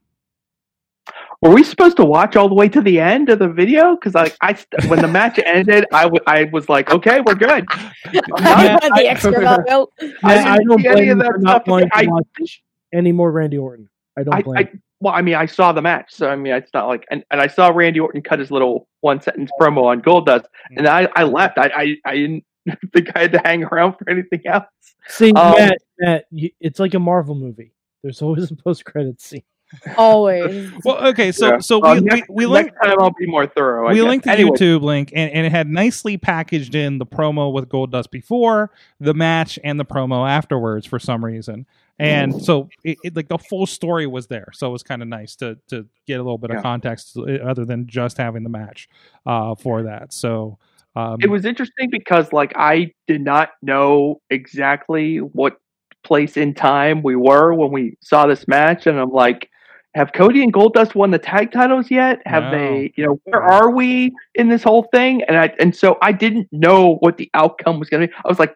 Were 1.41 1.51
we 1.51 1.65
supposed 1.65 1.97
to 1.97 2.05
watch 2.05 2.37
all 2.37 2.49
the 2.49 2.55
way 2.55 2.69
to 2.69 2.81
the 2.81 3.01
end 3.01 3.29
of 3.29 3.39
the 3.41 3.49
video? 3.49 3.97
Because 3.97 4.15
like 4.15 4.37
I, 4.41 4.57
when 4.87 5.01
the 5.01 5.09
match 5.09 5.41
ended, 5.45 5.87
I, 5.93 6.03
w- 6.05 6.23
I 6.27 6.45
was 6.53 6.69
like, 6.69 6.91
okay, 6.93 7.21
we're 7.21 7.35
good. 7.35 7.65
I 8.05 8.79
the 8.95 9.09
extra. 9.09 9.33
I 10.25 10.37
I, 10.37 10.55
I 10.55 10.59
don't 10.59 10.81
see 10.81 10.87
any 10.89 10.95
blame 10.95 11.11
of 11.11 11.17
you 11.19 11.23
that 11.23 11.33
for 11.33 11.39
not 11.39 11.51
stuff. 11.63 11.67
wanting 11.67 11.91
to 11.91 11.97
I- 11.97 12.07
watch 12.07 12.63
any 12.93 13.11
more 13.13 13.31
Randy 13.33 13.59
Orton. 13.59 13.89
I 14.17 14.23
don't 14.23 14.35
I, 14.35 14.43
blame. 14.43 14.59
I, 14.59 14.79
well, 15.03 15.13
I 15.15 15.21
mean, 15.21 15.35
I 15.35 15.47
saw 15.47 15.73
the 15.73 15.83
match, 15.83 16.15
so 16.15 16.29
I 16.29 16.37
mean, 16.37 16.53
it's 16.53 16.73
not 16.73 16.87
like, 16.87 17.05
and, 17.11 17.25
and 17.33 17.41
I 17.41 17.49
saw 17.49 17.69
Randy 17.71 17.99
Orton 17.99 18.23
cut 18.23 18.39
his 18.39 18.53
little 18.53 18.87
one 19.01 19.21
sentence 19.21 19.51
promo 19.61 19.85
on 19.85 20.01
Goldust, 20.01 20.45
and 20.77 20.87
I, 20.87 21.09
I 21.17 21.25
left. 21.25 21.59
I, 21.59 21.71
I, 21.75 21.97
I 22.05 22.15
didn't 22.15 22.45
think 22.93 23.09
I 23.17 23.23
had 23.23 23.33
to 23.33 23.41
hang 23.45 23.65
around 23.65 23.95
for 23.95 24.09
anything 24.09 24.43
else. 24.47 24.65
See, 25.09 25.33
um, 25.33 25.57
Matt, 25.57 25.79
Matt, 25.99 26.25
you, 26.31 26.51
it's 26.61 26.79
like 26.79 26.95
a 26.95 27.01
Marvel 27.01 27.35
movie. 27.35 27.73
There's 28.05 28.23
always 28.23 28.49
a 28.53 28.55
post 28.55 28.85
credit 28.85 29.21
scene. 29.21 29.43
always 29.97 30.71
Well, 30.85 31.09
okay, 31.09 31.33
so 31.33 31.55
Yeah. 31.55 31.59
so 31.59 31.79
we, 31.79 31.95
we 31.95 32.01
next, 32.01 32.31
we 32.31 32.45
next 32.45 32.53
linked 32.53 32.77
time 32.85 32.97
I'll 33.01 33.11
be 33.19 33.27
more 33.27 33.47
thorough. 33.47 33.89
I 33.89 33.93
we 33.93 34.01
guess. 34.01 34.05
linked 34.07 34.25
the 34.27 34.33
Anyway, 34.33 34.51
YouTube 34.51 34.83
link, 34.83 35.13
and, 35.17 35.33
and 35.33 35.47
it 35.47 35.51
had 35.51 35.67
nicely 35.67 36.17
packaged 36.17 36.75
in 36.75 36.99
the 36.99 37.07
promo 37.07 37.51
with 37.53 37.69
Goldust 37.69 38.11
before 38.11 38.71
the 39.01 39.15
match 39.15 39.59
and 39.65 39.81
the 39.81 39.85
promo 39.85 40.29
afterwards 40.29 40.87
for 40.87 40.99
some 40.99 41.25
reason. 41.25 41.67
And 42.03 42.43
so, 42.43 42.69
it, 42.83 42.99
it, 43.05 43.17
like 43.17 43.29
the 43.29 43.39
full 43.39 43.67
story 43.67 44.07
was 44.07 44.27
there, 44.27 44.49
so 44.53 44.67
it 44.67 44.73
was 44.73 44.83
kind 44.83 45.03
of 45.03 45.09
nice 45.09 45.37
to 45.37 45.57
to 45.69 45.87
get 46.07 46.15
a 46.15 46.23
little 46.23 46.39
bit 46.39 46.51
of 46.51 46.63
context 46.63 47.17
uh, 47.17 47.23
other 47.23 47.65
than 47.65 47.87
just 47.87 48.19
having 48.19 48.43
the 48.43 48.51
match 48.51 48.89
uh, 49.25 49.55
for 49.55 49.85
that. 49.85 50.13
So 50.13 50.59
um, 50.97 51.19
it 51.21 51.31
was 51.31 51.45
interesting 51.45 51.91
because 51.91 52.33
like 52.33 52.53
I 52.57 52.93
did 53.07 53.21
not 53.23 53.51
know 53.63 54.21
exactly 54.31 55.19
what 55.19 55.59
place 56.03 56.37
in 56.37 56.55
time 56.55 57.03
we 57.03 57.15
were 57.15 57.55
when 57.55 57.71
we 57.71 57.97
saw 58.01 58.27
this 58.27 58.49
match, 58.49 58.87
and 58.87 58.99
I'm 58.99 59.13
like, 59.13 59.49
have 59.95 60.13
Cody 60.13 60.43
and 60.43 60.53
Goldust 60.53 60.95
won 60.95 61.11
the 61.11 61.19
tag 61.19 61.53
titles 61.53 61.91
yet? 61.91 62.21
Have 62.27 62.45
No. 62.45 62.51
they? 62.51 62.93
You 62.97 63.07
know, 63.07 63.21
where 63.25 63.43
are 63.43 63.71
we 63.71 64.13
in 64.35 64.49
this 64.49 64.63
whole 64.63 64.89
thing? 64.93 65.23
And 65.25 65.37
I 65.37 65.55
and 65.59 65.75
so 65.77 65.99
I 66.03 66.13
didn't 66.13 66.49
know 66.51 66.97
what 66.97 67.17
the 67.17 67.31
outcome 67.35 67.79
was 67.79 67.89
going 67.89 68.01
to 68.01 68.09
be. 68.09 68.15
I 68.25 68.29
was 68.29 68.39
like. 68.39 68.55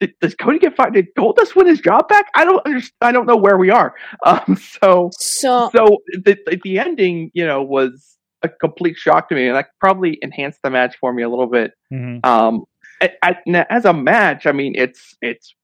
"Did- 0.00 0.14
Does 0.20 0.34
Cody 0.34 0.58
get 0.58 0.76
fired? 0.76 0.94
Did 0.94 1.08
Goldust 1.18 1.54
win 1.56 1.66
his 1.66 1.80
job 1.80 2.08
back? 2.08 2.26
I 2.34 2.44
don't 2.44 2.64
understand. 2.66 2.92
I 3.00 3.12
don't 3.12 3.26
know 3.26 3.36
where 3.36 3.58
we 3.58 3.70
are. 3.70 3.94
Um, 4.26 4.56
so 4.56 5.10
so 5.18 5.70
so 5.74 5.98
the, 6.24 6.36
the 6.46 6.60
the 6.62 6.78
ending, 6.78 7.30
you 7.34 7.46
know, 7.46 7.62
was 7.62 8.16
a 8.42 8.48
complete 8.48 8.96
shock 8.96 9.28
to 9.30 9.34
me, 9.34 9.46
and 9.48 9.56
that 9.56 9.68
probably 9.80 10.18
enhanced 10.22 10.60
the 10.62 10.70
match 10.70 10.96
for 11.00 11.12
me 11.12 11.22
a 11.22 11.28
little 11.28 11.46
bit. 11.48 11.72
mhm. 11.92 12.24
Um, 12.24 12.64
a- 13.02 13.10
a- 13.24 13.36
now, 13.46 13.66
as 13.70 13.84
a 13.84 13.92
match, 13.92 14.46
I 14.46 14.52
mean, 14.52 14.74
it's 14.76 15.16
it's 15.22 15.54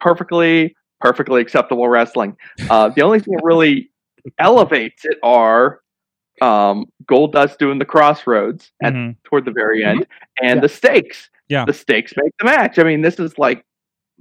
perfectly 0.00 0.74
perfectly 1.00 1.40
acceptable 1.40 1.88
wrestling. 1.88 2.36
Uh, 2.68 2.90
the 2.90 3.02
only 3.02 3.20
thing 3.20 3.34
that 3.34 3.42
really 3.44 3.90
elevates 4.38 5.04
it 5.04 5.16
are 5.22 5.80
um, 6.42 6.86
Goldust 7.04 7.58
doing 7.58 7.78
the 7.78 7.84
crossroads 7.84 8.70
at 8.82 8.92
Mhm. 8.94 9.16
toward 9.24 9.44
the 9.44 9.50
very 9.50 9.84
end, 9.84 10.06
and 10.42 10.56
Yeah. 10.56 10.60
the 10.60 10.68
stakes. 10.68 11.28
Yeah. 11.48 11.64
the 11.64 11.72
stakes 11.72 12.12
make 12.16 12.32
the 12.38 12.44
match. 12.44 12.78
I 12.78 12.84
mean, 12.84 13.00
this 13.00 13.18
is 13.18 13.36
like 13.36 13.64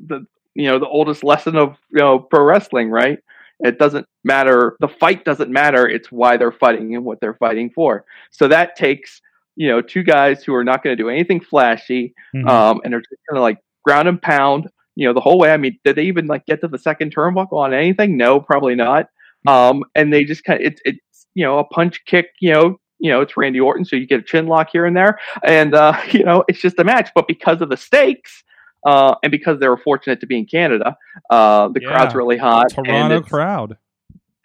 the 0.07 0.25
you 0.55 0.65
know 0.67 0.79
the 0.79 0.87
oldest 0.87 1.23
lesson 1.23 1.55
of 1.55 1.77
you 1.91 1.99
know 1.99 2.19
pro 2.19 2.43
wrestling, 2.43 2.89
right? 2.89 3.19
It 3.61 3.77
doesn't 3.77 4.05
matter. 4.23 4.77
The 4.79 4.87
fight 4.87 5.25
doesn't 5.25 5.51
matter. 5.51 5.87
It's 5.87 6.11
why 6.11 6.37
they're 6.37 6.51
fighting 6.51 6.95
and 6.95 7.03
what 7.03 7.19
they're 7.19 7.33
fighting 7.35 7.69
for. 7.69 8.05
So 8.31 8.47
that 8.47 8.75
takes 8.75 9.21
you 9.55 9.67
know 9.67 9.81
two 9.81 10.03
guys 10.03 10.43
who 10.43 10.53
are 10.55 10.63
not 10.63 10.83
going 10.83 10.95
to 10.95 11.01
do 11.03 11.09
anything 11.09 11.41
flashy, 11.41 12.13
Mhm. 12.35 12.47
um, 12.49 12.81
and 12.83 12.93
are 12.93 12.99
just 13.01 13.21
going 13.29 13.35
to 13.37 13.41
like 13.41 13.57
ground 13.85 14.07
and 14.07 14.21
pound. 14.21 14.69
You 14.95 15.07
know 15.07 15.13
the 15.13 15.21
whole 15.21 15.37
way. 15.39 15.51
I 15.51 15.57
mean, 15.57 15.77
did 15.85 15.95
they 15.95 16.03
even 16.03 16.27
like 16.27 16.45
get 16.45 16.61
to 16.61 16.67
the 16.67 16.77
second 16.77 17.13
turnbuckle 17.15 17.53
on 17.53 17.73
anything? 17.73 18.17
No, 18.17 18.39
probably 18.39 18.75
not. 18.75 19.07
Um, 19.47 19.83
and 19.95 20.11
they 20.13 20.23
just 20.23 20.43
kind 20.43 20.59
of 20.61 20.67
it's 20.67 20.81
it's 20.85 21.27
you 21.35 21.43
know 21.45 21.59
a 21.59 21.63
punch 21.65 22.03
kick. 22.05 22.27
You 22.41 22.53
know 22.53 22.79
you 22.99 23.09
know 23.11 23.21
it's 23.21 23.37
Randy 23.37 23.59
Orton, 23.59 23.85
so 23.85 23.95
you 23.95 24.05
get 24.07 24.19
a 24.19 24.23
chin 24.23 24.47
lock 24.47 24.69
here 24.71 24.85
and 24.85 24.95
there, 24.95 25.19
and 25.43 25.73
uh, 25.75 25.97
you 26.11 26.23
know 26.23 26.43
it's 26.47 26.59
just 26.61 26.79
a 26.79 26.83
match. 26.83 27.09
But 27.15 27.27
because 27.27 27.61
of 27.61 27.69
the 27.69 27.77
stakes. 27.77 28.43
Uh, 28.85 29.15
and 29.23 29.31
because 29.31 29.59
they 29.59 29.67
were 29.67 29.77
fortunate 29.77 30.19
to 30.21 30.25
be 30.27 30.37
in 30.37 30.45
Canada, 30.45 30.95
uh, 31.29 31.67
the 31.69 31.81
Yeah. 31.81 31.89
crowd's 31.89 32.15
really 32.15 32.37
hot. 32.37 32.73
and 32.77 32.85
Toronto 32.85 33.15
it's- 33.17 33.29
crowd. 33.29 33.77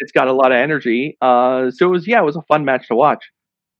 it's 0.00 0.10
got 0.12 0.26
a 0.28 0.32
lot 0.32 0.50
of 0.50 0.56
energy. 0.56 1.16
Uh, 1.20 1.70
so 1.70 1.86
it 1.86 1.90
was, 1.90 2.06
yeah, 2.08 2.20
it 2.20 2.24
was 2.24 2.36
a 2.36 2.42
fun 2.42 2.64
match 2.64 2.88
to 2.88 2.94
watch. 2.96 3.30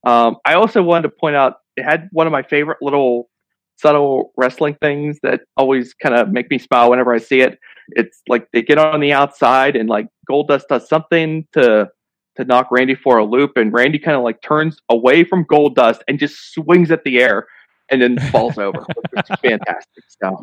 Um, 0.07 0.37
I 0.45 0.55
also 0.55 0.83
wanted 0.83 1.03
to 1.03 1.09
point 1.09 1.35
out 1.35 1.57
it 1.77 1.83
had 1.83 2.09
one 2.13 2.27
of 2.27 2.33
my 2.33 2.43
favorite 2.43 2.79
little 2.81 3.29
subtle 3.77 4.33
wrestling 4.37 4.77
things 4.81 5.19
that 5.25 5.41
always 5.57 5.93
kind 5.95 6.15
of 6.15 6.31
make 6.31 6.49
me 6.51 6.59
smile 6.59 6.89
whenever 6.91 7.13
I 7.13 7.19
see 7.19 7.41
it. 7.41 7.59
It's 7.89 8.23
like 8.29 8.47
they 8.53 8.63
get 8.63 8.79
on 8.79 9.01
the 9.01 9.13
outside 9.13 9.75
and 9.75 9.89
like 9.89 10.07
Goldust 10.31 10.69
does 10.69 10.89
something 10.89 11.47
to 11.53 11.91
to 12.37 12.45
knock 12.45 12.69
Randy 12.73 12.95
for 12.97 13.19
a 13.19 13.25
loop, 13.25 13.57
and 13.57 13.73
Randy 13.73 13.99
kind 13.99 14.17
of 14.17 14.23
like 14.25 14.41
turns 14.43 14.81
away 14.89 15.23
from 15.25 15.45
Goldust 15.45 16.01
and 16.09 16.19
just 16.19 16.53
swings 16.53 16.91
at 16.91 17.05
the 17.05 17.21
air 17.21 17.47
and 17.91 18.01
then 18.03 18.19
falls 18.31 18.59
over, 18.59 18.85
which 19.13 19.27
fantastic 19.43 20.05
stuff. 20.09 20.41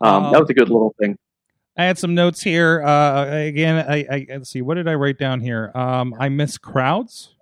Um, 0.00 0.32
that 0.32 0.40
was 0.40 0.50
a 0.50 0.54
good 0.54 0.68
little 0.68 0.94
thing. 1.00 1.16
I 1.78 1.84
had 1.84 1.98
some 1.98 2.14
notes 2.14 2.42
here. 2.42 2.82
Uh, 2.82 3.26
again, 3.30 3.84
I, 3.88 3.96
I 4.10 4.26
let's 4.30 4.50
see. 4.50 4.62
What 4.62 4.74
did 4.74 4.88
I 4.88 4.94
write 4.94 5.18
down 5.18 5.40
here? 5.40 5.70
Um, 5.74 6.14
I 6.18 6.28
miss 6.30 6.56
crowds. 6.58 7.34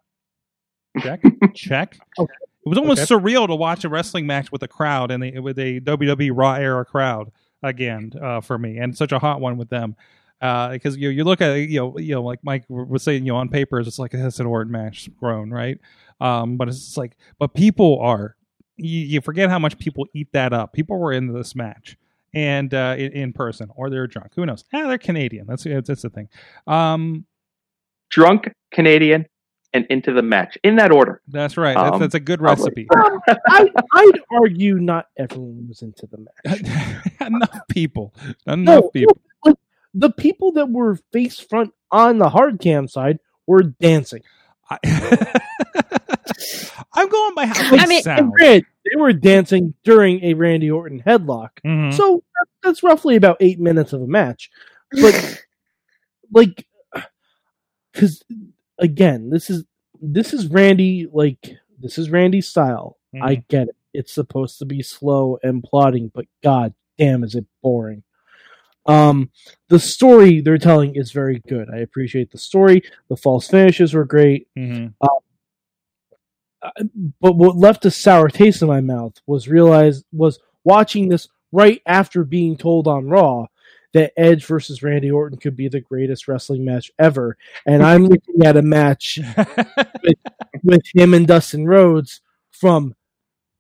Check, 1.01 1.21
check. 1.55 1.99
Okay. 2.19 2.33
It 2.65 2.69
was 2.69 2.79
almost 2.79 3.11
Okay. 3.11 3.15
surreal 3.23 3.47
to 3.47 3.55
watch 3.55 3.85
a 3.85 3.89
wrestling 3.89 4.27
match 4.27 4.51
with 4.51 4.63
a 4.63 4.69
crowd 4.69 5.11
and 5.11 5.23
the, 5.23 5.39
with 5.39 5.59
a 5.59 5.81
WWE 5.81 6.31
Raw 6.35 6.55
era 6.55 6.85
crowd 6.85 7.31
again 7.63 8.13
uh, 8.21 8.41
for 8.41 8.59
me, 8.59 8.79
and 8.79 8.97
such 8.97 9.13
a 9.13 9.19
hot 9.19 9.41
one 9.41 9.57
with 9.57 9.69
them. 9.69 9.97
Because 10.41 10.97
you 10.97 11.09
you 11.11 11.25
look 11.25 11.41
at 11.41 11.55
you 11.55 11.79
know 11.81 11.99
you 11.99 12.15
know 12.15 12.23
like 12.23 12.41
Mike 12.43 12.65
was 12.69 13.03
saying 13.03 13.25
you 13.25 13.33
know 13.33 13.39
on 13.39 13.49
papers 13.49 13.87
it's 13.87 13.99
like 13.99 14.15
it's 14.15 14.41
an 14.41 14.47
Orton 14.47 14.73
match 14.73 15.09
grown 15.17 15.51
right, 15.51 15.79
um, 16.21 16.57
but 16.57 16.69
it's 16.69 16.97
like 16.97 17.17
but 17.39 17.55
people 17.55 17.99
are 18.01 18.37
you, 18.77 19.01
you 19.01 19.21
forget 19.21 19.51
how 19.51 19.59
much 19.59 19.79
people 19.79 20.07
eat 20.15 20.29
that 20.33 20.53
up. 20.53 20.73
People 20.73 20.99
were 20.99 21.13
into 21.13 21.33
this 21.33 21.55
match 21.55 21.97
and 22.33 22.73
uh, 22.75 22.95
in, 22.99 23.13
in 23.13 23.33
person, 23.33 23.71
or 23.77 23.91
they're 23.91 24.07
drunk. 24.07 24.33
Who 24.35 24.45
knows? 24.47 24.65
Ah, 24.73 24.89
they're 24.89 24.99
Canadian. 24.99 25.47
That's 25.47 25.65
that's, 25.65 25.89
that's 25.89 26.03
the 26.03 26.11
thing. 26.11 26.29
Um, 26.67 27.27
Drunk 28.11 28.53
Canadian 28.73 29.27
and 29.73 29.87
into 29.91 30.13
the 30.13 30.23
match 30.23 30.57
in 30.63 30.77
that 30.77 30.93
order. 30.93 31.21
that's 31.27 31.57
right. 31.57 31.75
That's, 31.75 31.95
Um, 31.95 32.01
that's 32.01 32.15
a 32.15 32.21
good 32.21 32.39
probably. 32.39 32.65
recipe. 32.65 32.87
I, 33.49 33.69
I'd 33.93 34.21
argue 34.31 34.75
not 34.79 35.07
everyone 35.17 35.67
was 35.69 35.83
into 35.83 36.07
the 36.07 36.19
match. 36.47 37.11
Enough 37.21 37.61
people. 37.71 38.15
Enough 38.47 38.85
No, 38.85 38.89
people. 38.91 39.19
like, 39.45 39.57
the 39.93 40.11
people 40.11 40.53
that 40.53 40.71
were 40.71 40.97
face 41.13 41.41
front 41.41 41.73
on 41.91 42.19
the 42.19 42.29
hard 42.29 42.61
cam 42.61 42.87
side 42.87 43.19
were 43.49 43.63
dancing. 43.65 44.23
I, 44.71 44.79
I'm 46.93 47.09
going 47.09 47.35
by 47.35 47.47
how 47.47 47.71
they 47.71 47.79
I 47.79 47.87
mean, 47.87 48.03
sound. 48.03 48.33
granted, 48.33 48.67
they 48.85 49.01
were 49.01 49.13
dancing 49.13 49.75
during 49.85 50.23
a 50.25 50.35
Randy 50.35 50.71
Orton 50.71 51.03
headlock, 51.05 51.51
Mhm. 51.65 51.93
so 51.93 52.23
that- 52.35 52.49
that's 52.63 52.83
roughly 52.83 53.17
about 53.17 53.37
eight 53.41 53.61
minutes 53.61 53.93
of 53.93 54.03
a 54.03 54.07
match. 54.07 54.51
But 54.91 55.45
like, 56.33 56.67
because 57.93 58.23
again, 58.79 59.31
this 59.31 59.51
is 59.51 59.65
this 60.01 60.33
is 60.35 60.49
Randy. 60.49 61.07
Like, 61.11 61.57
this 61.79 61.99
is 61.99 62.11
Randy's 62.11 62.49
style. 62.49 62.99
I 63.23 63.37
get 63.49 63.69
it. 63.69 63.77
It's 63.93 64.13
supposed 64.13 64.59
to 64.59 64.65
be 64.65 64.83
slow 64.83 65.39
and 65.43 65.63
plotting, 65.63 66.11
but 66.13 66.27
god 66.43 66.75
damn, 66.99 67.23
is 67.23 67.37
it 67.37 67.47
boring. 67.63 68.03
Um, 68.87 69.31
the 69.69 69.79
story 69.79 70.41
they're 70.41 70.59
telling 70.59 70.97
is 70.97 71.11
very 71.13 71.41
good. 71.49 71.69
I 71.71 71.79
appreciate 71.79 72.31
the 72.31 72.39
story. 72.39 72.83
The 73.09 73.17
false 73.17 73.49
finishes 73.49 73.95
were 73.95 74.05
great. 74.05 74.49
Mhm. 74.57 74.95
but 77.21 77.37
what 77.37 77.57
left 77.57 77.85
a 77.85 77.91
sour 77.91 78.29
taste 78.29 78.63
in 78.63 78.69
my 78.69 78.81
mouth 78.81 79.13
was 79.27 79.49
realize 79.49 80.03
was 80.13 80.39
watching 80.65 81.09
this 81.09 81.29
right 81.53 81.83
after 81.87 82.25
being 82.25 82.57
told 82.57 82.89
on 82.89 83.07
Raw 83.09 83.47
that 83.93 84.13
Edge 84.17 84.45
versus 84.47 84.83
Randy 84.83 85.11
Orton 85.11 85.39
could 85.39 85.57
be 85.57 85.69
the 85.69 85.81
greatest 85.81 86.27
wrestling 86.27 86.65
match 86.65 86.91
ever, 86.99 87.37
and 87.67 87.83
I'm 87.83 88.07
looking 88.09 88.45
at 88.45 88.57
a 88.57 88.63
match 88.63 89.19
with 90.63 90.83
him 90.95 91.15
and 91.15 91.27
Dustin 91.27 91.67
Rhodes 91.67 92.21
from 92.51 92.95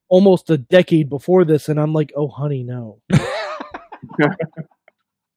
almost 0.08 0.50
a 0.50 0.56
decade 0.58 1.08
before 1.08 1.44
this, 1.44 1.68
and 1.68 1.78
I'm 1.78 1.92
like, 1.92 2.12
oh 2.16 2.28
honey, 2.28 2.62
no. 2.62 3.00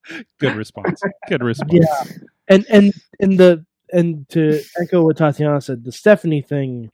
Good 0.38 0.56
response. 0.56 1.00
Good 1.28 1.42
response. 1.42 1.72
Yeah, 1.72 2.04
and 2.48 2.66
and 2.68 2.92
and 3.20 3.38
the 3.38 3.64
and 3.92 4.28
to 4.30 4.60
echo 4.80 5.04
what 5.04 5.16
Tatiana 5.16 5.60
said, 5.60 5.84
the 5.84 5.92
Stephanie 5.92 6.42
thing. 6.42 6.90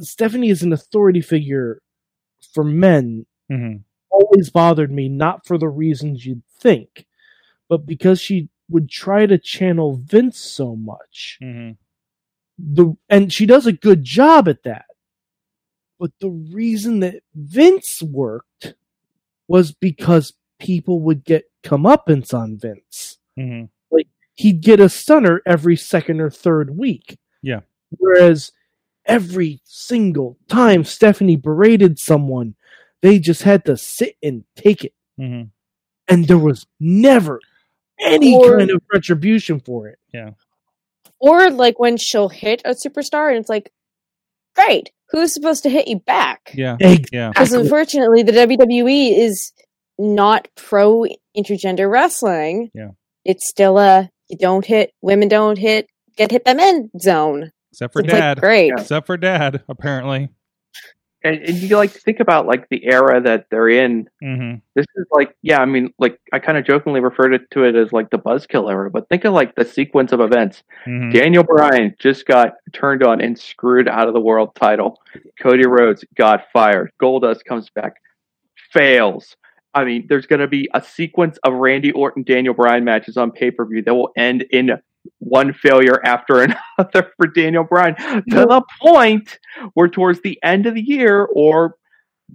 Stephanie 0.00 0.50
is 0.50 0.62
an 0.62 0.72
authority 0.72 1.20
figure 1.20 1.80
for 2.52 2.64
men. 2.64 3.26
Mhm. 3.50 3.82
Always 4.10 4.50
bothered 4.50 4.90
me, 4.90 5.08
not 5.08 5.46
for 5.46 5.58
the 5.58 5.68
reasons 5.68 6.24
you'd 6.26 6.42
think, 6.58 7.06
but 7.68 7.86
because 7.86 8.20
she 8.20 8.48
would 8.68 8.88
try 8.88 9.26
to 9.26 9.38
channel 9.38 9.96
Vince 10.04 10.38
so 10.38 10.74
much. 10.76 11.38
Mhm. 11.42 11.76
The 12.58 12.96
and 13.08 13.32
she 13.32 13.46
does 13.46 13.66
a 13.66 13.72
good 13.72 14.02
job 14.04 14.48
at 14.48 14.62
that. 14.64 14.86
But 15.98 16.12
the 16.20 16.30
reason 16.30 17.00
that 17.00 17.22
Vince 17.34 18.02
worked 18.02 18.74
was 19.48 19.72
because 19.72 20.34
people 20.58 21.00
would 21.02 21.24
get 21.24 21.44
comeuppance 21.66 22.32
on 22.32 22.56
Vince 22.58 23.18
Mhm. 23.38 23.68
he'd 24.38 24.60
get 24.60 24.78
a 24.80 24.88
stunner 24.90 25.40
every 25.46 25.76
second 25.76 26.20
or 26.20 26.28
third 26.30 26.76
week. 26.76 27.18
Yeah. 27.42 27.60
Whereas 27.98 28.52
every 29.06 29.60
single 29.64 30.36
time 30.48 30.84
Stephanie 30.84 31.36
berated 31.36 31.98
someone, 31.98 32.54
they 33.00 33.18
just 33.18 33.44
had 33.44 33.64
to 33.64 33.76
sit 33.78 34.16
and 34.22 34.44
take 34.54 34.84
it. 34.84 34.92
Mhm. 35.18 35.50
And 36.08 36.26
there 36.28 36.36
was 36.38 36.66
never 36.78 37.40
any 37.98 38.34
Or- 38.36 38.58
kind 38.58 38.70
of 38.70 38.82
retribution 38.92 39.58
for 39.60 39.88
it. 39.88 39.98
Yeah. 40.12 40.32
Or 41.18 41.48
like 41.50 41.78
when 41.78 41.96
she'll 41.96 42.28
hit 42.28 42.60
a 42.66 42.70
superstar 42.72 43.30
and 43.30 43.38
it's 43.38 43.48
like, 43.48 43.72
great, 44.54 44.92
who's 45.10 45.32
supposed 45.32 45.62
to 45.62 45.70
hit 45.70 45.88
you 45.88 46.00
back? 46.00 46.52
Yeah. 46.54 46.76
Egg. 46.80 47.08
Yeah. 47.12 47.30
Because 47.30 47.52
unfortunately, 47.54 48.22
the 48.22 48.32
WWE 48.32 49.16
is 49.16 49.52
not 49.98 50.48
pro 50.56 51.06
intergender 51.36 51.90
wrestling. 51.90 52.70
Yeah. 52.74 52.90
It's 53.24 53.48
still 53.48 53.78
a 53.78 54.10
you 54.28 54.36
don't 54.38 54.64
hit 54.64 54.92
women, 55.02 55.28
don't 55.28 55.58
hit 55.58 55.88
get 56.16 56.30
hit 56.30 56.44
by 56.44 56.54
men 56.54 56.90
zone. 57.00 57.52
Except 57.72 57.92
for 57.92 58.00
It's 58.00 58.08
like, 58.12 58.20
dad. 58.20 58.40
great. 58.40 58.72
Except 58.76 59.06
for 59.06 59.16
dad, 59.16 59.62
apparently. 59.68 60.30
And, 61.24 61.42
and 61.42 61.56
you 61.58 61.76
like 61.76 61.90
think 61.90 62.20
about 62.20 62.46
like 62.46 62.68
the 62.68 62.84
era 62.84 63.20
that 63.20 63.46
they're 63.50 63.68
in. 63.68 64.08
hmm 64.22 64.54
This 64.74 64.86
is 64.94 65.06
like, 65.10 65.34
yeah, 65.42 65.60
I 65.60 65.64
mean, 65.64 65.92
like 65.98 66.20
I 66.32 66.38
kind 66.38 66.56
of 66.56 66.64
jokingly 66.64 67.00
referred 67.00 67.34
it 67.34 67.50
to 67.50 67.64
it 67.64 67.74
as 67.74 67.92
like 67.92 68.10
the 68.10 68.18
buzzkill 68.18 68.70
era, 68.70 68.90
but 68.90 69.08
think 69.08 69.24
of 69.24 69.32
like 69.34 69.54
the 69.56 69.64
sequence 69.64 70.12
of 70.12 70.20
events. 70.20 70.62
hmm 70.84 71.10
Daniel 71.10 71.42
Bryan 71.42 71.94
just 71.98 72.26
got 72.26 72.54
turned 72.72 73.02
on 73.02 73.20
and 73.20 73.36
screwed 73.38 73.88
out 73.88 74.06
of 74.08 74.14
the 74.14 74.20
world 74.20 74.54
title. 74.54 75.00
Cody 75.40 75.66
Rhodes 75.66 76.04
got 76.14 76.44
fired. 76.52 76.92
Goldust 77.02 77.44
comes 77.44 77.70
back, 77.70 77.94
fails. 78.72 79.36
I 79.76 79.84
mean, 79.84 80.06
there's 80.08 80.26
going 80.26 80.40
to 80.40 80.48
be 80.48 80.68
a 80.74 80.82
sequence 80.82 81.38
of 81.44 81.52
Randy 81.54 81.92
Orton 81.92 82.22
Daniel 82.24 82.54
Bryan 82.54 82.82
matches 82.82 83.16
on 83.16 83.30
pay 83.30 83.50
per 83.52 83.64
view 83.66 83.82
that 83.82 83.94
will 83.94 84.10
end 84.16 84.42
in 84.50 84.70
one 85.18 85.52
failure 85.52 86.00
after 86.04 86.40
another 86.78 87.12
for 87.16 87.26
Daniel 87.28 87.62
Bryan 87.62 87.94
to 87.96 88.22
the 88.46 88.62
point 88.80 89.38
where 89.74 89.88
towards 89.88 90.20
the 90.22 90.38
end 90.42 90.66
of 90.66 90.74
the 90.74 90.82
year 90.82 91.26
or 91.32 91.76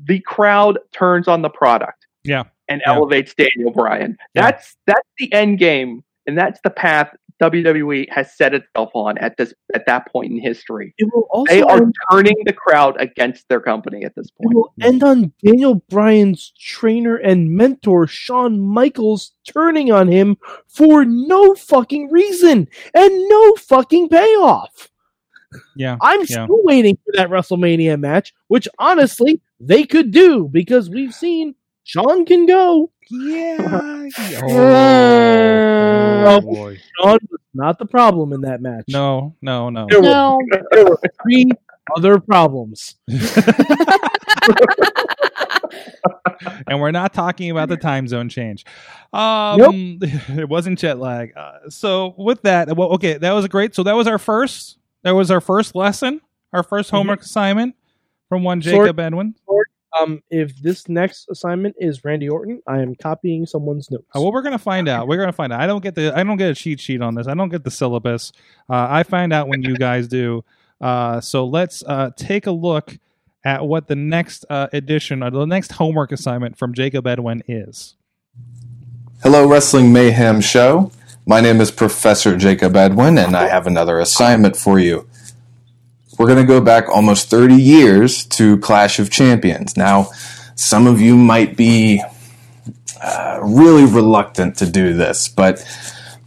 the 0.05 0.19
crowd 0.21 0.79
turns 0.93 1.27
on 1.27 1.41
the 1.41 1.49
product 1.49 2.05
Yeah. 2.23 2.43
and 2.69 2.81
Yeah. 2.85 2.93
elevates 2.93 3.33
Daniel 3.33 3.71
Bryan. 3.73 4.15
Yeah. 4.35 4.43
That's 4.43 4.77
that's 4.87 5.09
the 5.17 5.33
end 5.33 5.57
game, 5.59 6.03
and 6.27 6.37
that's 6.37 6.59
the 6.63 6.69
path 6.69 7.13
WWE 7.41 8.07
has 8.11 8.35
set 8.37 8.53
itself 8.53 8.91
on 8.93 9.17
at 9.17 9.35
this 9.37 9.53
at 9.73 9.85
that 9.87 10.11
point 10.11 10.31
in 10.31 10.39
history. 10.39 10.93
It 10.97 11.09
will 11.13 11.27
also 11.31 11.51
They 11.51 11.61
are 11.61 11.77
end, 11.77 11.95
turning 12.11 12.35
the 12.45 12.53
crowd 12.53 12.95
against 13.01 13.49
their 13.49 13.59
company 13.59 14.03
at 14.05 14.15
this 14.15 14.29
point. 14.31 14.53
it 14.53 14.55
will 14.55 14.73
end 14.81 15.03
on 15.03 15.33
Daniel 15.43 15.75
Bryan's 15.89 16.53
trainer 16.59 17.15
and 17.17 17.51
mentor 17.51 18.05
Shawn 18.07 18.59
Michaels 18.59 19.31
turning 19.45 19.91
on 19.91 20.07
him 20.07 20.37
for 20.67 21.03
no 21.03 21.55
fucking 21.55 22.11
reason 22.11 22.67
and 22.93 23.29
no 23.29 23.55
fucking 23.55 24.09
payoff. 24.09 24.89
Yeah. 25.75 25.97
I'm 26.01 26.19
Yeah. 26.21 26.45
still 26.45 26.63
waiting 26.63 26.97
for 27.03 27.11
that 27.17 27.29
WrestleMania 27.29 27.99
match, 27.99 28.33
which 28.47 28.67
honestly 28.79 29.41
they 29.59 29.83
could 29.83 30.11
do 30.11 30.47
because 30.51 30.89
we've 30.89 31.13
seen 31.13 31.55
Shawn 31.83 32.25
can 32.25 32.45
go. 32.45 32.91
Yeah. 33.09 34.07
Mm. 34.41 36.25
Oh, 36.27 36.41
boy. 36.41 36.77
Shawn 36.99 37.17
was 37.29 37.39
not 37.53 37.79
the 37.79 37.85
problem 37.85 38.33
in 38.33 38.41
that 38.41 38.61
match. 38.61 38.85
No, 38.87 39.35
no, 39.41 39.69
no. 39.69 39.87
There, 39.89 40.01
No. 40.01 40.39
were, 40.51 40.61
there 40.71 40.85
were 40.85 40.99
three 41.23 41.51
other 41.95 42.19
problems. 42.19 42.95
and 46.67 46.79
we're 46.79 46.91
not 46.91 47.13
talking 47.13 47.51
about 47.51 47.69
the 47.69 47.77
time 47.77 48.07
zone 48.07 48.29
change. 48.29 48.65
Um, 49.13 49.99
it 50.01 50.49
wasn't 50.49 50.79
jet 50.79 50.99
lag. 50.99 51.33
Uh, 51.35 51.69
so 51.69 52.13
with 52.17 52.41
that, 52.43 52.75
well, 52.75 52.89
okay, 52.93 53.17
that 53.17 53.31
was 53.31 53.47
great. 53.47 53.75
So 53.75 53.83
that 53.83 53.93
was 53.93 54.07
our 54.07 54.19
first. 54.19 54.77
That 55.03 55.11
was 55.11 55.31
our 55.31 55.41
first 55.41 55.75
lesson, 55.75 56.21
our 56.53 56.63
1st 56.63 56.91
homework 56.91 57.21
assignment 57.21 57.75
from 58.29 58.43
one 58.43 58.61
Sort- 58.61 58.85
Jacob 58.85 58.99
Edwin. 58.99 59.33
Um, 59.99 60.23
if 60.29 60.55
this 60.61 60.87
next 60.87 61.27
assignment 61.29 61.75
is 61.79 62.03
Randy 62.05 62.29
Orton, 62.29 62.61
I 62.67 62.81
am 62.81 62.95
copying 62.95 63.45
someone's 63.45 63.91
notes. 63.91 64.05
Uh, 64.15 64.21
well, 64.21 64.31
we're 64.31 64.41
gonna 64.41 64.57
find 64.57 64.87
out. 64.87 65.07
We're 65.07 65.17
gonna 65.17 65.33
find 65.33 65.51
out. 65.51 65.59
I 65.59 65.67
don't 65.67 65.83
get 65.83 65.95
the. 65.95 66.17
I 66.17 66.23
don't 66.23 66.37
get 66.37 66.49
a 66.49 66.55
cheat 66.55 66.79
sheet 66.79 67.01
on 67.01 67.15
this. 67.15 67.27
I 67.27 67.33
don't 67.33 67.49
get 67.49 67.63
the 67.63 67.71
syllabus. 67.71 68.31
Uh, 68.69 68.87
I 68.89 69.03
find 69.03 69.33
out 69.33 69.47
when 69.47 69.61
you 69.61 69.75
guys 69.75 70.07
do. 70.07 70.43
Uh, 70.79 71.19
so 71.21 71.45
let's 71.45 71.83
uh, 71.83 72.11
take 72.15 72.47
a 72.47 72.51
look 72.51 72.97
at 73.43 73.65
what 73.65 73.87
the 73.87 73.95
next 73.95 74.45
uh, 74.49 74.67
edition 74.73 75.23
or 75.23 75.29
the 75.29 75.45
next 75.45 75.73
homework 75.73 76.11
assignment 76.11 76.57
from 76.57 76.73
Jacob 76.73 77.05
Edwin 77.07 77.43
is. 77.47 77.95
Hello, 79.23 79.47
Wrestling 79.47 79.91
Mayhem 79.93 80.41
Show. 80.41 80.91
My 81.25 81.41
name 81.41 81.61
is 81.61 81.69
Professor 81.69 82.35
Jacob 82.35 82.75
Edwin, 82.75 83.17
and 83.17 83.35
I 83.35 83.47
have 83.47 83.67
another 83.67 83.99
assignment 83.99 84.55
for 84.55 84.79
you. 84.79 85.07
We're 86.21 86.27
going 86.27 86.45
to 86.45 86.53
go 86.53 86.61
back 86.61 86.87
almost 86.87 87.31
30 87.31 87.55
years 87.55 88.25
to 88.25 88.59
Clash 88.59 88.99
of 88.99 89.09
Champions. 89.09 89.75
Now, 89.75 90.11
some 90.53 90.85
of 90.85 91.01
you 91.01 91.17
might 91.17 91.57
be 91.57 91.99
uh, 93.01 93.39
really 93.41 93.85
reluctant 93.85 94.55
to 94.57 94.69
do 94.69 94.93
this, 94.93 95.27
but 95.27 95.65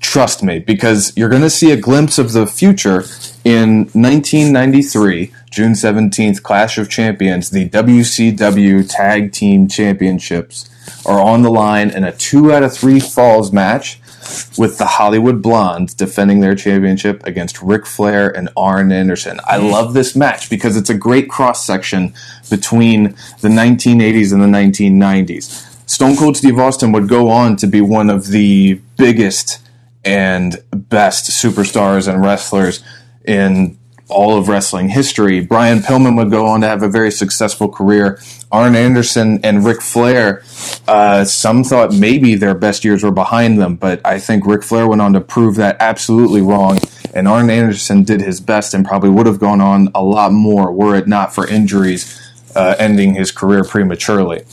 trust 0.01 0.43
me, 0.43 0.59
because 0.59 1.13
you're 1.17 1.29
going 1.29 1.43
to 1.43 1.49
see 1.49 1.71
a 1.71 1.77
glimpse 1.77 2.19
of 2.19 2.33
the 2.33 2.45
future 2.45 3.05
in 3.45 3.85
1993, 3.93 5.33
June 5.55 5.75
17th, 5.75 6.43
Clash 6.43 6.79
of 6.79 6.91
Champions. 6.91 7.51
The 7.51 7.69
WCW 7.69 8.91
Tag 8.91 9.31
Team 9.31 9.69
Championships 9.69 10.69
are 11.07 11.21
on 11.21 11.43
the 11.43 11.51
line 11.51 11.91
in 11.91 12.03
a 12.03 12.11
two 12.11 12.53
out 12.53 12.65
of 12.65 12.77
three 12.77 12.99
falls 12.99 13.53
match 13.53 14.01
with 14.59 14.79
the 14.79 14.87
Hollywood 14.87 15.41
Blondes 15.41 15.95
defending 15.95 16.41
their 16.41 16.57
championship 16.57 17.25
against 17.25 17.63
Ric 17.63 17.87
Flair 17.87 18.37
and 18.37 18.49
Arn 18.57 18.91
Anderson. 18.91 19.39
I 19.47 19.59
mm. 19.59 19.71
love 19.71 19.95
this 19.95 20.17
match 20.17 20.51
because 20.51 20.77
it's 20.77 20.91
a 20.91 20.95
great 20.95 21.31
cross 21.31 21.65
section 21.65 22.15
between 22.51 23.15
the 23.41 23.49
1980s 23.49 24.33
and 24.33 24.43
the 24.43 24.59
1990s. 24.59 25.89
Stone 25.89 26.17
Cold 26.17 26.37
Steve 26.37 26.59
Austin 26.59 26.91
would 26.91 27.09
go 27.09 27.31
on 27.31 27.55
to 27.59 27.69
be 27.69 27.81
one 27.81 28.11
of 28.11 28.27
the 28.27 28.81
biggest 28.97 29.61
and 30.05 30.57
best 30.73 31.31
superstars 31.31 32.13
and 32.13 32.25
wrestlers 32.25 32.83
in 33.25 33.79
all 34.09 34.37
of 34.37 34.49
wrestling 34.49 34.89
history. 34.89 35.41
Brian 35.41 35.79
Pillman 35.81 36.17
would 36.17 36.31
go 36.31 36.47
on 36.47 36.61
to 36.61 36.67
have 36.67 36.83
a 36.83 36.89
very 36.89 37.11
successful 37.11 37.69
career. 37.69 38.21
Arn 38.53 38.77
Anderson 38.77 39.41
and 39.43 39.65
Ric 39.65 39.81
Flair, 39.81 40.43
uh, 40.87 41.25
some 41.25 41.65
thought 41.65 41.93
maybe 41.93 42.35
their 42.35 42.55
best 42.55 42.85
years 42.85 43.03
were 43.03 43.11
behind 43.11 43.61
them, 43.61 43.77
but 43.77 44.01
I 44.05 44.19
think 44.19 44.47
Ric 44.47 44.63
Flair 44.63 44.87
went 44.87 45.01
on 45.03 45.13
to 45.15 45.21
prove 45.21 45.57
that 45.57 45.77
absolutely 45.81 46.43
wrong 46.43 46.79
and 47.15 47.29
Arn 47.29 47.49
Anderson 47.49 48.03
did 48.03 48.21
his 48.21 48.41
best 48.41 48.75
and 48.75 48.85
probably 48.85 49.09
would 49.09 49.27
have 49.27 49.39
gone 49.39 49.61
on 49.61 49.89
a 49.95 50.03
lot 50.03 50.33
more 50.33 50.73
were 50.73 50.97
it 50.97 51.07
not 51.07 51.33
for 51.33 51.47
injuries 51.47 52.21
uh, 52.57 52.75
ending 52.79 53.15
his 53.15 53.31
career 53.31 53.63
prematurely. 53.65 54.45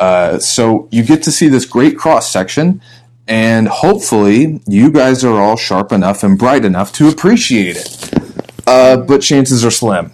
Uh, 0.00 0.38
so 0.38 0.88
you 0.90 1.04
get 1.04 1.22
to 1.24 1.30
see 1.30 1.48
this 1.48 1.66
great 1.66 1.96
cross 1.96 2.30
section, 2.30 2.80
and 3.28 3.68
hopefully 3.68 4.60
you 4.66 4.90
guys 4.90 5.24
are 5.24 5.40
all 5.40 5.56
sharp 5.56 5.92
enough 5.92 6.22
and 6.22 6.38
bright 6.38 6.64
enough 6.64 6.92
to 6.92 7.08
appreciate 7.08 7.76
it. 7.76 8.25
Uh, 8.66 8.96
but 8.96 9.22
chances 9.22 9.64
are 9.64 9.70
slim. 9.70 10.12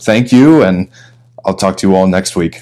Thank 0.00 0.32
you, 0.32 0.62
and 0.62 0.88
I'll 1.44 1.54
talk 1.54 1.76
to 1.78 1.88
you 1.88 1.94
all 1.94 2.06
next 2.06 2.36
week. 2.36 2.60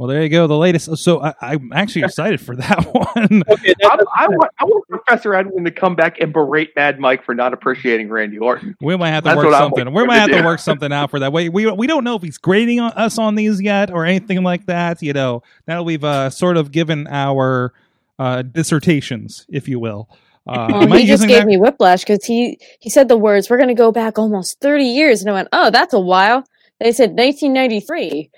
Well, 0.00 0.08
there 0.08 0.22
you 0.22 0.30
go. 0.30 0.46
The 0.46 0.56
latest. 0.56 0.96
So 0.96 1.22
I, 1.22 1.34
I'm 1.42 1.74
actually 1.74 2.04
excited 2.04 2.40
for 2.40 2.56
that 2.56 2.84
one. 2.94 3.42
Okay, 3.46 3.74
I, 3.84 3.98
I, 4.16 4.28
want, 4.28 4.50
I 4.58 4.64
want 4.64 4.88
Professor 4.88 5.34
Edwin 5.34 5.62
to 5.64 5.70
come 5.70 5.94
back 5.94 6.18
and 6.20 6.32
berate 6.32 6.74
Mad 6.74 6.98
Mike 6.98 7.22
for 7.22 7.34
not 7.34 7.52
appreciating 7.52 8.08
Randy 8.08 8.38
Orton. 8.38 8.74
We 8.80 8.96
might 8.96 9.10
have 9.10 9.24
to 9.24 9.28
That's 9.28 9.44
work 9.44 9.52
something. 9.52 9.92
We 9.92 10.06
might 10.06 10.14
to 10.14 10.20
have 10.20 10.30
to 10.30 10.38
do. 10.38 10.44
work 10.44 10.60
something 10.60 10.90
out 10.90 11.10
for 11.10 11.18
that. 11.18 11.34
We 11.34 11.50
we 11.50 11.70
we 11.70 11.86
don't 11.86 12.02
know 12.02 12.16
if 12.16 12.22
he's 12.22 12.38
grading 12.38 12.80
on 12.80 12.92
us 12.92 13.18
on 13.18 13.34
these 13.34 13.60
yet 13.60 13.90
or 13.90 14.06
anything 14.06 14.42
like 14.42 14.64
that. 14.66 15.02
You 15.02 15.12
know, 15.12 15.42
now 15.68 15.82
we've 15.82 16.02
uh, 16.02 16.30
sort 16.30 16.56
of 16.56 16.72
given 16.72 17.06
our 17.06 17.74
uh, 18.18 18.40
dissertations, 18.40 19.44
if 19.50 19.68
you 19.68 19.78
will. 19.78 20.08
Uh, 20.50 20.66
Well, 20.72 20.82
am 20.82 20.92
I 20.92 20.98
he 21.00 21.06
just 21.06 21.26
gave 21.28 21.38
that- 21.42 21.46
me 21.46 21.56
whiplash 21.56 22.00
because 22.04 22.24
he 22.24 22.58
he 22.80 22.90
said 22.90 23.08
the 23.08 23.16
words, 23.16 23.48
"We're 23.48 23.56
going 23.56 23.68
to 23.68 23.74
go 23.74 23.92
back 23.92 24.18
almost 24.18 24.58
thirty 24.60 24.84
years," 24.86 25.20
and 25.20 25.30
I 25.30 25.32
went, 25.34 25.48
"Oh, 25.52 25.70
that's 25.70 25.94
a 25.94 26.00
while." 26.00 26.44
They 26.80 26.92
said 26.92 27.10
1993. 27.16 28.30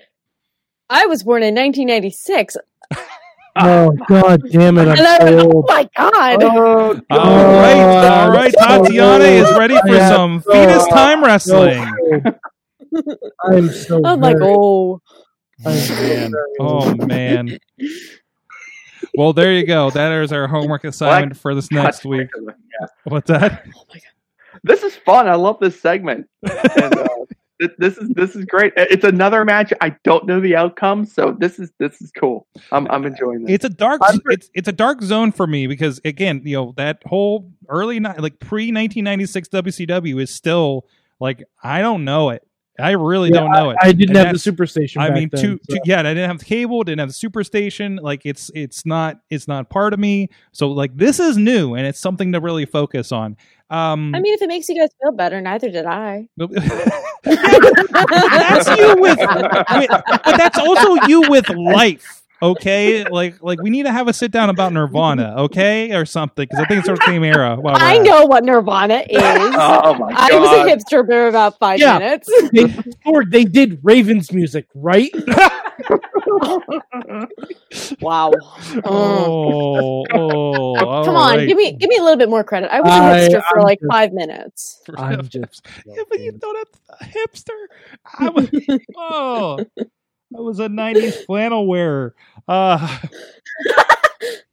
I 0.89 1.05
was 1.07 1.23
born 1.23 1.43
in 1.43 1.55
1996, 1.55 2.57
Oh 3.55 3.91
god 4.07 4.41
damn 4.51 4.77
it! 4.77 4.87
I'm 4.87 4.97
and 4.97 5.07
I 5.07 5.23
went, 5.23 5.47
"Oh 5.53 5.63
my 5.67 5.89
god!" 5.95 6.43
Oh, 6.43 7.01
All 7.09 7.25
right, 7.61 8.07
all 8.09 8.29
right. 8.31 8.53
Tatiana 8.53 9.23
is 9.25 9.49
ready 9.57 9.77
for 9.81 9.89
Yeah. 9.89 10.09
some 10.09 10.41
fetus 10.41 10.85
time 10.87 11.23
wrestling. 11.23 11.83
I'm 13.45 13.69
so. 13.69 14.01
I'm 14.05 14.19
like, 14.21 14.37
very- 14.37 14.53
"Oh, 14.55 14.99
I'm 15.65 15.73
Man. 15.89 16.31
Oh 16.59 16.95
man. 16.95 17.57
Well, 19.15 19.33
there 19.33 19.53
you 19.53 19.65
go. 19.65 19.89
That 19.91 20.11
is 20.23 20.31
our 20.31 20.47
homework 20.47 20.83
assignment 20.83 21.37
for 21.37 21.53
this 21.53 21.71
next 21.71 22.05
week. 22.05 22.29
Yeah. 22.35 22.87
What's 23.03 23.27
that? 23.27 23.65
This 24.63 24.83
is 24.83 24.95
fun. 24.95 25.27
I 25.27 25.35
love 25.35 25.59
this 25.59 25.79
segment. 25.79 26.27
And, 26.41 26.97
uh, 26.97 27.07
this 27.77 27.97
is 27.97 28.09
this 28.09 28.35
is 28.35 28.45
great. 28.45 28.73
It's 28.75 29.03
another 29.03 29.45
match. 29.45 29.71
I 29.81 29.95
don't 30.03 30.25
know 30.25 30.39
the 30.39 30.55
outcome, 30.55 31.05
so 31.05 31.35
this 31.37 31.59
is 31.59 31.71
this 31.79 32.01
is 32.01 32.11
cool. 32.11 32.47
I'm 32.71 32.87
I'm 32.89 33.05
enjoying 33.05 33.43
this. 33.43 33.55
It's 33.55 33.65
a 33.65 33.69
dark. 33.69 34.01
It's 34.25 34.49
it's 34.53 34.67
a 34.67 34.73
dark 34.73 35.01
zone 35.01 35.31
for 35.31 35.47
me 35.47 35.67
because 35.67 36.01
again, 36.05 36.41
you 36.45 36.57
know 36.57 36.73
that 36.77 37.01
whole 37.05 37.51
early 37.69 37.99
like 37.99 38.39
pre 38.39 38.65
1996 38.71 39.49
WCW 39.49 40.21
is 40.21 40.29
still 40.29 40.85
like 41.19 41.43
I 41.63 41.81
don't 41.81 42.03
know 42.03 42.31
it. 42.31 42.45
I 42.79 42.91
really 42.91 43.29
Yeah, 43.29 43.41
don't 43.41 43.51
know 43.51 43.69
it. 43.69 43.77
I 43.81 43.91
didn't 43.91 44.17
And 44.17 44.25
have 44.27 44.33
the 44.33 44.51
superstation. 44.51 44.99
I 44.99 45.09
back 45.09 45.15
mean, 45.15 45.29
then, 45.31 45.41
two, 45.41 45.59
so- 45.69 45.75
two, 45.75 45.81
yeah, 45.85 45.99
I 45.99 46.03
didn't 46.03 46.27
have 46.29 46.39
the 46.39 46.45
cable, 46.45 46.83
didn't 46.83 46.99
have 46.99 47.09
the 47.09 47.13
superstation. 47.13 47.99
Like 48.01 48.25
it's 48.25 48.49
it's 48.55 48.85
not 48.85 49.19
it's 49.29 49.47
not 49.47 49.69
part 49.69 49.93
of 49.93 49.99
me. 49.99 50.29
So 50.53 50.69
like 50.69 50.97
this 50.97 51.19
is 51.19 51.37
new 51.37 51.75
and 51.75 51.85
it's 51.85 51.99
something 51.99 52.31
to 52.31 52.39
really 52.39 52.65
focus 52.65 53.11
on. 53.11 53.37
Um, 53.69 54.13
I 54.15 54.19
mean, 54.19 54.33
if 54.33 54.41
it 54.41 54.47
makes 54.47 54.69
you 54.69 54.79
guys 54.79 54.89
feel 55.01 55.11
better, 55.11 55.39
neither 55.41 55.69
did 55.69 55.85
I." 55.85 56.27
that's 57.23 58.67
you 58.67 58.95
with, 58.99 59.17
with 59.19 59.89
but 59.89 60.37
that's 60.37 60.57
also 60.57 60.95
you 61.07 61.21
with 61.29 61.49
life 61.49 62.22
okay 62.43 63.03
like 63.05 63.41
like 63.41 63.61
we 63.61 63.69
need 63.69 63.83
to 63.83 63.91
have 63.91 64.07
a 64.07 64.13
sit 64.13 64.31
down 64.31 64.49
about 64.49 64.73
nirvana 64.73 65.33
okay 65.37 65.93
or 65.95 66.05
something 66.05 66.43
because 66.49 66.59
i 66.63 66.65
think 66.67 66.79
it's 66.79 66.85
sort 66.87 66.97
of 66.99 67.03
same 67.05 67.23
era 67.23 67.55
while 67.55 67.73
we're 67.73 67.79
I 67.81 67.95
at 67.97 68.03
know 68.03 68.25
what 68.25 68.43
Nirvana 68.43 69.03
is. 69.09 69.17
oh 69.21 69.93
my 69.99 70.11
god! 70.13 70.31
I 70.31 70.39
was 70.39 70.49
a 70.49 70.63
hipster 70.69 71.05
for 71.05 71.27
about 71.27 71.57
five 71.59 71.79
Yeah. 71.79 71.97
minutes. 71.99 72.27
they, 72.53 72.65
Sorg, 73.05 73.31
they 73.31 73.45
did 73.45 73.79
Ravens 73.83 74.31
music, 74.31 74.67
right? 74.75 75.11
wow. 78.01 78.31
Mm. 78.31 78.81
oh 78.85 80.05
oh 80.13 81.03
Come 81.05 81.15
on, 81.15 81.37
right. 81.37 81.47
give 81.47 81.57
me 81.57 81.73
give 81.73 81.89
me 81.89 81.97
a 81.97 82.01
little 82.03 82.17
bit 82.17 82.29
more 82.29 82.43
credit. 82.43 82.71
I 82.73 82.81
was 82.81 82.91
a 82.91 83.29
hipster 83.35 83.43
for 83.49 83.59
I'm 83.59 83.63
like 83.63 83.79
just- 83.79 83.91
five 83.91 84.13
minutes. 84.13 84.81
I'm 84.97 85.27
just. 85.27 85.65
yeah, 85.85 86.03
but 86.09 86.19
you 86.19 86.31
don't 86.33 86.67
a 86.89 87.05
hipster 87.05 87.67
I 88.19 88.29
was, 88.29 88.49
oh 88.97 89.65
i 90.35 90.39
was 90.41 90.59
a 90.59 90.67
90s 90.67 91.25
flannel 91.25 91.67
wearer 91.67 92.15
uh 92.47 92.99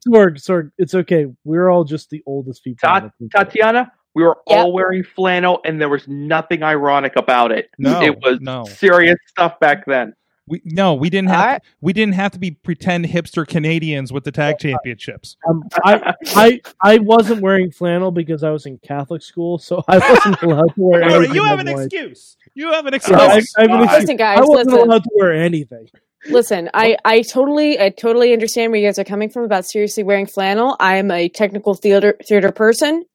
Sorg, 0.07 0.37
Sorg, 0.37 0.71
it's 0.79 0.95
okay. 0.95 1.27
We're 1.43 1.69
all 1.69 1.83
just 1.83 2.09
the 2.09 2.23
oldest 2.25 2.63
people. 2.63 2.79
Ta- 2.87 2.95
on 2.95 3.11
the 3.19 3.29
planet. 3.29 3.49
Tatiana, 3.53 3.91
we 4.15 4.23
were 4.23 4.35
Yep. 4.47 4.57
all 4.57 4.73
wearing 4.73 5.03
flannel, 5.03 5.61
and 5.63 5.79
there 5.79 5.89
was 5.89 6.07
nothing 6.07 6.63
ironic 6.63 7.15
about 7.17 7.51
it. 7.51 7.69
no 7.77 8.01
it 8.01 8.17
was 8.19 8.39
no 8.41 8.65
serious 8.65 9.17
stuff 9.27 9.59
back 9.59 9.85
then. 9.85 10.13
We 10.47 10.61
no 10.65 10.93
we 10.95 11.09
didn't 11.09 11.29
have 11.29 11.39
Alright. 11.39 11.61
we 11.81 11.93
didn't 11.93 12.15
have 12.15 12.31
to 12.31 12.39
be 12.39 12.51
pretend 12.51 13.05
hipster 13.05 13.47
canadians 13.47 14.11
with 14.11 14.23
the 14.23 14.31
tag 14.31 14.57
championships 14.59 15.37
Um, 15.47 15.63
I, 15.83 16.13
I, 16.35 16.61
I 16.81 16.97
wasn't 16.97 17.41
wearing 17.41 17.71
flannel 17.71 18.11
because 18.11 18.43
I 18.43 18.49
was 18.49 18.65
in 18.65 18.77
Catholic 18.79 19.21
school, 19.21 19.59
so 19.59 19.83
I 19.87 19.99
wasn't 19.99 20.41
allowed 20.41 20.73
to 20.73 20.73
wear 20.77 21.03
anything. 21.03 21.35
you 21.35 21.43
have 21.45 21.59
an 21.59 21.67
wanted. 21.71 21.85
excuse. 21.85 22.37
You 22.55 22.71
have 22.71 22.85
an 22.87 22.93
Yeah, 22.93 22.97
excuse. 22.97 23.19
I, 23.19 23.23
I 23.23 23.31
have 23.31 23.39
an 23.39 23.67
God. 23.69 23.83
excuse. 23.83 24.01
Listen, 24.01 24.17
guys, 24.17 24.37
I 24.39 24.41
wasn't 24.41 24.67
listen. 24.71 24.79
allowed 24.89 25.03
to 25.03 25.09
wear 25.15 25.33
anything. 25.33 25.87
Listen, 26.29 26.69
I, 26.73 26.97
I 27.05 27.21
totally 27.21 27.79
I 27.79 27.89
totally 27.89 28.33
understand 28.33 28.71
where 28.71 28.81
you 28.81 28.87
guys 28.87 28.99
are 28.99 29.03
coming 29.03 29.29
from 29.29 29.43
about 29.43 29.65
seriously 29.65 30.03
wearing 30.03 30.25
flannel. 30.27 30.75
I 30.79 30.97
am 30.97 31.09
a 31.11 31.29
technical 31.29 31.73
theater 31.75 32.15
theater 32.27 32.51
person, 32.51 33.05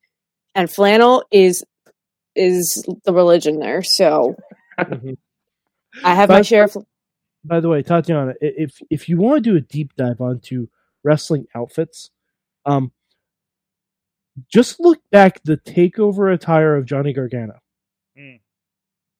and 0.54 0.70
flannel 0.70 1.24
is 1.30 1.64
is 2.34 2.84
the 3.04 3.12
religion 3.12 3.58
there. 3.60 3.82
So 3.82 4.36
Mhm. 4.78 5.16
I 6.04 6.14
have 6.14 6.28
my 6.28 6.42
share 6.42 6.64
of. 6.64 6.76
By 7.46 7.60
the 7.60 7.68
way, 7.68 7.82
Tatiana, 7.82 8.34
if 8.40 8.80
if 8.90 9.08
you 9.08 9.18
want 9.18 9.42
to 9.44 9.50
do 9.50 9.56
a 9.56 9.60
deep 9.60 9.94
dive 9.96 10.20
onto 10.20 10.66
wrestling 11.04 11.46
outfits, 11.54 12.10
um, 12.64 12.90
just 14.48 14.80
look 14.80 15.00
back 15.10 15.42
the 15.44 15.56
takeover 15.56 16.32
attire 16.34 16.76
of 16.76 16.86
Johnny 16.86 17.12
Gargano. 17.12 17.60
Mm. 18.18 18.40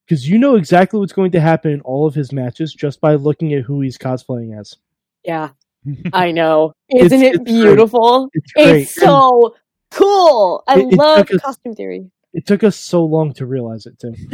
Because 0.05 0.27
you 0.29 0.37
know 0.37 0.55
exactly 0.55 0.99
what's 0.99 1.13
going 1.13 1.31
to 1.31 1.39
happen 1.39 1.71
in 1.71 1.81
all 1.81 2.07
of 2.07 2.15
his 2.15 2.31
matches 2.31 2.73
just 2.73 3.01
by 3.01 3.15
looking 3.15 3.53
at 3.53 3.63
who 3.63 3.81
he's 3.81 3.97
cosplaying 3.97 4.57
as. 4.59 4.75
Yeah, 5.23 5.49
I 6.13 6.31
know. 6.31 6.73
Isn't 6.89 7.21
it 7.23 7.35
it's 7.35 7.37
great. 7.37 7.45
beautiful? 7.45 8.29
It's 8.33 8.51
great. 8.53 8.81
It's 8.83 8.95
so 8.95 9.55
cool. 9.91 10.63
I 10.67 10.79
It- 10.79 10.93
it 10.93 10.97
love 10.97 11.31
us- 11.31 11.41
costume 11.41 11.75
theory. 11.75 12.11
it 12.33 12.45
took 12.45 12.63
us 12.63 12.75
so 12.75 13.05
long 13.05 13.33
to 13.35 13.45
realize 13.45 13.85
it 13.85 13.97
too. 13.99 14.13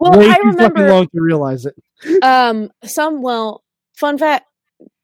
well, 0.00 0.18
Way 0.18 0.26
I 0.28 0.36
too 0.36 0.52
fucking 0.52 0.82
remember 0.82 0.90
long 0.90 1.06
to 1.08 1.20
realize 1.20 1.66
it. 1.66 1.74
um 2.22 2.70
some 2.84 3.22
well 3.22 3.62
fun 3.96 4.18
fact 4.18 4.46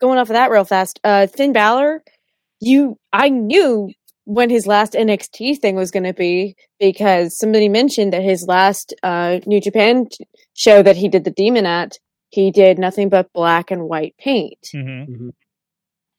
going 0.00 0.18
off 0.18 0.28
of 0.30 0.34
that 0.34 0.50
real 0.50 0.64
fast 0.64 1.00
uh 1.04 1.26
finn 1.26 1.52
Balor, 1.52 2.02
you 2.60 2.96
i 3.12 3.28
knew 3.28 3.90
when 4.26 4.48
his 4.48 4.66
last 4.66 4.92
nxt 4.94 5.58
thing 5.58 5.74
was 5.76 5.90
going 5.90 6.04
to 6.04 6.14
be 6.14 6.54
because 6.78 7.36
somebody 7.36 7.68
mentioned 7.68 8.12
that 8.12 8.22
his 8.22 8.46
last 8.46 8.94
uh 9.02 9.40
new 9.46 9.60
japan 9.60 10.06
t- 10.10 10.24
show 10.54 10.82
that 10.82 10.96
he 10.96 11.08
did 11.08 11.24
the 11.24 11.30
demon 11.32 11.66
at 11.66 11.98
he 12.30 12.50
did 12.52 12.78
nothing 12.78 13.08
but 13.08 13.30
black 13.34 13.70
and 13.72 13.82
white 13.88 14.14
paint 14.18 14.58
Mhm. 14.74 15.32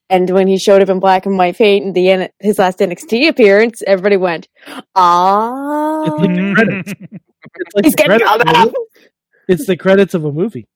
and 0.09 0.29
when 0.29 0.47
he 0.47 0.59
showed 0.59 0.81
up 0.83 0.89
in 0.89 0.99
black 0.99 1.25
and 1.25 1.37
white 1.37 1.57
paint 1.57 1.85
in 1.85 1.93
the 1.93 2.09
N- 2.09 2.29
his 2.39 2.59
last 2.59 2.79
nxt 2.79 3.27
appearance 3.29 3.81
everybody 3.87 4.17
went 4.17 4.47
ah 4.95 6.03
It's 7.55 7.75
like 7.75 7.83
the 7.83 7.83
credits. 7.83 7.87
He's 7.87 7.95
getting 7.95 8.09
credits 8.19 8.29
all 8.29 8.35
of 8.35 8.41
a 8.41 8.45
that 8.51 8.65
movie. 8.65 9.09
It's 9.47 9.65
the 9.67 9.77
credits 9.77 10.13
of 10.13 10.25
a 10.25 10.31
movie 10.31 10.67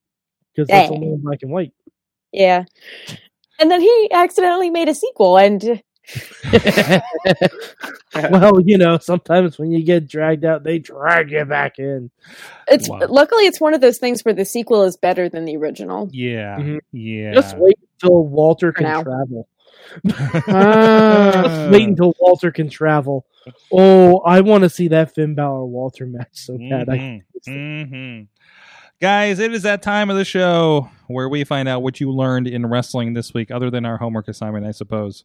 because 0.54 0.68
that's 0.68 0.90
Yeah. 0.90 0.96
only 0.96 1.08
in 1.08 1.22
black 1.22 1.40
and 1.41 1.52
white. 1.52 1.74
yeah 2.32 2.64
and 3.60 3.70
then 3.72 3.82
he 3.82 4.10
accidentally 4.12 4.70
made 4.70 4.88
a 4.90 4.94
sequel 4.96 5.38
and 5.38 5.82
well, 8.32 8.60
you 8.62 8.78
know, 8.80 8.98
sometimes 8.98 9.60
when 9.60 9.72
you 9.72 9.84
get 9.84 10.08
dragged 10.08 10.44
out, 10.46 10.64
they 10.64 10.80
drag 10.80 11.32
you 11.32 11.46
back 11.46 11.78
in. 11.80 12.10
It's 12.68 12.90
Wow. 12.90 13.02
luckily 13.10 13.46
it's 13.46 13.62
one 13.62 13.74
of 13.76 13.82
those 13.82 13.98
things 14.00 14.22
where 14.26 14.34
the 14.34 14.46
sequel 14.46 14.84
is 14.84 14.98
better 14.98 15.30
than 15.30 15.46
the 15.46 15.56
original. 15.58 16.10
Yeah, 16.12 16.58
Mhm. 16.60 16.80
yeah. 16.91 17.34
Just 17.34 17.58
wait 17.58 17.78
until 18.02 18.26
Walter 18.26 18.72
For 18.72 18.78
can 18.80 18.84
now. 18.86 19.04
travel. 19.04 19.48
Uh, 20.48 21.70
wait 21.72 21.88
until 21.88 22.14
Walter 22.20 22.52
can 22.52 22.70
travel. 22.70 23.26
Oh, 23.72 24.20
I 24.20 24.42
want 24.42 24.64
to 24.64 24.70
see 24.70 24.88
that 24.90 25.14
Finn 25.16 25.36
Balor 25.36 25.66
Walter 25.66 26.06
match 26.06 26.30
so 26.34 26.58
bad. 26.58 26.90
I, 26.90 26.98
Mhm. 26.98 27.22
Mhm. 27.48 28.28
Guys, 29.02 29.40
it 29.40 29.54
is 29.54 29.64
that 29.64 29.82
time 29.82 30.10
of 30.10 30.18
the 30.18 30.26
show 30.26 30.90
where 31.08 31.30
we 31.30 31.44
find 31.46 31.70
out 31.70 31.82
what 31.82 32.02
you 32.02 32.12
learned 32.12 32.48
in 32.48 32.66
wrestling 32.66 33.14
this 33.14 33.34
week, 33.34 33.50
other 33.50 33.70
than 33.72 33.86
our 33.86 33.98
homework 33.98 34.28
assignment, 34.28 34.66
I 34.66 34.72
suppose. 34.72 35.24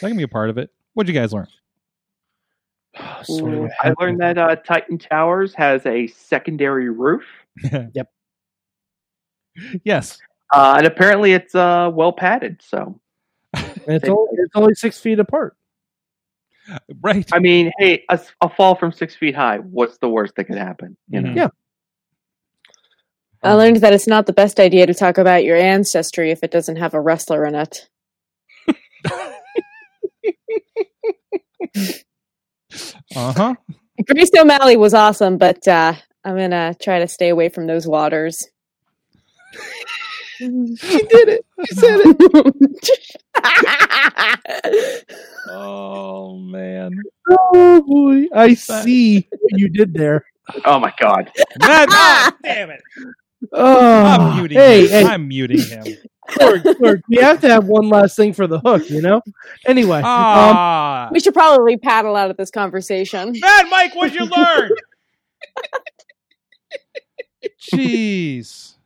That 0.00 0.08
can 0.08 0.16
be 0.16 0.22
a 0.22 0.28
part 0.28 0.48
of 0.50 0.56
it. 0.58 0.70
What'd 0.94 1.12
you 1.12 1.18
guys 1.20 1.32
learn? 1.32 1.48
Sorry, 3.24 3.70
I 3.80 3.94
learned 4.00 4.20
that 4.20 4.38
uh, 4.38 4.56
Titan 4.56 4.98
Towers 4.98 5.54
has 5.54 5.84
a 5.86 6.06
secondary 6.08 6.88
roof, 6.90 7.24
yep. 7.94 8.10
yes. 9.84 10.18
uh, 10.54 10.74
and 10.78 10.86
apparently 10.86 11.32
it's 11.32 11.54
uh, 11.54 11.90
well 11.92 12.12
padded. 12.12 12.60
So 12.62 12.78
And 12.86 13.00
it's, 13.86 14.08
only, 14.08 14.28
it's 14.32 14.54
only 14.54 14.74
six 14.74 14.98
feet 14.98 15.18
apart. 15.18 15.56
right. 17.00 17.28
I 17.32 17.38
mean, 17.38 17.72
hey, 17.78 18.04
a, 18.08 18.20
a 18.40 18.48
fall 18.48 18.74
from 18.74 18.92
six 18.92 19.14
feet 19.14 19.34
high. 19.34 19.58
What's 19.58 19.98
the 19.98 20.08
worst 20.08 20.34
that 20.36 20.44
could 20.44 20.58
happen? 20.58 20.96
You 21.08 21.20
know. 21.20 21.30
Mhm. 21.30 21.36
Yeah. 21.36 21.48
I 23.44 23.54
learned 23.54 23.78
that 23.78 23.92
it's 23.92 24.06
not 24.06 24.26
the 24.26 24.32
best 24.32 24.60
idea 24.60 24.86
to 24.86 24.94
talk 24.94 25.18
about 25.18 25.42
your 25.42 25.56
ancestry 25.56 26.30
if 26.30 26.44
it 26.44 26.52
doesn't 26.52 26.76
have 26.76 26.94
a 26.94 27.00
wrestler 27.00 27.44
in 27.44 27.56
it. 27.56 27.88
Uh 33.14 33.32
huh. 33.32 33.54
Grace 34.06 34.30
O'Malley 34.38 34.76
was 34.76 34.94
awesome, 34.94 35.36
but 35.36 35.66
uh, 35.68 35.94
I'm 36.24 36.36
gonna 36.36 36.74
try 36.80 37.00
to 37.00 37.08
stay 37.08 37.28
away 37.28 37.48
from 37.50 37.66
those 37.66 37.86
waters. 37.86 38.48
She 40.38 40.48
did 40.48 41.28
it. 41.28 41.46
She 41.66 41.74
said 41.76 42.00
it. 42.02 42.90
Oh 45.48 46.38
man. 46.38 46.92
Oh 47.30 47.82
boy, 47.86 48.26
I 48.34 48.54
see 48.54 49.26
what 49.30 49.58
you 49.58 49.68
did 49.68 49.92
there. 49.94 50.24
Oh 50.64 50.78
my 50.78 50.92
god. 50.98 51.30
Matt, 51.60 51.88
oh, 51.90 52.30
damn 52.42 52.70
it. 52.70 52.82
Oh, 53.52 54.04
I'm 54.04 54.36
muting 54.38 54.58
hey, 54.58 54.82
him. 54.86 54.88
hey, 54.88 55.04
I'm 55.04 55.28
muting 55.28 55.60
him. 55.60 55.84
Sorg, 56.30 56.62
Sorg, 56.62 57.02
we 57.08 57.16
have 57.16 57.40
to 57.40 57.48
have 57.48 57.66
one 57.66 57.88
last 57.88 58.16
thing 58.16 58.32
for 58.32 58.46
the 58.46 58.60
hook, 58.60 58.88
you 58.88 59.02
know. 59.02 59.20
Anyway, 59.66 59.98
um, 59.98 60.04
Ah. 60.06 61.08
we 61.12 61.20
should 61.20 61.34
probably 61.34 61.76
paddle 61.76 62.14
out 62.16 62.30
of 62.30 62.36
this 62.36 62.50
conversation. 62.50 63.34
Mad 63.40 63.66
Mike, 63.68 63.94
what'd 63.94 64.14
you 64.14 64.24
learn? 64.26 64.70
Jeez. 67.60 68.76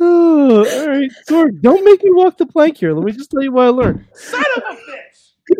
oh, 0.02 0.58
all 0.80 0.88
right, 0.88 1.10
Sorg, 1.28 1.60
don't 1.60 1.84
make 1.84 2.02
me 2.02 2.10
walk 2.12 2.38
the 2.38 2.46
plank 2.46 2.76
here. 2.78 2.92
Let 2.94 3.04
me 3.04 3.12
just 3.12 3.30
tell 3.30 3.42
you 3.42 3.52
what 3.52 3.66
I 3.66 3.68
learned. 3.68 4.06
Son 4.14 4.42
of 4.56 4.62
a 4.70 4.74
bitch. 4.76 5.56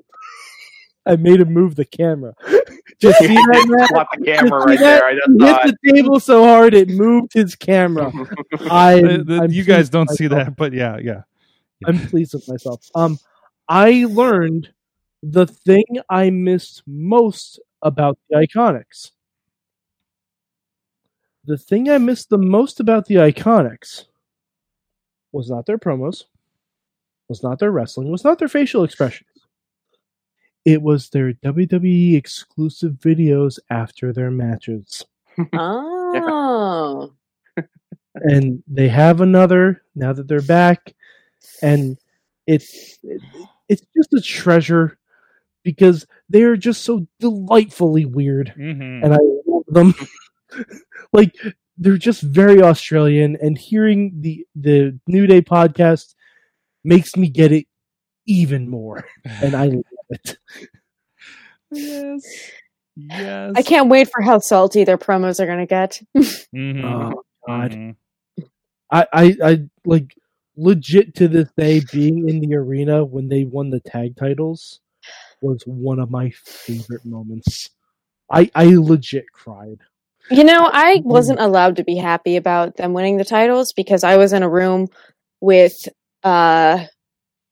I 1.06 1.16
made 1.16 1.40
him 1.40 1.52
move 1.52 1.76
the 1.76 1.84
camera. 1.84 2.34
Just 3.00 3.18
see 3.18 3.28
that, 3.28 3.64
Matt? 3.78 3.88
Swap 3.88 4.08
the 4.18 4.24
Just 4.26 4.40
camera 4.40 4.60
see 4.60 4.66
right 4.66 4.78
that? 4.78 5.00
there. 5.00 5.04
I 5.06 5.14
just 5.14 5.30
He 5.30 5.38
saw 5.38 5.62
hit 5.64 5.76
the 5.82 5.92
table 5.94 6.20
so 6.20 6.44
hard 6.44 6.74
it 6.74 6.90
moved 6.90 7.32
his 7.32 7.54
camera. 7.54 8.12
I, 8.70 9.00
The- 9.00 9.24
the- 9.26 9.40
I'm 9.44 9.50
you 9.50 9.64
guys 9.64 9.88
pleased 9.88 9.92
don't 9.92 10.08
with 10.10 10.18
see 10.18 10.28
myself. 10.28 10.44
that, 10.48 10.56
but 10.56 10.72
yeah, 10.74 10.98
yeah. 11.02 11.22
I'm 11.86 11.98
pleased 12.08 12.34
with 12.34 12.46
myself. 12.46 12.84
Um, 12.94 13.18
I 13.68 14.04
learned 14.10 14.68
the 15.22 15.46
thing 15.46 15.84
I 16.10 16.28
missed 16.28 16.82
most 16.86 17.58
about 17.80 18.18
the 18.28 18.36
IIconics. 18.36 19.12
The 21.46 21.56
thing 21.56 21.88
I 21.90 21.96
missed 21.96 22.28
the 22.28 22.36
most 22.38 22.80
about 22.80 23.06
the 23.06 23.14
IIconics 23.14 24.04
was 25.32 25.48
not 25.51 25.66
their 25.66 25.78
promos, 25.78 26.24
was 27.28 27.43
not 27.43 27.59
their 27.59 27.70
wrestling, 27.70 28.11
was 28.11 28.24
not 28.24 28.39
their 28.39 28.48
facial 28.48 28.85
expressions. 28.85 29.28
It 30.65 30.82
was 30.82 31.09
their 31.11 31.32
WWE 31.35 32.16
exclusive 32.16 32.93
videos 32.94 33.59
after 33.70 34.12
their 34.12 34.31
matches. 34.31 35.05
Oh, 36.12 37.12
and 38.15 38.62
they 38.66 38.89
have 38.89 39.20
another 39.20 39.82
now 39.94 40.12
that 40.12 40.27
they're 40.27 40.43
back 40.43 40.94
and 41.62 41.97
it's 42.48 42.98
it, 43.05 43.23
it's 43.69 43.82
just 43.97 44.12
a 44.12 44.20
treasure 44.20 44.98
because 45.62 46.07
they're 46.28 46.57
just 46.57 46.82
so 46.82 47.07
delightfully 47.20 48.05
weird 48.05 48.52
Mm-hmm. 48.59 49.05
and 49.05 49.15
i 49.15 49.19
love 49.47 49.62
them 49.69 49.94
like 51.12 51.36
they're 51.81 51.97
just 51.97 52.23
very 52.23 52.62
australian 52.62 53.36
and 53.40 53.59
hearing 53.59 54.12
the 54.20 54.47
the 54.55 54.97
new 55.09 55.27
day 55.27 55.40
podcast 55.40 56.15
makes 56.85 57.16
me 57.16 57.28
get 57.28 57.51
it 57.51 57.66
even 58.27 58.69
more 58.69 59.05
and 59.24 59.55
i 59.57 59.66
love 59.66 59.85
it 60.11 60.39
yes. 61.73 62.24
Yes. 62.97 63.52
I 63.57 63.62
can't 63.62 63.89
wait 63.89 64.11
for 64.12 64.20
how 64.20 64.40
salty 64.40 64.85
their 64.85 64.98
promos 64.98 65.40
are 65.40 65.47
gonna 65.47 65.66
get. 65.66 66.01
Mhm. 66.55 66.85
oh 66.85 67.23
god 67.47 67.70
Mhm. 67.73 67.97
I, 68.90 69.07
I 69.12 69.36
I 69.43 69.61
like 69.85 70.15
legit 70.57 71.15
to 71.15 71.28
this 71.28 71.48
day 71.57 71.81
being 71.93 72.28
in 72.28 72.40
the 72.40 72.55
arena 72.57 73.05
when 73.05 73.28
they 73.28 73.44
won 73.44 73.70
the 73.70 73.81
tag 73.81 74.16
titles 74.16 74.81
was 75.40 75.62
one 75.65 75.98
of 76.01 76.11
my 76.11 76.31
favorite 76.31 77.05
moments. 77.05 77.70
I 78.31 78.51
I 78.55 78.66
legit 78.74 79.27
cried. 79.32 79.78
You 80.31 80.44
know, 80.44 80.69
I 80.73 81.01
wasn't 81.05 81.40
allowed 81.40 81.77
to 81.77 81.85
be 81.85 81.97
happy 81.97 82.36
about 82.36 82.77
them 82.77 82.93
winning 82.93 83.16
the 83.16 83.24
titles 83.24 83.73
because 83.73 84.05
I 84.05 84.16
was 84.16 84.32
in 84.32 84.43
a 84.43 84.48
room 84.48 84.89
with 85.40 85.89
uh 86.23 86.85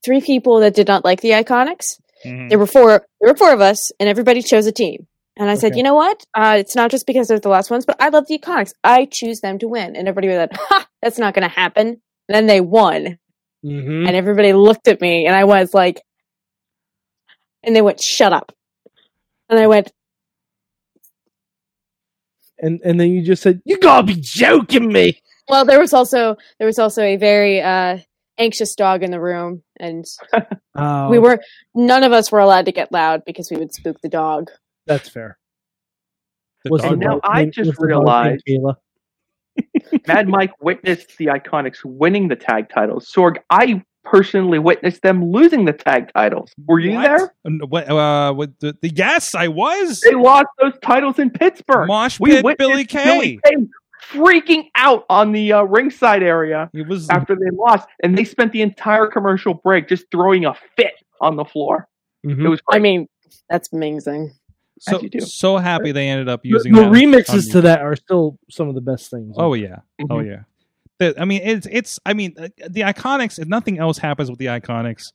three 0.05 0.21
people 0.21 0.61
that 0.61 0.75
did 0.75 0.87
not 0.87 1.05
like 1.05 1.21
the 1.21 1.31
IIconics. 1.31 2.01
Mhm. 2.25 2.49
There 2.49 2.59
were 2.59 2.67
four 2.67 3.07
there 3.21 3.33
were 3.33 3.37
four 3.37 3.53
of 3.53 3.61
us 3.61 3.91
and 3.99 4.09
everybody 4.09 4.43
chose 4.43 4.67
a 4.67 4.73
team. 4.73 5.07
And 5.37 5.49
I 5.49 5.55
said, 5.55 5.77
you 5.77 5.85
know 5.85 5.95
what? 5.95 6.25
Uh, 6.35 6.57
it's 6.59 6.75
not 6.75 6.91
just 6.91 7.07
because 7.07 7.29
they're 7.29 7.39
the 7.39 7.49
last 7.49 7.71
ones, 7.71 7.87
but 7.87 7.95
I 8.01 8.09
love 8.09 8.27
the 8.27 8.39
IIconics. 8.39 8.73
I 8.83 9.05
choose 9.05 9.41
them 9.41 9.61
to 9.61 9.69
win. 9.69 9.95
And 9.95 10.09
everybody 10.09 10.27
was 10.27 10.37
like, 10.37 10.51
ha, 10.69 10.87
that's 11.01 11.19
not 11.19 11.33
gonna 11.35 11.49
happen. 11.49 11.87
And 11.89 12.01
then 12.29 12.47
they 12.47 12.61
won. 12.61 13.19
Mm-hmm. 13.65 14.07
And 14.07 14.17
everybody 14.17 14.53
looked 14.53 14.89
at 14.89 15.01
me 15.01 15.27
and 15.27 15.35
I 15.35 15.45
was 15.45 15.75
like 15.75 16.03
and 17.63 17.75
they 17.75 17.83
went, 17.83 18.01
Shut 18.01 18.33
up. 18.33 18.53
And 19.49 19.59
I 19.59 19.67
went, 19.67 19.93
And 22.61 22.81
and 22.85 22.99
then 23.01 23.11
you 23.11 23.23
just 23.23 23.43
said, 23.43 23.61
"You 23.65 23.79
gotta 23.79 24.07
be 24.07 24.15
joking 24.17 24.93
me." 24.93 25.21
Well, 25.49 25.65
there 25.65 25.79
was 25.81 25.93
also 25.93 26.37
there 26.59 26.67
was 26.67 26.79
also 26.79 27.03
a 27.03 27.17
very 27.17 27.61
uh, 27.61 27.99
anxious 28.39 28.75
dog 28.75 29.03
in 29.03 29.11
the 29.11 29.21
room, 29.21 29.63
and 29.79 30.05
Oh, 30.75 31.09
we 31.09 31.19
were 31.19 31.41
none 31.75 32.05
of 32.05 32.13
us 32.13 32.31
were 32.31 32.41
allowed 32.41 32.67
to 32.67 32.73
get 32.73 32.93
loud 32.93 33.23
because 33.25 33.51
we 33.51 33.57
would 33.57 33.73
spook 33.73 34.01
the 34.03 34.09
dog. 34.09 34.51
That's 34.87 35.09
fair. 35.09 35.39
The 36.65 36.71
Was 36.71 36.83
dog- 36.83 36.99
now 36.99 37.11
dog 37.13 37.21
I 37.25 37.45
just 37.47 37.71
was 37.71 37.79
realized- 37.79 38.43
Kayla? 38.49 38.75
Mad 40.07 40.29
Mike 40.29 40.53
witnessed 40.61 41.17
the 41.19 41.27
IIconics 41.27 41.85
winning 41.85 42.29
the 42.29 42.37
tag 42.37 42.69
titles. 42.69 43.11
Sorg, 43.13 43.39
I 43.51 43.83
personally 44.05 44.59
witnessed 44.59 45.03
them 45.03 45.31
losing 45.31 45.65
the 45.65 45.73
tag 45.73 46.11
titles. 46.15 46.51
Were 46.67 46.79
you 46.79 46.93
What? 46.95 47.03
there? 47.03 47.35
Uh, 47.45 47.67
What? 47.67 47.89
Uh, 47.91 48.33
what 48.33 48.59
the, 48.61 48.77
the, 48.81 48.89
yes, 48.91 49.35
I 49.35 49.49
was. 49.49 50.01
They 50.01 50.15
lost 50.15 50.47
those 50.61 50.73
titles 50.83 51.19
in 51.19 51.31
Pittsburgh. 51.31 51.89
Mosh 51.89 52.19
we 52.19 52.31
pit 52.31 52.45
witnessed 52.45 52.69
Billie 52.71 52.85
Kay. 52.85 53.05
Billie 53.05 53.41
Kay 53.45 53.57
freaking 54.13 54.65
out 54.75 55.05
on 55.11 55.33
the 55.33 55.53
uh, 55.53 55.63
ringside 55.65 56.23
area 56.23 56.71
It 56.73 56.87
was 56.89 57.11
after 57.11 57.35
they 57.35 57.51
lost, 57.53 57.87
and 58.03 58.17
they 58.17 58.25
spent 58.25 58.53
the 58.53 58.63
entire 58.63 59.07
commercial 59.07 59.53
break 59.55 59.89
just 59.89 60.07
throwing 60.11 60.47
a 60.47 60.55
fit 60.77 60.95
on 61.21 61.37
the 61.37 61.45
floor. 61.45 61.87
Mhm. 62.25 62.45
It 62.45 62.49
was 62.49 62.61
I 62.71 62.79
mean, 62.79 63.07
that's 63.51 63.71
amazing. 63.73 64.33
so 64.81 64.97
as 64.97 65.03
you 65.03 65.11
do. 65.11 65.21
so 65.21 65.59
happy 65.59 65.93
they 65.93 66.09
ended 66.09 66.29
up 66.29 66.41
using 66.45 66.73
the 66.73 66.83
that 66.83 66.93
remixes 66.93 67.51
to 67.53 67.61
that 67.63 67.81
are 67.83 67.97
still 67.97 68.39
some 68.49 68.69
of 68.69 68.75
the 68.77 68.81
best 68.81 69.11
things. 69.11 69.35
Oh 69.39 69.53
yeah, 69.55 69.81
oh 70.03 70.05
Mhm. 70.17 70.27
yeah. 70.27 70.41
I 71.01 71.25
mean, 71.25 71.43
it's 71.45 71.67
it's. 71.71 71.99
I 72.05 72.13
mean, 72.15 72.35
uh, 72.39 72.49
the 72.69 72.81
IIconics. 72.83 73.39
If 73.39 73.49
nothing 73.49 73.79
else 73.79 73.99
happens 73.99 74.31
with 74.31 74.39
the 74.39 74.47
IIconics, 74.47 75.13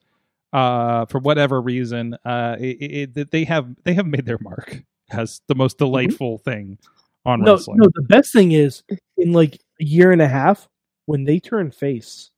uh, 0.54 1.06
for 1.08 1.20
whatever 1.20 1.62
reason, 1.62 2.16
uh, 2.26 2.56
it, 2.60 3.16
it, 3.18 3.32
they 3.32 3.44
have 3.44 3.68
they 3.84 3.94
have 3.94 4.06
made 4.06 4.26
their 4.26 4.40
mark 4.40 4.82
as 5.12 5.42
the 5.48 5.56
most 5.56 5.78
delightful 5.78 6.38
thing 6.38 6.78
on 7.26 7.42
no, 7.42 7.54
wrestling. 7.54 7.78
no. 7.80 7.90
The 7.96 8.04
best 8.04 8.32
thing 8.32 8.52
is 8.54 8.84
in 9.18 9.34
like 9.34 9.56
a 9.82 9.84
year 9.84 10.12
and 10.12 10.22
a 10.22 10.28
half 10.28 10.68
when 11.06 11.26
they 11.26 11.40
turn 11.40 11.72
face, 11.72 12.32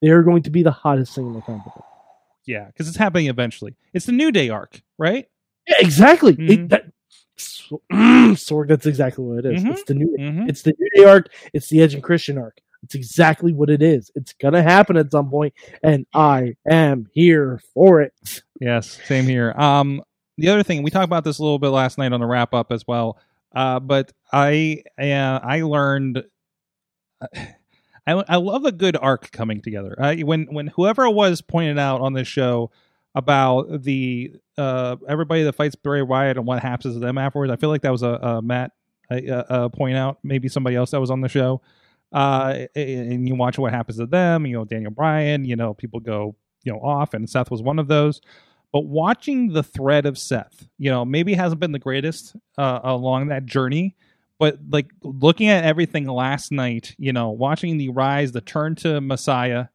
they 0.00 0.08
are 0.08 0.22
going 0.22 0.42
to 0.42 0.50
be 0.50 0.62
the 0.62 0.70
hottest 0.70 1.14
thing 1.14 1.26
in 1.26 1.32
the 1.34 1.42
company. 1.42 1.74
Yeah, 2.46 2.66
because 2.66 2.88
it's 2.88 2.96
happening 2.96 3.26
eventually. 3.26 3.74
It's 3.92 4.06
the 4.06 4.12
New 4.12 4.32
Day 4.32 4.48
arc, 4.48 4.80
right? 4.98 5.28
Yeah, 5.68 5.76
exactly. 5.78 6.32
It- 6.32 6.38
Mhm. 6.38 6.68
that, 6.70 6.86
Sorg, 7.92 8.68
that's 8.68 8.86
exactly 8.86 9.24
what 9.24 9.44
it 9.44 9.54
is. 9.54 9.62
Mhm. 9.64 9.70
It's 9.70 9.84
the 9.84 9.94
new. 9.94 10.16
Mm-hmm. 10.18 10.48
It's 10.48 10.62
the 10.62 10.74
New 10.78 10.90
Day 10.96 11.08
arc. 11.10 11.28
It's 11.52 11.68
the 11.68 11.80
Edge 11.82 11.94
and 11.94 12.02
Christian 12.02 12.38
arc. 12.38 12.58
It's 12.82 12.94
exactly 12.94 13.52
what 13.52 13.70
it 13.70 13.82
is. 13.82 14.10
It's 14.14 14.32
gonna 14.34 14.62
happen 14.62 14.96
at 14.96 15.12
some 15.12 15.30
point, 15.30 15.54
and 15.82 16.06
I 16.14 16.56
am 16.68 17.08
here 17.12 17.60
for 17.74 18.00
it. 18.02 18.42
Yes, 18.60 18.98
same 19.06 19.24
here. 19.24 19.52
Um, 19.56 20.02
the 20.38 20.48
other 20.48 20.62
thing 20.62 20.82
we 20.82 20.90
talked 20.90 21.04
about 21.04 21.24
this 21.24 21.38
a 21.38 21.42
little 21.42 21.58
bit 21.58 21.68
last 21.68 21.98
night 21.98 22.12
on 22.12 22.20
the 22.20 22.26
wrap 22.26 22.54
up 22.54 22.72
as 22.72 22.84
well. 22.86 23.18
Uh, 23.54 23.78
but 23.80 24.12
I 24.32 24.82
uh, 24.98 25.40
I 25.42 25.62
learned. 25.62 26.24
I, 28.04 28.14
I 28.14 28.36
love 28.36 28.64
a 28.64 28.72
good 28.72 28.96
arc 28.96 29.30
coming 29.30 29.62
together. 29.62 29.94
Uh, 29.96 30.16
when 30.16 30.46
when 30.50 30.66
whoever 30.66 31.08
was 31.08 31.40
pointed 31.40 31.78
out 31.78 32.00
on 32.00 32.14
this 32.14 32.26
show 32.26 32.72
about 33.14 33.82
the 33.82 34.34
uh, 34.56 34.96
everybody 35.08 35.42
that 35.44 35.54
fights 35.54 35.74
Bray 35.74 36.02
Wyatt 36.02 36.36
and 36.36 36.46
what 36.46 36.60
happens 36.62 36.94
to 36.94 37.00
them 37.00 37.18
afterwards, 37.18 37.52
I 37.52 37.56
feel 37.56 37.68
like 37.68 37.82
that 37.82 37.92
was 37.92 38.02
a, 38.02 38.08
a 38.08 38.42
Matt 38.42 38.72
a, 39.10 39.44
a, 39.48 39.70
point 39.70 39.96
out. 39.96 40.18
Maybe 40.22 40.48
somebody 40.48 40.76
else 40.76 40.90
that 40.92 41.00
was 41.00 41.10
on 41.10 41.20
the 41.20 41.28
show. 41.28 41.60
Uh, 42.12 42.66
and 42.76 43.26
you 43.26 43.34
watch 43.34 43.58
what 43.58 43.72
happens 43.72 43.98
to 43.98 44.06
them. 44.06 44.46
You 44.46 44.58
know, 44.58 44.64
Daniel 44.64 44.90
Bryan. 44.90 45.44
You 45.44 45.56
know, 45.56 45.74
people 45.74 46.00
go 46.00 46.36
you 46.64 46.72
know 46.72 46.78
off, 46.78 47.14
and 47.14 47.28
Seth 47.28 47.50
was 47.50 47.62
one 47.62 47.78
of 47.78 47.88
those. 47.88 48.20
But 48.72 48.86
watching 48.86 49.52
the 49.52 49.62
thread 49.62 50.06
of 50.06 50.16
Seth, 50.16 50.66
you 50.78 50.90
know, 50.90 51.04
maybe 51.04 51.34
hasn't 51.34 51.60
been 51.60 51.72
the 51.72 51.78
greatest 51.78 52.34
uh, 52.56 52.80
along 52.82 53.28
that 53.28 53.44
journey, 53.44 53.96
but 54.38 54.58
like 54.70 54.90
looking 55.02 55.48
at 55.48 55.64
everything 55.64 56.06
last 56.06 56.50
night, 56.50 56.94
you 56.98 57.12
know, 57.12 57.30
watching 57.30 57.76
the 57.76 57.90
rise, 57.90 58.32
the 58.32 58.40
turn 58.40 58.74
to 58.76 59.00
Messiah, 59.00 59.66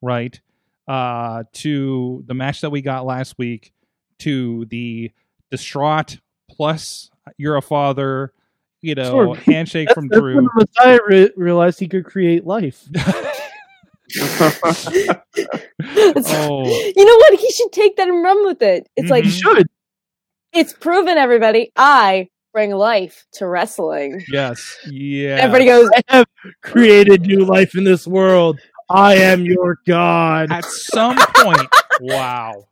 right, 0.00 0.40
uh, 0.88 1.44
to 1.52 2.22
the 2.26 2.34
match 2.34 2.60
that 2.62 2.70
we 2.70 2.80
got 2.82 3.04
last 3.06 3.36
week, 3.38 3.72
to 4.20 4.64
the 4.66 5.10
distraught. 5.50 6.18
Plus, 6.50 7.10
you're 7.38 7.56
a 7.56 7.62
father. 7.62 8.32
You 8.82 8.94
know, 8.94 9.10
Sort 9.10 9.38
of. 9.38 9.44
handshake 9.44 9.88
That's, 9.88 9.94
from 9.94 10.08
that's 10.08 10.20
Drew. 10.20 10.36
when 10.36 10.44
the 10.44 10.66
Messiah 10.78 10.98
re- 11.08 11.30
realized 11.36 11.80
he 11.80 11.88
could 11.88 12.04
create 12.04 12.46
life. 12.46 12.84
oh, 16.18 16.92
You 16.96 17.04
know 17.04 17.16
what? 17.16 17.34
He 17.40 17.50
should 17.50 17.72
take 17.72 17.96
that 17.96 18.08
and 18.08 18.22
run 18.22 18.44
with 18.46 18.62
it. 18.62 18.88
It's 18.96 19.10
like 19.10 19.24
He 19.24 19.30
should. 19.30 19.66
it's 20.52 20.72
proven, 20.72 21.16
everybody. 21.18 21.72
I 21.76 22.28
bring 22.52 22.70
life 22.72 23.26
to 23.32 23.46
wrestling. 23.46 24.22
yes, 24.30 24.76
yeah. 24.88 25.36
Everybody 25.40 25.66
goes, 25.66 25.90
I 25.96 26.02
have 26.08 26.26
created 26.62 27.22
new 27.22 27.44
life 27.44 27.74
in 27.76 27.84
this 27.84 28.06
world. 28.06 28.58
I 28.88 29.16
am 29.16 29.44
your 29.44 29.80
God. 29.86 30.52
At 30.52 30.64
some 30.64 31.16
point, 31.16 31.68
wow. 32.00 32.66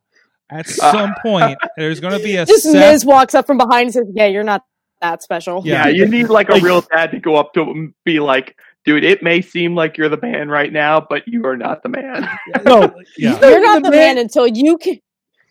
At 0.51 0.66
uh, 0.69 0.93
some 0.93 1.15
point, 1.23 1.59
there's 1.77 2.01
going 2.01 2.16
to 2.16 2.23
be 2.23 2.36
a 2.36 2.47
just 2.47 2.65
Seth- 2.65 2.74
Miz 2.74 3.05
walks 3.05 3.35
up 3.35 3.47
from 3.47 3.59
behind 3.59 3.86
and 3.86 3.95
says, 3.95 4.07
"Yeah, 4.12 4.27
you're 4.27 4.45
not 4.45 4.65
that 5.01 5.23
special." 5.23 5.62
Yeah, 5.65 5.89
you 5.89 6.07
need 6.07 6.28
like 6.28 6.49
a 6.51 6.61
real 6.61 6.82
dad 6.82 7.11
to 7.12 7.19
go 7.19 7.36
up 7.36 7.55
to 7.55 7.62
him 7.62 7.70
and 7.70 7.95
be 8.05 8.20
like, 8.20 8.57
dude, 8.85 9.05
it 9.05 9.23
may 9.23 9.41
seem 9.41 9.74
like 9.74 9.97
you're 9.97 10.09
the 10.09 10.20
man 10.20 10.49
right 10.49 10.73
now, 10.73 11.01
but 11.01 11.27
you 11.27 11.45
are 11.47 11.57
not 11.57 11.82
the 11.82 11.89
man. 11.89 12.28
No, 12.65 12.95
Yeah. 13.16 13.32
he's 13.32 13.41
You're 13.41 13.62
not 13.62 13.82
the 13.82 13.91
man 13.91 14.19
until 14.19 14.47
you 14.47 14.78
can. 14.78 15.01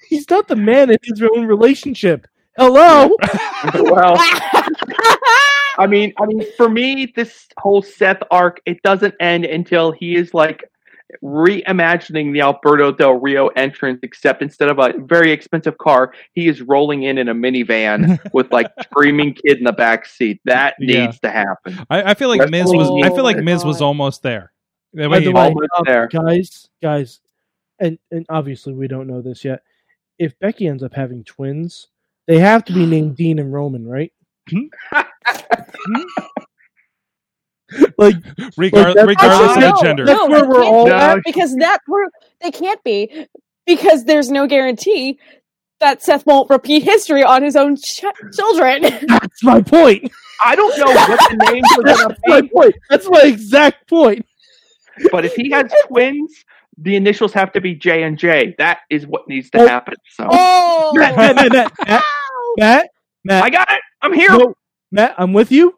He's 0.07 0.29
not 0.29 0.47
the 0.47 0.55
man 0.55 0.91
in 0.91 0.97
his 1.03 1.21
own 1.21 1.45
relationship. 1.45 2.27
Hello. 2.57 3.09
well, 3.73 4.15
I 5.77 5.87
mean, 5.87 6.13
I 6.19 6.25
mean, 6.25 6.43
for 6.55 6.69
me, 6.69 7.11
this 7.15 7.47
whole 7.57 7.81
Seth 7.81 8.21
arc, 8.31 8.61
it 8.65 8.81
doesn't 8.83 9.15
end 9.19 9.45
until 9.45 9.91
he 9.91 10.15
is 10.15 10.33
like 10.33 10.63
reimagining 11.23 12.33
the 12.33 12.41
Alberto 12.41 12.91
Del 12.91 13.13
Rio 13.13 13.47
entrance, 13.49 13.99
except 14.03 14.41
instead 14.41 14.69
of 14.69 14.79
a 14.79 14.93
very 14.99 15.31
expensive 15.31 15.77
car, 15.77 16.13
he 16.33 16.47
is 16.47 16.61
rolling 16.61 17.03
in 17.03 17.17
in 17.17 17.29
a 17.29 17.35
minivan 17.35 18.19
with 18.33 18.51
like 18.51 18.71
screaming 18.81 19.33
kid 19.33 19.57
in 19.57 19.63
the 19.63 19.73
back 19.73 20.05
seat. 20.05 20.41
That 20.45 20.75
Yeah. 20.79 21.05
needs 21.05 21.19
to 21.21 21.29
happen. 21.29 21.79
I, 21.89 22.11
I 22.11 22.13
feel 22.13 22.29
like 22.29 22.49
Miz 22.49 22.73
was. 22.73 22.89
I 23.03 23.09
feel 23.09 23.23
like 23.23 23.37
my 23.37 23.43
Miz 23.43 23.65
was 23.65 23.81
almost 23.81 24.23
there. 24.23 24.51
The 24.93 25.09
By 25.09 25.19
the 25.19 25.31
way, 25.31 25.55
there. 25.85 26.03
Um, 26.03 26.25
guys, 26.25 26.69
guys, 26.81 27.19
and 27.79 27.97
and 28.11 28.25
obviously 28.29 28.73
we 28.73 28.87
don't 28.87 29.07
know 29.07 29.21
this 29.21 29.43
yet. 29.43 29.63
If 30.19 30.37
Becky 30.39 30.67
ends 30.67 30.83
up 30.83 30.93
having 30.93 31.23
twins, 31.23 31.87
they 32.27 32.37
have 32.39 32.63
to 32.65 32.73
be 32.73 32.85
named 32.85 33.15
Dean 33.17 33.39
and 33.39 33.51
Roman, 33.51 33.87
right? 33.87 34.13
like 37.97 38.15
regard, 38.57 38.95
that's- 38.95 39.07
regardless 39.07 39.51
of 39.51 39.57
no, 39.61 39.71
the 39.71 39.79
gender. 39.81 40.05
That's 40.05 40.19
no, 40.19 40.27
where 40.27 40.41
they 40.41 40.47
we're 40.47 40.61
can't 40.63 40.75
all 40.75 40.85
be 40.85 40.91
at. 40.91 41.19
because 41.25 41.55
that 41.55 41.79
pro- 41.85 42.07
they 42.41 42.51
can't 42.51 42.83
be 42.83 43.27
because 43.65 44.05
there's 44.05 44.29
no 44.29 44.47
guarantee 44.47 45.19
that 45.79 46.01
Seth 46.03 46.25
won't 46.25 46.49
repeat 46.49 46.83
history 46.83 47.23
on 47.23 47.43
his 47.43 47.55
own 47.55 47.75
ch- 47.77 48.03
children. 48.33 48.81
that's 49.07 49.43
my 49.43 49.61
point. 49.61 50.11
I 50.43 50.55
don't 50.55 50.77
know 50.77 50.85
what 50.85 51.19
the 51.31 51.51
names 51.51 51.67
are 51.77 51.83
That's 51.83 52.03
going 52.03 52.15
to 52.15 52.21
my 52.27 52.41
point. 52.53 52.75
That's 52.89 53.09
my 53.09 53.21
exact 53.23 53.87
point. 53.89 54.25
but 55.11 55.25
if 55.25 55.33
he 55.33 55.49
has 55.51 55.71
twins, 55.87 56.43
the 56.77 56.95
initials 56.95 57.33
have 57.33 57.51
to 57.53 57.61
be 57.61 57.75
J 57.75 58.03
and 58.03 58.17
J. 58.17 58.55
That 58.57 58.79
is 58.89 59.05
what 59.07 59.27
needs 59.27 59.49
to 59.51 59.59
Oh. 59.61 59.67
happen. 59.67 59.95
So 60.11 60.27
oh, 60.29 60.91
Matt, 60.95 61.15
Matt, 61.15 61.35
Matt, 61.35 61.51
Matt, 61.53 61.71
Matt, 61.87 62.03
Matt, 62.57 62.89
Matt, 63.23 63.43
I 63.43 63.49
got 63.49 63.71
it. 63.71 63.79
I'm 64.01 64.13
here. 64.13 64.29
no, 64.31 64.53
Matt, 64.93 65.15
I'm 65.17 65.33
with 65.33 65.51
you. 65.51 65.77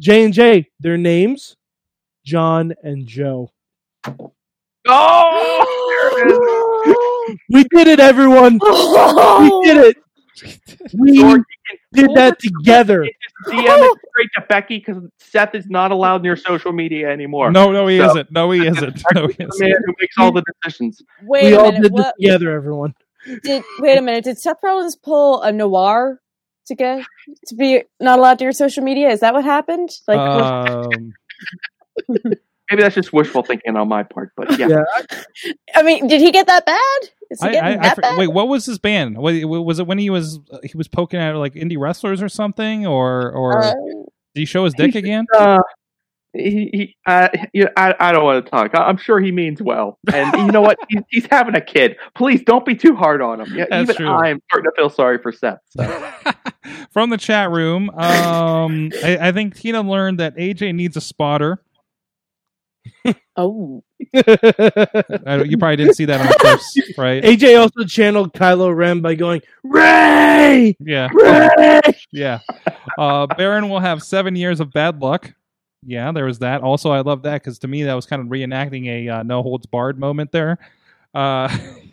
J 0.00 0.24
and 0.24 0.34
J, 0.34 0.68
their 0.80 0.98
names, 0.98 1.56
John 2.26 2.74
and 2.82 3.06
Joe. 3.06 3.50
Oh, 4.88 5.68
We 7.50 7.62
did 7.64 7.86
it, 7.86 8.00
everyone. 8.00 8.58
We 8.62 9.60
did 9.64 9.76
it. 9.76 9.96
We 10.98 11.18
George, 11.18 11.42
did 11.92 12.10
that 12.16 12.40
together. 12.40 13.02
DM 13.46 13.62
it 13.64 13.98
straight 14.10 14.30
to 14.34 14.40
Becky 14.48 14.78
because 14.78 15.04
Seth 15.20 15.54
is 15.54 15.70
not 15.70 15.92
allowed 15.92 16.22
near 16.22 16.34
social 16.36 16.72
media 16.72 17.08
anymore. 17.10 17.52
No, 17.52 17.70
no, 17.70 17.86
he 17.86 17.98
So- 17.98 18.06
isn't. 18.10 18.32
No, 18.32 18.50
he 18.50 18.66
isn't. 18.66 19.02
No, 19.14 19.28
he 19.28 19.34
isn't. 19.34 19.50
The 19.50 19.56
man 19.60 19.74
who 19.86 19.94
makes 20.00 20.18
all 20.18 20.32
the 20.32 20.42
decisions. 20.64 21.00
Wait 21.22 21.44
we 21.44 21.52
a 21.54 21.58
all 21.60 21.66
minute. 21.70 21.82
did 21.82 21.92
this 21.92 22.04
What 22.06 22.14
together, 22.20 22.50
everyone. 22.50 22.94
did? 23.44 23.62
Wait 23.78 23.98
a 23.98 24.02
minute. 24.02 24.24
Did 24.24 24.38
Seth 24.38 24.56
Rollins 24.64 24.96
pull 24.96 25.42
a 25.42 25.52
noir 25.52 26.18
to 26.66 26.74
get 26.74 27.04
to 27.48 27.54
be 27.54 27.82
not 28.00 28.18
allowed 28.18 28.38
to 28.38 28.44
your 28.44 28.52
social 28.52 28.82
media? 28.84 29.08
Is 29.10 29.20
that 29.20 29.34
what 29.34 29.44
happened? 29.44 29.90
Like, 30.08 30.18
Um, 30.18 31.12
Maybe 32.70 32.82
that's 32.84 32.94
just 32.94 33.12
wishful 33.12 33.42
thinking 33.42 33.76
on 33.76 33.88
my 33.88 34.02
part, 34.02 34.32
but 34.36 34.58
yeah. 34.58 34.68
Yeah. 34.68 34.82
I 35.74 35.82
mean, 35.82 36.06
did 36.06 36.20
he 36.22 36.30
get 36.30 36.46
that 36.46 36.64
bad? 36.64 36.80
Is 37.30 37.40
he 37.42 37.48
I, 37.48 37.52
getting 37.52 37.64
I, 37.64 37.72
I 37.80 37.82
that 37.82 37.94
for- 37.96 38.00
bad? 38.00 38.18
wait. 38.18 38.28
What 38.28 38.48
was 38.48 38.64
his 38.64 38.78
ban? 38.78 39.14
Was 39.14 39.78
it 39.78 39.86
when 39.86 39.98
he 39.98 40.08
was 40.08 40.38
he 40.62 40.76
was 40.76 40.88
poking 40.88 41.20
at 41.20 41.34
like 41.36 41.52
indie 41.54 41.78
wrestlers 41.78 42.22
or 42.22 42.28
something, 42.30 42.86
or 42.86 43.30
or 43.32 43.62
Uh, 43.64 43.72
did 44.34 44.40
he 44.40 44.44
show 44.46 44.64
his 44.64 44.72
dick 44.74 44.94
again? 44.94 45.26
Uh, 45.36 45.58
he, 46.34 46.70
he 46.72 46.96
uh, 47.06 47.28
you 47.52 47.68
I, 47.76 47.94
I 47.98 48.12
don't 48.12 48.24
want 48.24 48.44
to 48.44 48.50
talk. 48.50 48.74
I, 48.74 48.84
I'm 48.84 48.96
sure 48.96 49.20
he 49.20 49.30
means 49.30 49.60
well, 49.60 49.98
and 50.12 50.32
you 50.46 50.52
know 50.52 50.62
what? 50.62 50.78
He's, 50.88 51.02
he's 51.08 51.26
having 51.30 51.54
a 51.54 51.60
kid. 51.60 51.96
Please 52.14 52.42
don't 52.44 52.64
be 52.64 52.74
too 52.74 52.94
hard 52.94 53.22
on 53.22 53.40
him. 53.40 53.54
Yeah, 53.54 53.66
That's 53.70 53.90
even 53.90 53.96
true. 53.96 54.08
I'm 54.08 54.42
starting 54.50 54.70
to 54.70 54.76
feel 54.76 54.90
sorry 54.90 55.18
for 55.18 55.32
Seth. 55.32 55.58
So. 55.70 56.12
From 56.92 57.10
the 57.10 57.16
chat 57.16 57.50
room, 57.50 57.90
um, 57.90 58.90
I, 59.02 59.28
I 59.28 59.32
think 59.32 59.56
Tina 59.56 59.80
learned 59.80 60.20
that 60.20 60.36
AJ 60.36 60.74
needs 60.74 60.96
a 60.96 61.00
spotter. 61.00 61.62
oh, 63.36 63.82
I 64.14 65.42
you 65.46 65.56
probably 65.56 65.76
didn't 65.76 65.94
see 65.94 66.04
that 66.04 66.20
on 66.20 66.26
the 66.26 66.36
clips, 66.40 66.98
right? 66.98 67.22
AJ 67.22 67.60
also 67.60 67.84
channeled 67.84 68.32
Kylo 68.34 68.74
Ren 68.74 69.00
by 69.00 69.14
going, 69.14 69.40
Rey! 69.62 70.76
Yeah, 70.80 71.08
Rey! 71.12 71.80
yeah. 72.12 72.40
Uh, 72.98 73.26
Baron 73.26 73.68
will 73.68 73.80
have 73.80 74.02
seven 74.02 74.36
years 74.36 74.60
of 74.60 74.72
bad 74.72 75.00
luck. 75.00 75.32
Yeah, 75.84 76.12
there 76.12 76.24
was 76.26 76.38
that. 76.40 76.62
Also, 76.62 76.90
I 76.90 77.00
love 77.00 77.22
that 77.22 77.42
because 77.42 77.58
to 77.60 77.68
me 77.68 77.82
that 77.84 77.94
was 77.94 78.06
kind 78.06 78.22
of 78.22 78.28
reenacting 78.28 78.86
a 78.86 79.08
uh, 79.08 79.22
no 79.22 79.42
holds 79.42 79.66
barred 79.66 79.98
moment 79.98 80.32
there. 80.32 80.58
Uh, 81.14 81.46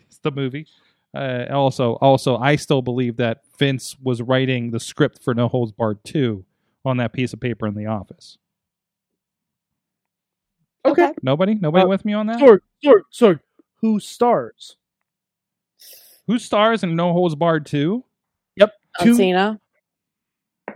it's 0.08 0.16
the 0.22 0.30
movie. 0.30 0.66
Uh, 1.14 1.44
also, 1.50 1.96
also, 1.96 2.38
I 2.38 2.56
still 2.56 2.80
believe 2.80 3.18
that 3.18 3.42
Vince 3.58 3.94
was 4.02 4.22
writing 4.22 4.70
the 4.70 4.80
script 4.80 5.22
for 5.22 5.34
No 5.34 5.46
Holds 5.46 5.72
Barred 5.72 6.02
two 6.04 6.46
on 6.86 6.96
that 6.96 7.12
piece 7.12 7.34
of 7.34 7.40
paper 7.40 7.66
in 7.66 7.74
the 7.74 7.84
office. 7.84 8.38
okay. 10.86 11.12
Nobody, 11.22 11.54
nobody 11.56 11.84
Uh, 11.84 11.88
with 11.88 12.06
me 12.06 12.14
on 12.14 12.28
that. 12.28 12.38
Sorg, 12.40 12.60
Sorg, 12.82 13.02
Sorg. 13.12 13.40
Who 13.82 14.00
stars? 14.00 14.76
Who 16.26 16.38
stars 16.38 16.82
in 16.82 16.96
No 16.96 17.12
Holds 17.12 17.34
Barred 17.34 17.66
two? 17.66 18.04
Two- 19.02 19.14
Cena. 19.16 19.60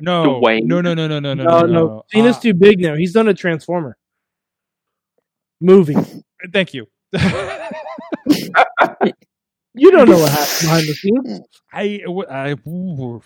No, 0.00 0.40
Dwayne? 0.40 0.64
no, 0.64 0.80
no, 0.80 0.94
no, 0.94 1.06
no, 1.06 1.18
no, 1.20 1.34
no, 1.34 1.44
No, 1.44 1.60
no. 1.60 1.66
no. 1.66 2.04
Cena's 2.12 2.36
Uh, 2.36 2.40
too 2.40 2.54
big 2.54 2.80
now. 2.80 2.94
He's 2.96 3.12
done 3.12 3.28
a 3.28 3.34
Transformer 3.34 3.96
movie. 5.60 5.96
thank 6.52 6.74
you. 6.74 6.86
You 9.76 9.90
don't 9.90 10.08
know 10.08 10.18
what 10.18 10.30
happened 10.30 10.60
behind 10.60 10.86
the 10.88 10.94
scenes. 10.94 11.40
I, 11.72 12.00
I, 12.30 12.54
ooh, 12.68 13.20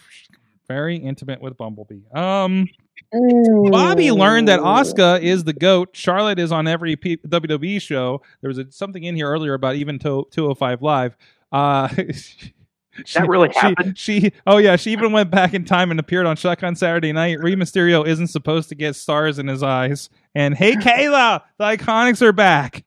very 0.67 0.97
intimate 0.97 1.43
with 1.43 1.57
Bumblebee. 1.57 2.01
Um, 2.13 2.69
Mm. 3.15 3.71
Bobby 3.71 4.11
learned 4.11 4.49
that 4.49 4.59
Asuka 4.61 5.23
is 5.23 5.45
the 5.45 5.53
goat. 5.53 5.91
Charlotte 5.93 6.39
is 6.41 6.51
on 6.53 6.67
every 6.67 6.97
P- 6.97 7.17
WWE 7.19 7.81
show. 7.81 8.21
There 8.43 8.49
was 8.49 8.59
a, 8.59 8.71
something 8.73 9.03
in 9.05 9.15
here 9.15 9.29
earlier 9.31 9.55
about 9.55 9.77
even 9.77 9.99
to, 10.01 10.27
205 10.31 10.83
Live. 10.83 11.17
Uh, 11.53 11.89
she- 13.05 13.19
That 13.19 13.29
really 13.29 13.53
she- 13.53 13.59
happened? 13.59 13.99
She, 13.99 14.33
oh 14.47 14.59
yeah, 14.59 14.77
she 14.77 14.93
even 14.93 15.13
went 15.13 15.31
back 15.31 15.55
in 15.55 15.65
time 15.65 15.91
and 15.91 15.99
appeared 16.01 16.27
on 16.27 16.37
Shotgun 16.37 16.75
Saturday 16.77 17.13
Night. 17.13 17.39
Rey 17.41 17.55
Mysterio 17.55 18.07
isn't 18.07 18.29
supposed 18.29 18.69
to 18.71 18.75
get 18.75 18.97
stars 18.97 19.39
in 19.39 19.47
his 19.49 19.63
eyes. 19.63 20.11
And 20.35 20.55
hey, 20.55 20.73
Kayla, 20.77 21.43
the 21.59 21.65
IIconics 21.65 22.23
are 22.23 22.33
back. 22.33 22.85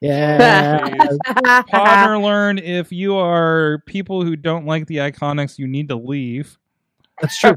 Yeah. 0.00 0.96
Partner 1.68 2.18
learn 2.18 2.58
if 2.58 2.90
you 2.90 3.14
are 3.16 3.82
people 3.86 4.24
who 4.24 4.34
don't 4.34 4.66
like 4.66 4.86
the 4.86 4.96
IIconics, 4.96 5.58
you 5.58 5.68
need 5.68 5.88
to 5.90 5.96
leave. 5.96 6.58
That's 7.20 7.38
true. 7.38 7.56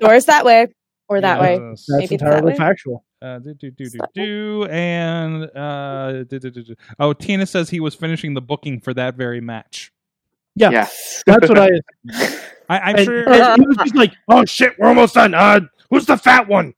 Doors 0.00 0.26
that 0.26 0.44
way 0.44 0.68
or 1.08 1.20
that 1.22 1.40
way. 1.40 1.58
That's 1.58 1.88
Maybe 1.88 2.04
it's 2.04 2.10
that 2.22 2.26
entirely 2.26 2.52
way. 2.52 2.56
factual. 2.58 3.04
Uh, 3.22 3.38
do, 3.40 3.54
do, 3.54 3.70
do, 3.70 3.88
do, 3.88 3.98
do, 4.14 4.64
and 4.70 5.44
uh, 5.56 6.22
do, 6.24 6.38
do, 6.38 6.50
do, 6.50 6.62
do. 6.62 6.74
oh, 7.00 7.12
Tina 7.12 7.46
says 7.46 7.70
he 7.70 7.80
was 7.80 7.94
finishing 7.94 8.34
the 8.34 8.40
booking 8.42 8.80
for 8.80 8.92
that 8.94 9.14
very 9.16 9.40
match. 9.40 9.90
Yeah, 10.58 10.88
that's 11.26 11.48
what 11.48 11.58
I. 11.58 11.68
I, 12.70 12.78
I'm 12.80 12.96
and, 12.96 13.04
sure. 13.06 13.28
and 13.32 13.62
he 13.62 13.66
was 13.66 13.76
just 13.78 13.94
like, 13.94 14.12
"Oh 14.28 14.44
shit, 14.44 14.74
we're 14.78 14.88
almost 14.88 15.14
done. 15.14 15.34
Uh, 15.34 15.60
who's 15.90 16.06
the 16.06 16.16
fat 16.16 16.48
one?" 16.48 16.74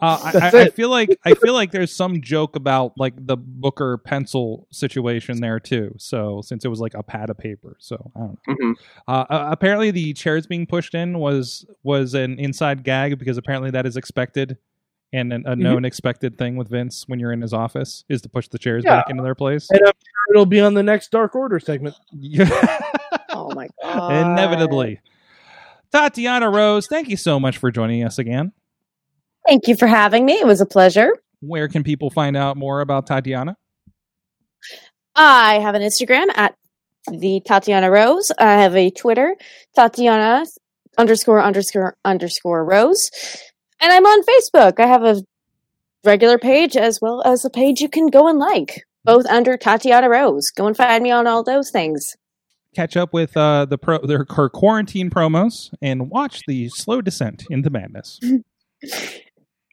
Uh, 0.00 0.18
I, 0.34 0.38
I, 0.38 0.60
I 0.64 0.68
feel 0.70 0.90
like 0.90 1.08
I 1.24 1.34
feel 1.34 1.54
like 1.54 1.70
there's 1.70 1.94
some 1.94 2.20
joke 2.20 2.56
about 2.56 2.92
like 2.98 3.14
the 3.16 3.36
Booker 3.38 3.96
pencil 3.96 4.66
situation 4.70 5.40
there 5.40 5.58
too. 5.60 5.94
So 5.98 6.42
since 6.42 6.64
it 6.64 6.68
was 6.68 6.80
like 6.80 6.92
a 6.94 7.02
pad 7.02 7.30
of 7.30 7.38
paper, 7.38 7.76
so 7.78 8.10
I 8.14 8.18
don't 8.18 8.38
know. 8.46 8.54
Mhm. 8.54 8.74
Uh, 9.08 9.24
uh, 9.30 9.48
apparently, 9.50 9.90
the 9.92 10.12
chairs 10.12 10.46
being 10.46 10.66
pushed 10.66 10.94
in 10.94 11.18
was 11.18 11.64
was 11.84 12.12
an 12.12 12.38
inside 12.38 12.84
gag 12.84 13.18
because 13.18 13.38
apparently 13.38 13.70
that 13.70 13.86
is 13.86 13.96
expected 13.96 14.58
and 15.12 15.32
an, 15.32 15.44
a 15.46 15.54
known 15.54 15.84
expected 15.84 16.36
thing 16.36 16.56
with 16.56 16.68
Vince 16.68 17.04
when 17.06 17.20
you're 17.20 17.32
in 17.32 17.40
his 17.40 17.52
office 17.52 18.04
is 18.08 18.20
to 18.22 18.28
push 18.28 18.48
the 18.48 18.58
chairs 18.58 18.82
Yeah. 18.84 18.96
back 18.96 19.10
into 19.10 19.22
their 19.22 19.36
place. 19.36 19.70
And 19.70 19.80
I'm 19.80 19.86
sure 19.86 19.92
it'll 20.34 20.44
be 20.44 20.60
on 20.60 20.74
the 20.74 20.82
next 20.82 21.10
Dark 21.10 21.34
Order 21.34 21.60
segment. 21.60 21.94
Oh 23.36 23.50
my 23.52 23.64
my 23.64 23.68
god. 23.82 24.12
Inevitably. 24.12 25.00
Tatiana 25.92 26.50
Rose, 26.50 26.86
thank 26.86 27.08
you 27.08 27.16
so 27.16 27.40
much 27.40 27.58
for 27.58 27.70
joining 27.70 28.04
us 28.04 28.18
again. 28.18 28.52
Thank 29.46 29.66
you 29.66 29.76
for 29.76 29.86
having 29.86 30.24
me. 30.24 30.34
It 30.34 30.46
was 30.46 30.60
a 30.60 30.66
pleasure. 30.66 31.10
Where 31.40 31.68
can 31.68 31.82
people 31.82 32.10
find 32.10 32.36
out 32.36 32.56
more 32.56 32.80
about 32.80 33.06
Tatiana? 33.06 33.56
I 35.16 35.58
have 35.60 35.74
an 35.74 35.82
Instagram 35.82 36.26
at 36.36 36.54
the 37.10 37.40
Tatiana 37.44 37.90
Rose. 37.90 38.30
I 38.38 38.54
have 38.54 38.74
a 38.76 38.90
Twitter, 38.90 39.34
Tatiana 39.74 40.46
underscore 40.96 41.42
underscore 41.42 41.96
underscore 42.04 42.64
Rose. 42.64 43.10
And 43.80 43.92
I'm 43.92 44.06
on 44.06 44.22
Facebook. 44.22 44.80
I 44.80 44.86
have 44.86 45.02
a 45.02 45.22
regular 46.04 46.38
page 46.38 46.76
as 46.76 47.00
well 47.00 47.22
as 47.24 47.44
a 47.44 47.50
page 47.50 47.80
you 47.80 47.88
can 47.88 48.08
go 48.08 48.28
and 48.28 48.38
like, 48.38 48.84
both 49.04 49.26
under 49.26 49.56
Tatiana 49.56 50.08
Rose. 50.08 50.50
Go 50.50 50.66
and 50.66 50.76
find 50.76 51.02
me 51.02 51.10
on 51.10 51.26
all 51.26 51.42
those 51.42 51.70
things. 51.70 52.16
Catch 52.74 52.96
up 52.96 53.12
with 53.12 53.36
uh, 53.36 53.66
the 53.66 53.78
pro- 53.78 54.04
their 54.04 54.26
her 54.30 54.48
quarantine 54.48 55.08
promos 55.10 55.72
and 55.80 56.10
watch 56.10 56.40
the 56.48 56.68
slow 56.70 57.00
descent 57.00 57.44
into 57.50 57.70
madness. 57.70 58.20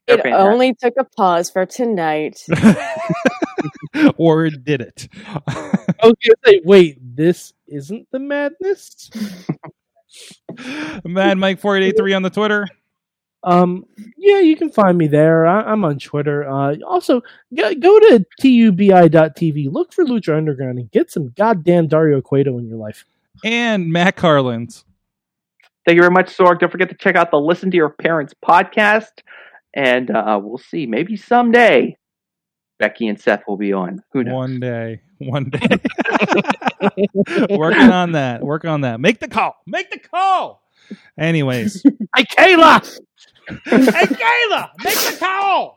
It 0.07 0.23
fantastic. 0.23 0.33
only 0.33 0.73
took 0.73 0.93
a 0.99 1.05
pause 1.15 1.49
for 1.49 1.65
tonight. 1.65 2.43
or 4.17 4.49
did 4.49 4.81
it? 4.81 5.07
I 5.15 5.41
was 6.03 6.15
gonna 6.25 6.35
say, 6.45 6.61
wait, 6.65 6.97
this 7.15 7.53
isn't 7.67 8.07
the 8.11 8.19
madness. 8.19 9.09
Mad 11.05 11.37
Mike 11.37 11.59
four 11.59 11.77
eight 11.77 11.83
eight 11.83 11.97
three 11.97 12.13
on 12.13 12.23
the 12.23 12.29
Twitter. 12.29 12.67
Um, 13.43 13.85
yeah, 14.17 14.39
you 14.39 14.55
can 14.55 14.69
find 14.69 14.97
me 14.97 15.07
there. 15.07 15.47
I, 15.47 15.61
I'm 15.61 15.83
on 15.83 15.97
Twitter. 15.97 16.47
Uh, 16.47 16.75
also, 16.85 17.21
go, 17.55 17.73
go 17.75 17.99
to 17.99 18.25
tubi.tv, 18.41 19.71
look 19.71 19.93
for 19.93 20.05
Lucha 20.05 20.37
Underground, 20.37 20.77
and 20.77 20.91
get 20.91 21.11
some 21.11 21.29
goddamn 21.35 21.87
Dario 21.87 22.21
Cueto 22.21 22.57
in 22.57 22.67
your 22.67 22.77
life. 22.77 23.05
And 23.43 23.91
Matt 23.91 24.15
Carlins. 24.15 24.85
Thank 25.85 25.95
you 25.95 26.01
very 26.03 26.13
much, 26.13 26.35
Sorg. 26.37 26.59
Don't 26.59 26.71
forget 26.71 26.89
to 26.89 26.95
check 26.95 27.15
out 27.15 27.31
the 27.31 27.39
Listen 27.39 27.71
to 27.71 27.77
Your 27.77 27.89
Parents 27.89 28.35
podcast. 28.45 29.23
And 29.73 30.11
uh, 30.11 30.39
we'll 30.41 30.59
see. 30.59 30.85
Maybe 30.85 31.15
someday 31.17 31.97
Becky 32.81 33.07
and 33.07 33.19
Seth 33.19 33.43
will 33.47 33.57
be 33.57 33.73
on. 33.73 34.03
Who 34.11 34.23
knows? 34.23 34.33
One 34.33 34.59
day. 34.59 35.01
One 35.19 35.49
day. 35.49 35.59
Working 37.49 37.91
on 37.91 38.13
that. 38.13 38.41
Work 38.41 38.65
on 38.65 38.81
that. 38.81 38.99
Make 38.99 39.19
the 39.19 39.27
call. 39.27 39.55
Make 39.67 39.91
the 39.91 39.99
call. 39.99 40.63
Anyways. 41.17 41.83
Hey, 42.13 42.25
Kayla! 42.37 42.99
hey 43.65 44.05
Kayla, 44.05 44.69
make 44.83 44.95
the 44.95 45.17
call. 45.19 45.75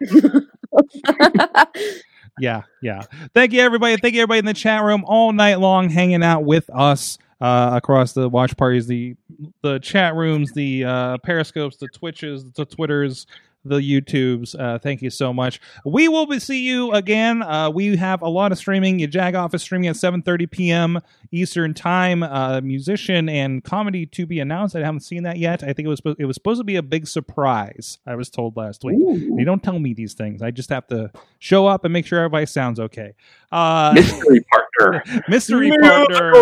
yeah, 2.38 2.62
yeah. 2.82 3.02
Thank 3.34 3.52
you, 3.52 3.60
everybody. 3.60 3.96
Thank 3.96 4.14
you, 4.14 4.22
everybody 4.22 4.40
in 4.40 4.44
the 4.44 4.54
chat 4.54 4.82
room 4.82 5.04
all 5.06 5.32
night 5.32 5.60
long, 5.60 5.88
hanging 5.88 6.22
out 6.22 6.44
with 6.44 6.68
us 6.70 7.18
uh, 7.40 7.70
across 7.74 8.12
the 8.12 8.28
watch 8.28 8.56
parties, 8.56 8.86
the 8.86 9.16
the 9.62 9.78
chat 9.80 10.14
rooms, 10.14 10.52
the 10.52 10.84
uh, 10.84 11.18
periscopes, 11.18 11.76
the 11.76 11.88
twitches, 11.88 12.44
the 12.52 12.64
twitters, 12.64 13.26
the 13.64 13.78
YouTubes. 13.78 14.58
Uh, 14.58 14.78
thank 14.78 15.02
you 15.02 15.10
so 15.10 15.32
much. 15.32 15.60
We 15.84 16.08
will 16.08 16.26
be, 16.26 16.38
see 16.38 16.66
you 16.66 16.92
again. 16.92 17.42
Uh, 17.42 17.70
we 17.70 17.96
have 17.96 18.22
a 18.22 18.28
lot 18.28 18.52
of 18.52 18.58
streaming. 18.58 18.98
Your 18.98 19.08
Jag 19.08 19.34
Office 19.34 19.62
streaming 19.62 19.88
at 19.88 19.96
7:30 19.96 20.50
p.m. 20.50 21.00
Eastern 21.32 21.74
Time. 21.74 22.22
Uh, 22.22 22.60
musician 22.60 23.28
and 23.28 23.64
comedy 23.64 24.06
to 24.06 24.26
be 24.26 24.40
announced. 24.40 24.76
I 24.76 24.80
haven't 24.80 25.00
seen 25.00 25.22
that 25.24 25.38
yet. 25.38 25.62
I 25.62 25.72
think 25.72 25.86
it 25.86 25.88
was 25.88 25.98
supposed- 25.98 26.20
it 26.20 26.26
was 26.26 26.36
supposed 26.36 26.60
to 26.60 26.64
be 26.64 26.76
a 26.76 26.82
big 26.82 27.06
surprise. 27.06 27.98
I 28.06 28.14
was 28.14 28.30
told 28.30 28.56
last 28.56 28.84
week. 28.84 28.98
You 28.98 29.44
don't 29.44 29.62
tell 29.62 29.78
me 29.78 29.94
these 29.94 30.14
things. 30.14 30.42
I 30.42 30.50
just 30.50 30.70
have 30.70 30.86
to 30.88 31.10
show 31.38 31.66
up 31.66 31.84
and 31.84 31.92
make 31.92 32.06
sure 32.06 32.18
everybody 32.18 32.46
sounds 32.46 32.78
okay. 32.80 33.14
Uh, 33.50 33.92
Mystery 33.94 34.44
partner. 34.50 35.22
mystery 35.28 35.70
partner. 35.80 36.32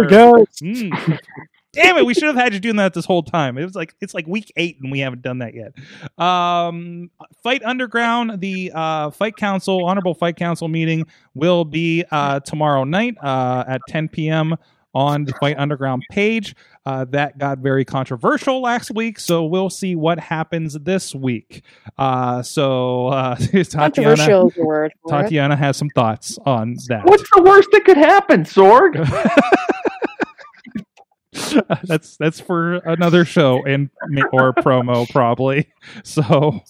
Mm. 0.62 1.19
Damn 1.73 1.97
it, 1.97 2.05
we 2.05 2.12
should 2.12 2.24
have 2.24 2.36
had 2.36 2.53
you 2.53 2.61
doing 2.61 2.77
that 2.77 2.93
this 2.93 3.07
whole 3.07 3.23
time. 3.23 3.57
It 3.57 3.65
was 3.65 3.74
like 3.74 3.94
it's 4.01 4.12
like 4.12 4.27
week 4.27 4.53
eight 4.57 4.78
and 4.82 4.93
we 4.93 5.01
haven't 5.01 5.23
done 5.23 5.39
that 5.39 5.55
yet. 5.55 5.73
Um 6.23 7.11
Fight 7.43 7.62
Underground, 7.65 8.40
the 8.40 8.70
uh 8.74 9.11
Fight 9.11 9.36
Council, 9.36 9.85
Honorable 9.85 10.15
Fight 10.15 10.36
Council 10.36 10.69
meeting 10.69 11.07
will 11.35 11.65
be 11.65 12.05
uh 12.11 12.40
tomorrow 12.40 12.85
night 12.85 13.16
uh 13.23 13.65
at 13.66 13.81
10 13.89 14.09
p.m. 14.09 14.55
on 14.94 15.24
the 15.24 15.32
Fight 15.40 15.57
Underground 15.59 16.03
page. 16.11 16.55
Uh, 16.85 17.05
that 17.11 17.39
got 17.39 17.59
very 17.59 17.85
controversial 17.85 18.61
last 18.61 18.90
week, 18.90 19.20
so 19.20 19.44
we'll 19.44 19.70
see 19.70 19.94
what 19.94 20.19
happens 20.19 20.74
this 20.81 21.15
week. 21.15 21.62
Uh, 21.97 22.43
so 22.43 23.07
uh, 23.07 23.36
Tatiana, 23.36 23.70
Controversial 23.70 24.53
word. 24.57 24.93
Tatiana 25.09 25.55
has 25.55 25.77
some 25.77 25.90
thoughts 25.90 26.40
on 26.44 26.77
that. 26.89 27.05
What's 27.05 27.23
the 27.36 27.40
worst 27.40 27.69
that 27.70 27.85
could 27.85 27.97
happen, 27.97 28.43
Sorg? 28.43 28.97
that's 31.84 32.18
that's 32.18 32.40
for 32.40 32.74
another 32.76 33.24
show 33.24 33.64
and 33.64 33.88
or 34.32 34.52
promo 34.52 35.09
probably. 35.10 35.72
So 36.04 36.60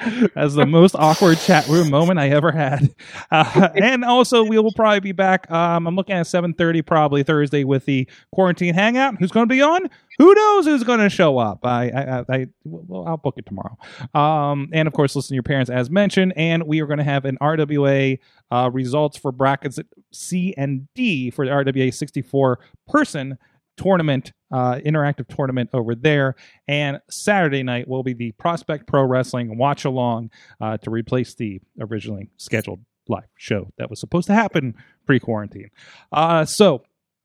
as 0.36 0.54
the 0.54 0.64
most 0.64 0.94
awkward 0.94 1.38
chat 1.38 1.66
room 1.66 1.90
moment 1.90 2.18
I 2.18 2.28
ever 2.28 2.52
had. 2.52 2.94
Uh, 3.32 3.68
and 3.74 4.04
also 4.04 4.44
we 4.44 4.58
will 4.58 4.72
probably 4.72 5.00
be 5.00 5.12
back. 5.12 5.50
Um, 5.50 5.88
I'm 5.88 5.96
looking 5.96 6.14
at 6.14 6.26
7:30 6.26 6.86
probably 6.86 7.22
Thursday 7.24 7.64
with 7.64 7.84
the 7.84 8.08
quarantine 8.32 8.74
hangout. 8.74 9.16
Who's 9.18 9.32
going 9.32 9.48
to 9.48 9.52
be 9.52 9.62
on? 9.62 9.90
Who 10.18 10.34
knows 10.34 10.66
who's 10.66 10.84
going 10.84 11.00
to 11.00 11.08
show 11.08 11.38
up? 11.38 11.64
I, 11.64 11.88
I, 11.88 12.24
I, 12.28 12.46
well, 12.64 13.08
I'll 13.08 13.16
book 13.16 13.38
it 13.38 13.46
tomorrow. 13.46 13.76
Um, 14.14 14.68
and 14.72 14.86
of 14.86 14.94
course, 14.94 15.16
listen 15.16 15.30
to 15.30 15.34
your 15.34 15.42
parents 15.42 15.70
as 15.70 15.90
mentioned. 15.90 16.34
And 16.36 16.64
we 16.64 16.80
are 16.80 16.86
going 16.86 16.98
to 16.98 17.04
have 17.04 17.24
an 17.24 17.38
RWA 17.40 18.18
uh, 18.50 18.70
results 18.72 19.16
for 19.16 19.32
brackets 19.32 19.80
C 20.12 20.54
and 20.56 20.86
D 20.94 21.30
for 21.30 21.46
the 21.46 21.50
RWA 21.50 21.92
64 21.92 22.60
person 22.86 23.38
tournament, 23.80 24.32
uh, 24.52 24.74
interactive 24.84 25.26
tournament 25.34 25.70
over 25.72 25.94
there. 25.94 26.34
And 26.68 27.00
Saturday 27.10 27.62
night 27.62 27.88
will 27.88 28.02
be 28.02 28.12
the 28.12 28.32
Prospect 28.32 28.86
Pro 28.86 29.04
Wrestling 29.04 29.56
watch 29.56 29.84
along 29.84 30.30
uh, 30.60 30.76
to 30.78 30.90
replace 30.90 31.34
the 31.34 31.60
originally 31.80 32.30
scheduled 32.36 32.80
live 33.08 33.28
show 33.36 33.68
that 33.78 33.88
was 33.88 33.98
supposed 33.98 34.26
to 34.26 34.34
happen 34.34 34.74
pre 35.06 35.18
quarantine. 35.18 35.70
Uh, 36.12 36.44
so, 36.44 36.82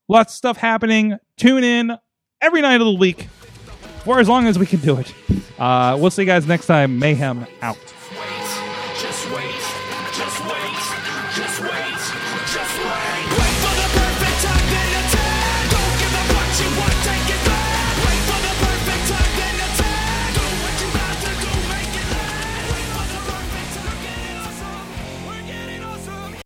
lots 0.08 0.32
of 0.32 0.36
stuff 0.36 0.56
happening. 0.56 1.18
Tune 1.36 1.62
in 1.62 1.92
every 2.40 2.62
night 2.62 2.80
of 2.80 2.86
the 2.86 2.94
week 2.94 3.24
for 4.04 4.18
as 4.18 4.28
long 4.28 4.46
as 4.46 4.58
we 4.58 4.66
can 4.66 4.80
do 4.80 4.96
it. 4.98 5.12
Uh, 5.58 5.96
we'll 6.00 6.10
see 6.10 6.22
you 6.22 6.26
guys 6.26 6.46
next 6.46 6.66
time. 6.66 6.98
Mayhem 6.98 7.46
out. 7.60 7.95